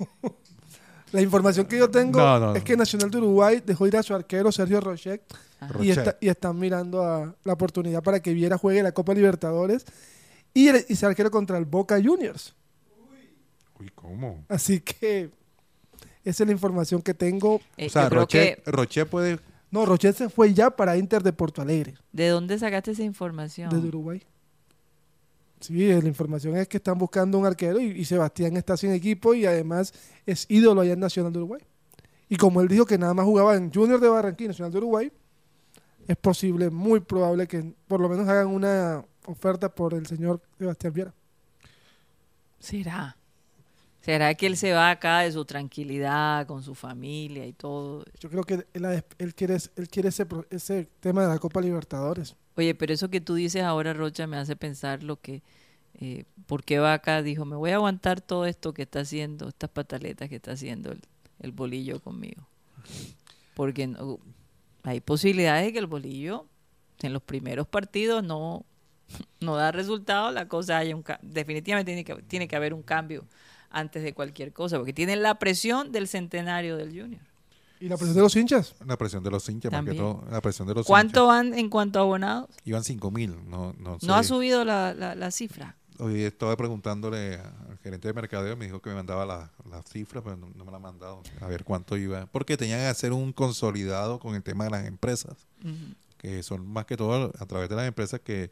La 1.13 1.23
información 1.23 1.65
que 1.67 1.79
yo 1.79 1.89
tengo 1.91 2.19
No, 2.19 2.39
no, 2.39 2.55
es 2.55 2.63
que 2.63 2.77
Nacional 2.77 3.11
de 3.11 3.19
Uruguay 3.19 3.63
dejó 3.65 3.87
ir 3.87 3.97
a 3.97 4.03
su 4.03 4.15
arquero 4.15 4.53
Sergio 4.53 4.81
Rochet 4.81 5.23
y, 5.63 5.67
Rochet. 5.73 5.97
está- 5.99 6.19
y 6.21 6.29
están 6.29 6.59
mirando 6.59 7.03
a 7.03 7.35
la 7.45 7.53
oportunidad 7.55 8.03
para 8.03 8.21
que 8.21 8.35
Viera 8.35 8.59
juegue 8.59 8.83
la 8.83 8.93
Copa 8.93 9.15
Libertadores 9.15 9.87
y, 10.53 10.69
el- 10.69 10.85
y 10.89 10.97
sea 10.97 11.09
arquero 11.09 11.31
contra 11.31 11.57
el 11.57 11.65
Boca 11.65 11.99
Juniors. 12.03 12.55
Uy, 13.81 13.91
¿cómo? 13.95 14.45
Así 14.49 14.81
que 14.81 15.31
esa 16.25 16.43
es 16.43 16.47
la 16.47 16.53
información 16.53 17.03
que 17.03 17.15
tengo. 17.15 17.61
Eh, 17.77 17.87
o 17.87 17.91
sea, 17.91 18.09
Rochet, 18.09 18.63
que. 18.63 18.71
Rochet 18.71 19.09
puede... 19.09 19.39
No, 19.71 19.85
Rochet 19.87 20.17
se 20.17 20.29
fue 20.29 20.55
ya 20.55 20.71
para 20.71 20.97
Inter 20.97 21.23
de 21.23 21.33
Porto 21.33 21.61
Alegre, 21.61 21.95
¿De 22.13 22.29
dónde 22.29 22.59
sacaste 22.59 22.93
esa 22.93 23.03
información? 23.03 23.71
desde 23.71 23.89
Uruguay. 23.89 24.23
Sí, 25.61 25.91
eh, 25.91 26.01
la 26.01 26.09
información 26.09 26.57
es 26.57 26.69
que 26.69 26.77
están 26.77 26.99
buscando 26.99 27.39
un 27.39 27.47
arquero 27.47 27.81
y, 27.81 27.87
y 27.87 28.05
Sebastián 28.05 28.57
está 28.57 28.77
sin 28.77 28.93
equipo 28.93 29.35
y 29.35 29.47
además 29.47 29.93
es 30.27 30.47
ídolo 30.49 30.83
allá 30.83 30.93
en 30.93 31.01
Nacional 31.01 31.33
de 31.33 31.39
Uruguay. 31.39 31.63
Y 32.29 32.37
como 32.37 32.61
él 32.61 32.69
dijo 32.69 32.87
que 32.87 32.99
nada 32.99 33.15
más 33.15 33.25
jugaba 33.25 33.57
en 33.57 33.73
Junior 33.73 34.01
de 34.01 34.09
Barranquilla 34.09 34.49
Nacional 34.49 34.73
de 34.73 34.79
Uruguay, 34.79 35.13
es 36.07 36.17
posible, 36.17 36.71
muy 36.71 37.01
probable 37.01 37.47
que 37.47 37.75
por 37.87 38.01
lo 38.01 38.09
menos 38.09 38.29
hagan 38.29 38.49
una 38.49 39.05
oferta 39.27 39.75
por 39.75 39.95
el 39.95 40.07
señor 40.07 40.41
Sebastián 40.59 40.93
Viera. 40.93 41.15
¿Será? 42.59 43.17
¿Será 44.05 44.35
que 44.35 44.47
él 44.47 44.57
se 44.59 44.73
va 44.73 44.91
acá 44.91 45.21
de 45.21 45.33
su 45.33 45.47
tranquilidad 45.47 46.47
con 46.47 46.63
su 46.63 46.75
familia 46.75 47.47
y 47.47 47.55
todo? 47.55 48.05
Yo 48.21 48.29
creo 48.29 48.45
que 48.45 48.67
él, 48.75 49.03
él 49.19 49.35
quiere, 49.35 49.57
él 49.77 49.89
quiere 49.89 50.11
ese, 50.11 50.27
ese 50.51 50.89
tema 51.01 51.23
de 51.23 51.29
la 51.29 51.39
Copa 51.39 51.63
Libertadores. 51.63 52.37
Oye, 52.57 52.75
pero 52.75 52.93
eso 52.93 53.09
que 53.09 53.23
tú 53.23 53.35
dices 53.35 53.63
ahora, 53.63 53.95
Rocha, 53.95 54.27
me 54.27 54.37
hace 54.37 54.57
pensar 54.57 55.03
lo 55.03 55.21
que... 55.21 55.43
Eh, 56.01 56.25
¿Por 56.47 56.65
qué 56.65 56.81
Vaca 56.81 57.23
dijo, 57.23 57.47
me 57.47 57.57
voy 57.57 57.71
a 57.71 57.77
aguantar 57.77 58.21
todo 58.21 58.45
esto 58.45 58.75
que 58.75 58.83
está 58.83 59.01
haciendo, 59.01 59.49
estas 59.49 59.71
pataletas 59.71 60.29
que 60.29 60.37
está 60.37 60.53
haciendo 60.53 60.93
el, 60.93 61.01
el 61.41 61.53
bolillo 61.53 62.01
conmigo? 62.01 62.47
Porque 63.55 63.87
no- 63.87 64.19
hay 64.83 65.01
posibilidades 65.01 65.65
de 65.65 65.73
que 65.73 65.79
el 65.79 65.87
bolillo 65.87 66.47
en 67.01 67.13
los 67.15 67.23
primeros 67.23 67.67
partidos 67.67 68.23
no, 68.23 68.67
no 69.41 69.57
da 69.57 69.73
resultado, 69.73 70.31
la 70.31 70.47
cosa 70.47 70.77
haya 70.77 70.95
un 70.95 71.05
definitivamente 71.23 71.91
tiene 71.93 72.05
que, 72.05 72.23
tiene 72.25 72.49
que 72.49 72.57
haber 72.57 72.75
un 72.75 72.83
cambio 72.83 73.25
antes 73.75 74.03
de 74.03 74.15
cualquier 74.15 74.53
cosa, 74.53 74.79
porque 74.79 74.93
tienen 74.93 75.23
la 75.23 75.39
presión 75.39 75.93
del 75.93 76.09
centenario 76.09 76.77
del 76.77 76.89
Junior. 76.91 77.21
¿Y 77.81 77.89
la 77.89 77.97
presión 77.97 78.15
de 78.17 78.23
los 78.23 78.35
hinchas? 78.37 78.75
La 78.87 78.97
presión 78.97 79.23
de 79.23 79.31
los 79.31 79.47
hinchas, 79.49 79.71
más 79.71 79.81
que 79.83 79.91
También. 79.91 80.03
todo. 80.03 80.25
La 80.31 80.41
presión 80.41 80.67
de 80.67 80.75
los 80.75 80.87
¿Cuánto 80.87 81.27
van 81.27 81.53
en 81.53 81.69
cuanto 81.69 81.99
a 81.99 82.03
abonados? 82.03 82.49
hinchas. 82.51 82.67
Iban 82.67 82.85
5 82.85 83.11
mil. 83.11 83.37
No, 83.51 83.75
no, 83.79 83.99
No 84.01 84.15
ha 84.15 84.23
subido 84.23 84.65
la, 84.65 84.95
la, 84.95 85.15
la 85.15 85.31
cifra. 85.31 85.77
Hoy 85.99 86.23
estaba 86.23 86.57
preguntándole 86.57 87.35
al 87.35 87.79
gerente 87.83 88.09
de 88.09 88.15
mercadeo, 88.15 88.57
me 88.57 88.65
dijo 88.65 88.81
que 88.81 88.89
me 88.91 88.97
mandaba 88.97 89.27
la, 89.27 89.51
la 89.71 89.83
cifra, 89.83 90.23
pero 90.23 90.37
no, 90.37 90.49
no 90.55 90.65
me 90.65 90.71
la 90.71 90.79
ha 90.79 90.81
mandado. 90.81 91.23
A 91.41 91.47
ver 91.47 91.63
cuánto 91.65 91.97
iba. 91.97 92.27
Porque 92.27 92.57
tenían 92.57 92.81
que 92.81 92.87
hacer 92.87 93.13
un 93.13 93.33
consolidado 93.33 94.19
con 94.19 94.35
el 94.35 94.43
tema 94.43 94.65
de 94.65 94.71
las 94.71 94.87
empresas, 94.87 95.37
que 96.19 96.43
son 96.43 96.67
más 96.67 96.87
que 96.87 96.97
todo 96.97 97.33
a 97.39 97.47
través 97.47 97.69
de 97.69 97.77
las 97.77 97.87
empresas 97.87 98.21
que 98.21 98.51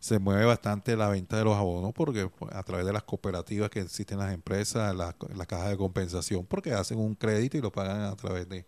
se 0.00 0.18
mueve 0.18 0.46
bastante 0.46 0.96
la 0.96 1.08
venta 1.08 1.36
de 1.36 1.44
los 1.44 1.54
abonos, 1.56 1.92
porque 1.92 2.26
pues, 2.28 2.52
a 2.54 2.62
través 2.62 2.86
de 2.86 2.92
las 2.92 3.02
cooperativas 3.04 3.68
que 3.68 3.80
existen 3.80 4.18
en 4.18 4.24
las 4.24 4.34
empresas, 4.34 4.96
las 4.96 5.14
la 5.36 5.46
cajas 5.46 5.68
de 5.68 5.76
compensación, 5.76 6.46
porque 6.46 6.72
hacen 6.72 6.98
un 6.98 7.14
crédito 7.14 7.58
y 7.58 7.60
lo 7.60 7.70
pagan 7.70 8.00
a 8.00 8.16
través 8.16 8.48
de 8.48 8.64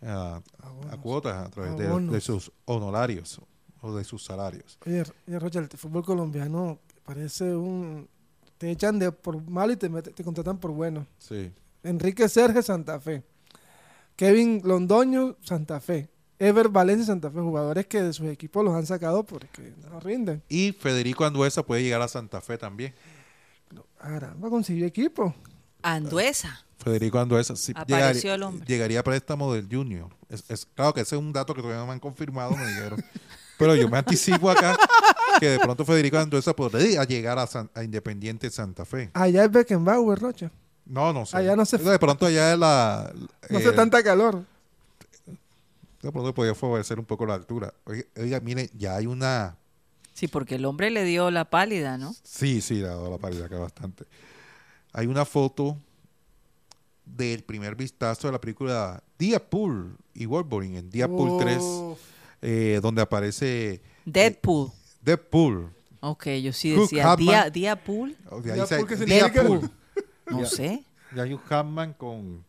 a, 0.00 0.40
a 0.90 0.96
cuotas, 0.96 1.44
a 1.44 1.50
través 1.50 1.76
de, 1.76 2.20
sus 2.20 2.52
honorarios 2.66 3.40
o 3.80 3.96
de 3.96 4.04
sus 4.04 4.24
salarios. 4.24 4.78
Oye, 4.86 5.02
oye, 5.26 5.38
Rocha, 5.40 5.58
el 5.58 5.68
fútbol 5.68 6.04
colombiano 6.04 6.78
parece 7.04 7.56
un... 7.56 8.08
Te 8.58 8.70
echan 8.70 8.98
de 8.98 9.12
por 9.12 9.40
malo 9.48 9.72
y 9.72 9.76
te, 9.76 9.88
te 9.88 10.24
contratan 10.24 10.58
por 10.58 10.70
bueno. 10.72 11.06
Sí. 11.18 11.52
Enrique 11.82 12.28
Serge, 12.28 12.62
Santa 12.62 12.98
Fe. 12.98 13.22
Kevin 14.16 14.62
Londoño, 14.64 15.36
Santa 15.42 15.80
Fe. 15.80 16.08
Ever 16.38 16.68
Valencia, 16.68 17.06
Santa 17.06 17.30
Fe. 17.30 17.40
Jugadores 17.40 17.86
que 17.86 18.02
de 18.02 18.12
sus 18.12 18.26
equipos 18.26 18.64
los 18.64 18.74
han 18.74 18.86
sacado 18.86 19.24
porque 19.24 19.72
no 19.90 19.98
rinden. 20.00 20.42
Y 20.48 20.72
Federico 20.72 21.24
Anduesa 21.24 21.62
puede 21.64 21.82
llegar 21.82 22.00
a 22.02 22.08
Santa 22.08 22.40
Fe 22.40 22.56
también. 22.58 22.94
Caramba, 24.00 24.48
consiguió 24.48 24.86
equipo. 24.86 25.34
Anduesa. 25.82 26.64
Federico 26.78 27.18
Anduesa 27.18 27.56
sí, 27.56 27.72
Apareció 27.74 27.96
llegaría, 27.96 28.34
el 28.34 28.42
hombre. 28.44 28.66
llegaría 28.66 29.00
a 29.00 29.02
préstamo 29.02 29.52
del 29.52 29.68
Junior. 29.70 30.08
Es, 30.28 30.44
es- 30.48 30.66
claro 30.74 30.94
que 30.94 31.00
ese 31.00 31.16
es 31.16 31.20
un 31.20 31.32
dato 31.32 31.52
que 31.54 31.60
todavía 31.60 31.80
no 31.80 31.86
me 31.88 31.92
han 31.92 32.00
confirmado, 32.00 32.52
me 32.56 32.66
dijeron. 32.68 33.04
Pero 33.58 33.74
yo 33.74 33.88
me 33.88 33.98
anticipo 33.98 34.48
acá 34.50 34.76
que 35.40 35.48
de 35.50 35.58
pronto 35.58 35.84
Federico 35.84 36.18
Anduesa 36.18 36.54
podría 36.54 37.02
llegar 37.02 37.38
a, 37.40 37.46
San- 37.48 37.68
a 37.74 37.82
Independiente 37.82 38.48
Santa 38.50 38.84
Fe. 38.84 39.10
Allá 39.14 39.44
es 39.44 39.50
Beckenbauer, 39.50 40.18
Rocha. 40.20 40.52
No, 40.86 41.12
no 41.12 41.26
sé. 41.26 41.36
Allá 41.36 41.56
no 41.56 41.66
se- 41.66 41.78
De 41.78 41.98
pronto 41.98 42.26
allá 42.26 42.52
es 42.52 42.58
la... 42.58 43.12
No 43.50 43.58
eh, 43.58 43.60
hace 43.62 43.72
tanta 43.72 44.02
calor. 44.04 44.44
De 46.02 46.12
pronto 46.12 46.32
podría 46.32 46.54
favorecer 46.54 46.98
un 46.98 47.04
poco 47.04 47.26
la 47.26 47.34
altura. 47.34 47.74
Oiga, 47.84 48.04
oiga, 48.16 48.40
mire, 48.40 48.70
ya 48.74 48.96
hay 48.96 49.06
una... 49.06 49.56
Sí, 50.12 50.28
porque 50.28 50.56
el 50.56 50.64
hombre 50.64 50.90
le 50.90 51.04
dio 51.04 51.30
la 51.30 51.44
pálida, 51.50 51.98
¿no? 51.98 52.14
Sí, 52.22 52.60
sí, 52.60 52.76
le 52.76 52.86
ha 52.86 52.90
dado 52.90 53.10
la 53.10 53.18
paridad 53.18 53.46
acá 53.46 53.58
bastante. 53.58 54.04
Hay 54.92 55.06
una 55.06 55.24
foto 55.24 55.76
del 57.04 57.42
primer 57.42 57.74
vistazo 57.76 58.28
de 58.28 58.32
la 58.32 58.40
película 58.40 59.02
Deadpool 59.18 59.96
y 60.14 60.26
Wolverine 60.26 60.78
en 60.78 60.90
Deadpool 60.90 61.40
3, 61.40 61.58
Uf. 61.60 61.98
eh, 62.42 62.80
donde 62.82 63.02
aparece 63.02 63.80
Deadpool. 64.04 64.70
Deadpool. 65.02 65.72
Ok, 66.00 66.26
yo 66.42 66.52
sí 66.52 66.74
Hugh 66.74 66.82
decía. 66.82 67.16
¿Día, 67.16 67.50
Deadpool? 67.50 68.16
Deadpool. 68.42 69.70
No 70.30 70.44
sé. 70.44 70.84
Y 71.14 71.20
hay 71.20 71.32
Hugh 71.32 71.42
Jackman 71.48 71.94
con 71.94 72.44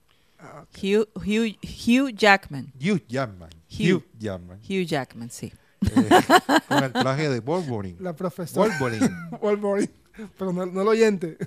Hugh, 0.81 1.07
Hugh, 1.15 1.55
Hugh 1.61 2.09
Jackman. 2.15 2.71
Hugh 2.79 3.01
Jackman. 3.07 3.49
Hugh. 3.69 3.97
Hugh 3.97 4.03
Jackman. 4.17 4.59
Hugh 4.61 4.85
Jackman, 4.85 5.29
sí. 5.29 5.51
eh, 5.81 6.09
con 6.67 6.83
el 6.83 6.91
traje 6.93 7.29
de 7.29 7.39
Wolverine. 7.39 7.97
La 7.99 8.15
profesora. 8.15 8.77
Wolverine. 8.79 9.09
Wolverine. 9.41 9.91
Pero 10.37 10.53
no, 10.53 10.65
no 10.65 10.81
el 10.81 10.87
oyente. 10.87 11.37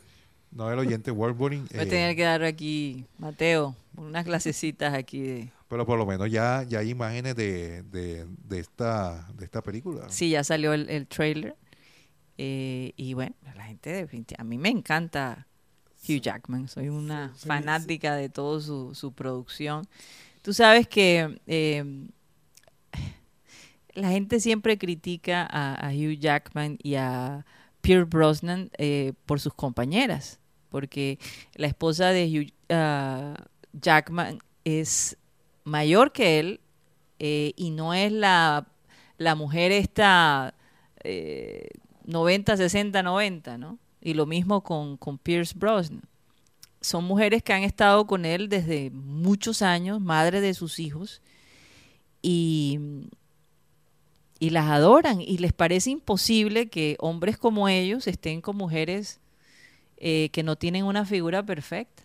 No 0.50 0.70
el 0.70 0.78
oyente 0.78 1.10
Wolverine. 1.10 1.66
Voy 1.70 1.80
a 1.80 1.82
eh, 1.84 1.86
tener 1.86 2.16
que 2.16 2.22
dar 2.22 2.42
aquí, 2.44 3.06
Mateo, 3.18 3.74
unas 3.96 4.24
clasecitas 4.24 4.92
aquí 4.94 5.20
de... 5.20 5.52
Pero 5.68 5.86
por 5.86 5.98
lo 5.98 6.04
menos 6.04 6.30
ya, 6.30 6.64
ya 6.68 6.80
hay 6.80 6.90
imágenes 6.90 7.34
de, 7.34 7.82
de, 7.84 8.26
de 8.46 8.58
esta, 8.58 9.26
de 9.38 9.46
esta 9.46 9.62
película. 9.62 10.06
Sí, 10.10 10.28
ya 10.28 10.44
salió 10.44 10.74
el, 10.74 10.90
el 10.90 11.06
trailer. 11.06 11.56
Eh, 12.36 12.92
y 12.96 13.14
bueno, 13.14 13.34
la 13.56 13.64
gente. 13.64 14.06
A 14.36 14.44
mí 14.44 14.58
me 14.58 14.68
encanta 14.68 15.46
Hugh 16.08 16.20
Jackman. 16.20 16.68
Soy 16.68 16.88
una 16.88 17.32
Sí, 17.36 17.46
fanática 17.46 18.14
de 18.16 18.28
toda 18.28 18.60
su, 18.60 18.94
su 18.94 19.12
producción. 19.12 19.86
Tú 20.42 20.52
sabes 20.52 20.88
que 20.88 21.40
eh, 21.46 21.84
la 23.94 24.08
gente 24.10 24.40
siempre 24.40 24.78
critica 24.78 25.46
a, 25.50 25.74
a 25.74 25.90
Hugh 25.92 26.18
Jackman 26.18 26.78
y 26.82 26.94
a 26.94 27.44
Pierre 27.80 28.04
Brosnan 28.04 28.70
eh, 28.78 29.12
por 29.26 29.40
sus 29.40 29.54
compañeras. 29.54 30.40
Porque 30.70 31.18
la 31.54 31.66
esposa 31.66 32.08
de 32.10 32.24
Hugh 32.26 32.52
ah, 32.70 33.34
Jackman 33.74 34.38
es 34.64 35.18
mayor 35.64 36.12
que 36.12 36.38
él 36.40 36.60
eh, 37.18 37.52
y 37.56 37.70
no 37.70 37.92
es 37.94 38.10
la, 38.10 38.66
la 39.18 39.34
mujer 39.34 39.70
esta 39.72 40.54
eh, 41.04 41.68
90, 42.04 42.56
60, 42.56 43.02
90, 43.02 43.58
¿no? 43.58 43.78
Y 44.02 44.14
lo 44.14 44.26
mismo 44.26 44.62
con, 44.62 44.96
con 44.96 45.16
Pierce 45.18 45.54
Brosnan. 45.56 46.02
Son 46.80 47.04
mujeres 47.04 47.42
que 47.44 47.52
han 47.52 47.62
estado 47.62 48.06
con 48.06 48.24
él 48.24 48.48
desde 48.48 48.90
muchos 48.90 49.62
años, 49.62 50.00
madre 50.00 50.40
de 50.40 50.52
sus 50.54 50.80
hijos, 50.80 51.22
y, 52.20 52.78
y 54.38 54.50
las 54.50 54.68
adoran 54.68 55.20
y 55.20 55.38
les 55.38 55.52
parece 55.52 55.90
imposible 55.90 56.68
que 56.68 56.96
hombres 56.98 57.38
como 57.38 57.68
ellos 57.68 58.06
estén 58.08 58.40
con 58.40 58.56
mujeres 58.56 59.20
eh, 59.98 60.30
que 60.32 60.42
no 60.42 60.56
tienen 60.56 60.84
una 60.84 61.04
figura 61.04 61.44
perfecta. 61.44 62.02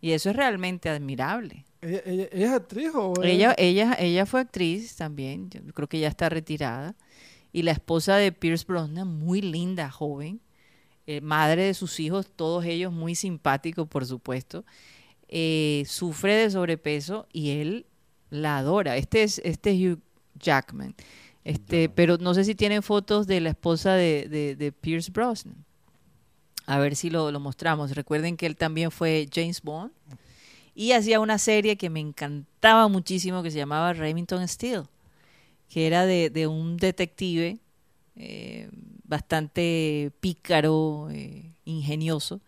Y 0.00 0.12
eso 0.12 0.30
es 0.30 0.36
realmente 0.36 0.88
admirable. 0.88 1.64
¿Ella, 1.82 2.00
ella- 2.04 2.28
ella 2.32 2.46
es 2.46 2.52
actriz 2.52 2.90
o 2.94 3.22
Ella, 3.22 3.54
ella, 3.58 3.96
ella 3.98 4.26
fue 4.26 4.40
actriz 4.40 4.96
también, 4.96 5.48
yo 5.50 5.72
creo 5.72 5.88
que 5.88 6.00
ya 6.00 6.08
está 6.08 6.28
retirada. 6.28 6.96
Y 7.52 7.62
la 7.62 7.70
esposa 7.72 8.16
de 8.16 8.32
Pierce 8.32 8.64
Brosnan, 8.66 9.06
muy 9.06 9.40
linda, 9.42 9.90
joven, 9.90 10.40
eh, 11.16 11.20
madre 11.22 11.64
de 11.64 11.74
sus 11.74 12.00
hijos, 12.00 12.26
todos 12.36 12.64
ellos 12.64 12.92
muy 12.92 13.14
simpáticos, 13.14 13.88
por 13.88 14.06
supuesto. 14.06 14.64
eh, 15.28 15.84
sufre 15.86 16.34
de 16.34 16.50
sobrepeso 16.50 17.26
y 17.32 17.50
él 17.60 17.86
la 18.30 18.58
adora. 18.58 18.96
Este 18.96 19.22
es, 19.22 19.40
este 19.44 19.70
es 19.70 19.76
Hugh 19.94 20.00
Jackman. 20.38 20.94
Este, 21.44 21.88
pero 21.88 22.18
no 22.18 22.34
sé 22.34 22.44
si 22.44 22.54
tienen 22.54 22.82
fotos 22.82 23.26
de 23.26 23.40
la 23.40 23.50
esposa 23.50 23.94
de, 23.94 24.28
de, 24.28 24.56
de 24.56 24.72
Pierce 24.72 25.10
Brosnan. 25.12 25.64
A 26.66 26.78
ver 26.78 26.94
si 26.96 27.10
lo, 27.10 27.30
lo 27.32 27.40
mostramos. 27.40 27.92
Recuerden 27.94 28.36
que 28.36 28.46
él 28.46 28.56
también 28.56 28.90
fue 28.90 29.28
James 29.32 29.62
Bond 29.62 29.92
y 30.74 30.92
hacía 30.92 31.20
una 31.20 31.38
serie 31.38 31.76
que 31.76 31.90
me 31.90 32.00
encantaba 32.00 32.88
muchísimo 32.88 33.42
que 33.42 33.50
se 33.50 33.58
llamaba 33.58 33.92
Remington 33.92 34.46
Steele, 34.48 34.84
que 35.68 35.86
era 35.86 36.06
de, 36.06 36.30
de 36.30 36.46
un 36.46 36.76
detective 36.76 37.58
eh, 38.16 38.68
bastante 39.04 40.12
pícaro, 40.20 41.08
eh, 41.10 41.50
ingenioso. 41.64 42.40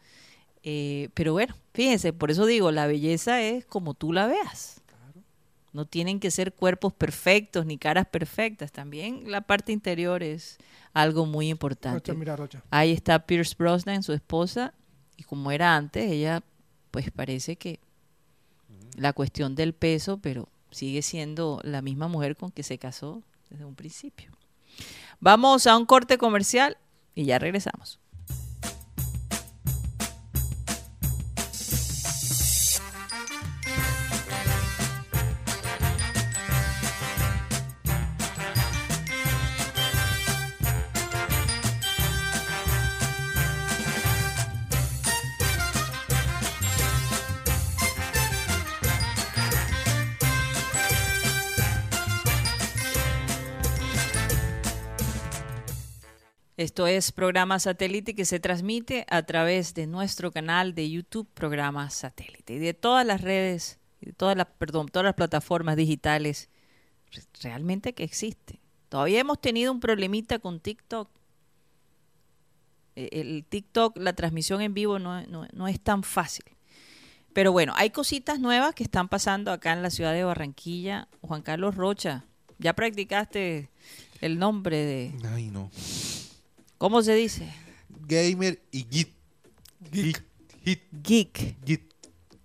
Eh, 0.63 1.09
pero 1.15 1.33
bueno, 1.33 1.57
fíjense, 1.73 2.13
por 2.13 2.31
eso 2.31 2.47
digo, 2.47 2.71
la 2.71 2.87
belleza 2.87 3.43
es 3.43 3.65
como 3.65 3.95
tú 3.95 4.13
la 4.13 4.27
veas. 4.27 4.81
No 5.73 5.87
tienen 5.87 6.21
que 6.21 6.31
ser 6.31 6.53
cuerpos 6.53 6.93
perfectos 6.93 7.65
ni 7.65 7.79
caras 7.79 8.07
perfectas. 8.07 8.73
También 8.73 9.31
la 9.31 9.41
parte 9.41 9.73
interior 9.73 10.23
es 10.23 10.59
algo 10.93 11.25
muy 11.25 11.49
importante. 11.49 12.11
Rocha, 12.11 12.15
mira, 12.15 12.37
Rocha. 12.37 12.63
Ahí 12.71 12.93
está 12.93 13.27
Pierce 13.27 13.55
Brosnan, 13.59 14.03
su 14.03 14.13
esposa, 14.13 14.75
y 15.17 15.23
como 15.23 15.51
era 15.51 15.75
antes, 15.75 16.11
ella 16.11 16.43
pues 16.91 17.11
parece 17.11 17.57
que 17.57 17.81
la 18.97 19.15
cuestión 19.15 19.55
del 19.55 19.73
peso, 19.73 20.19
pero 20.19 20.49
sigue 20.71 21.03
siendo 21.03 21.61
la 21.65 21.83
misma 21.83 22.09
mujer 22.09 22.37
con 22.37 22.51
que 22.51 22.63
se 22.63 22.79
casó 22.79 23.23
desde 23.51 23.65
un 23.65 23.75
principio. 23.75 24.31
Vamos 25.21 25.67
a 25.67 25.77
un 25.77 25.87
corte 25.87 26.19
comercial 26.19 26.79
Y 27.15 27.25
ya 27.25 27.39
regresamos. 27.39 28.02
Esto 56.63 56.87
es 56.87 57.11
programa 57.11 57.59
satélite 57.59 58.15
que 58.15 58.25
se 58.25 58.39
transmite 58.39 59.05
a 59.11 59.25
través 59.25 59.75
de 59.75 59.89
nuestro 59.89 60.31
canal 60.31 60.77
de 60.77 60.89
YouTube, 60.89 61.27
programa 61.35 61.91
satélite, 61.91 62.55
y 62.55 62.59
de 62.61 62.73
todas 62.73 63.05
las 63.05 63.21
redes, 63.21 63.81
de 64.01 64.13
todas 64.13 64.37
las, 64.37 64.47
perdón, 64.47 64.87
todas 64.89 65.05
las 65.05 65.15
plataformas 65.15 65.75
digitales 65.77 66.49
re- 67.11 67.23
realmente 67.43 67.95
que 67.95 68.05
existen. 68.05 68.61
Todavía 68.89 69.19
hemos 69.19 69.41
tenido 69.41 69.73
un 69.73 69.81
problemita 69.81 70.39
con 70.39 70.61
TikTok. 70.61 71.11
Eh, 72.95 73.09
El 73.13 73.45
TikTok, 73.49 73.97
la 73.99 74.13
transmisión 74.13 74.61
en 74.61 74.73
vivo 74.73 75.01
no- 75.01 75.27
no 75.53 75.67
es 75.67 75.81
tan 75.81 76.05
fácil. 76.05 76.45
Pero 77.33 77.51
bueno, 77.51 77.73
hay 77.77 77.91
cositas 77.91 78.39
nuevas 78.39 78.73
que 78.75 78.85
están 78.85 79.09
pasando 79.09 79.51
acá 79.51 79.73
en 79.73 79.83
la 79.83 79.91
ciudad 79.91 80.13
de 80.13 80.23
Barranquilla. 80.23 81.09
Juan 81.23 81.43
Carlos 81.43 81.75
Rocha, 81.75 82.25
ya 82.59 82.75
practicaste 82.75 83.69
el 84.21 84.39
nombre 84.39 84.77
de... 84.77 85.13
Ay, 85.29 85.51
no. 85.51 85.69
¿Cómo 86.83 87.01
se 87.01 87.15
dice? 87.15 87.49
Gamer 88.09 88.61
y 88.73 88.85
Git. 88.91 89.15
Geek. 89.93 90.25
Geek. 90.91 91.57
Git. 91.65 91.93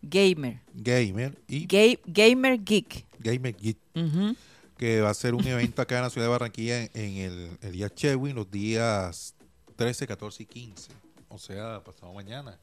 Gamer. 0.03 0.61
Gamer 0.75 1.41
y 1.47 1.67
Ga- 1.67 1.99
gamer 2.05 2.63
Geek. 2.63 3.03
Gamer. 3.17 3.55
Ujú. 3.95 4.35
Que 4.77 5.01
va 5.01 5.09
a 5.09 5.13
ser 5.15 5.33
un 5.33 5.43
evento 5.47 5.81
acá 5.81 5.95
en 5.97 6.03
la 6.03 6.11
ciudad 6.11 6.27
de 6.27 6.31
Barranquilla 6.31 6.83
en, 6.83 6.89
en 6.93 7.17
el, 7.17 7.57
el 7.63 7.71
día 7.71 7.89
Chewin 7.89 8.35
los 8.35 8.51
días 8.51 9.33
13, 9.75 10.05
14 10.05 10.43
y 10.43 10.45
15. 10.45 10.91
O 11.29 11.39
sea, 11.39 11.83
pasado 11.83 12.13
mañana. 12.13 12.59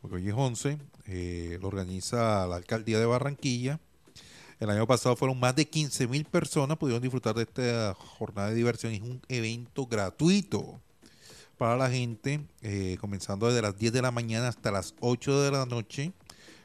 Porque 0.00 0.16
hoy 0.16 0.28
es 0.28 0.34
11. 0.34 0.78
eh, 1.04 1.58
lo 1.60 1.68
organiza 1.68 2.46
la 2.46 2.56
alcaldía 2.56 2.98
de 2.98 3.04
Barranquilla. 3.04 3.78
El 4.60 4.70
año 4.70 4.86
pasado 4.86 5.16
fueron 5.16 5.38
más 5.40 5.56
de 5.56 5.68
15 5.68 6.06
mil 6.06 6.24
personas 6.24 6.78
pudieron 6.78 7.02
disfrutar 7.02 7.34
de 7.34 7.42
esta 7.42 7.94
jornada 7.94 8.50
de 8.50 8.54
diversión. 8.54 8.92
Es 8.92 9.00
un 9.00 9.20
evento 9.28 9.86
gratuito 9.86 10.80
para 11.58 11.76
la 11.76 11.90
gente, 11.90 12.40
eh, 12.62 12.96
comenzando 13.00 13.46
desde 13.46 13.62
las 13.62 13.76
10 13.76 13.92
de 13.92 14.02
la 14.02 14.10
mañana 14.10 14.48
hasta 14.48 14.70
las 14.70 14.94
8 15.00 15.42
de 15.42 15.50
la 15.50 15.66
noche, 15.66 16.12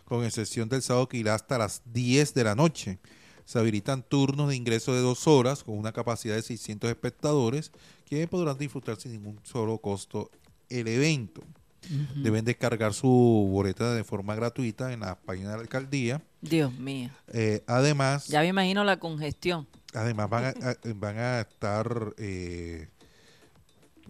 con 0.06 0.24
excepción 0.24 0.70
del 0.70 0.82
sábado 0.82 1.08
que 1.08 1.18
irá 1.18 1.36
hasta 1.36 1.58
las 1.58 1.82
10 1.94 2.34
de 2.34 2.44
la 2.44 2.56
noche. 2.56 3.00
Se 3.46 3.60
habilitan 3.60 4.04
turnos 4.04 4.50
de 4.50 4.56
ingreso 4.56 4.94
de 4.94 5.02
dos 5.02 5.28
horas 5.28 5.64
con 5.64 5.78
una 5.78 5.92
capacidad 5.92 6.36
de 6.36 6.42
600 6.42 6.90
espectadores 6.90 7.72
que 8.06 8.28
podrán 8.28 8.58
disfrutar 8.58 9.00
sin 9.00 9.14
ningún 9.14 9.40
solo 9.44 9.78
costo 9.78 10.32
el 10.70 10.88
evento. 10.88 11.42
Deben 12.16 12.44
descargar 12.46 12.94
su 12.94 13.08
boleta 13.52 13.94
de 13.94 14.04
forma 14.04 14.36
gratuita 14.36 14.92
en 14.94 15.02
la 15.02 15.16
página 15.16 15.52
de 15.52 15.56
la 15.58 15.62
alcaldía. 15.62 16.22
Dios 16.42 16.74
mío. 16.78 17.10
Eh, 17.34 17.64
además, 17.68 18.28
Ya 18.28 18.42
me 18.42 18.48
imagino 18.48 18.84
la 18.84 19.00
congestión. 19.00 19.68
Además 19.94 20.30
van 20.30 20.46
a, 20.46 20.48
a- 20.70 20.78
van 20.96 21.18
a 21.18 21.40
estar 21.42 22.14
eh, 22.18 22.88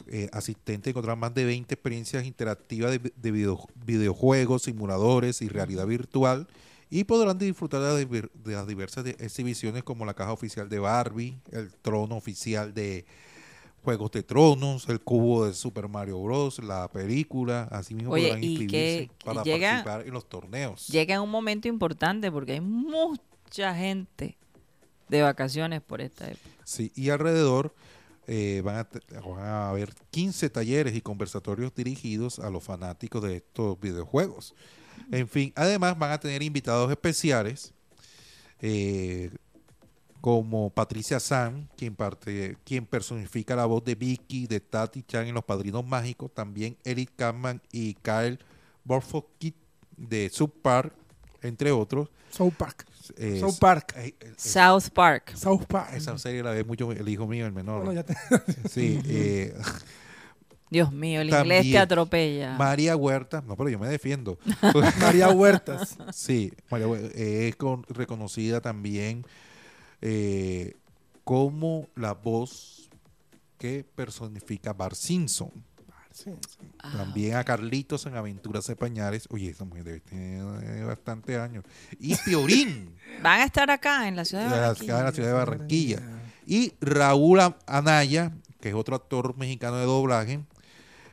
eh, 0.08 0.30
asistentes, 0.32 0.92
encontrar 0.92 1.18
más 1.18 1.34
de 1.34 1.46
20 1.46 1.74
experiencias 1.74 2.26
interactivas 2.26 2.92
de, 2.92 3.12
de 3.16 3.32
video- 3.32 3.68
videojuegos, 3.86 4.64
simuladores 4.64 5.42
y 5.42 5.50
realidad 5.50 5.86
virtual 5.88 6.48
y 6.90 7.04
podrán 7.04 7.38
disfrutar 7.38 7.82
de, 7.82 7.88
las 7.88 8.00
divir- 8.10 8.32
de 8.34 8.54
las 8.54 8.66
diversas 8.68 9.04
de- 9.04 9.18
exhibiciones 9.20 9.84
como 9.84 10.06
la 10.06 10.14
caja 10.14 10.32
oficial 10.32 10.70
de 10.70 10.80
Barbie, 10.80 11.38
el 11.52 11.74
trono 11.82 12.16
oficial 12.16 12.74
de 12.74 13.06
Juegos 13.88 14.12
de 14.12 14.22
Tronos, 14.22 14.90
el 14.90 15.00
cubo 15.00 15.46
de 15.46 15.54
Super 15.54 15.88
Mario 15.88 16.22
Bros, 16.22 16.60
la 16.62 16.90
película, 16.92 17.70
así 17.72 17.96
mismo 17.96 18.12
Oye, 18.12 18.24
podrán 18.28 18.44
inscribirse 18.44 19.10
para 19.24 19.44
llega- 19.44 19.70
participar 19.70 20.06
en 20.06 20.14
los 20.14 20.28
torneos. 20.28 20.88
Llega 20.90 21.22
un 21.22 21.30
momento 21.32 21.70
importante 21.70 22.30
porque 22.30 22.52
hay 22.52 22.60
mucha 22.60 23.74
gente 23.76 24.36
de 25.08 25.22
vacaciones 25.22 25.82
por 25.82 26.02
esta 26.02 26.26
época. 26.28 26.50
Sí, 26.66 26.92
y 26.96 27.12
alrededor 27.12 27.74
eh, 28.28 28.62
van, 28.62 28.76
a, 28.76 28.84
te- 28.84 29.00
van 29.22 29.40
a 29.46 29.70
haber 29.70 29.94
15 30.12 30.50
talleres 30.50 30.94
y 30.94 31.00
conversatorios 31.00 31.74
dirigidos 31.74 32.40
a 32.40 32.50
los 32.50 32.66
fanáticos 32.66 33.24
de 33.24 33.38
estos 33.38 33.80
videojuegos. 33.80 34.54
En 35.14 35.30
fin, 35.30 35.54
además 35.56 35.98
van 35.98 36.12
a 36.12 36.20
tener 36.20 36.44
invitados 36.44 36.92
especiales 36.92 37.74
eh, 38.60 39.32
como 40.22 40.70
Patricia 40.72 41.20
Sam, 41.20 41.68
quien, 41.78 41.96
parte, 41.96 42.58
quien 42.66 42.86
personifica 42.86 43.56
la 43.56 43.66
voz 43.66 43.84
de 43.84 43.96
Vicky, 43.96 44.48
de 44.48 44.60
Tati 44.60 45.04
Chan 45.04 45.28
en 45.28 45.34
Los 45.36 45.44
Padrinos 45.46 45.86
Mágicos, 45.86 46.34
también 46.34 46.76
Eric 46.84 47.12
Kampman 47.16 47.62
y 47.72 47.94
Kyle 47.96 48.40
Borfokit 48.84 49.56
de 49.96 50.30
Sub 50.30 50.52
Park, 50.62 50.94
entre 51.42 51.72
otros. 51.72 52.10
South 52.32 52.54
Park. 52.58 52.86
Eh, 53.16 53.40
South 53.40 53.58
Park. 53.60 53.94
eh, 53.98 54.16
eh, 54.20 54.34
South 54.36 54.90
Park. 54.94 55.34
South 55.36 55.66
Park. 55.66 55.92
esa 55.94 56.18
serie 56.18 56.44
la 56.44 56.52
ve 56.52 56.64
mucho 56.64 56.92
el 56.92 57.08
hijo 57.08 57.26
mío, 57.28 57.46
el 57.46 57.54
menor. 57.54 57.86
Bueno, 57.86 57.94
ya 57.94 58.04
te- 58.04 58.16
Sí, 58.70 59.00
eh, 59.06 59.54
Dios 60.70 60.92
mío, 60.92 61.22
el 61.22 61.30
inglés 61.30 61.40
También. 61.60 61.72
te 61.72 61.78
atropella. 61.80 62.58
María 62.58 62.98
Huerta, 62.98 63.42
no, 63.48 63.56
pero 63.56 63.70
yo 63.70 63.80
me 63.80 63.88
defiendo. 63.88 64.38
María 65.00 65.30
Huertas. 65.30 65.98
Sí, 66.12 66.52
María 66.70 66.88
es 67.16 67.56
con- 67.56 67.84
reconocida 67.88 68.60
también 68.60 69.26
eh, 70.02 70.76
como 71.24 71.88
la 71.96 72.14
voz 72.14 72.90
que 73.58 73.84
personifica 73.84 74.72
a 74.72 74.74
Bar 74.74 74.96
Simpson. 74.96 75.52
Sí, 76.12 76.32
sí. 76.50 76.58
Ah, 76.80 76.94
También 76.98 77.36
a 77.36 77.44
Carlitos 77.44 78.06
en 78.08 78.16
Aventuras 78.16 78.66
de. 78.66 79.28
Oye, 79.30 79.50
esa 79.50 79.66
mujer 79.66 79.84
debe 79.84 80.00
tener 80.00 80.86
bastante 80.86 81.38
años. 81.38 81.64
Y 82.00 82.16
Piorín, 82.16 82.96
Van 83.22 83.42
a 83.42 83.44
estar 83.44 83.70
acá 83.70 84.08
en 84.08 84.16
la 84.16 84.26
ciudad 84.26 84.46
de 84.46 84.50
de 84.50 84.56
la, 84.56 84.68
Barranquilla. 84.68 84.98
de 84.98 85.04
la 85.04 85.12
ciudad 85.12 85.28
de 85.28 85.34
Barranquilla. 85.34 86.02
Y 86.48 86.74
Raúl 86.82 87.40
Anaya, 87.68 88.32
que 88.60 88.70
es 88.70 88.76
otro 88.76 88.96
actor 88.96 89.38
mexicano 89.38 89.78
de 89.78 89.86
doblaje, 89.86 90.40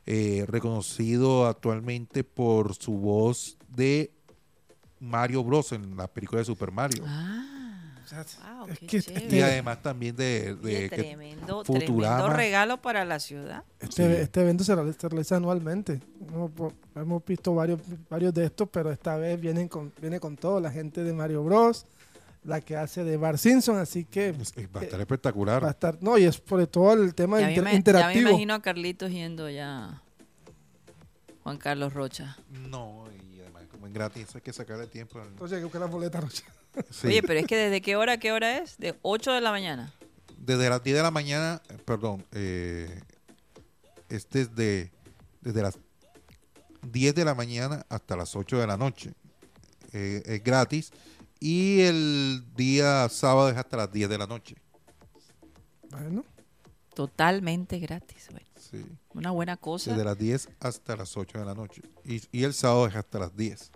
eh, 0.06 0.44
reconocido 0.48 1.47
actualmente 1.47 2.24
por 2.24 2.74
su 2.74 2.93
voz 2.93 3.59
de 3.69 4.12
Mario 5.01 5.44
Bros. 5.44 5.73
en 5.73 5.97
la 5.97 6.09
película 6.09 6.39
de 6.39 6.44
Super 6.47 6.70
Mario. 6.73 7.05
Ah, 7.06 7.53
wow, 8.12 8.66
es 8.68 8.78
qué 8.78 8.86
que 8.86 9.02
chévere. 9.02 9.20
y 9.22 9.26
este, 9.26 9.44
además 9.44 9.82
también 9.82 10.16
de, 10.16 10.55
de 10.56 10.76
Oye, 10.76 10.89
que 10.90 10.97
tremendo, 10.97 11.64
Futurama. 11.64 12.16
tremendo 12.16 12.28
regalo 12.36 12.82
para 12.82 13.05
la 13.05 13.18
ciudad. 13.20 13.64
este, 13.81 13.94
Sí. 14.16 14.20
este 14.22 14.40
evento 14.43 14.64
se 14.64 14.74
realiza, 14.74 15.01
se 15.01 15.09
realiza 15.09 15.36
anualmente. 15.36 16.01
Hemos, 16.97 17.24
visto 17.24 17.55
varios, 17.55 17.81
varios 18.09 18.32
de 18.35 18.44
estos, 18.47 18.68
pero 18.68 18.90
esta 18.93 19.16
vez 19.16 19.40
vienen 19.40 19.68
con, 19.68 19.93
viene 20.01 20.20
con 20.20 20.36
todo. 20.36 20.60
La 20.60 20.70
gente 20.70 21.02
de 21.05 21.12
Mario 21.12 21.43
Bros, 21.44 21.86
la 22.44 22.60
que 22.60 22.76
hace 22.76 23.05
de 23.05 23.16
Bar 23.16 23.39
Simpson, 23.39 23.78
así 23.78 24.05
que 24.05 24.32
pues, 24.35 24.52
eh, 24.56 24.68
va 24.74 24.81
a 24.81 24.85
estar 24.85 24.98
va 24.98 25.01
a 25.01 25.05
espectacular. 25.05 25.64
estar. 25.64 25.97
No, 26.02 26.18
y 26.18 26.24
es 26.24 26.39
por 26.39 26.66
todo 26.66 26.93
el 26.93 27.14
tema 27.14 27.40
Ya 27.40 27.47
me, 27.47 27.52
inter- 27.52 27.62
ima- 27.64 27.66
ya 27.68 27.72
me 27.72 27.76
interactivo. 27.78 28.31
imagino 28.31 28.55
a 28.55 28.60
Carlitos 28.62 29.10
yendo 29.10 29.48
ya. 29.48 30.02
Juan 31.43 31.59
Carlos 31.59 31.93
Rocha. 31.93 32.36
No, 32.51 33.05
y 33.12 33.40
además 33.40 33.64
como 33.70 33.86
es 33.86 33.93
gratis, 33.93 34.35
hay 34.35 34.40
que 34.40 34.52
sacarle 34.52 34.86
tiempo. 34.86 35.18
al- 35.20 35.28
Entonces 35.28 35.56
hay 35.56 35.60
que 35.60 35.64
buscar 35.64 35.81
la 35.82 35.86
boleta, 35.89 36.20
Rocha. 36.20 36.44
Sí. 36.90 37.06
Oye, 37.09 37.22
pero 37.22 37.40
es 37.40 37.46
que 37.46 37.56
desde 37.56 37.80
qué 37.80 37.96
hora, 37.96 38.18
qué 38.18 38.32
hora 38.32 38.59
es? 38.59 38.76
De 38.78 38.98
8 39.02 39.32
de 39.32 39.40
la 39.40 39.51
mañana. 39.51 39.92
Desde 40.38 40.68
las 40.68 40.82
10 40.82 40.96
de 40.96 41.02
la 41.02 41.10
mañana, 41.10 41.62
perdón, 41.84 42.24
eh, 42.32 43.01
es 44.09 44.28
desde, 44.28 44.92
desde 45.40 45.62
las 45.62 45.78
10 46.90 47.14
de 47.14 47.24
la 47.24 47.34
mañana 47.34 47.84
hasta 47.88 48.16
las 48.16 48.34
8 48.36 48.59
de 48.59 48.66
la 48.66 48.76
noche. 48.76 49.12
Eh, 49.92 50.22
es 50.26 50.42
gratis. 50.44 50.92
Y 51.40 51.80
el 51.82 52.44
día 52.56 53.09
sábado 53.09 53.51
es 53.51 53.56
hasta 53.56 53.76
las 53.76 53.92
10 53.92 54.09
de 54.09 54.18
la 54.18 54.26
noche. 54.26 54.56
Bueno, 55.90 56.24
Totalmente 56.94 57.78
gratis. 57.80 58.28
Bueno, 58.30 58.46
Sí. 58.59 58.84
una 59.14 59.30
buena 59.32 59.56
cosa. 59.56 59.90
Desde 59.90 60.05
las 60.05 60.16
10 60.16 60.48
hasta 60.60 60.96
las 60.96 61.16
8 61.16 61.38
de 61.38 61.44
la 61.44 61.55
noche. 61.55 61.82
Y, 62.05 62.22
y 62.32 62.44
el 62.44 62.55
sábado 62.55 62.86
es 62.86 62.94
hasta 62.94 63.18
las 63.18 63.36
10. 63.36 63.72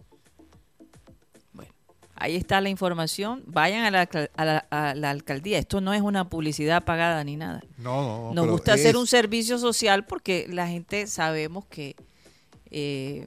Ahí 2.20 2.34
está 2.36 2.60
la 2.60 2.68
información. 2.68 3.44
Vayan 3.46 3.84
a 3.84 3.90
la, 3.92 4.02
alcal- 4.08 4.30
a 4.36 4.44
la- 4.44 4.66
a 4.70 4.94
la 4.94 5.10
alcaldía. 5.10 5.58
Esto 5.58 5.80
no 5.80 5.94
es 5.94 6.02
una 6.02 6.28
publicidad 6.28 6.84
pagada 6.84 7.22
ni 7.22 7.36
nada. 7.36 7.62
No, 7.76 8.02
no, 8.30 8.34
Nos 8.34 8.46
gusta 8.50 8.72
hacer 8.74 8.96
un 8.96 9.06
servicio 9.06 9.56
social 9.58 10.04
porque 10.04 10.46
la 10.48 10.66
gente 10.66 11.06
sabemos 11.06 11.64
que 11.66 11.94
eh, 12.70 13.26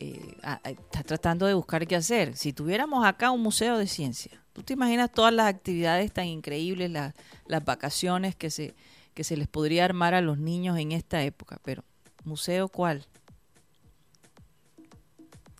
eh, 0.00 0.36
está 0.64 1.02
tratando 1.04 1.46
de 1.46 1.54
buscar 1.54 1.86
qué 1.86 1.94
hacer. 1.96 2.36
Si 2.36 2.52
tuviéramos 2.52 3.04
acá 3.06 3.30
un 3.30 3.40
museo 3.42 3.78
de 3.78 3.86
ciencia, 3.86 4.32
¿tú 4.52 4.62
te 4.64 4.72
imaginas 4.72 5.12
todas 5.12 5.32
las 5.32 5.46
actividades 5.46 6.12
tan 6.12 6.26
increíbles, 6.26 6.90
la- 6.90 7.14
las 7.46 7.64
vacaciones 7.64 8.34
que 8.34 8.50
se, 8.50 8.74
que 9.14 9.22
se 9.22 9.36
les 9.36 9.46
podría 9.46 9.84
armar 9.84 10.14
a 10.14 10.20
los 10.22 10.38
niños 10.38 10.76
en 10.78 10.90
esta 10.92 11.22
época. 11.22 11.60
Pero, 11.62 11.84
¿museo 12.24 12.68
cuál? 12.68 13.06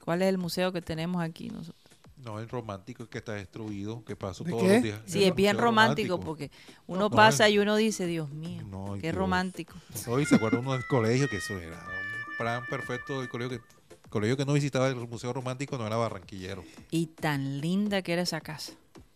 ¿Cuál 0.05 0.23
es 0.23 0.29
el 0.29 0.39
museo 0.39 0.73
que 0.73 0.83
tenemos 0.83 1.23
aquí 1.23 1.51
nosotros? 1.51 1.80
No, 2.25 2.39
el 2.39 2.49
romántico 2.49 3.07
que 3.09 3.19
está 3.19 3.33
destruido, 3.33 4.05
que 4.05 4.15
pasó 4.17 4.45
¿De 4.45 4.51
todos 4.51 4.65
qué? 4.65 4.75
los 4.75 4.83
días. 4.83 5.01
Sí, 5.07 5.25
es 5.25 5.35
bien 5.35 5.57
romántico 5.59 6.21
porque 6.21 6.51
uno 6.87 7.01
No, 7.03 7.11
pasa 7.11 7.49
y 7.49 7.59
uno 7.59 7.77
dice, 7.77 8.07
Dios 8.07 8.31
mío, 8.31 8.63
No, 8.69 8.95
qué 8.95 9.03
Dios. 9.09 9.15
romántico. 9.15 9.75
Hoy 10.07 10.27
se 10.27 10.35
acuerda 10.37 10.59
uno 10.59 10.73
del 10.73 10.87
colegio 10.87 11.29
que 11.29 11.37
eso 11.39 11.59
era 11.59 11.79
un 11.79 12.37
plan 12.37 12.63
perfecto 12.69 13.21
del 13.21 13.29
colegio 13.29 13.59
que 13.59 13.65
el 14.05 14.11
colegio 14.11 14.37
que 14.37 14.45
no 14.45 14.53
visitaba 14.55 14.89
el 14.89 14.97
museo 14.97 15.33
romántico 15.33 15.79
no 15.79 15.87
era 15.87 15.97
barranquillero. 15.97 16.65
Y 16.91 17.07
tan 17.07 17.61
linda 17.61 18.03
que 18.03 18.13
era 18.13 18.23
esa 18.23 18.41
casa. 18.41 18.73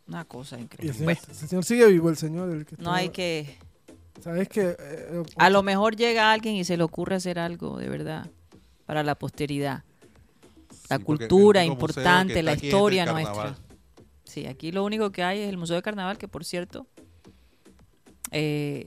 Una 0.06 0.24
cosa 0.24 0.56
el 0.56 0.62
increíble. 0.62 0.92
señor, 0.94 1.04
Bueno, 1.04 1.20
el 1.28 1.34
señor 1.48 1.64
sigue 1.64 1.86
vivo, 1.88 2.10
el 2.10 2.16
señor. 2.16 2.50
El 2.50 2.64
que 2.66 2.76
no 2.78 2.92
hay 2.92 3.08
que... 3.08 3.58
¿Sabes 4.20 4.48
que 4.48 4.76
eh, 4.78 5.22
A 5.36 5.50
lo 5.50 5.62
mejor 5.64 5.96
llega 5.96 6.30
alguien 6.32 6.54
y 6.54 6.64
se 6.64 6.76
le 6.76 6.84
ocurre 6.84 7.16
hacer 7.16 7.38
algo 7.40 7.78
de 7.78 7.88
verdad 7.88 8.30
para 8.86 9.02
la 9.02 9.16
posteridad. 9.16 9.82
La 10.88 10.98
Sí, 10.98 11.04
cultura 11.04 11.64
importante, 11.64 12.42
la 12.42 12.54
historia 12.54 13.06
nuestra. 13.06 13.56
Sí, 14.24 14.46
aquí 14.46 14.72
lo 14.72 14.84
único 14.84 15.12
que 15.12 15.22
hay 15.22 15.40
es 15.40 15.48
el 15.48 15.56
Museo 15.56 15.76
de 15.76 15.82
Carnaval, 15.82 16.18
que 16.18 16.28
por 16.28 16.44
cierto 16.44 16.86
eh, 18.30 18.86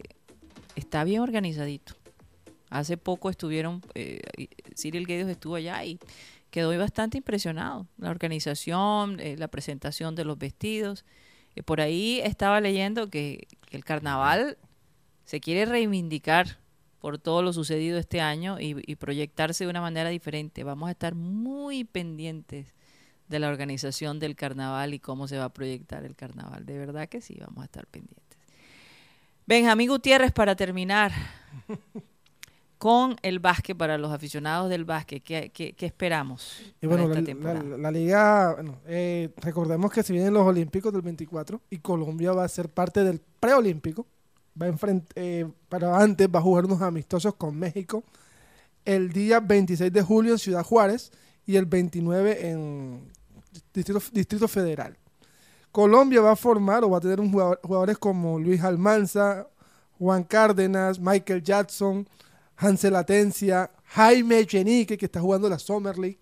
está 0.75 1.03
bien 1.03 1.21
organizadito. 1.21 1.93
Hace 2.69 2.97
poco 2.97 3.29
estuvieron, 3.29 3.81
eh, 3.95 4.19
Cyril 4.75 5.07
Guedes 5.07 5.27
estuvo 5.27 5.55
allá 5.55 5.83
y 5.85 5.99
quedó 6.51 6.77
bastante 6.77 7.17
impresionado. 7.17 7.87
La 7.97 8.09
organización, 8.09 9.19
eh, 9.19 9.35
la 9.37 9.47
presentación 9.47 10.15
de 10.15 10.25
los 10.25 10.37
vestidos. 10.37 11.05
Eh, 11.55 11.63
por 11.63 11.79
ahí 11.81 12.19
estaba 12.23 12.59
leyendo 12.59 13.09
que, 13.09 13.47
que 13.69 13.77
el 13.77 13.85
carnaval 13.85 14.57
se 15.23 15.39
quiere 15.39 15.65
reivindicar 15.65 16.59
por 16.99 17.17
todo 17.19 17.41
lo 17.41 17.53
sucedido 17.53 17.97
este 17.97 18.21
año 18.21 18.59
y, 18.59 18.75
y 18.85 18.95
proyectarse 18.95 19.63
de 19.65 19.69
una 19.69 19.81
manera 19.81 20.09
diferente. 20.09 20.63
Vamos 20.63 20.87
a 20.89 20.91
estar 20.91 21.15
muy 21.15 21.83
pendientes 21.83 22.73
de 23.27 23.39
la 23.39 23.49
organización 23.49 24.19
del 24.19 24.35
carnaval 24.35 24.93
y 24.93 24.99
cómo 24.99 25.27
se 25.27 25.37
va 25.37 25.45
a 25.45 25.53
proyectar 25.53 26.03
el 26.05 26.15
carnaval. 26.15 26.65
De 26.65 26.77
verdad 26.77 27.07
que 27.09 27.21
sí, 27.21 27.37
vamos 27.39 27.61
a 27.61 27.65
estar 27.65 27.85
pendientes. 27.87 28.23
Benjamín 29.45 29.89
Gutiérrez, 29.89 30.31
para 30.31 30.55
terminar 30.55 31.11
con 32.77 33.15
el 33.23 33.39
básquet 33.39 33.75
para 33.75 33.97
los 33.97 34.11
aficionados 34.11 34.69
del 34.69 34.85
básquet, 34.85 35.23
¿qué, 35.23 35.51
qué- 35.53 35.73
qué 35.73 35.85
esperamos 35.87 36.61
Y 36.81 36.85
bueno, 36.87 37.07
la, 37.07 37.15
esta 37.15 37.25
temporada? 37.25 37.63
la- 37.63 37.77
la 37.77 37.91
liga, 37.91 38.53
bueno, 38.55 38.79
eh, 38.85 39.29
recordemos 39.37 39.91
que 39.91 40.03
se 40.03 40.13
vienen 40.13 40.33
los 40.33 40.45
Olímpicos 40.45 40.93
del 40.93 41.01
24 41.01 41.61
y 41.69 41.79
Colombia 41.79 42.33
va 42.33 42.43
a 42.43 42.47
ser 42.47 42.69
parte 42.69 43.03
del 43.03 43.19
preolímpico. 43.39 44.05
Va 44.59 44.65
a 44.65 44.69
enfrent- 44.69 45.11
eh, 45.15 45.45
para 45.69 45.99
antes 46.01 46.27
va 46.33 46.39
a 46.39 46.41
jugar 46.41 46.65
unos 46.65 46.81
amistosos 46.81 47.35
con 47.35 47.57
México 47.57 48.03
el 48.85 49.11
día 49.11 49.39
26 49.39 49.91
de 49.91 50.01
julio 50.01 50.31
en 50.33 50.39
Ciudad 50.39 50.63
Juárez 50.63 51.11
y 51.45 51.55
el 51.57 51.65
29 51.65 52.49
en 52.49 53.11
Distrito, 53.73 54.01
Distrito 54.11 54.47
Federal. 54.47 54.97
Colombia 55.71 56.21
va 56.21 56.31
a 56.31 56.35
formar 56.35 56.83
o 56.83 56.89
va 56.89 56.97
a 56.97 57.01
tener 57.01 57.19
un 57.19 57.31
jugador- 57.31 57.59
jugadores 57.63 57.97
como 57.97 58.39
Luis 58.39 58.63
Almanza, 58.63 59.47
Juan 59.99 60.23
Cárdenas, 60.23 60.99
Michael 60.99 61.43
Jackson, 61.43 62.07
Hansel 62.55 62.95
Atencia, 62.95 63.69
Jaime 63.85 64.45
Chenique, 64.47 64.97
que 64.97 65.05
está 65.05 65.19
jugando 65.21 65.49
la 65.49 65.59
Summer 65.59 65.97
League, 65.97 66.19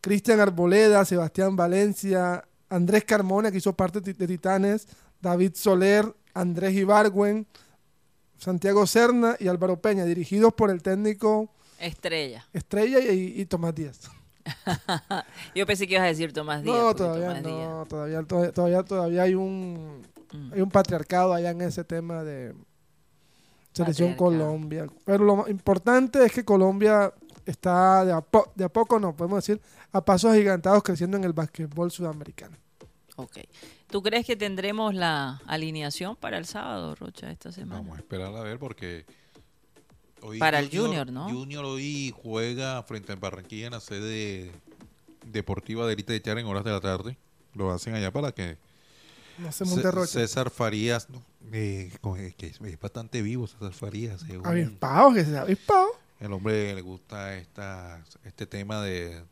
Cristian 0.00 0.40
Arboleda, 0.40 1.04
Sebastián 1.04 1.56
Valencia, 1.56 2.44
Andrés 2.68 3.04
Carmona, 3.04 3.50
que 3.50 3.58
hizo 3.58 3.74
parte 3.74 4.00
de 4.00 4.14
Titanes, 4.26 4.86
David 5.20 5.52
Soler, 5.54 6.14
Andrés 6.34 6.74
Ibargüen, 6.74 7.46
Santiago 8.38 8.86
Serna 8.86 9.36
y 9.38 9.48
Álvaro 9.48 9.80
Peña, 9.80 10.04
dirigidos 10.04 10.52
por 10.52 10.70
el 10.70 10.82
técnico 10.82 11.50
Estrella. 11.78 12.46
Estrella 12.52 12.98
y, 13.00 13.40
y 13.40 13.46
Tomás 13.46 13.74
Díaz. 13.74 14.00
Yo 15.54 15.64
pensé 15.66 15.86
que 15.86 15.94
ibas 15.94 16.04
a 16.04 16.08
decir 16.08 16.32
Tomás 16.32 16.62
Díaz. 16.62 16.76
No, 16.76 16.94
todavía 16.94 17.28
Tomás 17.28 17.42
Díaz- 17.42 17.68
no, 17.70 17.86
todavía, 17.86 18.22
todavía, 18.22 18.52
todavía, 18.52 18.82
todavía 18.82 19.22
hay 19.22 19.34
un 19.34 20.02
hay 20.52 20.60
un 20.60 20.70
patriarcado 20.70 21.32
allá 21.32 21.50
en 21.50 21.60
ese 21.62 21.84
tema 21.84 22.24
de 22.24 22.54
selección. 23.72 24.14
Colombia. 24.14 24.86
Pero 25.04 25.24
lo 25.24 25.48
importante 25.48 26.24
es 26.24 26.32
que 26.32 26.44
Colombia 26.44 27.12
está 27.46 28.04
de 28.04 28.12
a, 28.12 28.20
po- 28.20 28.50
de 28.54 28.64
a 28.64 28.68
poco, 28.68 28.98
no, 28.98 29.14
podemos 29.14 29.38
decir, 29.46 29.60
a 29.92 30.04
pasos 30.04 30.32
agigantados 30.32 30.82
creciendo 30.82 31.16
en 31.16 31.24
el 31.24 31.32
básquetbol 31.32 31.90
sudamericano. 31.90 32.56
Ok. 33.16 33.38
¿Tú 33.94 34.02
crees 34.02 34.26
que 34.26 34.34
tendremos 34.34 34.92
la 34.92 35.40
alineación 35.46 36.16
para 36.16 36.36
el 36.36 36.46
sábado, 36.46 36.96
Rocha, 36.96 37.30
esta 37.30 37.52
semana? 37.52 37.80
Vamos 37.80 37.96
a 37.96 38.00
esperar 38.00 38.34
a 38.34 38.40
ver 38.40 38.58
porque 38.58 39.06
hoy 40.20 40.40
Para 40.40 40.58
el 40.58 40.68
Junior, 40.68 41.12
¿no? 41.12 41.30
Junior 41.30 41.64
hoy 41.64 42.12
juega 42.20 42.82
frente 42.82 43.12
al 43.12 43.20
Barranquilla 43.20 43.66
en 43.66 43.72
la 43.74 43.78
sede 43.78 44.50
deportiva 45.26 45.86
de 45.86 45.92
Elite 45.92 46.12
de 46.12 46.20
Char 46.20 46.40
en 46.40 46.46
horas 46.46 46.64
de 46.64 46.72
la 46.72 46.80
tarde. 46.80 47.16
Lo 47.54 47.70
hacen 47.70 47.94
allá 47.94 48.10
para 48.12 48.32
que 48.32 48.58
No 49.38 49.52
se 49.52 49.64
C- 49.64 49.70
monte 49.70 49.88
Rocha. 49.92 50.10
César 50.14 50.50
Farías, 50.50 51.08
no, 51.08 51.22
eh, 51.52 51.92
eh, 52.18 52.34
que 52.36 52.48
es, 52.48 52.60
es 52.60 52.80
bastante 52.80 53.22
vivo 53.22 53.46
César 53.46 53.72
Farías. 53.74 54.24
es 54.24 54.36
un- 54.36 54.44
Avispado, 54.44 55.14
que 55.14 55.24
sea 55.24 55.42
avispado. 55.42 55.86
el 56.18 56.32
hombre 56.32 56.74
le 56.74 56.80
gusta 56.80 57.36
esta, 57.36 58.02
este 58.24 58.44
tema 58.44 58.82
de 58.82 59.22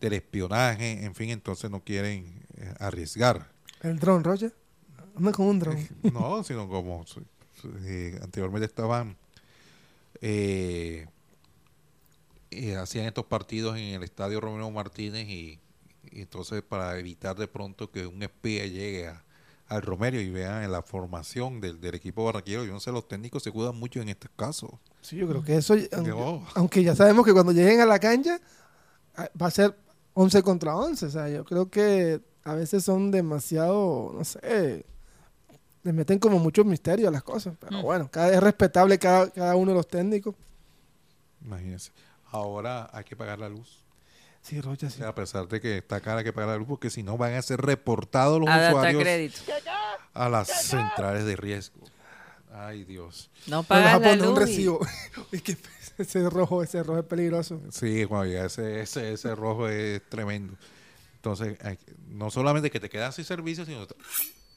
del 0.00 0.14
espionaje, 0.14 1.04
en 1.04 1.14
fin, 1.14 1.30
entonces 1.30 1.70
no 1.70 1.78
quieren 1.84 2.42
eh, 2.56 2.74
arriesgar. 2.80 3.53
El 3.84 3.98
dron, 3.98 4.24
Rocha. 4.24 4.50
Anda 5.16 5.30
con 5.32 5.46
un 5.46 5.58
dron. 5.60 5.76
No, 6.12 6.42
sino 6.42 6.68
como 6.68 7.04
eh, 7.84 8.18
anteriormente 8.22 8.66
estaban 8.66 9.16
eh, 10.20 11.06
eh, 12.50 12.76
hacían 12.76 13.06
estos 13.06 13.26
partidos 13.26 13.76
en 13.76 13.94
el 13.94 14.02
estadio 14.02 14.40
Romero 14.40 14.70
Martínez 14.70 15.28
y, 15.28 15.60
y 16.10 16.20
entonces 16.22 16.62
para 16.62 16.98
evitar 16.98 17.36
de 17.36 17.48
pronto 17.48 17.90
que 17.90 18.06
un 18.06 18.22
espía 18.22 18.66
llegue 18.66 19.08
a- 19.08 19.22
al 19.66 19.80
Romero 19.82 20.20
y 20.20 20.28
vean 20.30 20.70
la 20.70 20.82
formación 20.82 21.60
del, 21.60 21.80
del 21.80 21.94
equipo 21.94 22.24
barranquero, 22.24 22.64
yo 22.64 22.72
no 22.72 22.80
sé, 22.80 22.92
los 22.92 23.08
técnicos 23.08 23.42
se 23.42 23.50
cuidan 23.50 23.74
mucho 23.76 24.00
en 24.00 24.10
este 24.10 24.28
caso. 24.36 24.78
Sí, 25.00 25.16
yo 25.16 25.26
creo 25.26 25.42
que 25.42 25.56
eso, 25.56 25.74
aunque 26.54 26.82
ya 26.84 26.94
sabemos 26.94 27.24
que 27.24 27.32
cuando 27.32 27.50
lleguen 27.52 27.80
a 27.80 27.86
la 27.86 27.98
cancha 27.98 28.40
ah, 29.16 29.28
va 29.40 29.46
a 29.46 29.50
ser 29.50 29.74
11 30.12 30.42
contra 30.42 30.76
11. 30.76 31.06
O 31.06 31.10
sea, 31.10 31.28
yo 31.30 31.44
creo 31.44 31.70
que 31.70 32.20
a 32.44 32.54
veces 32.54 32.84
son 32.84 33.10
demasiado, 33.10 34.12
no 34.14 34.24
sé, 34.24 34.84
le 35.82 35.92
meten 35.92 36.18
como 36.18 36.38
mucho 36.38 36.64
misterio 36.64 37.08
a 37.08 37.10
las 37.10 37.22
cosas. 37.22 37.54
Pero 37.60 37.78
Mm. 37.78 37.82
bueno, 37.82 38.08
cada, 38.10 38.32
es 38.32 38.42
respetable 38.42 38.98
cada, 38.98 39.30
cada 39.30 39.56
uno 39.56 39.72
de 39.72 39.76
los 39.78 39.88
técnicos. 39.88 40.34
Imagínense. 41.44 41.90
Ahora 42.30 42.88
hay 42.92 43.04
que 43.04 43.16
pagar 43.16 43.38
la 43.38 43.48
luz. 43.48 43.82
Sí, 44.42 44.60
Rocha, 44.60 44.90
sí. 44.90 45.02
a 45.02 45.14
pesar 45.14 45.48
de 45.48 45.60
que 45.60 45.78
está 45.78 46.00
cara 46.00 46.18
hay 46.18 46.24
que 46.24 46.32
pagar 46.32 46.50
la 46.50 46.56
luz 46.58 46.68
porque 46.68 46.90
si 46.90 47.02
no 47.02 47.16
van 47.16 47.32
a 47.34 47.40
ser 47.42 47.60
reportados 47.62 48.38
los 48.40 48.48
A 48.48 48.68
usuarios 48.68 49.02
crédito. 49.02 49.40
a 50.12 50.28
las 50.28 50.48
centrales 50.48 51.24
de 51.24 51.36
riesgo. 51.36 51.80
Ay, 52.52 52.84
Dios. 52.84 53.30
No 53.46 53.62
pagas 53.62 53.94
a 53.94 53.98
la 53.98 54.10
poner 54.10 54.20
un 54.28 54.34
luz. 54.34 54.38
y- 54.40 54.44
recibo. 54.44 54.80
es 55.32 55.42
que 55.42 55.56
ese 55.98 56.28
rojo, 56.28 56.62
ese 56.62 56.82
rojo 56.82 57.00
es 57.00 57.06
peligroso. 57.06 57.60
Sí, 57.70 58.04
cuando 58.06 58.26
llega 58.26 58.44
ese, 58.46 58.80
ese, 58.82 59.12
ese 59.14 59.34
rojo 59.34 59.68
es 59.68 60.02
tremendo. 60.08 60.54
Entonces, 61.24 61.58
que- 61.58 61.94
no 62.08 62.30
solamente 62.30 62.70
que 62.70 62.78
te 62.80 62.90
quedas 62.90 63.14
sin 63.14 63.24
servicio, 63.24 63.64
sino 63.64 63.86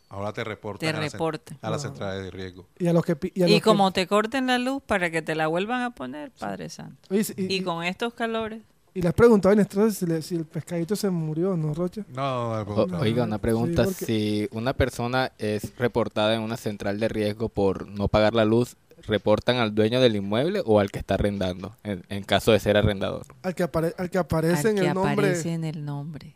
ahora 0.10 0.34
te 0.34 0.44
reportan 0.44 0.80
Te 0.92 0.98
a, 0.98 1.00
las 1.00 1.10
cen- 1.10 1.12
reportan. 1.14 1.58
a 1.62 1.70
las 1.70 1.82
centrales 1.82 2.24
de 2.26 2.32
riesgo. 2.32 2.68
Y 2.78 2.88
a 2.88 2.94
los 2.94 3.06
que... 3.06 3.16
Y, 3.34 3.44
a 3.44 3.48
Y 3.48 3.52
los 3.52 3.60
que- 3.60 3.62
como 3.62 3.92
te 3.94 4.06
corten 4.06 4.48
la 4.48 4.58
luz 4.60 4.84
para 4.86 5.10
que 5.10 5.22
te 5.22 5.34
la 5.36 5.48
vuelvan 5.48 5.82
a 5.82 5.92
poner, 5.92 6.32
Padre 6.32 6.70
Santo. 6.70 6.98
Y, 7.16 7.56
Y 7.56 7.62
con 7.62 7.84
estos 7.86 8.14
calores. 8.14 8.62
y 8.94 9.02
le 9.02 9.08
has 9.08 9.14
preguntado 9.14 9.54
a 9.54 9.56
Néstor 9.56 9.94
si, 9.94 10.06
le- 10.06 10.22
si 10.22 10.36
el 10.36 10.44
pescadito 10.46 10.96
se 10.98 11.10
murió, 11.10 11.56
¿no, 11.56 11.74
Rocha? 11.74 12.04
No, 12.10 12.66
no, 12.66 12.86
no, 12.88 13.00
oiga, 13.00 13.24
una 13.24 13.38
pregunta, 13.38 13.86
porque- 13.86 14.06
si 14.06 14.50
una 14.52 14.74
persona 14.74 15.32
es 15.38 15.74
reportada 15.78 16.36
en 16.36 16.42
una 16.42 16.58
central 16.58 17.00
de 17.00 17.08
riesgo 17.08 17.48
por 17.48 17.88
no 17.88 18.08
pagar 18.10 18.34
la 18.34 18.44
luz, 18.44 18.76
¿reportan 19.04 19.58
al 19.58 19.76
dueño 19.76 20.02
del 20.02 20.16
inmueble 20.16 20.64
o 20.66 20.80
al 20.80 20.90
que 20.90 20.98
está 21.00 21.14
arrendando, 21.14 21.76
en, 21.84 22.04
en 22.10 22.24
caso 22.24 22.52
de 22.52 22.60
ser 22.60 22.76
arrendador? 22.78 23.26
Al 23.44 23.54
que, 23.56 23.64
apare- 23.64 23.94
al 23.98 24.10
que 24.10 24.18
aparece 24.18 24.70
al 24.70 24.74
en 24.78 24.82
que 24.82 24.88
el 24.88 24.94
nombre... 24.96 25.12
aparece 25.14 25.54
en 25.54 25.64
el 25.66 25.86
nombre. 25.86 26.36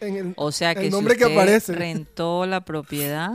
En 0.00 0.16
el- 0.16 0.34
O 0.36 0.52
sea 0.52 0.74
que 0.74 0.86
el 0.86 0.90
nombre 0.90 1.14
si 1.14 1.18
que 1.20 1.24
usted 1.26 1.36
aparece. 1.36 1.72
rentó 1.74 2.46
la 2.46 2.64
propiedad 2.64 3.32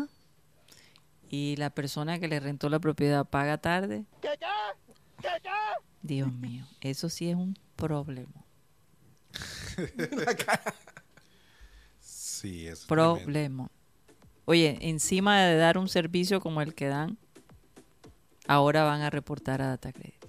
y 1.30 1.56
la 1.58 1.70
persona 1.70 2.20
que 2.20 2.28
le 2.28 2.40
rentó 2.40 2.70
la 2.70 2.80
propiedad 2.80 3.26
paga 3.26 3.58
tarde. 3.58 4.06
Dios 6.02 6.32
mío, 6.34 6.66
eso 6.82 7.10
sí 7.10 7.30
es 7.30 7.36
un 7.36 7.58
problema. 7.76 8.46
Sí, 12.00 12.68
es 12.68 12.86
tremendo. 12.86 13.16
Problema. 13.24 13.72
Oye, 14.46 14.78
encima 14.82 15.42
de 15.44 15.56
dar 15.56 15.78
un 15.78 15.88
servicio 15.88 16.42
como 16.42 16.62
el 16.62 16.76
que 16.76 16.88
dan, 16.88 17.18
ahora 18.48 18.84
van 18.84 19.02
a 19.02 19.10
reportar 19.10 19.62
a 19.62 19.68
Data 19.68 19.94
Credit. 19.94 20.23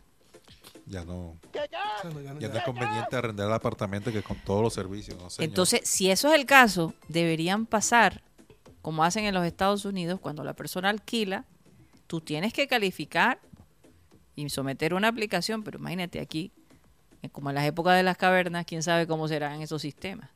Ya 0.86 1.04
no, 1.04 1.38
Ya 1.54 1.62
no, 2.10 2.20
ya 2.20 2.32
no, 2.34 2.40
ya 2.40 2.40
ya. 2.40 2.48
no 2.48 2.58
es 2.58 2.64
conveniente 2.64 3.16
arrendar 3.16 3.46
el 3.46 3.52
apartamento 3.54 4.12
que 4.12 4.22
con 4.22 4.36
todos 4.44 4.62
los 4.62 4.74
servicios. 4.74 5.16
Entonces, 5.38 5.80
si 5.84 6.10
eso 6.10 6.28
es 6.28 6.34
el 6.34 6.44
caso, 6.46 6.92
deberían 7.08 7.64
pasar, 7.66 8.22
como 8.82 9.02
hacen 9.02 9.24
en 9.24 9.34
los 9.34 9.46
Estados 9.46 9.84
Unidos, 9.86 10.20
cuando 10.20 10.44
la 10.44 10.52
persona 10.54 10.90
alquila, 10.90 11.46
tú 12.06 12.20
tienes 12.20 12.52
que 12.52 12.66
calificar 12.66 13.40
y 14.36 14.48
someter 14.50 14.92
una 14.94 15.08
aplicación, 15.08 15.62
pero 15.62 15.78
imagínate 15.78 16.20
aquí, 16.20 16.52
eh, 17.22 17.30
como 17.30 17.48
en 17.48 17.54
las 17.54 17.64
épocas 17.64 17.96
de 17.96 18.02
las 18.02 18.18
cavernas, 18.18 18.66
quién 18.66 18.82
sabe 18.82 19.06
cómo 19.06 19.26
serán 19.26 19.62
esos 19.62 19.80
sistemas. 19.80 20.28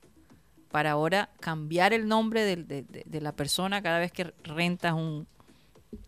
Para 0.71 0.93
ahora 0.93 1.29
cambiar 1.41 1.93
el 1.93 2.09
nombre 2.09 2.45
de, 2.45 2.57
de- 2.57 2.85
de 3.05 3.21
la 3.21 3.33
persona 3.33 3.83
cada 3.83 3.99
vez 3.99 4.13
que 4.13 4.33
rentas 4.45 4.95
un, 4.95 5.27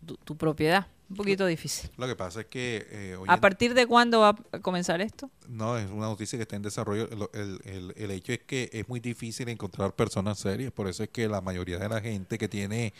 tu, 0.06 0.16
tu 0.16 0.36
propiedad. 0.36 0.86
Un 1.10 1.16
poquito 1.16 1.44
difícil. 1.46 1.90
Lo 1.98 2.06
que 2.06 2.14
pasa 2.14 2.42
es 2.42 2.46
que 2.46 2.86
eh, 2.88 3.16
hoy 3.18 3.26
¿A 3.28 3.34
en- 3.34 3.40
partir 3.40 3.74
de 3.74 3.86
cuándo 3.86 4.20
va 4.20 4.36
a 4.52 4.58
comenzar 4.60 5.00
esto? 5.00 5.28
No, 5.48 5.76
es 5.76 5.90
una 5.90 6.06
noticia 6.06 6.38
que 6.38 6.42
está 6.44 6.54
en 6.56 6.62
desarrollo. 6.62 7.08
Lo- 7.08 7.30
El, 7.34 7.60
el- 7.64 7.92
el 7.96 8.10
hecho 8.12 8.32
es 8.32 8.38
que 8.46 8.70
es 8.72 8.88
muy 8.88 9.00
difícil 9.00 9.48
encontrar 9.48 9.92
personas 9.96 10.38
serias. 10.38 10.70
Por 10.72 10.86
eso 10.88 11.02
es 11.02 11.08
que 11.08 11.26
la 11.28 11.40
mayoría 11.40 11.78
de 11.78 11.88
la 11.88 12.00
gente 12.00 12.38
que 12.38 12.48
tiene... 12.48 12.94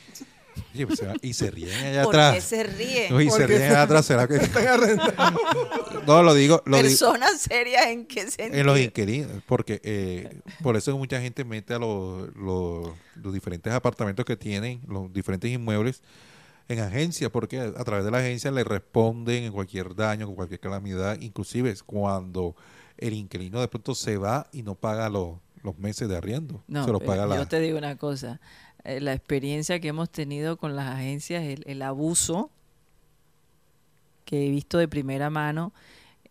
Oye, 0.74 0.84
pues 0.88 0.98
se 0.98 1.06
va- 1.06 1.14
y 1.22 1.32
se 1.32 1.48
ríen 1.52 1.72
allá 1.72 2.02
¿Por 2.02 2.16
atrás. 2.16 2.34
qué 2.34 2.40
se 2.40 2.62
ríen? 2.64 3.12
No, 3.12 3.20
y 3.20 3.30
se 3.30 3.46
ríen 3.46 3.62
allá 3.62 3.82
atrás. 3.82 4.04
¿Será 4.04 4.26
que...? 4.26 4.40
no, 6.06 6.22
lo 6.22 6.34
digo... 6.34 6.62
Lo 6.66 6.76
digo 6.78 6.88
¿Personas 6.88 7.40
serias 7.40 7.86
en 7.86 8.06
qué 8.06 8.22
sentido? 8.30 8.58
en 8.60 8.66
los 8.66 8.78
inquilinos. 8.78 9.42
Porque 9.46 9.80
eh, 9.84 10.40
por 10.62 10.76
eso 10.76 10.96
mucha 10.98 11.20
gente 11.20 11.44
mete 11.44 11.74
a 11.74 11.78
los, 11.78 12.34
los, 12.34 12.90
los 13.14 13.32
diferentes 13.32 13.72
apartamentos 13.72 14.24
que 14.24 14.36
tienen, 14.36 14.80
los 14.88 15.12
diferentes 15.12 15.50
inmuebles, 15.50 16.02
en 16.70 16.78
agencia, 16.78 17.32
porque 17.32 17.59
a, 17.59 17.84
través 17.84 18.05
de 18.05 18.12
la 18.12 18.18
agencia 18.18 18.52
le 18.52 18.62
responden 18.62 19.42
en 19.42 19.52
cualquier 19.52 19.97
daño, 19.97 20.26
con 20.26 20.36
cualquier 20.36 20.60
calamidad, 20.60 21.20
inclusive 21.20 21.68
es 21.68 21.82
cuando 21.82 22.55
el 22.97 23.12
inquilino 23.14 23.60
de 23.60 23.66
pronto 23.66 23.94
se 23.97 24.16
va 24.16 24.47
y 24.52 24.62
no 24.62 24.76
paga 24.76 25.09
los, 25.09 25.38
los 25.64 25.76
meses 25.78 26.09
de 26.09 26.16
arriendo. 26.16 26.62
No, 26.68 26.84
se 26.84 26.92
los 26.92 27.02
paga 27.02 27.26
la... 27.26 27.36
yo 27.36 27.48
te 27.48 27.59
digo 27.59 27.76
una 27.76 27.97
cosa. 27.97 28.40
eh, 28.84 29.01
la 29.01 29.14
experiencia 29.14 29.80
que 29.80 29.88
hemos 29.88 30.10
tenido 30.10 30.59
con 30.59 30.76
las 30.76 30.86
agencias, 30.86 31.42
el, 31.42 31.64
el 31.66 31.82
abuso 31.82 32.51
que 34.24 34.47
he 34.47 34.51
visto 34.51 34.78
de 34.78 34.86
primera 34.86 35.28
mano, 35.28 35.72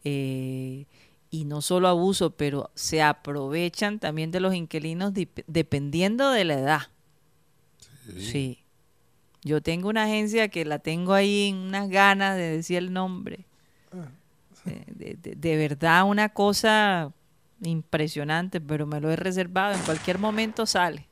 eh, 0.06 0.86
y 1.32 1.44
no 1.44 1.62
solo 1.62 1.90
abuso, 1.90 2.32
pero 2.32 2.72
se 2.76 3.02
aprovechan 3.02 4.00
también 4.00 4.32
de 4.32 4.40
los 4.40 4.56
inquilinos 4.56 5.12
dependiendo 5.48 6.32
de 6.32 6.46
la 6.46 6.54
edad. 6.54 6.82
Sí. 8.18 8.64
Yo 9.44 9.62
tengo 9.62 9.90
una 9.90 10.04
agencia 10.04 10.50
que 10.50 10.66
la 10.66 10.80
tengo 10.80 11.14
ahí 11.14 11.50
en 11.50 11.56
unas 11.58 11.90
ganas 11.90 12.36
de 12.36 12.58
decir 12.58 12.78
el 12.78 12.92
nombre. 12.94 13.46
Eh, 14.66 14.84
De, 14.88 15.14
de- 15.16 15.36
de 15.36 15.56
verdad 15.58 16.04
una 16.04 16.30
cosa 16.30 17.12
impresionante, 17.62 18.60
pero 18.62 18.86
me 18.86 19.00
lo 19.00 19.10
he 19.10 19.16
reservado. 19.16 19.74
En 19.76 19.82
cualquier 19.84 20.20
momento 20.20 20.66
sale. 20.66 21.06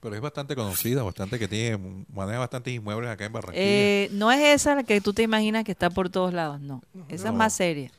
Pero 0.00 0.14
es 0.14 0.20
bastante 0.20 0.54
conocida, 0.54 1.02
bastante 1.02 1.38
que 1.38 1.48
tiene, 1.48 2.04
maneja 2.12 2.38
bastantes 2.38 2.72
inmuebles 2.74 3.10
acá 3.10 3.24
en 3.26 3.32
Barranquilla. 3.32 3.64
Eh, 3.64 4.08
no 4.12 4.30
es 4.30 4.40
esa 4.40 4.74
la 4.76 4.82
que 4.84 5.00
tú 5.00 5.12
te 5.12 5.22
imaginas 5.22 5.64
que 5.64 5.72
está 5.72 5.90
por 5.90 6.08
todos 6.08 6.32
lados, 6.32 6.60
no. 6.60 6.82
Esa 7.08 7.28
es 7.28 7.34
más 7.34 7.52
seria. 7.52 7.90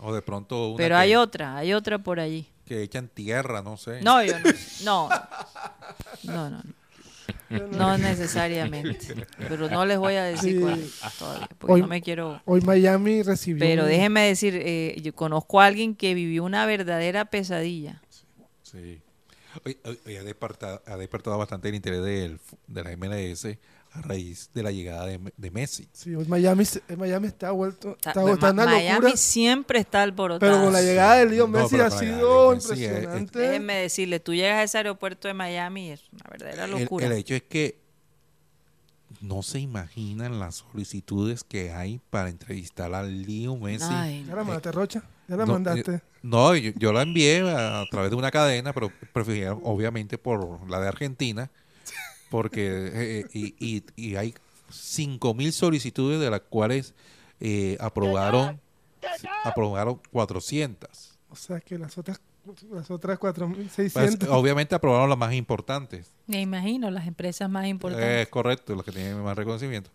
o 0.00 0.12
de 0.14 0.20
pronto 0.22 0.68
una 0.68 0.76
Pero 0.76 0.94
que, 0.96 1.00
hay 1.00 1.14
otra, 1.14 1.56
hay 1.56 1.72
otra 1.72 1.98
por 1.98 2.20
allí. 2.20 2.46
que 2.66 2.82
echan 2.82 3.08
tierra, 3.08 3.62
no 3.62 3.76
sé. 3.78 4.02
No, 4.02 4.22
yo 4.22 4.38
no. 4.38 4.50
No, 4.84 5.08
no, 6.24 6.50
no. 6.50 6.56
No 6.62 6.77
necesariamente. 7.98 9.14
Pero 9.48 9.68
no 9.68 9.84
les 9.84 9.98
voy 9.98 10.14
a 10.14 10.24
decir 10.24 10.54
Sí. 10.56 10.60
cuál 10.60 10.84
todavía, 11.18 11.48
porque 11.58 11.72
Hoy- 11.72 11.80
no 11.82 11.86
me 11.88 12.02
quiero... 12.02 12.40
Hoy 12.44 12.60
Miami 12.60 13.22
recibió. 13.22 13.60
Pero 13.60 13.82
un- 13.84 13.88
déjenme 13.88 14.22
decir, 14.26 14.54
eh, 14.56 14.96
yo 15.02 15.14
conozco 15.14 15.60
a 15.60 15.66
alguien 15.66 15.94
que 15.94 16.14
vivió 16.14 16.44
una 16.44 16.66
verdadera 16.66 17.24
pesadilla. 17.26 18.02
Sí. 18.62 19.00
Hoy, 19.64 19.78
hoy- 19.84 19.98
hoy 20.06 20.16
ha, 20.16 20.22
despertado, 20.22 20.82
ha 20.86 20.96
despertado 20.96 21.38
bastante 21.38 21.68
el 21.68 21.74
interés 21.74 22.02
del, 22.02 22.38
de 22.66 22.84
la 22.84 22.90
MLS 22.96 23.58
a 23.92 24.00
raíz 24.02 24.50
de 24.54 24.62
la 24.62 24.70
llegada 24.70 25.06
de, 25.06 25.18
de 25.36 25.50
Messi. 25.50 25.88
Sí, 25.92 26.10
Miami, 26.10 26.64
eh, 26.88 26.96
Miami 26.96 27.26
está 27.28 27.50
vuelto. 27.50 27.92
Está, 27.96 28.14
Ma- 28.22 28.32
está 28.32 28.48
en 28.48 28.54
una 28.54 28.64
Miami 28.66 28.94
locura. 29.00 29.16
siempre 29.16 29.78
está 29.80 30.02
alborotada. 30.02 30.52
Pero 30.52 30.64
con 30.64 30.72
la 30.72 30.82
llegada 30.82 31.16
de 31.16 31.26
Leo 31.26 31.48
No, 31.48 31.58
Messi 31.58 31.80
ha 31.80 31.90
sido 31.90 32.54
impresionante. 32.54 33.38
Déjenme 33.38 33.74
decirle, 33.74 34.20
tú 34.20 34.34
llegas 34.34 34.58
a 34.58 34.62
ese 34.64 34.76
aeropuerto 34.78 35.26
de 35.28 35.34
Miami 35.34 35.88
y 35.88 35.90
es 35.92 36.02
una 36.12 36.24
verdadera 36.30 36.66
locura. 36.66 37.06
el 37.06 37.12
hecho 37.12 37.34
es 37.34 37.42
que 37.42 37.78
no 39.20 39.42
se 39.42 39.58
imaginan 39.58 40.38
las 40.38 40.56
solicitudes 40.56 41.42
que 41.42 41.72
hay 41.72 42.00
para 42.10 42.28
entrevistar 42.28 42.94
a 42.94 43.02
Leo 43.02 43.56
Messi. 43.56 43.86
Ay, 43.90 44.24
Ya 44.28 44.34
la 44.36 44.44
mandaste, 44.44 44.70
Rocha. 44.72 45.02
Ya 45.26 45.36
la 45.36 45.46
No, 45.46 45.54
mandaste. 45.54 45.94
eh, 45.94 46.00
No, 46.22 46.54
yo, 46.54 46.72
yo 46.76 46.92
la 46.92 47.02
envié 47.02 47.40
a, 47.50 47.80
a 47.80 47.86
través 47.86 48.10
de 48.10 48.16
una 48.16 48.30
cadena, 48.30 48.72
pero 48.72 48.92
prefirieron 49.12 49.60
obviamente 49.64 50.18
por 50.18 50.68
la 50.70 50.78
de 50.80 50.88
Argentina, 50.88 51.50
porque 52.30 52.90
eh, 52.92 53.26
y, 53.32 53.54
y- 53.58 53.84
y 53.96 54.16
hay 54.16 54.34
5.000 54.70 55.50
solicitudes 55.52 56.20
de 56.20 56.30
las 56.30 56.40
cuales 56.42 56.94
eh, 57.40 57.76
aprobaron 57.80 58.60
aprobaron 59.44 60.00
400. 60.12 61.18
O 61.30 61.36
sea 61.36 61.60
que 61.60 61.78
las 61.78 61.96
otras, 61.98 62.20
las 62.70 62.90
otras 62.90 63.18
Pues, 63.18 63.34
4.600. 63.36 64.26
obviamente 64.30 64.74
aprobaron 64.74 65.08
las 65.08 65.18
más 65.18 65.32
importantes. 65.34 66.10
Me 66.26 66.40
imagino, 66.40 66.90
las 66.90 67.06
empresas 67.06 67.48
más 67.48 67.66
importantes. 67.66 68.22
Es 68.24 68.28
correcto, 68.28 68.74
los 68.74 68.84
que 68.84 68.92
tienen 68.92 69.22
más 69.22 69.36
reconocimiento. 69.36 69.90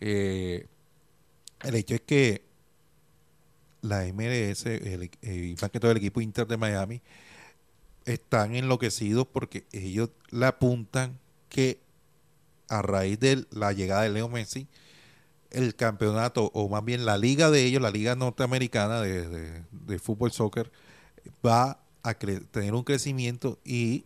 Eh, 0.00 0.66
el 1.62 1.74
hecho 1.74 1.94
es 1.94 2.00
que 2.02 2.42
la 3.82 4.04
MLS, 4.12 4.66
el, 4.66 5.10
eh, 5.22 5.54
y 5.56 5.56
más 5.60 5.70
que 5.70 5.78
todo 5.80 5.90
el 5.92 5.96
equipo 5.98 6.20
Inter 6.20 6.46
de 6.46 6.56
Miami, 6.56 7.00
están 8.04 8.54
enloquecidos 8.56 9.26
porque 9.26 9.64
ellos 9.72 10.10
le 10.30 10.46
apuntan 10.46 11.18
que 11.50 11.80
a 12.68 12.82
raíz 12.82 13.20
de 13.20 13.46
la 13.52 13.72
llegada 13.74 14.02
de 14.04 14.10
Leo 14.10 14.30
Messi, 14.30 14.68
el 15.50 15.74
campeonato, 15.76 16.50
o 16.54 16.68
más 16.68 16.84
bien 16.84 17.04
la 17.04 17.18
liga 17.18 17.50
de 17.50 17.64
ellos, 17.64 17.82
la 17.82 17.90
liga 17.90 18.14
norteamericana 18.16 19.00
de, 19.02 19.28
de- 19.28 19.64
de 19.72 19.98
fútbol 19.98 20.32
soccer, 20.32 20.70
va 21.46 21.80
a 22.02 22.14
tener 22.14 22.74
un 22.74 22.84
crecimiento 22.84 23.58
y, 23.64 24.04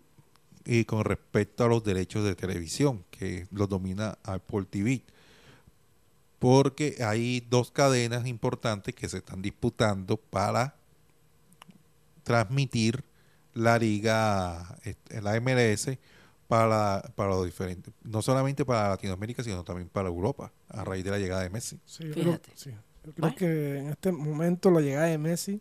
y 0.65 0.85
con 0.87 1.05
respecto 1.05 1.65
a 1.65 1.69
los 1.69 1.85
derechos 1.85 2.25
de 2.25 2.35
televisión, 2.37 3.05
que 3.11 3.47
los 3.53 3.69
domina 3.69 4.19
Apple 4.25 4.65
TV. 4.71 5.03
Porque 6.39 6.97
hay 7.05 7.41
dos 7.49 7.71
cadenas 7.71 8.27
importantes 8.27 8.95
que 8.95 9.09
se 9.09 9.19
están 9.19 9.41
disputando 9.43 10.17
para 10.19 10.75
transmitir 12.23 13.05
la 13.55 13.79
liga, 13.79 14.77
este, 14.85 15.23
la 15.23 15.37
MLS, 15.41 15.99
para, 16.49 17.03
para 17.15 17.31
los 17.31 17.45
diferentes, 17.45 17.93
no 18.03 18.21
solamente 18.23 18.65
para 18.65 18.91
Latinoamérica, 18.91 19.43
sino 19.43 19.65
también 19.65 19.89
para 19.89 20.09
Europa, 20.09 20.53
a 20.69 20.85
raíz 20.85 21.05
de 21.05 21.11
la 21.11 21.19
llegada 21.19 21.43
de 21.43 21.51
Messi. 21.51 21.79
Sí, 21.87 22.05
yo 22.05 22.13
creo, 22.13 22.25
Fíjate. 22.25 22.51
sí. 22.55 22.71
Yo 22.71 23.13
creo 23.13 23.15
Bueno. 23.19 23.37
que 23.37 23.79
en 23.79 23.89
este 23.89 24.13
momento 24.13 24.71
la 24.71 24.81
llegada 24.81 25.07
de 25.07 25.19
Messi 25.19 25.61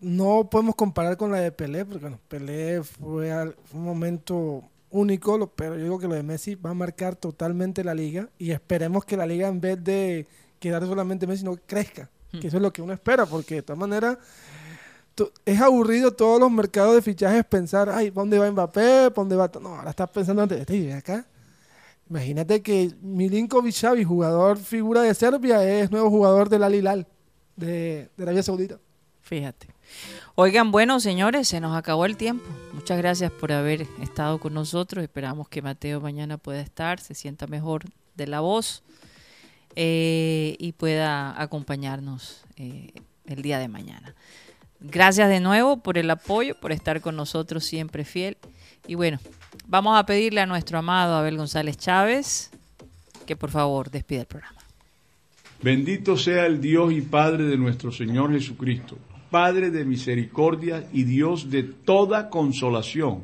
no 0.00 0.48
podemos 0.50 0.74
comparar 0.74 1.16
con 1.16 1.30
la 1.30 1.38
de 1.40 1.52
Pelé, 1.52 1.84
porque 1.84 2.00
bueno, 2.00 2.18
Pelé 2.28 2.82
fue, 2.82 3.30
al- 3.32 3.54
fue 3.64 3.78
un 3.80 3.84
momento 3.86 4.64
único, 4.90 5.36
lo- 5.36 5.48
pero 5.54 5.76
yo 5.76 5.82
digo 5.84 5.98
que 5.98 6.08
lo 6.08 6.14
de 6.14 6.22
Messi 6.22 6.54
va 6.54 6.70
a 6.70 6.74
marcar 6.74 7.16
totalmente 7.16 7.84
la 7.84 7.94
liga 7.94 8.28
y 8.38 8.50
esperemos 8.50 9.04
que 9.04 9.16
la 9.16 9.26
liga 9.26 9.48
en 9.48 9.60
vez 9.60 9.82
de 9.84 10.26
quedar 10.58 10.84
solamente 10.86 11.26
Messi 11.26 11.44
no 11.44 11.56
crezca, 11.66 12.10
que 12.30 12.46
eso 12.48 12.56
es 12.56 12.62
lo 12.62 12.72
que 12.72 12.80
uno 12.82 12.92
espera, 12.92 13.26
porque 13.26 13.56
de 13.56 13.62
todas 13.62 13.78
maneras 13.78 14.16
es 15.44 15.60
aburrido 15.60 16.12
todos 16.12 16.40
los 16.40 16.50
mercados 16.50 16.94
de 16.94 17.02
fichajes 17.02 17.44
pensar, 17.44 17.88
ay, 17.90 18.10
¿pa' 18.10 18.20
dónde 18.20 18.38
va 18.38 18.50
Mbappé? 18.50 19.10
¿Pa' 19.10 19.20
dónde 19.20 19.36
va? 19.36 19.50
No, 19.60 19.76
ahora 19.76 19.90
estás 19.90 20.10
pensando 20.10 20.42
antes, 20.42 20.60
"Este, 20.60 20.80
ven 20.80 20.96
acá. 20.96 21.26
Imagínate 22.08 22.60
que 22.62 22.92
Milinkovic 23.00 23.74
Xavi, 23.74 24.04
jugador 24.04 24.58
figura 24.58 25.02
de 25.02 25.14
Serbia, 25.14 25.62
es 25.62 25.90
nuevo 25.90 26.10
jugador 26.10 26.48
del 26.48 26.64
Al 26.64 26.74
Hilal 26.74 27.06
de, 27.56 28.10
de 28.16 28.22
Arabia 28.22 28.42
Saudita. 28.42 28.78
Fíjate. 29.20 29.68
Oigan, 30.34 30.72
bueno, 30.72 30.98
señores, 30.98 31.46
se 31.46 31.60
nos 31.60 31.76
acabó 31.76 32.04
el 32.04 32.16
tiempo. 32.16 32.44
Muchas 32.72 32.98
gracias 32.98 33.30
por 33.30 33.52
haber 33.52 33.86
estado 34.00 34.40
con 34.40 34.54
nosotros. 34.54 35.04
Esperamos 35.04 35.48
que 35.48 35.62
Mateo 35.62 36.00
mañana 36.00 36.36
pueda 36.38 36.60
estar, 36.60 37.00
se 37.00 37.14
sienta 37.14 37.46
mejor 37.46 37.84
de 38.16 38.26
la 38.26 38.40
voz 38.40 38.82
eh, 39.76 40.56
y 40.58 40.72
pueda 40.72 41.40
acompañarnos 41.40 42.42
eh, 42.56 42.92
el 43.26 43.42
día 43.42 43.58
de 43.58 43.68
mañana. 43.68 44.16
Gracias 44.80 45.28
de 45.28 45.40
nuevo 45.40 45.78
por 45.78 45.98
el 45.98 46.10
apoyo, 46.10 46.54
por 46.58 46.72
estar 46.72 47.00
con 47.00 47.16
nosotros 47.16 47.64
siempre 47.64 48.04
fiel. 48.04 48.36
Y 48.86 48.94
bueno, 48.94 49.18
vamos 49.66 49.98
a 49.98 50.06
pedirle 50.06 50.40
a 50.40 50.46
nuestro 50.46 50.78
amado 50.78 51.14
Abel 51.14 51.36
González 51.36 51.76
Chávez 51.76 52.50
que 53.30 53.36
por 53.36 53.50
favor 53.50 53.92
despida 53.92 54.22
el 54.22 54.26
programa. 54.26 54.60
Bendito 55.62 56.16
sea 56.16 56.46
el 56.46 56.60
Dios 56.60 56.92
y 56.92 57.00
Padre 57.00 57.44
de 57.44 57.56
nuestro 57.56 57.92
Señor 57.92 58.32
Jesucristo, 58.32 58.98
Padre 59.30 59.70
de 59.70 59.84
misericordia 59.84 60.88
y 60.92 61.04
Dios 61.04 61.48
de 61.48 61.62
toda 61.62 62.28
consolación, 62.28 63.22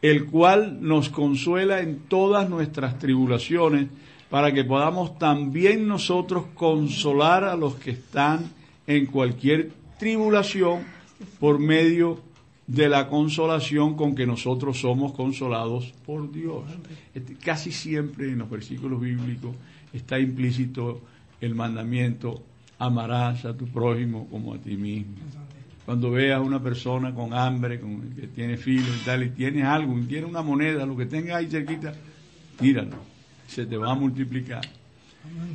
el 0.00 0.24
cual 0.24 0.78
nos 0.80 1.10
consuela 1.10 1.80
en 1.80 1.98
todas 1.98 2.48
nuestras 2.48 2.98
tribulaciones, 2.98 3.88
para 4.30 4.52
que 4.52 4.64
podamos 4.64 5.18
también 5.18 5.86
nosotros 5.86 6.46
consolar 6.54 7.44
a 7.44 7.56
los 7.56 7.74
que 7.74 7.90
están 7.90 8.52
en 8.86 9.04
cualquier 9.04 9.72
tribulación 9.98 10.84
por 11.40 11.58
medio 11.58 12.20
de 12.66 12.88
la 12.88 13.08
consolación 13.08 13.94
con 13.94 14.14
que 14.14 14.26
nosotros 14.26 14.80
somos 14.80 15.12
consolados 15.12 15.92
por 16.04 16.30
Dios. 16.32 16.64
Este, 17.14 17.34
Casi 17.34 17.70
siempre 17.70 18.26
en 18.26 18.38
los 18.38 18.50
versículos 18.50 19.00
bíblicos 19.00 19.54
está 19.92 20.18
implícito 20.18 21.00
el 21.40 21.54
mandamiento, 21.54 22.42
amarás 22.78 23.44
a 23.44 23.56
tu 23.56 23.66
prójimo 23.66 24.26
como 24.28 24.54
a 24.54 24.58
ti 24.58 24.76
mismo. 24.76 25.14
Cuando 25.84 26.10
veas 26.10 26.38
a 26.38 26.40
una 26.40 26.60
persona 26.60 27.14
con 27.14 27.32
hambre, 27.32 27.78
con, 27.78 28.10
que 28.14 28.26
tiene 28.26 28.56
filo 28.56 28.88
y 28.88 29.04
tal, 29.04 29.22
y 29.22 29.30
tienes 29.30 29.64
algo, 29.64 29.96
y 29.98 30.02
tiene 30.02 30.26
una 30.26 30.42
moneda, 30.42 30.84
lo 30.84 30.96
que 30.96 31.06
tengas 31.06 31.36
ahí 31.36 31.46
cerquita, 31.46 31.94
tíralo, 32.58 32.96
se 33.46 33.66
te 33.66 33.76
va 33.76 33.92
a 33.92 33.94
multiplicar. 33.94 34.62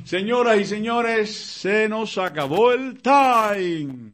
Señoras 0.06 0.60
y 0.60 0.66
señores, 0.66 1.36
se 1.36 1.90
nos 1.90 2.18
acabó 2.18 2.72
el 2.72 3.02
time. 3.02 4.14